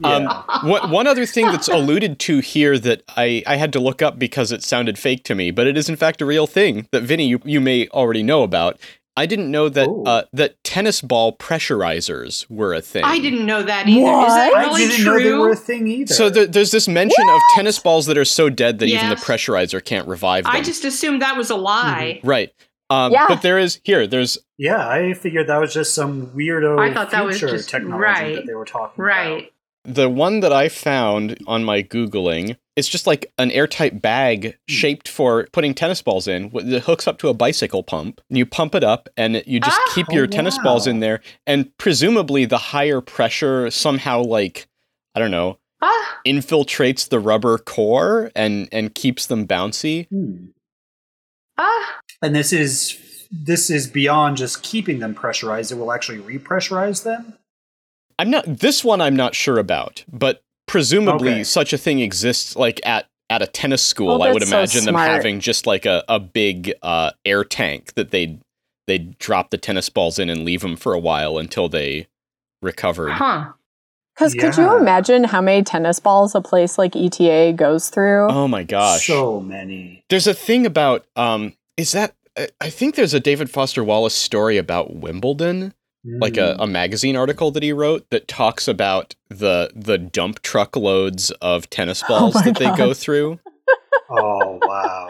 Yeah. 0.00 0.16
Um, 0.16 0.68
one, 0.68 0.90
one 0.90 1.06
other 1.06 1.24
thing 1.24 1.46
that's 1.46 1.68
alluded 1.68 2.18
to 2.20 2.40
here 2.40 2.78
that 2.78 3.02
I, 3.16 3.42
I 3.46 3.56
had 3.56 3.72
to 3.74 3.80
look 3.80 4.02
up 4.02 4.18
because 4.18 4.50
it 4.52 4.62
sounded 4.62 4.98
fake 4.98 5.24
to 5.24 5.34
me, 5.34 5.50
but 5.50 5.66
it 5.66 5.76
is 5.76 5.88
in 5.88 5.96
fact 5.96 6.20
a 6.20 6.26
real 6.26 6.46
thing 6.46 6.88
that 6.90 7.02
Vinny 7.02 7.26
you, 7.26 7.40
you 7.44 7.60
may 7.60 7.88
already 7.88 8.22
know 8.22 8.42
about. 8.42 8.78
I 9.18 9.24
didn't 9.26 9.50
know 9.50 9.68
that 9.70 9.88
uh, 9.88 10.24
that 10.34 10.62
tennis 10.62 11.00
ball 11.00 11.36
pressurizers 11.36 12.48
were 12.50 12.74
a 12.74 12.80
thing. 12.82 13.04
I 13.04 13.18
didn't 13.18 13.46
know 13.46 13.62
that 13.62 13.88
either. 13.88 14.00
Is 14.00 14.34
that 14.34 14.52
really 14.56 14.84
I 14.84 14.88
didn't 14.88 15.04
true? 15.04 15.18
know 15.18 15.24
they 15.24 15.32
were 15.32 15.50
a 15.52 15.56
thing 15.56 15.86
either. 15.86 16.12
So 16.14 16.28
there, 16.30 16.46
there's 16.46 16.70
this 16.70 16.86
mention 16.88 17.26
of 17.28 17.40
tennis 17.54 17.78
balls 17.78 18.06
that 18.06 18.18
are 18.18 18.24
so 18.24 18.50
dead 18.50 18.78
that 18.80 18.86
even 18.88 19.08
the 19.08 19.16
pressurizer 19.16 19.82
can't 19.84 20.06
revive 20.06 20.44
them. 20.44 20.52
I 20.54 20.60
just 20.60 20.84
assumed 20.84 21.22
that 21.22 21.36
was 21.36 21.50
a 21.50 21.56
lie. 21.56 22.20
right. 22.24 22.52
Um, 22.88 23.10
Yeah. 23.12 23.24
But 23.28 23.42
there 23.42 23.58
is 23.58 23.80
here. 23.84 24.06
There's 24.06 24.38
yeah, 24.58 24.88
I 24.88 25.12
figured 25.14 25.48
that 25.48 25.58
was 25.60 25.74
just 25.74 25.92
some 25.94 26.28
weirdo 26.28 26.78
I 26.78 26.94
thought 26.94 27.10
that 27.10 27.24
was 27.24 27.38
future 27.38 27.56
just- 27.56 27.68
technology 27.68 28.02
right. 28.04 28.34
that 28.36 28.46
they 28.46 28.54
were 28.54 28.64
talking 28.64 29.02
Right. 29.02 29.52
the 29.84 30.08
one 30.08 30.40
that 30.40 30.52
I 30.52 30.68
found 30.68 31.38
on 31.46 31.64
my 31.64 31.82
googling. 31.82 32.56
It's 32.76 32.88
just 32.88 33.06
like 33.06 33.32
an 33.38 33.50
airtight 33.50 34.02
bag 34.02 34.58
shaped 34.68 35.08
for 35.08 35.48
putting 35.52 35.74
tennis 35.74 36.02
balls 36.02 36.28
in. 36.28 36.50
It 36.54 36.82
hooks 36.82 37.08
up 37.08 37.18
to 37.18 37.28
a 37.28 37.34
bicycle 37.34 37.82
pump. 37.82 38.20
And 38.28 38.36
you 38.36 38.44
pump 38.44 38.74
it 38.74 38.84
up, 38.84 39.08
and 39.16 39.42
you 39.46 39.60
just 39.60 39.80
Ah, 39.80 39.92
keep 39.94 40.06
your 40.10 40.24
oh, 40.24 40.28
tennis 40.28 40.58
balls 40.58 40.86
in 40.86 41.00
there. 41.00 41.22
And 41.46 41.76
presumably, 41.78 42.44
the 42.44 42.58
higher 42.58 43.00
pressure 43.00 43.70
somehow, 43.70 44.22
like 44.22 44.68
I 45.14 45.20
don't 45.20 45.30
know, 45.30 45.58
Ah, 45.80 46.18
infiltrates 46.26 47.08
the 47.08 47.18
rubber 47.18 47.56
core 47.56 48.30
and 48.36 48.68
and 48.72 48.94
keeps 48.94 49.26
them 49.26 49.46
bouncy. 49.46 50.06
Hmm. 50.08 50.48
ah. 51.56 51.98
And 52.20 52.34
this 52.34 52.52
is 52.52 53.26
this 53.30 53.70
is 53.70 53.86
beyond 53.86 54.36
just 54.36 54.62
keeping 54.62 54.98
them 54.98 55.14
pressurized. 55.14 55.72
It 55.72 55.76
will 55.76 55.92
actually 55.92 56.18
repressurize 56.18 57.04
them. 57.04 57.38
I'm 58.18 58.30
not 58.30 58.44
this 58.46 58.84
one. 58.84 59.00
I'm 59.00 59.16
not 59.16 59.34
sure 59.34 59.58
about, 59.58 60.04
but 60.10 60.42
presumably 60.66 61.30
Okay. 61.32 61.44
such 61.44 61.72
a 61.72 61.78
thing 61.78 62.00
exists. 62.00 62.56
Like 62.56 62.80
at 62.86 63.06
at 63.28 63.42
a 63.42 63.46
tennis 63.46 63.82
school, 63.82 64.10
Oh, 64.10 64.20
I 64.22 64.32
would 64.32 64.42
that's 64.42 64.50
so 64.50 64.56
imagine 64.58 64.84
them 64.84 64.94
having 64.94 65.40
just 65.40 65.66
like 65.66 65.86
a 65.86 66.04
a 66.08 66.18
big 66.20 66.72
uh, 66.82 67.10
air 67.24 67.44
tank 67.44 67.94
that 67.94 68.10
they 68.10 68.38
they 68.86 68.98
would 68.98 69.18
drop 69.18 69.50
the 69.50 69.58
tennis 69.58 69.88
balls 69.88 70.18
in 70.18 70.30
and 70.30 70.44
leave 70.44 70.60
them 70.60 70.76
for 70.76 70.92
a 70.92 70.98
while 70.98 71.38
until 71.38 71.68
they 71.68 72.06
recovered. 72.62 73.10
Huh. 73.12 73.52
Because 74.14 74.32
could 74.32 74.56
you 74.56 74.76
imagine 74.78 75.24
how 75.24 75.42
many 75.42 75.62
tennis 75.62 76.00
balls 76.00 76.34
a 76.34 76.40
place 76.40 76.78
like 76.78 76.96
ETA 76.96 77.52
goes 77.54 77.90
through? 77.90 78.28
Oh 78.30 78.48
my 78.48 78.62
gosh! 78.62 79.06
So 79.06 79.40
many. 79.40 80.04
There's 80.08 80.26
a 80.26 80.32
thing 80.34 80.64
about 80.64 81.04
um. 81.16 81.52
Is 81.76 81.92
that 81.92 82.14
I- 82.38 82.48
I 82.60 82.70
think 82.70 82.94
there's 82.94 83.12
a 83.12 83.20
David 83.20 83.50
Foster 83.50 83.84
Wallace 83.84 84.14
story 84.14 84.56
about 84.56 84.94
Wimbledon. 84.94 85.74
Like 86.20 86.36
a, 86.36 86.54
Mm. 86.54 86.62
a 86.64 86.66
magazine 86.66 87.16
article 87.16 87.50
that 87.52 87.62
he 87.62 87.72
wrote 87.72 88.08
that 88.10 88.28
talks 88.28 88.68
about 88.68 89.14
the 89.28 89.70
the 89.74 89.98
dump 89.98 90.40
truck 90.42 90.76
loads 90.76 91.30
of 91.42 91.68
tennis 91.70 92.02
Oh 92.08 92.08
balls 92.08 92.34
my 92.36 92.42
that 92.42 92.58
they 92.58 92.74
go 92.76 92.94
through. 92.94 93.38
Oh 94.10 94.58
wow. 94.62 95.08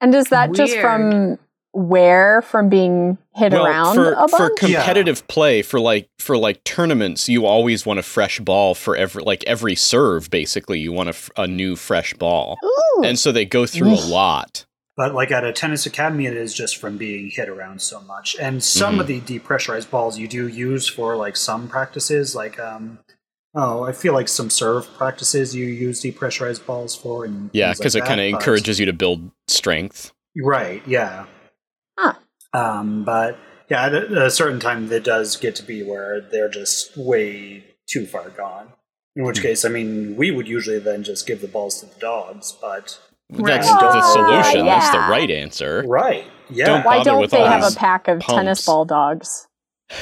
And 0.00 0.14
is 0.14 0.26
that 0.28 0.52
just 0.52 0.76
from 0.78 1.38
wear 1.74 2.40
from 2.42 2.68
being 2.68 3.18
hit 3.34 3.52
around 3.52 3.94
for 3.96 4.12
a 4.12 4.28
for 4.28 4.38
bunch? 4.48 4.58
competitive 4.60 5.26
play 5.28 5.60
for 5.62 5.80
like 5.80 6.08
for 6.18 6.36
like 6.36 6.62
tournaments, 6.64 7.28
you 7.28 7.46
always 7.46 7.84
want 7.84 7.98
a 7.98 8.02
fresh 8.02 8.38
ball 8.40 8.74
for 8.74 8.96
every 8.96 9.22
like 9.24 9.42
every 9.46 9.74
serve. 9.74 10.30
Basically, 10.30 10.78
you 10.78 10.92
want 10.92 11.08
a, 11.08 11.10
f- 11.10 11.30
a 11.36 11.46
new 11.48 11.74
fresh 11.76 12.14
ball, 12.14 12.56
Ooh. 12.64 13.02
and 13.04 13.18
so 13.18 13.32
they 13.32 13.44
go 13.44 13.66
through 13.66 13.92
a 13.92 14.00
lot. 14.06 14.66
But 14.98 15.14
like 15.14 15.30
at 15.30 15.44
a 15.44 15.52
tennis 15.52 15.86
academy, 15.86 16.26
it 16.26 16.36
is 16.36 16.52
just 16.52 16.76
from 16.76 16.98
being 16.98 17.30
hit 17.30 17.48
around 17.48 17.80
so 17.80 18.00
much. 18.00 18.34
And 18.40 18.62
some 18.64 18.96
Mhm. 18.96 19.00
of 19.00 19.06
the 19.06 19.20
depressurized 19.20 19.90
balls 19.90 20.18
you 20.18 20.26
do 20.26 20.48
use 20.48 20.88
for 20.88 21.14
like 21.16 21.36
some 21.36 21.68
practices, 21.68 22.34
like 22.34 22.58
um, 22.58 22.98
oh, 23.54 23.84
I 23.84 23.92
feel 23.92 24.12
like 24.12 24.26
some 24.26 24.50
serve 24.50 24.92
practices 24.96 25.54
you 25.54 25.66
use 25.66 26.02
depressurized 26.02 26.66
balls 26.66 26.96
for, 26.96 27.24
and 27.24 27.48
Yeah, 27.52 27.72
because 27.72 27.94
like 27.94 28.02
it 28.04 28.08
kind 28.08 28.20
of 28.20 28.26
encourages 28.26 28.80
you 28.80 28.86
to 28.86 28.92
build 28.92 29.30
strength. 29.46 30.12
Right. 30.36 30.82
Yeah. 30.86 31.26
Huh. 31.96 32.14
Um, 32.52 33.04
but 33.04 33.38
yeah, 33.70 33.86
at 33.86 33.94
a, 33.94 34.26
a 34.26 34.30
certain 34.30 34.58
time, 34.58 34.90
it 34.90 35.04
does 35.04 35.36
get 35.36 35.54
to 35.56 35.62
be 35.62 35.84
where 35.84 36.20
they're 36.20 36.48
just 36.48 36.96
way 36.96 37.62
too 37.88 38.04
far 38.04 38.30
gone. 38.30 38.72
In 39.14 39.24
which 39.24 39.38
Hmm. 39.38 39.42
case, 39.42 39.64
I 39.64 39.68
mean, 39.68 40.16
we 40.16 40.32
would 40.32 40.48
usually 40.48 40.80
then 40.80 41.04
just 41.04 41.24
give 41.24 41.40
the 41.40 41.46
balls 41.48 41.80
to 41.80 41.86
the 41.86 42.00
dogs, 42.00 42.52
but 42.60 42.98
Right. 43.30 43.60
That's 43.60 43.68
the 43.68 43.78
Oh, 43.80 44.12
solution. 44.14 44.66
That's 44.66 44.90
the 44.90 44.98
right 45.00 45.30
answer. 45.30 45.84
right, 45.86 46.24
yeah, 46.50 46.64
Don't 46.66 46.84
Why 46.84 46.98
bother 46.98 47.10
don't 47.10 47.20
with 47.20 47.30
they 47.30 47.42
have 47.42 47.62
a 47.70 47.76
pack 47.76 48.08
of 48.08 48.20
tennis 48.20 48.64
ball 48.64 48.84
dogs? 48.86 49.44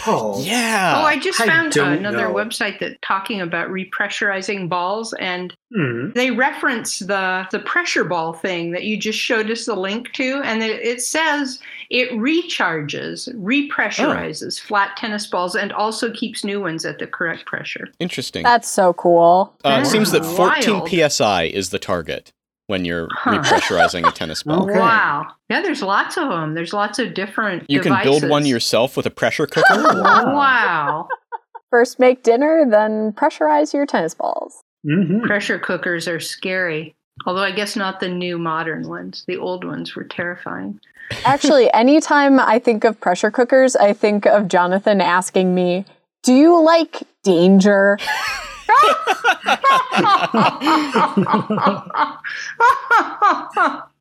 Oh, 0.04 0.40
Yeah. 0.42 0.94
oh, 1.00 1.04
I 1.06 1.16
just 1.16 1.40
I 1.40 1.46
found 1.46 1.70
don't 1.70 1.92
another 1.98 2.28
know. 2.28 2.34
website 2.34 2.80
that 2.80 3.00
talking 3.02 3.40
about 3.40 3.68
repressurizing 3.68 4.68
balls, 4.68 5.12
and 5.20 5.54
Hmm. 5.72 6.10
they 6.14 6.32
reference 6.32 6.98
the 7.00 7.46
the 7.52 7.60
pressure 7.60 8.02
ball 8.04 8.32
thing 8.32 8.72
that 8.72 8.82
you 8.84 8.96
just 8.96 9.18
showed 9.18 9.48
us 9.48 9.64
the 9.64 9.76
link 9.76 10.12
to, 10.14 10.40
and 10.44 10.60
it, 10.62 10.80
it 10.84 11.02
says 11.02 11.60
it 11.90 12.10
recharges, 12.12 13.32
repressurizes 13.36 14.60
flat 14.60 14.96
tennis 14.96 15.26
balls, 15.28 15.54
and 15.54 15.72
also 15.72 16.10
keeps 16.12 16.44
new 16.44 16.60
ones 16.60 16.84
at 16.84 16.98
the 16.98 17.06
correct 17.06 17.46
pressure. 17.46 17.88
Interesting. 18.00 18.42
That's 18.42 18.68
so 18.68 18.92
cool. 18.94 19.54
Uh, 19.64 19.68
it 19.68 19.70
That's 19.78 19.90
seems 19.90 20.10
that 20.12 20.24
14 20.24 20.80
wild. 20.80 21.12
psi 21.12 21.44
is 21.44 21.70
the 21.70 21.78
target 21.78 22.32
when 22.66 22.84
you're 22.84 23.08
Huh. 23.12 23.38
repressurizing 23.42 24.06
a 24.08 24.12
tennis 24.12 24.42
ball. 24.42 24.68
Okay. 24.68 24.78
Wow! 24.78 25.26
Yeah, 25.48 25.62
there's 25.62 25.82
lots 25.82 26.16
of 26.16 26.28
them. 26.28 26.54
There's 26.54 26.72
lots 26.72 26.98
of 26.98 27.14
different. 27.14 27.64
You 27.70 27.80
can 27.80 27.96
build 28.02 28.28
one 28.28 28.44
yourself 28.46 28.96
with 28.96 29.06
a 29.06 29.10
pressure 29.10 29.46
cooker. 29.50 29.74
Wow. 29.74 30.34
Wow! 30.34 31.08
First 31.70 31.98
make 31.98 32.22
dinner, 32.22 32.64
then 32.68 33.12
pressurize 33.12 33.72
your 33.74 33.86
tennis 33.86 34.14
balls. 34.14 34.62
Mhm. 34.86 35.22
Pressure 35.24 35.58
cookers 35.58 36.06
are 36.08 36.20
scary. 36.20 36.94
Although 37.26 37.42
I 37.42 37.50
guess 37.50 37.76
not 37.76 38.00
the 38.00 38.08
new 38.08 38.38
modern 38.38 38.88
ones. 38.88 39.24
The 39.26 39.36
old 39.38 39.64
ones 39.64 39.96
were 39.96 40.04
terrifying. 40.04 40.78
Actually, 41.24 41.72
anytime 41.74 42.38
I 42.38 42.58
think 42.58 42.84
of 42.84 43.00
pressure 43.00 43.30
cookers, 43.30 43.74
I 43.74 43.92
think 43.94 44.26
of 44.26 44.48
Jonathan 44.48 45.00
asking 45.00 45.54
me, 45.54 45.84
Do 46.22 46.34
you 46.34 46.60
like 46.62 47.02
danger? 47.24 47.98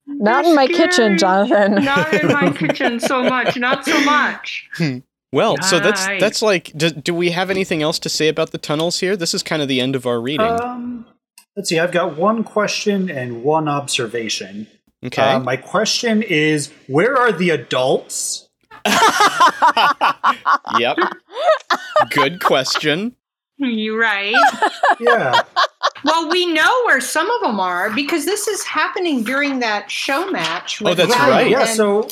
Not 0.07 0.45
in 0.45 0.55
my 0.55 0.67
They're 0.67 0.77
kitchen. 0.77 1.17
Jonathan. 1.17 1.75
Not 1.83 2.13
in 2.13 2.27
my 2.27 2.51
kitchen 2.51 2.99
so 2.99 3.23
much. 3.23 3.57
Not 3.57 3.85
so 3.85 3.99
much. 4.03 4.69
Well, 5.31 5.57
so 5.61 5.79
that's 5.79 6.05
that's 6.19 6.41
like. 6.41 6.71
Do, 6.75 6.89
do 6.91 7.13
we 7.13 7.31
have 7.31 7.49
anything 7.49 7.81
else 7.81 7.99
to 7.99 8.09
say 8.09 8.27
about 8.27 8.51
the 8.51 8.57
tunnels 8.57 8.99
here? 8.99 9.17
This 9.17 9.33
is 9.33 9.43
kind 9.43 9.61
of 9.61 9.67
the 9.67 9.81
end 9.81 9.95
of 9.95 10.05
our 10.05 10.21
reading. 10.21 10.45
Um, 10.47 11.05
let's 11.55 11.69
see. 11.69 11.79
I've 11.79 11.91
got 11.91 12.17
one 12.17 12.43
question 12.43 13.09
and 13.09 13.43
one 13.43 13.67
observation. 13.67 14.67
okay. 15.05 15.33
Uh, 15.33 15.39
my 15.39 15.57
question 15.57 16.23
is, 16.23 16.71
where 16.87 17.17
are 17.17 17.31
the 17.31 17.49
adults? 17.49 18.47
yep. 20.79 20.97
Good 22.11 22.41
question. 22.41 23.15
You 23.57 23.97
right. 24.01 24.35
Yeah. 24.99 25.41
Well, 26.03 26.29
we 26.29 26.45
know 26.51 26.69
where 26.85 27.01
some 27.01 27.29
of 27.29 27.41
them 27.41 27.59
are 27.59 27.89
because 27.93 28.25
this 28.25 28.47
is 28.47 28.63
happening 28.63 29.23
during 29.23 29.59
that 29.59 29.89
show 29.89 30.29
match. 30.29 30.81
Oh, 30.81 30.85
with 30.85 30.97
that's 30.97 31.11
Ryan, 31.15 31.29
right. 31.31 31.49
Yeah. 31.49 31.59
and- 31.61 31.69
So. 31.69 32.07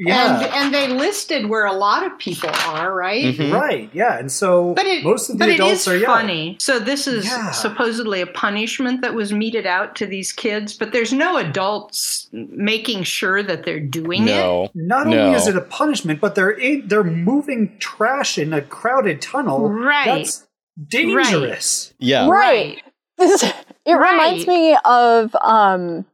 Yeah. 0.00 0.36
And, 0.44 0.54
and 0.54 0.74
they 0.74 0.86
listed 0.86 1.48
where 1.48 1.64
a 1.66 1.72
lot 1.72 2.06
of 2.06 2.16
people 2.20 2.50
are, 2.66 2.94
right? 2.94 3.34
Mhm. 3.34 3.52
Right. 3.52 3.90
Yeah. 3.92 4.16
And 4.16 4.30
so 4.30 4.72
But 4.74 4.86
it, 4.86 5.02
most 5.02 5.28
of 5.28 5.38
the 5.38 5.44
but 5.44 5.48
adults 5.52 5.80
is 5.80 5.88
are 5.88 5.96
yeah. 5.96 6.06
funny. 6.06 6.56
So 6.60 6.78
this 6.78 7.08
is 7.08 7.24
Yeah. 7.26 7.50
supposedly 7.50 8.20
a 8.20 8.26
punishment 8.28 9.00
that 9.02 9.14
was 9.14 9.32
meted 9.32 9.66
out 9.66 9.96
to 9.96 10.06
these 10.06 10.30
kids, 10.32 10.72
but 10.72 10.92
there's 10.92 11.12
no 11.12 11.36
adults 11.36 12.28
making 12.30 13.02
sure 13.02 13.42
that 13.42 13.64
they're 13.64 13.80
doing 13.80 14.22
it. 14.28 14.36
No. 14.36 14.68
Not 14.72 15.08
No. 15.08 15.18
only 15.18 15.36
is 15.36 15.48
it 15.48 15.56
a 15.56 15.60
punishment, 15.62 16.20
but 16.20 16.36
they're 16.36 16.50
in, 16.50 16.86
they're 16.86 17.02
moving 17.02 17.76
trash 17.80 18.38
in 18.38 18.52
a 18.52 18.62
crowded 18.62 19.20
tunnel. 19.20 19.68
Right. 19.68 20.04
That's 20.04 20.46
dangerous. 20.86 21.92
Yeah. 21.98 22.28
Right. 22.28 22.82
This 23.18 23.42
it 23.84 23.94
reminds 23.94 24.46
me 24.46 24.76
of 24.84 25.34
um 25.40 26.04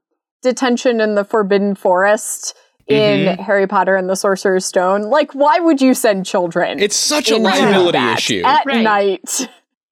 detention 0.43 1.03
in 1.03 1.15
the 1.16 1.24
Forbidden 1.24 1.74
Forest 1.74 2.55
in 2.86 3.27
Mhm. 3.27 3.41
Harry 3.41 3.66
Potter 3.66 3.95
and 3.95 4.09
the 4.09 4.16
Sorcerer's 4.16 4.65
Stone. 4.65 5.03
Like, 5.03 5.32
why 5.35 5.59
would 5.59 5.82
you 5.82 5.93
send 5.93 6.24
children 6.24 6.78
It's 6.78 6.97
such 6.97 7.31
a 7.31 7.36
liability 7.36 7.99
issue. 7.99 8.43
at 8.47 8.65
Right. 8.65 8.81
night? 8.82 9.49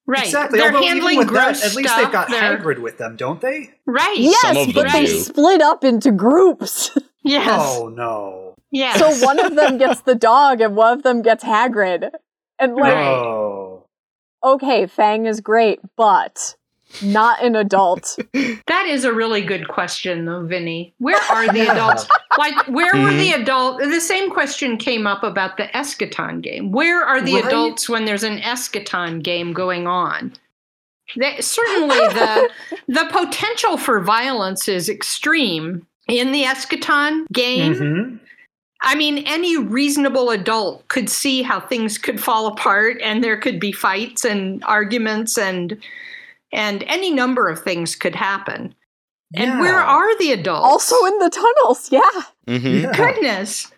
Right. 0.07 0.25
Exactly. 0.25 0.59
They're 0.59 0.69
Although 0.69 0.79
even 0.87 0.89
handling 0.89 1.19
with 1.19 1.31
that, 1.35 1.63
at 1.63 1.75
least 1.75 1.91
stuff. 1.91 2.03
they've 2.03 2.13
got 2.13 2.29
They're- 2.31 2.57
Hagrid 2.59 2.79
with 2.81 2.97
them, 2.99 3.17
don't 3.17 3.41
they? 3.43 3.71
Right. 3.87 4.17
Yes, 4.19 4.45
of 4.69 4.75
but 4.75 4.85
them 4.85 4.93
they 4.93 5.05
do. 5.07 5.19
split 5.21 5.61
up 5.61 5.85
into 5.85 6.11
groups. 6.13 6.91
Yes. 7.25 7.77
Oh 7.79 7.89
no. 7.89 8.55
Yeah. 8.73 8.95
so 8.95 9.11
one 9.25 9.39
of 9.39 9.55
them 9.55 9.79
gets 9.79 10.01
the 10.01 10.15
dog 10.17 10.61
and 10.61 10.75
one 10.75 10.95
of 10.95 11.03
them 11.05 11.21
gets 11.23 11.45
Hagrid. 11.45 12.11
And 12.59 12.75
like, 12.75 12.95
Right. 12.95 13.15
Okay, 14.45 14.87
Fang 14.87 15.27
is 15.27 15.41
great, 15.41 15.81
but 15.97 16.57
not 17.03 17.43
an 17.43 17.57
adult. 17.57 18.19
That 18.69 18.87
is 18.87 19.05
a 19.05 19.13
really 19.13 19.43
good 19.43 19.69
question, 19.69 20.25
though, 20.25 20.45
Vinny. 20.47 20.95
Where 20.99 21.21
are 21.31 21.47
the 21.53 21.67
adults? 21.73 22.07
Like, 22.39 22.55
where 22.69 22.93
were 22.95 23.11
Mhm. 23.11 23.19
the 23.19 23.33
adult? 23.43 23.81
The 23.81 24.01
same 24.01 24.31
question 24.31 24.77
came 24.79 25.07
up 25.07 25.23
about 25.23 25.57
the 25.57 25.65
eschaton 25.75 26.41
game. 26.41 26.73
Where 26.73 27.03
are 27.05 27.21
the 27.21 27.35
Right. 27.35 27.45
adults 27.47 27.89
when 27.89 28.05
there's 28.07 28.23
an 28.25 28.39
eschaton 28.39 29.23
game 29.23 29.53
going 29.53 29.87
on? 29.87 30.33
They, 31.17 31.41
certainly, 31.41 31.97
the 31.99 32.51
the 32.89 33.07
potential 33.13 33.77
for 33.77 34.01
violence 34.01 34.69
is 34.69 34.89
extreme 34.89 35.87
in 36.09 36.33
the 36.33 36.45
eschaton 36.45 37.27
game. 37.33 37.75
Mhm. 37.75 38.19
I 38.85 38.95
mean, 38.97 39.19
any 39.27 39.57
reasonable 39.57 40.31
adult 40.31 40.87
could 40.89 41.09
see 41.09 41.43
how 41.43 41.61
things 41.61 41.99
could 41.99 42.21
fall 42.21 42.47
apart, 42.49 43.01
and 43.03 43.23
there 43.23 43.37
could 43.39 43.61
be 43.61 43.73
fights 43.73 44.25
and 44.25 44.63
arguments, 44.65 45.39
and 45.39 45.79
and 46.53 46.83
any 46.85 47.11
number 47.13 47.49
of 47.49 47.63
things 47.63 47.95
could 47.97 48.15
happen. 48.15 48.75
And 49.35 49.61
where 49.61 49.79
are 49.79 50.19
the 50.19 50.33
adults? 50.33 50.67
also 50.67 51.07
in 51.07 51.19
the 51.19 51.31
tunnels, 51.31 51.91
yeah. 51.91 52.23
Mhm. 52.47 52.83
Yeah. 52.83 52.93
goodness, 52.93 53.73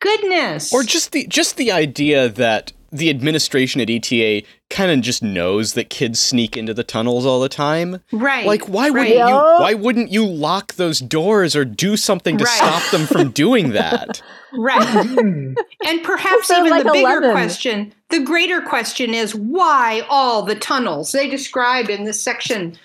goodness, 0.00 0.72
Or 0.72 0.82
just 0.82 1.12
the 1.12 1.26
just 1.28 1.56
the 1.56 1.70
idea 1.70 2.28
that 2.28 2.72
the 2.92 3.10
administration 3.10 3.80
at 3.80 3.90
ETA 3.90 4.42
kind 4.70 4.90
of 4.90 5.00
just 5.00 5.22
knows 5.22 5.74
that 5.74 5.90
kids 5.90 6.18
sneak 6.20 6.56
into 6.56 6.72
the 6.74 6.84
tunnels 6.84 7.26
all 7.26 7.40
the 7.40 7.48
time. 7.48 8.00
right? 8.12 8.46
Like 8.46 8.68
why 8.68 8.88
right. 8.88 9.10
wouldn't 9.10 9.28
you 9.28 9.34
why 9.34 9.74
wouldn't 9.74 10.10
you 10.10 10.26
lock 10.26 10.74
those 10.74 11.00
doors 11.00 11.54
or 11.56 11.64
do 11.64 11.96
something 11.96 12.36
to 12.38 12.44
Right. 12.44 12.52
stop 12.56 12.90
them 12.90 13.06
from 13.06 13.30
doing 13.30 13.70
that? 13.72 14.22
Right. 14.58 14.86
Hmm. 15.06 15.52
And 15.86 16.02
perhaps 16.02 16.48
They're 16.48 16.60
even 16.60 16.70
like 16.70 16.84
the 16.84 16.92
bigger 16.92 17.06
11. 17.18 17.32
question, 17.32 17.92
the 18.08 18.20
greater 18.20 18.62
question 18.62 19.12
is 19.12 19.34
why 19.34 20.02
all 20.08 20.42
the 20.42 20.54
tunnels? 20.54 21.12
They 21.12 21.28
describe 21.28 21.90
in 21.90 22.04
this 22.04 22.22
section 22.22 22.78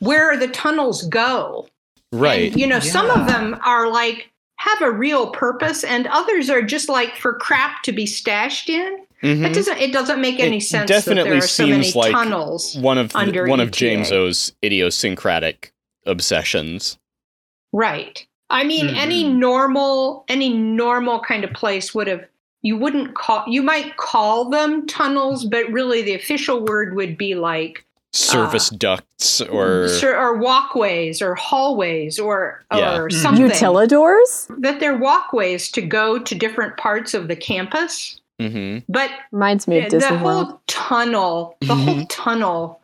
where 0.00 0.36
the 0.36 0.48
tunnels 0.48 1.06
go. 1.06 1.68
Right. 2.10 2.50
And, 2.50 2.60
you 2.60 2.66
know, 2.66 2.80
some 2.80 3.08
of 3.08 3.28
them 3.28 3.56
are 3.64 3.88
like 3.92 4.30
have 4.56 4.82
a 4.82 4.90
real 4.90 5.30
purpose 5.30 5.84
and 5.84 6.08
others 6.08 6.50
are 6.50 6.62
just 6.62 6.88
like 6.88 7.14
for 7.16 7.34
crap 7.34 7.82
to 7.84 7.92
be 7.92 8.06
stashed 8.06 8.68
in. 8.68 8.98
Mhm. 9.22 9.46
It 9.46 9.54
doesn't 9.54 9.78
it 9.78 9.92
doesn't 9.92 10.20
make 10.20 10.40
any 10.40 10.56
It 10.58 10.62
sense 10.62 10.88
definitely 10.88 11.22
that 11.30 11.36
there 11.36 11.38
are 11.44 11.46
so 11.46 11.66
many 11.66 11.84
seems 11.84 11.96
like 11.96 12.12
tunnels. 12.12 12.76
one 12.76 12.98
of 12.98 13.12
the- 13.12 13.18
under 13.18 13.46
one 13.46 13.60
of 13.60 13.68
ETA. 13.68 13.78
James 13.78 14.12
O's 14.12 14.52
idiosyncratic 14.64 15.72
obsessions. 16.06 16.98
Right. 17.72 18.26
I 18.50 18.64
mean, 18.64 18.88
Mhm. 18.88 18.96
any 18.96 19.24
normal, 19.24 20.24
any 20.28 20.50
normal 20.50 21.20
kind 21.20 21.44
of 21.44 21.52
place 21.52 21.94
would 21.94 22.06
have. 22.06 22.24
You 22.62 22.76
wouldn't 22.76 23.14
call. 23.14 23.44
You 23.48 23.62
might 23.62 23.96
call 23.96 24.50
them 24.50 24.86
tunnels, 24.86 25.44
but 25.44 25.70
really, 25.72 26.02
the 26.02 26.14
official 26.14 26.60
word 26.64 26.94
would 26.96 27.16
be 27.16 27.34
like 27.34 27.84
Service 28.14 28.68
ducts 28.68 29.40
or 29.40 29.88
or 30.04 30.36
walkways 30.36 31.22
or 31.22 31.34
hallways 31.34 32.18
or 32.18 32.62
Yeah. 32.70 32.98
or 32.98 33.08
something. 33.08 33.48
Utilidors? 33.48 34.54
That 34.60 34.80
they're 34.80 34.98
walkways 34.98 35.70
to 35.72 35.80
go 35.80 36.18
to 36.18 36.34
different 36.34 36.76
parts 36.76 37.14
of 37.14 37.28
the 37.28 37.36
campus. 37.36 38.20
Mhm. 38.50 38.84
But 38.88 39.10
Reminds 39.30 39.68
me 39.68 39.78
of 39.78 39.84
the 39.90 39.98
Disney 39.98 40.16
whole 40.16 40.26
World. 40.44 40.58
tunnel, 40.66 41.56
the 41.60 41.74
whole 41.74 42.06
tunnel 42.06 42.80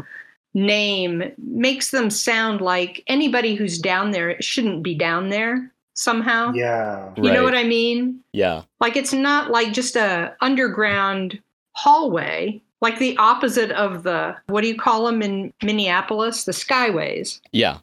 name 0.55 1.33
makes 1.39 1.91
them 1.91 2.11
sound 2.11 2.61
like 2.61 3.03
anybody 3.07 3.55
who's 3.55 3.79
down 3.79 4.11
there 4.11 4.41
shouldn't 4.41 4.83
be 4.83 4.95
down 4.95 5.29
there 5.29 5.73
somehow. 5.95 6.53
Yeah. 6.53 7.11
You 7.17 7.33
know 7.33 7.43
what 7.43 7.55
I 7.57 7.65
mean? 7.65 8.21
Yeah. 8.33 8.63
Like 8.81 8.97
it's 8.97 9.13
not 9.13 9.51
like 9.51 9.73
just 9.73 9.97
a 9.97 10.35
underground 10.41 11.41
hallway, 11.73 12.61
like 12.81 12.99
the 12.99 13.17
opposite 13.19 13.71
of 13.73 14.03
the 14.05 14.37
what 14.47 14.63
do 14.63 14.69
you 14.69 14.77
call 14.77 15.07
them 15.07 15.23
in 15.23 15.53
Minneapolis? 15.63 16.45
The 16.45 16.53
skyways. 16.53 17.41
Yeah. 17.53 17.79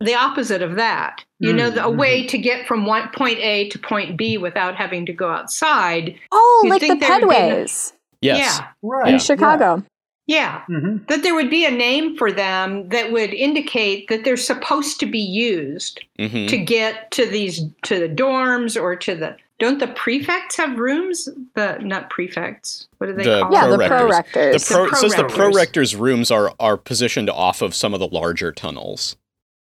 The 0.00 0.14
opposite 0.14 0.60
of 0.62 0.76
that. 0.76 1.24
You 1.38 1.52
know, 1.52 1.70
the, 1.70 1.84
a 1.86 1.90
Mm, 1.90 1.96
way 1.98 2.26
to 2.26 2.38
get 2.38 2.66
from 2.66 2.84
one 2.86 3.08
point 3.14 3.38
A 3.38 3.68
to 3.70 3.78
point 3.78 4.16
B 4.16 4.36
without 4.38 4.74
having 4.76 5.06
to 5.06 5.12
go 5.12 5.30
outside. 5.30 6.18
Oh, 6.32 6.60
You'd 6.64 6.70
like 6.70 6.80
the 6.80 6.86
think 6.88 7.00
there 7.00 7.12
would 7.20 7.28
be 7.28 7.34
pedways 7.34 7.92
Yes. 8.20 8.38
Yeah. 8.58 8.66
Right. 8.82 9.08
in 9.08 9.14
Yeah. 9.14 9.18
Chicago. 9.18 9.82
Yeah. 10.26 10.62
hmm 10.66 10.98
That 11.08 11.22
there 11.22 11.34
would 11.34 11.50
be 11.50 11.64
a 11.64 11.70
name 11.70 12.16
for 12.16 12.32
them 12.32 12.88
that 12.90 13.12
would 13.12 13.32
indicate 13.32 14.08
that 14.08 14.24
they're 14.24 14.36
supposed 14.36 14.98
to 15.00 15.06
be 15.06 15.18
used 15.20 16.02
Mhm. 16.18 16.48
to 16.48 16.56
get 16.58 17.10
to 17.12 17.24
these 17.26 17.60
to 17.82 17.98
the 17.98 18.08
dorms 18.08 18.80
or 18.80 18.96
to 18.96 19.14
the 19.14 19.36
don't 19.58 19.78
the 19.78 19.86
prefects 19.88 20.56
have 20.56 20.78
rooms? 20.78 21.28
The 21.54 21.78
not 21.80 22.10
prefects. 22.10 22.88
What 22.98 23.06
do 23.06 23.14
they 23.14 23.24
The 23.24 23.40
call 23.42 23.52
Yeah, 23.52 23.66
the 23.68 23.76
Pro-rectors. 23.78 23.88
pro 23.88 23.98
The 24.06 24.12
rectors. 24.12 24.64
pro, 24.66 24.84
it 24.84 24.90
says 24.96 25.00
the 25.12 25.16
pro-rectors. 25.24 25.36
pro 25.36 25.50
rectors 25.52 25.96
rooms 25.96 26.30
are 26.30 26.52
are 26.60 26.76
positioned 26.76 27.30
off 27.30 27.62
of 27.62 27.74
some 27.74 27.94
of 27.94 28.00
the 28.00 28.08
larger 28.08 28.52
tunnels. 28.52 29.16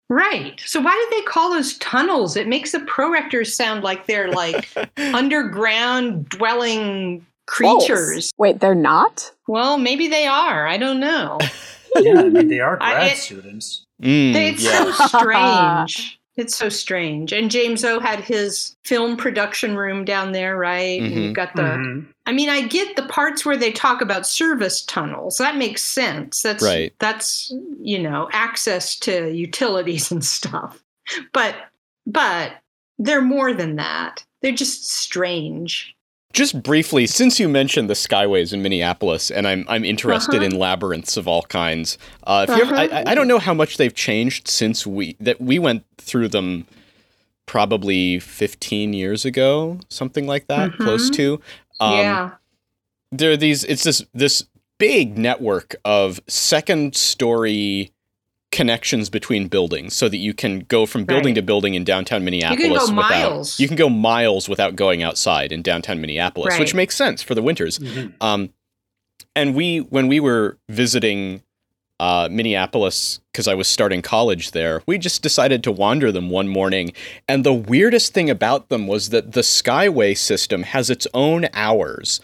Right. 0.09 0.61
So 0.65 0.81
why 0.81 0.95
did 1.11 1.19
they 1.19 1.25
call 1.27 1.51
those 1.51 1.77
tunnels? 1.79 2.37
It 2.37 2.49
makes 2.49 2.73
the 2.73 2.81
prorectors 2.81 3.55
sound 3.55 3.83
like 3.85 4.07
they're 4.07 4.31
like 4.33 4.69
underground 4.97 6.29
dwelling 6.31 7.27
creatures. 7.47 8.31
Wait, 8.39 8.61
they're 8.61 8.75
not? 8.75 9.31
Well, 9.47 9.77
maybe 9.79 10.09
they 10.09 10.27
are. 10.27 10.67
I 10.67 10.77
don't 10.79 11.01
know. 11.01 11.39
yeah, 11.97 12.21
I 12.21 12.29
mean 12.31 12.49
they 12.49 12.61
are 12.61 12.79
I- 12.81 12.93
grad 12.95 13.13
it- 13.13 13.17
students. 13.19 13.85
Mm, 14.03 14.35
It's 14.35 14.63
yeah. 14.63 14.93
so 14.93 15.19
strange. 15.19 16.18
It's 16.39 16.55
so 16.57 16.69
strange. 16.69 17.33
And 17.33 17.51
James 17.51 17.85
O 17.85 17.99
had 17.99 18.21
his 18.21 18.77
film 18.85 19.17
production 19.17 19.77
room 19.77 20.05
down 20.05 20.31
there, 20.33 20.57
right? 20.57 21.01
And 21.03 21.13
Mhm. 21.13 21.23
you've 21.25 21.35
got 21.35 21.55
the 21.57 21.63
Mhm. 21.63 22.07
I 22.27 22.33
mean, 22.33 22.49
I 22.49 22.61
get 22.63 22.95
the 22.95 23.03
parts 23.07 23.45
where 23.45 23.57
they 23.57 23.73
talk 23.73 24.01
about 24.01 24.27
service 24.27 24.83
tunnels. 24.83 25.39
That 25.39 25.57
makes 25.57 25.83
sense. 25.83 26.41
That's 26.43 26.63
Right. 26.63 26.95
that's 27.01 27.53
you 27.83 27.99
know, 27.99 28.29
access 28.33 28.97
to 29.01 29.33
utilities 29.33 30.11
and 30.13 30.25
stuff. 30.25 30.83
But 31.33 31.57
but 32.07 32.53
they're 32.99 33.21
more 33.23 33.53
than 33.53 33.77
that. 33.77 34.25
They're 34.41 34.53
just 34.53 34.87
strange. 34.89 35.95
Just 36.39 36.63
briefly, 36.63 37.09
since 37.09 37.41
you 37.41 37.49
mentioned 37.49 37.91
the 37.91 37.95
skyways 37.95 38.53
in 38.53 38.63
Minneapolis, 38.63 39.29
and 39.29 39.45
I'm 39.45 39.65
I'm 39.69 39.85
interested 39.85 40.37
Uh-huh. 40.37 40.45
in 40.45 40.57
labyrinths 40.57 41.17
of 41.17 41.27
all 41.27 41.43
kinds. 41.43 41.99
Uh, 42.25 42.47
if 42.49 42.57
you 42.57 42.63
ever, 42.63 42.77
Uh-huh. 42.77 43.03
I, 43.07 43.11
I 43.11 43.15
don't 43.17 43.27
know 43.27 43.41
how 43.41 43.53
much 43.55 43.77
they've 43.77 43.93
changed 43.93 44.47
since 44.47 44.87
we 44.87 45.17
that 45.19 45.41
we 45.41 45.59
went 45.59 45.83
through 45.97 46.29
them, 46.29 46.69
probably 47.47 48.21
15 48.21 48.93
years 48.93 49.25
ago, 49.25 49.81
something 49.89 50.29
like 50.29 50.47
that, 50.47 50.71
Mhm. 50.71 50.77
close 50.79 51.11
to. 51.11 51.41
Um, 51.81 51.93
yeah. 51.99 52.31
there 53.11 53.33
are 53.33 53.37
these. 53.37 53.65
It's 53.65 53.83
this 53.83 54.05
this 54.15 54.45
big 54.79 55.19
network 55.19 55.75
of 55.85 56.21
second 56.29 56.95
story 56.95 57.91
connections 58.51 59.11
between 59.11 59.47
buildings 59.49 59.95
so 59.95 60.09
that 60.09 60.17
you 60.17 60.33
can 60.33 60.61
go 60.61 60.87
from 60.87 61.05
building 61.05 61.33
Right. 61.33 61.35
to 61.37 61.43
building 61.43 61.75
in 61.75 61.85
downtown 61.85 62.25
Minneapolis 62.25 62.59
You 62.61 62.69
can 62.69 62.75
go 62.77 62.81
without 62.87 62.95
miles. 62.95 63.61
you 63.61 63.69
can 63.69 63.77
go 63.77 63.89
miles 63.91 64.49
without 64.49 64.75
going 64.75 65.03
outside 65.03 65.53
in 65.53 65.61
downtown 65.63 66.01
Minneapolis 66.01 66.59
which 66.59 66.75
makes 66.75 66.97
sense 66.97 67.23
for 67.23 67.35
the 67.35 67.43
winters 67.43 67.79
Mhm. 67.79 68.13
um, 68.21 68.51
and 69.37 69.55
we, 69.55 69.79
when 69.79 70.09
we 70.09 70.19
were 70.21 70.59
visiting 70.69 71.43
uh, 72.01 72.29
Minneapolis, 72.31 73.19
because 73.33 73.49
I 73.49 73.55
was 73.55 73.67
starting 73.67 74.03
college 74.03 74.53
there, 74.53 74.83
we 74.87 74.99
just 74.99 75.21
decided 75.21 75.65
to 75.65 75.73
wander 75.73 76.13
them 76.13 76.31
one 76.31 76.47
morning. 76.47 76.93
And 77.27 77.43
the 77.43 77.53
weirdest 77.53 78.15
thing 78.15 78.31
about 78.31 78.69
them 78.69 78.87
was 78.87 79.09
that 79.09 79.33
the 79.33 79.41
Skyway 79.41 80.17
system 80.17 80.63
has 80.63 80.91
its 80.91 81.09
own 81.13 81.49
hours 81.55 82.21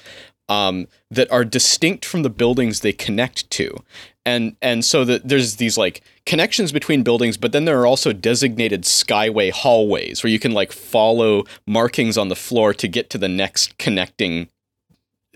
um, 0.49 0.87
that 1.11 1.29
are 1.33 1.45
distinct 1.45 2.05
from 2.05 2.23
the 2.23 2.31
buildings 2.31 2.81
they 2.81 2.93
connect 2.93 3.51
to. 3.51 3.77
And 4.25 4.55
and 4.63 4.85
so 4.85 5.05
that 5.05 5.27
there's 5.29 5.57
these 5.57 5.77
like 5.77 6.03
connections 6.27 6.73
between 6.73 7.03
buildings, 7.03 7.37
but 7.37 7.53
then 7.53 7.65
there 7.65 7.81
are 7.81 7.87
also 7.87 8.13
designated 8.13 8.83
skyway 8.83 9.51
hallways 9.51 10.23
where 10.23 10.31
you 10.31 10.39
can 10.39 10.53
like 10.53 10.73
follow 10.73 11.45
markings 11.67 12.17
on 12.17 12.29
the 12.29 12.37
floor 12.37 12.73
to 12.75 12.89
get 12.89 13.11
to 13.11 13.19
the 13.19 13.29
next 13.29 13.77
connecting 13.79 14.49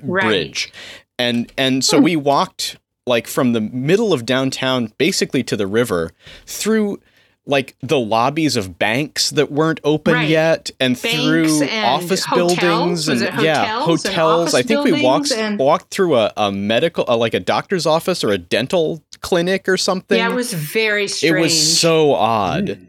Right. 0.02 0.24
bridge. 0.24 0.72
And 1.18 1.52
and 1.58 1.84
so 1.84 1.98
we 1.98 2.14
walked 2.14 2.78
like 3.06 3.26
from 3.26 3.52
the 3.52 3.60
middle 3.60 4.12
of 4.12 4.24
downtown 4.24 4.92
basically 4.98 5.42
to 5.42 5.56
the 5.56 5.66
river 5.66 6.12
through 6.46 7.00
like 7.48 7.74
the 7.80 7.98
lobbies 7.98 8.54
of 8.56 8.78
banks 8.78 9.30
that 9.30 9.50
weren't 9.50 9.80
open 9.82 10.12
Right. 10.14 10.28
yet 10.28 10.70
and 10.78 11.00
Banks 11.00 11.24
through 11.24 11.62
and 11.64 11.86
office 11.86 12.24
hotels. 12.24 12.56
buildings 12.56 13.08
and 13.08 13.22
it 13.22 13.34
yeah 13.42 13.80
hotels 13.80 14.54
and 14.54 14.60
i 14.60 14.62
think 14.62 14.84
we 14.84 15.02
walked 15.02 15.32
and- 15.32 15.58
walked 15.58 15.90
through 15.90 16.14
a, 16.16 16.32
a 16.36 16.52
medical 16.52 17.04
uh, 17.08 17.16
like 17.16 17.34
a 17.34 17.40
doctor's 17.40 17.86
office 17.86 18.22
or 18.22 18.30
a 18.30 18.38
dental 18.38 19.02
clinic 19.20 19.68
or 19.68 19.76
something 19.76 20.18
Yeah, 20.18 20.30
it 20.30 20.34
was 20.34 20.52
very 20.52 21.08
strange 21.08 21.36
it 21.36 21.40
was 21.40 21.80
so 21.80 22.12
odd 22.14 22.66
Mm. 22.66 22.86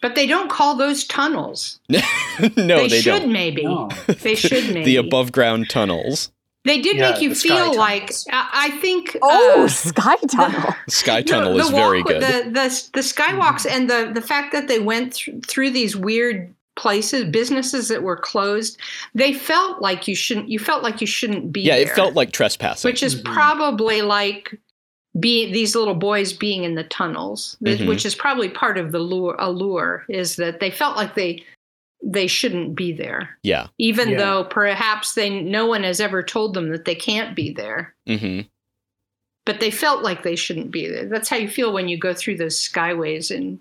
but 0.00 0.14
they 0.14 0.26
don't 0.26 0.48
call 0.48 0.76
those 0.76 1.04
tunnels. 1.04 1.78
no 1.90 1.98
they, 2.38 2.88
they, 2.88 3.00
should 3.02 3.20
don't 3.22 3.32
maybe. 3.32 3.64
No. 3.64 3.90
They 4.06 4.34
should 4.34 4.64
maybe. 4.72 4.84
the 4.84 4.96
above 4.96 5.30
ground 5.32 5.68
tunnels 5.68 6.30
They 6.64 6.80
did 6.80 6.96
Yeah, 6.96 7.12
make 7.12 7.22
you 7.22 7.34
feel 7.34 7.74
like. 7.76 8.12
I, 8.30 8.48
I 8.52 8.70
think. 8.80 9.16
Oh, 9.22 9.64
uh, 9.64 9.68
Sky 9.68 10.16
Tunnel. 10.28 10.74
sky 10.88 11.22
the- 11.22 11.28
tunnel 11.28 11.54
the 11.54 11.60
is 11.60 11.70
very 11.70 12.00
walk- 12.02 12.08
good 12.08 12.22
The 12.22 12.50
the, 12.50 12.90
the 12.94 13.00
skywalks 13.00 13.66
and 13.68 13.88
the 13.88 14.10
the 14.12 14.20
fact 14.20 14.52
that 14.52 14.68
they 14.68 14.78
went 14.78 15.14
thr- 15.14 15.30
through 15.46 15.70
these 15.70 15.96
weird 15.96 16.54
places, 16.76 17.24
businesses 17.30 17.88
that 17.88 18.02
were 18.02 18.16
closed, 18.16 18.78
they 19.14 19.32
felt 19.32 19.80
like 19.80 20.06
you 20.06 20.14
shouldn't. 20.14 20.48
You 20.50 20.58
felt 20.58 20.82
like 20.82 21.00
you 21.00 21.06
shouldn't 21.06 21.50
be. 21.52 21.62
yeah 21.62 21.76
it 21.76 21.90
felt 21.90 22.14
like 22.14 22.32
trespassing 22.32 22.88
which 22.88 23.02
is 23.02 23.16
Mhm. 23.20 23.32
probably 23.32 24.02
like 24.02 24.54
being 25.18 25.52
these 25.52 25.74
little 25.74 25.94
boys 25.94 26.32
being 26.32 26.62
in 26.64 26.74
the 26.76 26.84
tunnels, 26.84 27.56
th- 27.64 27.80
Mhm. 27.80 27.88
which 27.88 28.06
is 28.06 28.14
probably 28.14 28.48
part 28.48 28.78
of 28.78 28.92
the 28.92 28.98
lure. 29.00 29.34
Allure 29.38 30.04
is 30.08 30.36
that 30.36 30.60
they 30.60 30.70
felt 30.70 30.96
like 30.96 31.14
they 31.14 31.42
they 32.02 32.26
shouldn't 32.26 32.74
be 32.74 32.92
there, 32.92 33.38
yeah 33.42 33.66
even 33.78 34.10
Yeah. 34.10 34.18
though 34.18 34.44
perhaps 34.44 35.14
they 35.14 35.28
no 35.42 35.66
one 35.66 35.82
has 35.84 36.00
ever 36.00 36.22
told 36.22 36.54
them 36.54 36.70
that 36.70 36.84
they 36.86 36.94
can't 36.94 37.36
be 37.36 37.52
there 37.52 37.94
hmm 38.06 38.40
but 39.46 39.58
they 39.60 39.70
felt 39.70 40.02
like 40.02 40.22
they 40.22 40.36
shouldn't 40.36 40.70
be 40.70 40.86
there. 40.86 41.06
That's 41.06 41.28
how 41.28 41.36
you 41.36 41.48
feel 41.48 41.72
when 41.72 41.88
you 41.88 41.98
go 41.98 42.12
through 42.14 42.36
those 42.36 42.56
skyways 42.56 43.30
in 43.34 43.58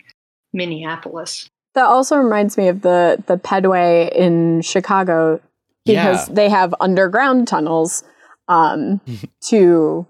Minneapolis. 0.53 1.49
That 1.73 1.85
also 1.85 2.17
reminds 2.17 2.57
me 2.57 2.67
of 2.67 2.81
the 2.81 3.23
the 3.27 3.37
Pedway 3.37 4.11
in 4.13 4.61
Chicago 4.61 5.39
because 5.85 6.27
Yeah. 6.27 6.33
they 6.35 6.49
have 6.49 6.75
underground 6.79 7.47
tunnels 7.47 8.03
um, 8.47 8.99
to 9.49 10.05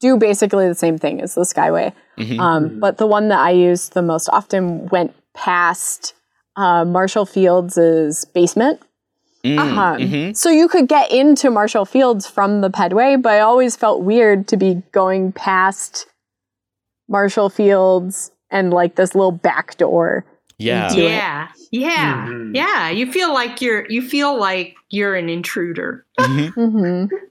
do 0.00 0.16
basically 0.16 0.68
the 0.68 0.74
same 0.74 0.98
thing 0.98 1.20
as 1.20 1.34
the 1.34 1.42
Skyway. 1.42 1.92
Mhm. 2.18 2.38
Um, 2.38 2.78
but 2.80 2.98
the 2.98 3.06
one 3.06 3.28
that 3.28 3.40
I 3.40 3.50
used 3.50 3.94
the 3.94 4.02
most 4.02 4.28
often 4.28 4.86
went 4.88 5.14
past 5.34 6.14
uh, 6.58 6.84
Marshall 6.84 7.24
Fields' 7.24 8.24
basement. 8.34 8.80
Mm, 9.44 9.58
Um, 9.58 10.00
mhm. 10.00 10.36
So 10.36 10.50
you 10.50 10.66
could 10.68 10.88
get 10.88 11.10
into 11.12 11.48
Marshall 11.50 11.84
Fields 11.84 12.26
from 12.26 12.60
the 12.60 12.68
Pedway, 12.70 13.22
but 13.22 13.32
I 13.34 13.40
always 13.40 13.76
felt 13.76 14.02
weird 14.02 14.48
to 14.48 14.56
be 14.56 14.82
going 14.92 15.30
past 15.32 16.06
Marshall 17.08 17.48
Fields 17.48 18.32
and 18.50 18.72
like 18.74 18.96
this 18.96 19.14
little 19.14 19.30
back 19.32 19.76
door. 19.78 20.24
yeah 20.58 20.92
Do 20.92 21.06
it. 21.06 21.10
yeah, 21.12 21.48
yeah, 21.70 22.26
Mhm. 22.26 22.56
yeah. 22.56 22.90
You 22.90 23.10
feel 23.12 23.32
like 23.32 23.62
you're 23.62 23.86
you 23.88 24.02
feel 24.02 24.36
like 24.36 24.74
you're 24.90 25.14
an 25.14 25.28
intruder. 25.28 26.04
Mhm. 26.18 26.52
hmm 26.54 27.04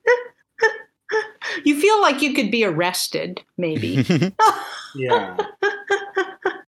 You 1.66 1.80
feel 1.80 2.02
like 2.02 2.22
you 2.22 2.34
could 2.34 2.52
be 2.52 2.64
arrested, 2.66 3.42
maybe. 3.58 4.06
Yeah. 4.96 5.36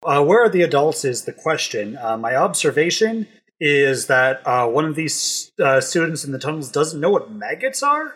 Uh, 0.04 0.22
where 0.22 0.42
are 0.44 0.48
the 0.48 0.62
adults 0.62 1.04
is 1.04 1.24
the 1.24 1.32
question. 1.32 1.96
Uh, 1.96 2.16
my 2.16 2.34
observation 2.36 3.26
is 3.60 4.06
that 4.06 4.46
uh, 4.46 4.66
one 4.66 4.84
of 4.84 4.94
these 4.96 5.52
uh, 5.62 5.80
students 5.80 6.24
in 6.24 6.32
the 6.32 6.38
tunnels 6.38 6.70
doesn't 6.70 7.00
know 7.00 7.10
what 7.10 7.30
maggots 7.30 7.82
are. 7.82 8.14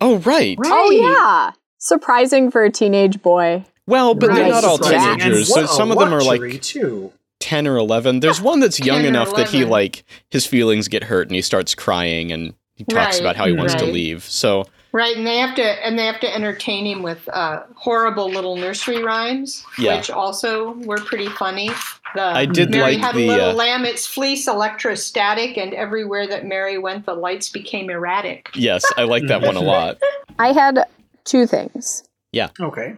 oh 0.00 0.18
right 0.18 0.56
Right. 0.58 0.72
Oh 0.72 0.90
yeah, 0.90 1.52
surprising 1.78 2.50
for 2.50 2.64
a 2.64 2.70
teenage 2.70 3.20
boy. 3.22 3.64
well 3.86 4.14
but 4.14 4.34
they're 4.34 4.48
not 4.48 4.64
all 4.64 4.78
teenagers 4.78 5.52
so 5.52 5.66
some 5.66 5.90
of 5.90 5.98
them 5.98 6.12
are 6.14 6.22
like 6.22 6.60
too. 6.62 7.12
10 7.40 7.66
or 7.66 7.76
11 7.76 8.20
there's 8.20 8.40
one 8.40 8.60
that's 8.60 8.78
young 8.90 8.98
10 9.02 9.04
or 9.04 9.08
enough 9.08 9.34
that 9.36 9.48
he 9.50 9.64
like 9.64 10.04
his 10.30 10.46
feelings 10.46 10.88
get 10.88 11.04
hurt 11.04 11.26
and 11.28 11.34
he 11.34 11.42
starts 11.42 11.74
crying 11.74 12.32
and 12.32 12.54
he 12.74 12.84
talks 12.84 13.16
Right, 13.16 13.20
about 13.20 13.36
how 13.36 13.46
he 13.46 13.52
wants 13.52 13.74
to 13.74 13.84
leave 13.84 14.24
so 14.24 14.64
Right, 14.94 15.16
and 15.16 15.26
they 15.26 15.38
have 15.38 15.56
to 15.56 15.62
and 15.84 15.98
they 15.98 16.06
have 16.06 16.20
to 16.20 16.32
entertain 16.32 16.86
him 16.86 17.02
with 17.02 17.28
uh, 17.32 17.64
horrible 17.74 18.30
little 18.30 18.54
nursery 18.56 19.02
rhymes, 19.02 19.66
Yeah. 19.76 19.96
which 19.96 20.08
also 20.08 20.74
were 20.84 20.98
pretty 20.98 21.26
funny. 21.28 21.68
The 22.14 22.22
I 22.22 22.46
did 22.46 22.70
Mary 22.70 22.92
like 22.92 23.00
had 23.00 23.16
the, 23.16 23.26
a 23.26 23.32
little 23.32 23.50
uh, 23.50 23.54
lamb, 23.54 23.84
its 23.84 24.06
fleece 24.06 24.46
electrostatic, 24.46 25.58
and 25.58 25.74
everywhere 25.74 26.28
that 26.28 26.46
Mary 26.46 26.78
went, 26.78 27.06
the 27.06 27.14
lights 27.14 27.48
became 27.48 27.90
erratic. 27.90 28.50
yes 28.54 28.84
i 28.96 29.02
like 29.02 29.26
that 29.26 29.42
one 29.42 29.56
a 29.56 29.60
lot 29.74 29.98
I 30.38 30.52
had 30.52 30.78
two 31.24 31.46
things. 31.48 32.04
Yeah. 32.32 32.50
Okay. 32.60 32.94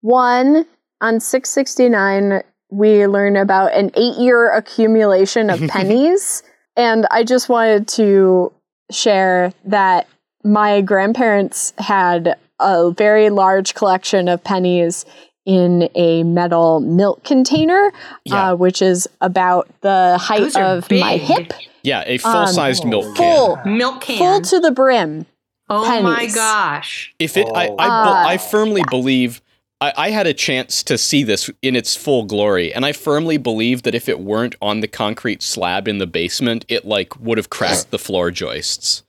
One 0.00 0.66
on 1.00 1.20
669, 1.20 2.42
we 2.70 3.06
learn 3.06 3.36
about 3.36 3.72
an 3.74 3.90
eight-year 3.94 4.52
accumulation 4.52 5.50
of 5.50 5.60
pennies, 5.68 6.42
and 6.76 7.06
I 7.12 7.22
just 7.24 7.48
wanted 7.48 7.86
to 7.88 8.52
share 8.90 9.52
that 9.64 10.06
my 10.48 10.80
grandparents 10.80 11.72
had 11.78 12.36
a 12.58 12.90
very 12.90 13.30
large 13.30 13.74
collection 13.74 14.28
of 14.28 14.42
pennies 14.42 15.04
in 15.46 15.88
a 15.94 16.24
metal 16.24 16.80
milk 16.80 17.22
container, 17.24 17.92
Yeah. 18.24 18.50
uh, 18.50 18.56
which 18.56 18.82
is 18.82 19.08
about 19.20 19.68
the 19.80 20.18
height 20.20 20.40
Those 20.40 20.56
are 20.56 20.64
of 20.64 20.90
my 20.90 21.16
hip, 21.16 21.52
yeah 21.82 22.02
a 22.06 22.18
full-sized 22.18 22.84
Um, 22.84 22.90
milk 22.90 23.04
can 23.04 23.36
full, 23.36 23.58
Milk 23.64 24.00
can. 24.02 24.18
full 24.18 24.40
to 24.42 24.60
the 24.60 24.70
brim. 24.70 25.26
oh 25.70 26.02
my 26.02 26.26
gosh! 26.26 27.14
if 27.18 27.36
it 27.36 27.46
I, 27.54 27.66
I, 27.66 27.68
Oh. 27.68 27.76
Uh, 27.78 28.24
I 28.26 28.36
firmly 28.38 28.82
believe 28.90 29.40
I, 29.80 29.92
I 29.96 30.10
had 30.10 30.26
a 30.26 30.34
chance 30.34 30.82
to 30.84 30.98
see 30.98 31.22
this 31.22 31.48
in 31.62 31.76
its 31.76 31.94
full 31.94 32.24
glory 32.24 32.74
and 32.74 32.84
i 32.84 32.92
firmly 32.92 33.36
believe 33.38 33.82
that 33.84 33.94
if 33.94 34.08
it 34.08 34.18
weren't 34.20 34.56
on 34.60 34.80
the 34.80 34.88
concrete 34.88 35.40
slab 35.42 35.86
in 35.86 35.98
the 35.98 36.06
basement 36.06 36.64
it 36.68 36.84
like 36.84 37.18
would 37.20 37.38
have 37.38 37.48
cracked 37.48 37.90
the 37.90 37.98
floor 37.98 38.30
joists 38.32 39.02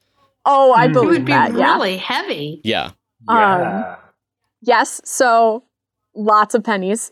Oh, 0.45 0.74
I 0.74 0.86
Mm. 0.86 0.86
It 0.86 0.90
It 0.90 0.94
believe 0.94 1.10
would 1.11 1.26
be 1.26 1.32
that. 1.32 1.53
Yeah. 1.53 1.74
really 1.74 1.98
heavy. 1.98 2.61
yeah 2.64 2.91
Um, 3.28 3.86
Yes, 4.61 4.99
so 5.06 5.64
lots 6.16 6.53
of 6.56 6.64
pennies. 6.64 7.11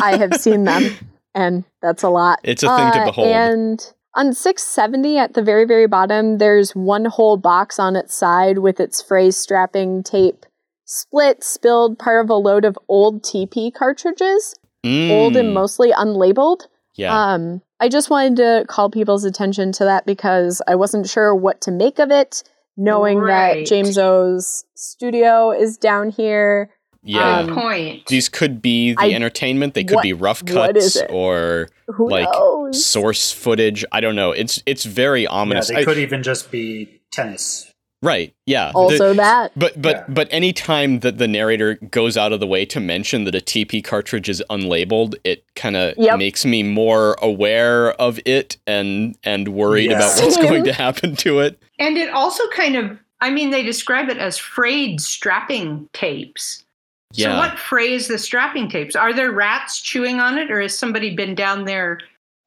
I 0.00 0.16
have 0.16 0.34
seen 0.34 0.64
them, 0.64 0.96
and 1.34 1.64
that's 1.82 2.02
a 2.02 2.08
lot. 2.08 2.40
It's 2.42 2.62
a 2.62 2.68
thing 2.74 2.92
to 2.92 3.00
Uh, 3.02 3.04
behold. 3.04 3.28
And 3.28 3.92
On 4.16 4.32
670 4.34 5.18
at 5.18 5.34
the 5.34 5.42
very, 5.42 5.64
very 5.64 5.86
bottom, 5.86 6.38
there's 6.38 6.74
one 6.74 7.04
whole 7.04 7.36
box 7.36 7.78
on 7.78 7.94
its 7.94 8.12
side 8.12 8.58
with 8.58 8.80
its 8.80 9.00
phrase 9.00 9.36
strapping 9.36 10.02
tape 10.02 10.44
split, 10.84 11.44
spilled, 11.44 11.96
part 12.00 12.24
of 12.24 12.28
a 12.30 12.34
load 12.34 12.64
of 12.64 12.76
old 12.88 13.22
TP 13.22 13.72
cartridges, 13.72 14.56
old 14.84 15.36
and 15.36 15.50
Mm, 15.50 15.52
mostly 15.52 15.92
unlabeled. 15.92 16.66
Yeah. 16.96 17.14
Um, 17.16 17.62
I 17.80 17.88
just 17.88 18.10
wanted 18.10 18.36
to 18.36 18.64
call 18.68 18.90
people's 18.90 19.24
attention 19.24 19.72
to 19.72 19.84
that 19.84 20.04
because 20.06 20.60
I 20.68 20.74
wasn't 20.74 21.08
sure 21.08 21.34
what 21.34 21.60
to 21.62 21.70
make 21.70 21.98
of 21.98 22.10
it, 22.10 22.42
knowing 22.76 23.18
Right. 23.18 23.60
that 23.60 23.66
James 23.66 23.96
O's 23.98 24.64
studio 24.74 25.50
is 25.50 25.76
down 25.78 26.10
here. 26.10 26.70
yeah. 27.02 27.38
Um, 27.38 27.46
Good 27.46 27.54
point. 27.54 28.06
These 28.08 28.28
could 28.28 28.60
be 28.60 28.92
the 28.92 29.00
I- 29.00 29.10
entertainment. 29.12 29.72
They 29.72 29.84
could 29.84 29.94
what- 29.96 30.02
be 30.02 30.12
rough 30.12 30.44
cuts 30.44 31.00
or 31.08 31.68
Who 31.88 32.10
Like, 32.10 32.28
knows? 32.30 32.84
source 32.84 33.32
footage. 33.32 33.84
I 33.90 34.00
don't 34.00 34.14
know. 34.14 34.32
It's 34.32 34.62
it's 34.66 34.84
very 34.84 35.22
Yeah, 35.22 35.30
ominous. 35.30 35.68
they 35.68 35.76
I- 35.76 35.84
could 35.84 35.96
even 35.98 36.22
just 36.22 36.50
be 36.50 37.00
tennis. 37.10 37.69
Right. 38.02 38.34
Yeah. 38.46 38.68
The- 38.72 38.78
also, 38.78 39.14
that 39.14 39.52
But 39.56 39.80
but 39.80 39.96
Yeah. 39.96 40.04
but 40.08 40.28
any 40.30 40.52
time 40.52 41.00
that 41.00 41.18
the 41.18 41.28
narrator 41.28 41.74
goes 41.90 42.16
out 42.16 42.32
of 42.32 42.40
the 42.40 42.46
way 42.46 42.64
to 42.66 42.80
mention 42.80 43.24
that 43.24 43.34
a 43.34 43.40
TP 43.40 43.82
cartridge 43.82 44.28
is 44.28 44.42
unlabeled, 44.50 45.14
it 45.24 45.44
kind 45.56 45.76
of 45.76 45.94
Yep. 45.96 46.18
makes 46.18 46.44
me 46.44 46.62
more 46.62 47.16
aware 47.22 47.92
of 48.00 48.18
it 48.24 48.56
and 48.66 49.16
and 49.24 49.48
worried 49.48 49.90
Yeah. 49.90 49.98
about 49.98 50.22
what's 50.22 50.36
going 50.48 50.64
to 50.64 50.72
happen 50.72 51.16
to 51.16 51.40
it. 51.40 51.58
And 51.78 51.96
it 51.96 52.10
also 52.10 52.46
kind 52.50 52.76
of, 52.76 52.98
I 53.20 53.30
mean, 53.30 53.50
they 53.50 53.62
describe 53.62 54.08
it 54.08 54.18
as 54.18 54.36
frayed 54.38 55.00
strapping 55.00 55.88
tapes. 55.92 56.64
Yeah. 57.12 57.32
So 57.32 57.36
what 57.38 57.58
frays 57.58 58.06
the 58.08 58.18
strapping 58.18 58.68
tapes? 58.68 58.94
Are 58.94 59.12
there 59.12 59.32
rats 59.32 59.80
chewing 59.80 60.20
on 60.20 60.38
it, 60.38 60.50
or 60.50 60.60
has 60.60 60.78
somebody 60.78 61.14
been 61.14 61.34
down 61.34 61.64
there, 61.64 61.98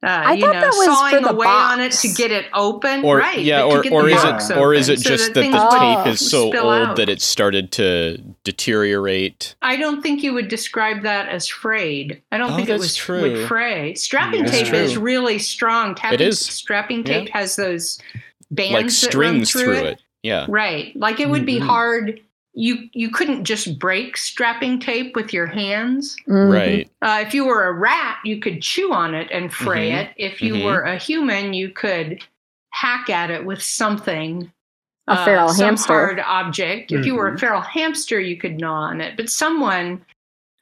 uh, 0.03 0.07
I 0.07 0.33
you 0.33 0.41
thought 0.41 0.53
know, 0.55 0.61
that 0.61 0.67
was 0.73 0.85
sawing 0.85 1.15
for 1.15 1.21
the 1.21 1.29
away 1.31 1.47
on 1.47 1.79
it 1.79 1.89
box. 1.91 2.01
to 2.01 2.09
get 2.09 2.31
it 2.31 2.45
open? 2.53 3.05
Or 3.05 3.17
right? 3.17 3.39
yeah, 3.39 3.63
or 3.63 3.83
or 3.91 4.09
is 4.09 4.21
box 4.21 4.49
it 4.49 4.57
or 4.57 4.73
is 4.73 4.89
open 4.89 4.99
it 4.99 5.03
so 5.03 5.09
just 5.09 5.33
that, 5.33 5.41
the 5.41 5.47
wouldn't 5.49 5.71
tape 6.05 6.13
is 6.13 6.29
so 6.31 6.43
old 6.45 6.55
out. 6.55 6.95
that 6.97 7.07
it 7.09 7.21
started 7.21 7.71
to 7.73 8.17
deteriorate? 8.43 9.55
I 9.61 9.75
don't 9.77 10.01
think 10.01 10.23
you 10.23 10.33
would 10.33 10.47
describe 10.47 11.03
that 11.03 11.29
as 11.29 11.47
frayed. 11.47 12.21
I 12.31 12.37
don't 12.37 12.51
Oh, 12.51 12.55
think 12.55 12.69
it 12.69 12.79
was 12.79 12.95
true. 12.95 13.21
would 13.21 13.47
fray. 13.47 13.93
Strapping 13.95 14.45
Yeah. 14.45 14.51
tape 14.51 14.73
is 14.73 14.97
really 14.97 15.39
strong. 15.39 15.95
Tapping, 15.95 16.19
is. 16.21 16.39
Strapping 16.39 16.99
Yeah. 17.05 17.19
tape 17.21 17.29
has 17.29 17.55
those 17.55 17.99
bands 18.51 18.73
like 18.73 18.81
that 18.81 18.83
run 18.83 18.89
strings 18.89 19.51
through, 19.51 19.63
through 19.63 19.73
it. 19.87 19.99
Yeah. 20.21 20.45
Right. 20.49 20.95
Like 20.95 21.19
it 21.19 21.29
would 21.29 21.45
be 21.45 21.59
Mhm. 21.59 21.65
hard. 21.67 22.19
You 22.55 22.87
you 22.93 23.09
couldn't 23.09 23.45
just 23.45 23.79
break 23.79 24.15
strapping 24.15 24.79
tape 24.79 25.15
with 25.15 25.33
your 25.33 25.47
hands. 25.47 26.15
Mhm. 26.27 26.53
Right. 26.53 26.91
Uh, 27.01 27.23
if 27.25 27.33
you 27.33 27.45
were 27.45 27.67
a 27.67 27.73
rat, 27.73 28.19
you 28.23 28.39
could 28.39 28.61
chew 28.61 28.93
on 28.93 29.15
it 29.15 29.27
and 29.31 29.51
fray 29.51 29.89
Mhm. 29.91 30.03
it. 30.03 30.09
If 30.17 30.41
you 30.41 30.53
Mhm. 30.55 30.63
were 30.65 30.81
a 30.83 30.97
human, 30.97 31.53
you 31.53 31.69
could 31.69 32.23
hack 32.69 33.09
at 33.09 33.31
it 33.31 33.43
with 33.45 33.61
something. 33.61 34.51
a 35.09 35.11
uh, 35.11 35.25
feral 35.25 35.49
some 35.49 35.65
hamster. 35.65 35.91
hard 35.93 36.19
object. 36.21 36.93
If 36.93 37.05
you 37.05 37.13
were 37.15 37.27
a 37.27 37.33
Mhm. 37.33 37.39
feral 37.41 37.59
hamster, 37.61 38.21
you 38.21 38.37
could 38.37 38.57
gnaw 38.57 38.83
on 38.83 39.01
it. 39.01 39.17
But 39.17 39.29
someone, 39.29 40.05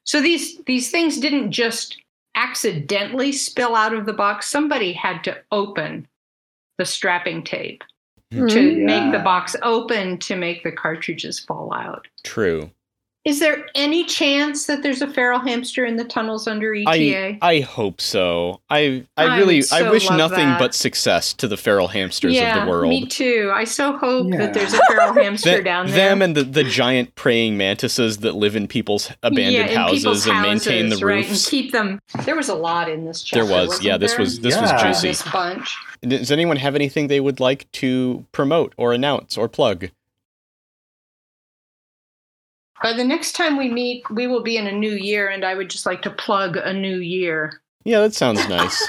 so 0.04 0.20
these 0.20 0.58
these 0.66 0.90
things 0.90 1.20
didn't 1.20 1.52
just 1.52 2.00
accidentally 2.34 3.34
spill 3.34 3.76
out 3.76 3.94
of 3.94 4.08
the 4.08 4.14
box. 4.14 4.48
Somebody 4.50 4.94
had 4.94 5.24
to 5.26 5.38
open 5.52 6.08
the 6.80 6.86
strapping 6.86 7.44
tape 7.44 7.84
to 8.32 8.38
Mhm. 8.38 8.86
make 8.86 9.12
the 9.12 9.20
box 9.20 9.56
open 9.62 10.18
to 10.20 10.36
make 10.36 10.64
the 10.64 10.72
cartridges 10.72 11.40
fall 11.40 11.74
out. 11.74 12.08
True. 12.24 12.72
Is 13.24 13.40
there 13.40 13.68
any 13.76 14.04
chance 14.04 14.66
that 14.66 14.82
there's 14.82 15.04
a 15.04 15.08
feral 15.08 15.38
hamster 15.40 15.86
in 15.86 15.96
the 15.98 16.04
tunnels 16.04 16.48
under 16.48 16.74
E 16.74 16.84
I 16.88 16.98
ETA? 16.98 17.38
I 17.44 17.60
hope 17.60 18.02
so. 18.02 18.62
I 18.72 19.06
I 19.16 19.26
I 19.26 19.38
really 19.38 19.58
would 19.58 19.72
I 19.72 19.92
wish 19.92 20.10
nothing 20.10 20.38
that. 20.48 20.58
but 20.60 20.74
success 20.74 21.32
to 21.34 21.48
the 21.48 21.56
feral 21.56 21.88
hamsters 21.90 22.34
yeah, 22.34 22.58
of 22.58 22.66
the 22.66 22.72
world. 22.72 22.90
me 22.90 23.06
too. 23.06 23.52
I 23.54 23.66
so 23.66 23.96
hope 23.96 24.28
Yeah. 24.32 24.38
that 24.40 24.54
there's 24.56 24.74
a 24.74 24.82
feral 24.88 25.14
hamster 25.24 25.52
Th- 25.52 25.64
down 25.64 25.86
there. 25.86 25.96
them 26.10 26.24
and 26.24 26.36
the, 26.36 26.44
the 26.44 26.64
giant 26.64 27.14
praying 27.14 27.58
mantises 27.58 28.18
that 28.20 28.34
live 28.34 28.56
in 28.56 28.68
people's 28.68 29.12
abandoned 29.22 29.54
yeah, 29.54 29.68
in 29.70 29.78
houses 29.78 30.00
people's 30.00 30.28
and 30.28 30.42
maintain 30.42 30.90
the 30.90 30.96
houses, 30.96 31.04
right, 31.04 31.30
and 31.30 31.38
keep 31.46 31.72
them. 31.72 32.00
There 32.26 32.36
was 32.36 32.50
a 32.50 32.56
lot 32.56 32.90
in 32.90 33.06
this 33.06 33.22
There 33.30 33.44
chapter. 33.44 33.54
was, 33.56 33.68
wasn't 33.68 33.86
yeah. 33.86 33.98
This 33.98 34.12
there? 34.14 34.20
was 34.22 34.40
this 34.40 34.56
Yeah. 34.56 34.62
was 34.74 34.82
juicy. 34.82 35.08
This 35.10 35.22
bunch. 35.32 35.78
Does 36.02 36.32
anyone 36.32 36.58
have 36.58 36.74
anything 36.74 37.08
they 37.08 37.20
would 37.20 37.40
like 37.40 37.72
to 37.74 38.26
promote 38.32 38.74
or 38.78 38.94
announce 38.94 39.38
or 39.38 39.48
plug? 39.48 39.90
By 42.84 42.94
the 42.94 43.04
next 43.04 43.34
time 43.34 43.58
we 43.58 43.70
meet, 43.70 44.10
we 44.10 44.28
will 44.28 44.42
be 44.44 44.58
in 44.58 44.68
a 44.68 44.72
new 44.72 44.92
year, 44.94 45.28
and 45.30 45.46
I 45.46 45.54
would 45.56 45.70
just 45.70 45.86
like 45.86 46.02
to 46.04 46.10
plug 46.10 46.58
a 46.58 46.74
new 46.74 46.98
year. 46.98 47.62
Yeah, 47.84 48.00
that 48.02 48.14
sounds 48.14 48.48
nice. 48.50 48.88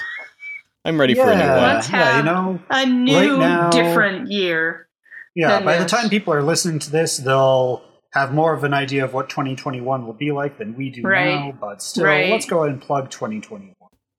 I'm 0.85 0.99
ready 1.01 1.15
for 1.15 1.23
a 1.31 1.35
new 1.37 1.41
yeah, 1.43 1.57
one. 1.57 1.75
Let's 1.77 1.91
yeah, 1.91 2.17
you 2.19 2.23
know, 2.25 2.59
A 2.71 2.87
new, 2.87 3.39
now- 3.39 3.71
different 3.71 4.31
year. 4.31 4.89
yeah. 5.35 5.49
Then 5.49 5.65
By 5.65 5.77
the 5.79 5.85
time 5.87 6.09
people 6.11 6.33
are 6.35 6.43
listening 6.43 6.79
to 6.81 6.91
this, 6.91 7.19
they'll 7.19 7.83
have 8.13 8.35
more 8.35 8.53
of 8.53 8.65
an 8.65 8.75
idea 8.75 9.05
of 9.05 9.15
what 9.15 9.29
2021 9.31 10.05
will 10.07 10.13
be 10.13 10.33
like 10.33 10.59
than 10.59 10.75
we 10.77 10.91
do 10.91 11.03
Right. 11.03 11.35
now. 11.35 11.53
But 11.61 11.83
still, 11.83 12.05
Right. 12.05 12.31
let's 12.31 12.47
go 12.47 12.59
ahead 12.65 12.73
and 12.73 12.83
plug 12.83 13.11
2021. 13.11 13.75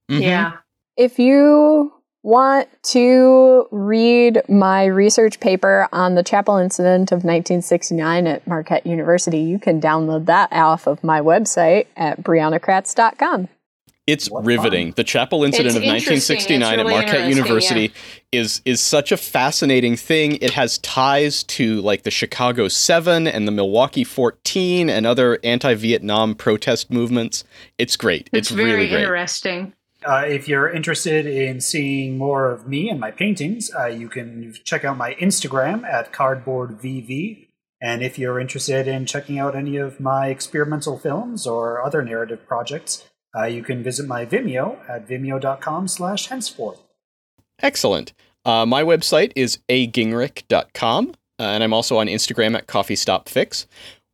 Mhm. 0.09 0.21
Yeah. 0.21 0.51
If 0.97 1.19
you 1.19 1.93
want 2.23 2.69
to 2.83 3.67
read 3.71 4.41
my 4.47 4.85
research 4.85 5.39
paper 5.39 5.87
on 5.91 6.15
the 6.15 6.23
chapel 6.23 6.57
incident 6.57 7.11
of 7.11 7.17
1969 7.17 8.27
at 8.27 8.47
Marquette 8.47 8.87
University, 8.87 9.39
you 9.39 9.59
can 9.59 9.79
download 9.79 10.25
that 10.25 10.51
off 10.53 10.87
of 10.87 11.03
my 11.03 11.19
website 11.19 11.87
at 11.97 12.23
briannakratz.com. 12.23 13.49
It's 14.05 14.29
What 14.29 14.43
riveting. 14.43 14.91
The 14.91 15.05
chapel 15.05 15.45
incident 15.45 15.75
It's 15.75 15.77
of 15.77 15.83
1969 15.83 16.61
It's 16.61 16.79
at 16.79 16.85
Marquette 16.85 17.21
interesting, 17.21 17.29
University 17.29 17.93
is 18.33 18.61
is 18.65 18.81
such 18.81 19.13
a 19.13 19.17
fascinating 19.17 19.95
thing. 19.95 20.37
It 20.41 20.51
has 20.51 20.77
ties 20.79 21.43
to 21.43 21.79
like 21.81 22.03
the 22.03 22.11
Chicago 22.11 22.67
7 22.67 23.27
and 23.27 23.47
the 23.47 23.51
Milwaukee 23.53 24.03
14 24.03 24.89
and 24.89 25.05
other 25.05 25.39
anti-Vietnam 25.41 26.35
protest 26.35 26.91
movements. 26.91 27.45
It's 27.77 27.95
great. 27.95 28.29
It's, 28.33 28.49
It's, 28.49 28.51
very 28.51 28.73
really 28.73 28.89
great. 28.89 29.03
interesting. 29.03 29.73
Uh, 30.05 30.25
if 30.27 30.47
you're 30.47 30.69
interested 30.69 31.25
in 31.25 31.61
seeing 31.61 32.17
more 32.17 32.51
of 32.51 32.67
me 32.67 32.89
and 32.89 32.99
my 32.99 33.11
paintings, 33.11 33.71
uh, 33.73 33.85
you 33.85 34.09
can 34.09 34.53
check 34.63 34.83
out 34.83 34.97
my 34.97 35.15
Instagram 35.15 35.83
at 35.85 36.11
cardboardvv. 36.11 37.47
And 37.81 38.01
if 38.01 38.17
you're 38.17 38.39
interested 38.39 38.87
in 38.87 39.05
checking 39.05 39.39
out 39.39 39.55
any 39.55 39.77
of 39.77 39.99
my 39.99 40.27
experimental 40.27 40.97
films 40.97 41.45
or 41.45 41.83
other 41.83 42.01
narrative 42.01 42.47
projects, 42.47 43.09
uh, 43.35 43.45
you 43.45 43.63
can 43.63 43.83
visit 43.83 44.07
my 44.07 44.25
Vimeo 44.25 44.77
at 44.89 45.07
vimeo.com 45.07 45.87
slash 45.87 46.27
henceforth. 46.27 46.79
Excellent. 47.59 48.13
Uh, 48.45 48.65
my 48.65 48.83
website 48.83 49.31
is 49.35 49.59
agingrich.com, 49.69 51.09
uh, 51.39 51.43
and 51.43 51.63
I'm 51.63 51.73
also 51.73 51.97
on 51.97 52.07
Instagram 52.07 52.55
at 52.55 52.67
coffeestopfix. 52.67 53.65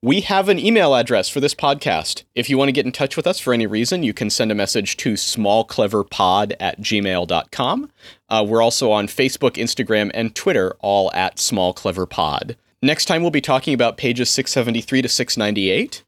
We 0.02 0.22
have 0.22 0.48
an 0.48 0.60
email 0.60 0.96
address 0.96 1.28
for 1.28 1.42
this 1.42 1.54
podcast. 1.54 2.24
If 2.34 2.50
you 2.50 2.58
want 2.58 2.70
to 2.70 2.74
get 2.74 2.86
in 2.86 2.94
touch 2.94 3.18
with 3.18 3.28
us 3.28 3.38
for 3.38 3.54
any 3.54 3.68
reason, 3.68 4.02
you 4.02 4.14
can 4.14 4.30
send 4.30 4.50
a 4.50 4.56
message 4.56 4.96
to 4.98 5.16
smallcleverpod 5.16 6.54
at 6.58 6.80
gmail.com. 6.80 7.92
Uh, 8.30 8.46
we're 8.48 8.62
also 8.62 8.92
on 8.94 9.08
Facebook, 9.08 9.56
Instagram, 9.56 10.10
and 10.14 10.34
Twitter, 10.34 10.78
all 10.80 11.12
at 11.14 11.36
smallcleverpod. 11.36 12.56
Next 12.82 13.06
time, 13.06 13.24
we'll 13.24 13.32
be 13.32 13.42
talking 13.42 13.74
about 13.74 13.98
pages 13.98 14.30
673 14.30 15.02
to 15.02 15.10
698. 15.10 16.06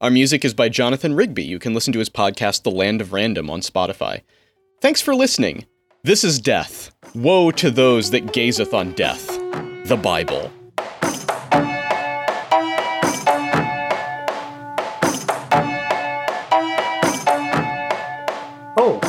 Our 0.00 0.10
music 0.10 0.44
is 0.44 0.52
by 0.52 0.68
Jonathan 0.68 1.14
Rigby. 1.14 1.44
You 1.44 1.60
can 1.60 1.74
listen 1.74 1.92
to 1.92 2.00
his 2.00 2.10
podcast, 2.10 2.64
The 2.64 2.72
Land 2.72 3.00
of 3.00 3.12
Random, 3.12 3.50
on 3.50 3.60
Spotify. 3.60 4.22
Thanks 4.80 5.00
for 5.00 5.14
listening. 5.14 5.64
This 6.02 6.24
is 6.24 6.40
death. 6.40 6.90
Woe 7.14 7.52
to 7.52 7.70
those 7.70 8.10
that 8.10 8.32
gazeth 8.32 8.74
on 8.74 8.94
death. 8.94 9.28
The 9.86 9.96
Bible. 9.96 10.50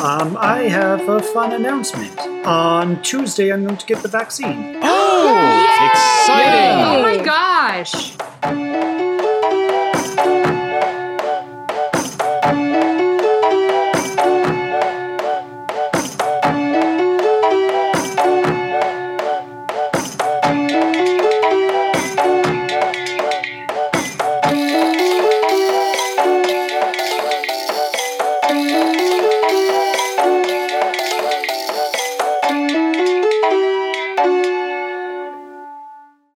Um, 0.09 0.37
I 0.39 0.63
have 0.63 1.07
a 1.07 1.21
fun 1.21 1.53
announcement. 1.53 2.17
On 2.45 2.99
Tuesday, 3.03 3.53
I'm 3.53 3.63
going 3.63 3.77
to 3.77 3.85
get 3.85 4.01
the 4.01 4.07
vaccine. 4.07 4.77
Oh, 4.81 5.89
exciting! 5.91 6.83
Oh 6.83 7.01
my 7.03 7.23
gosh. 7.23 8.17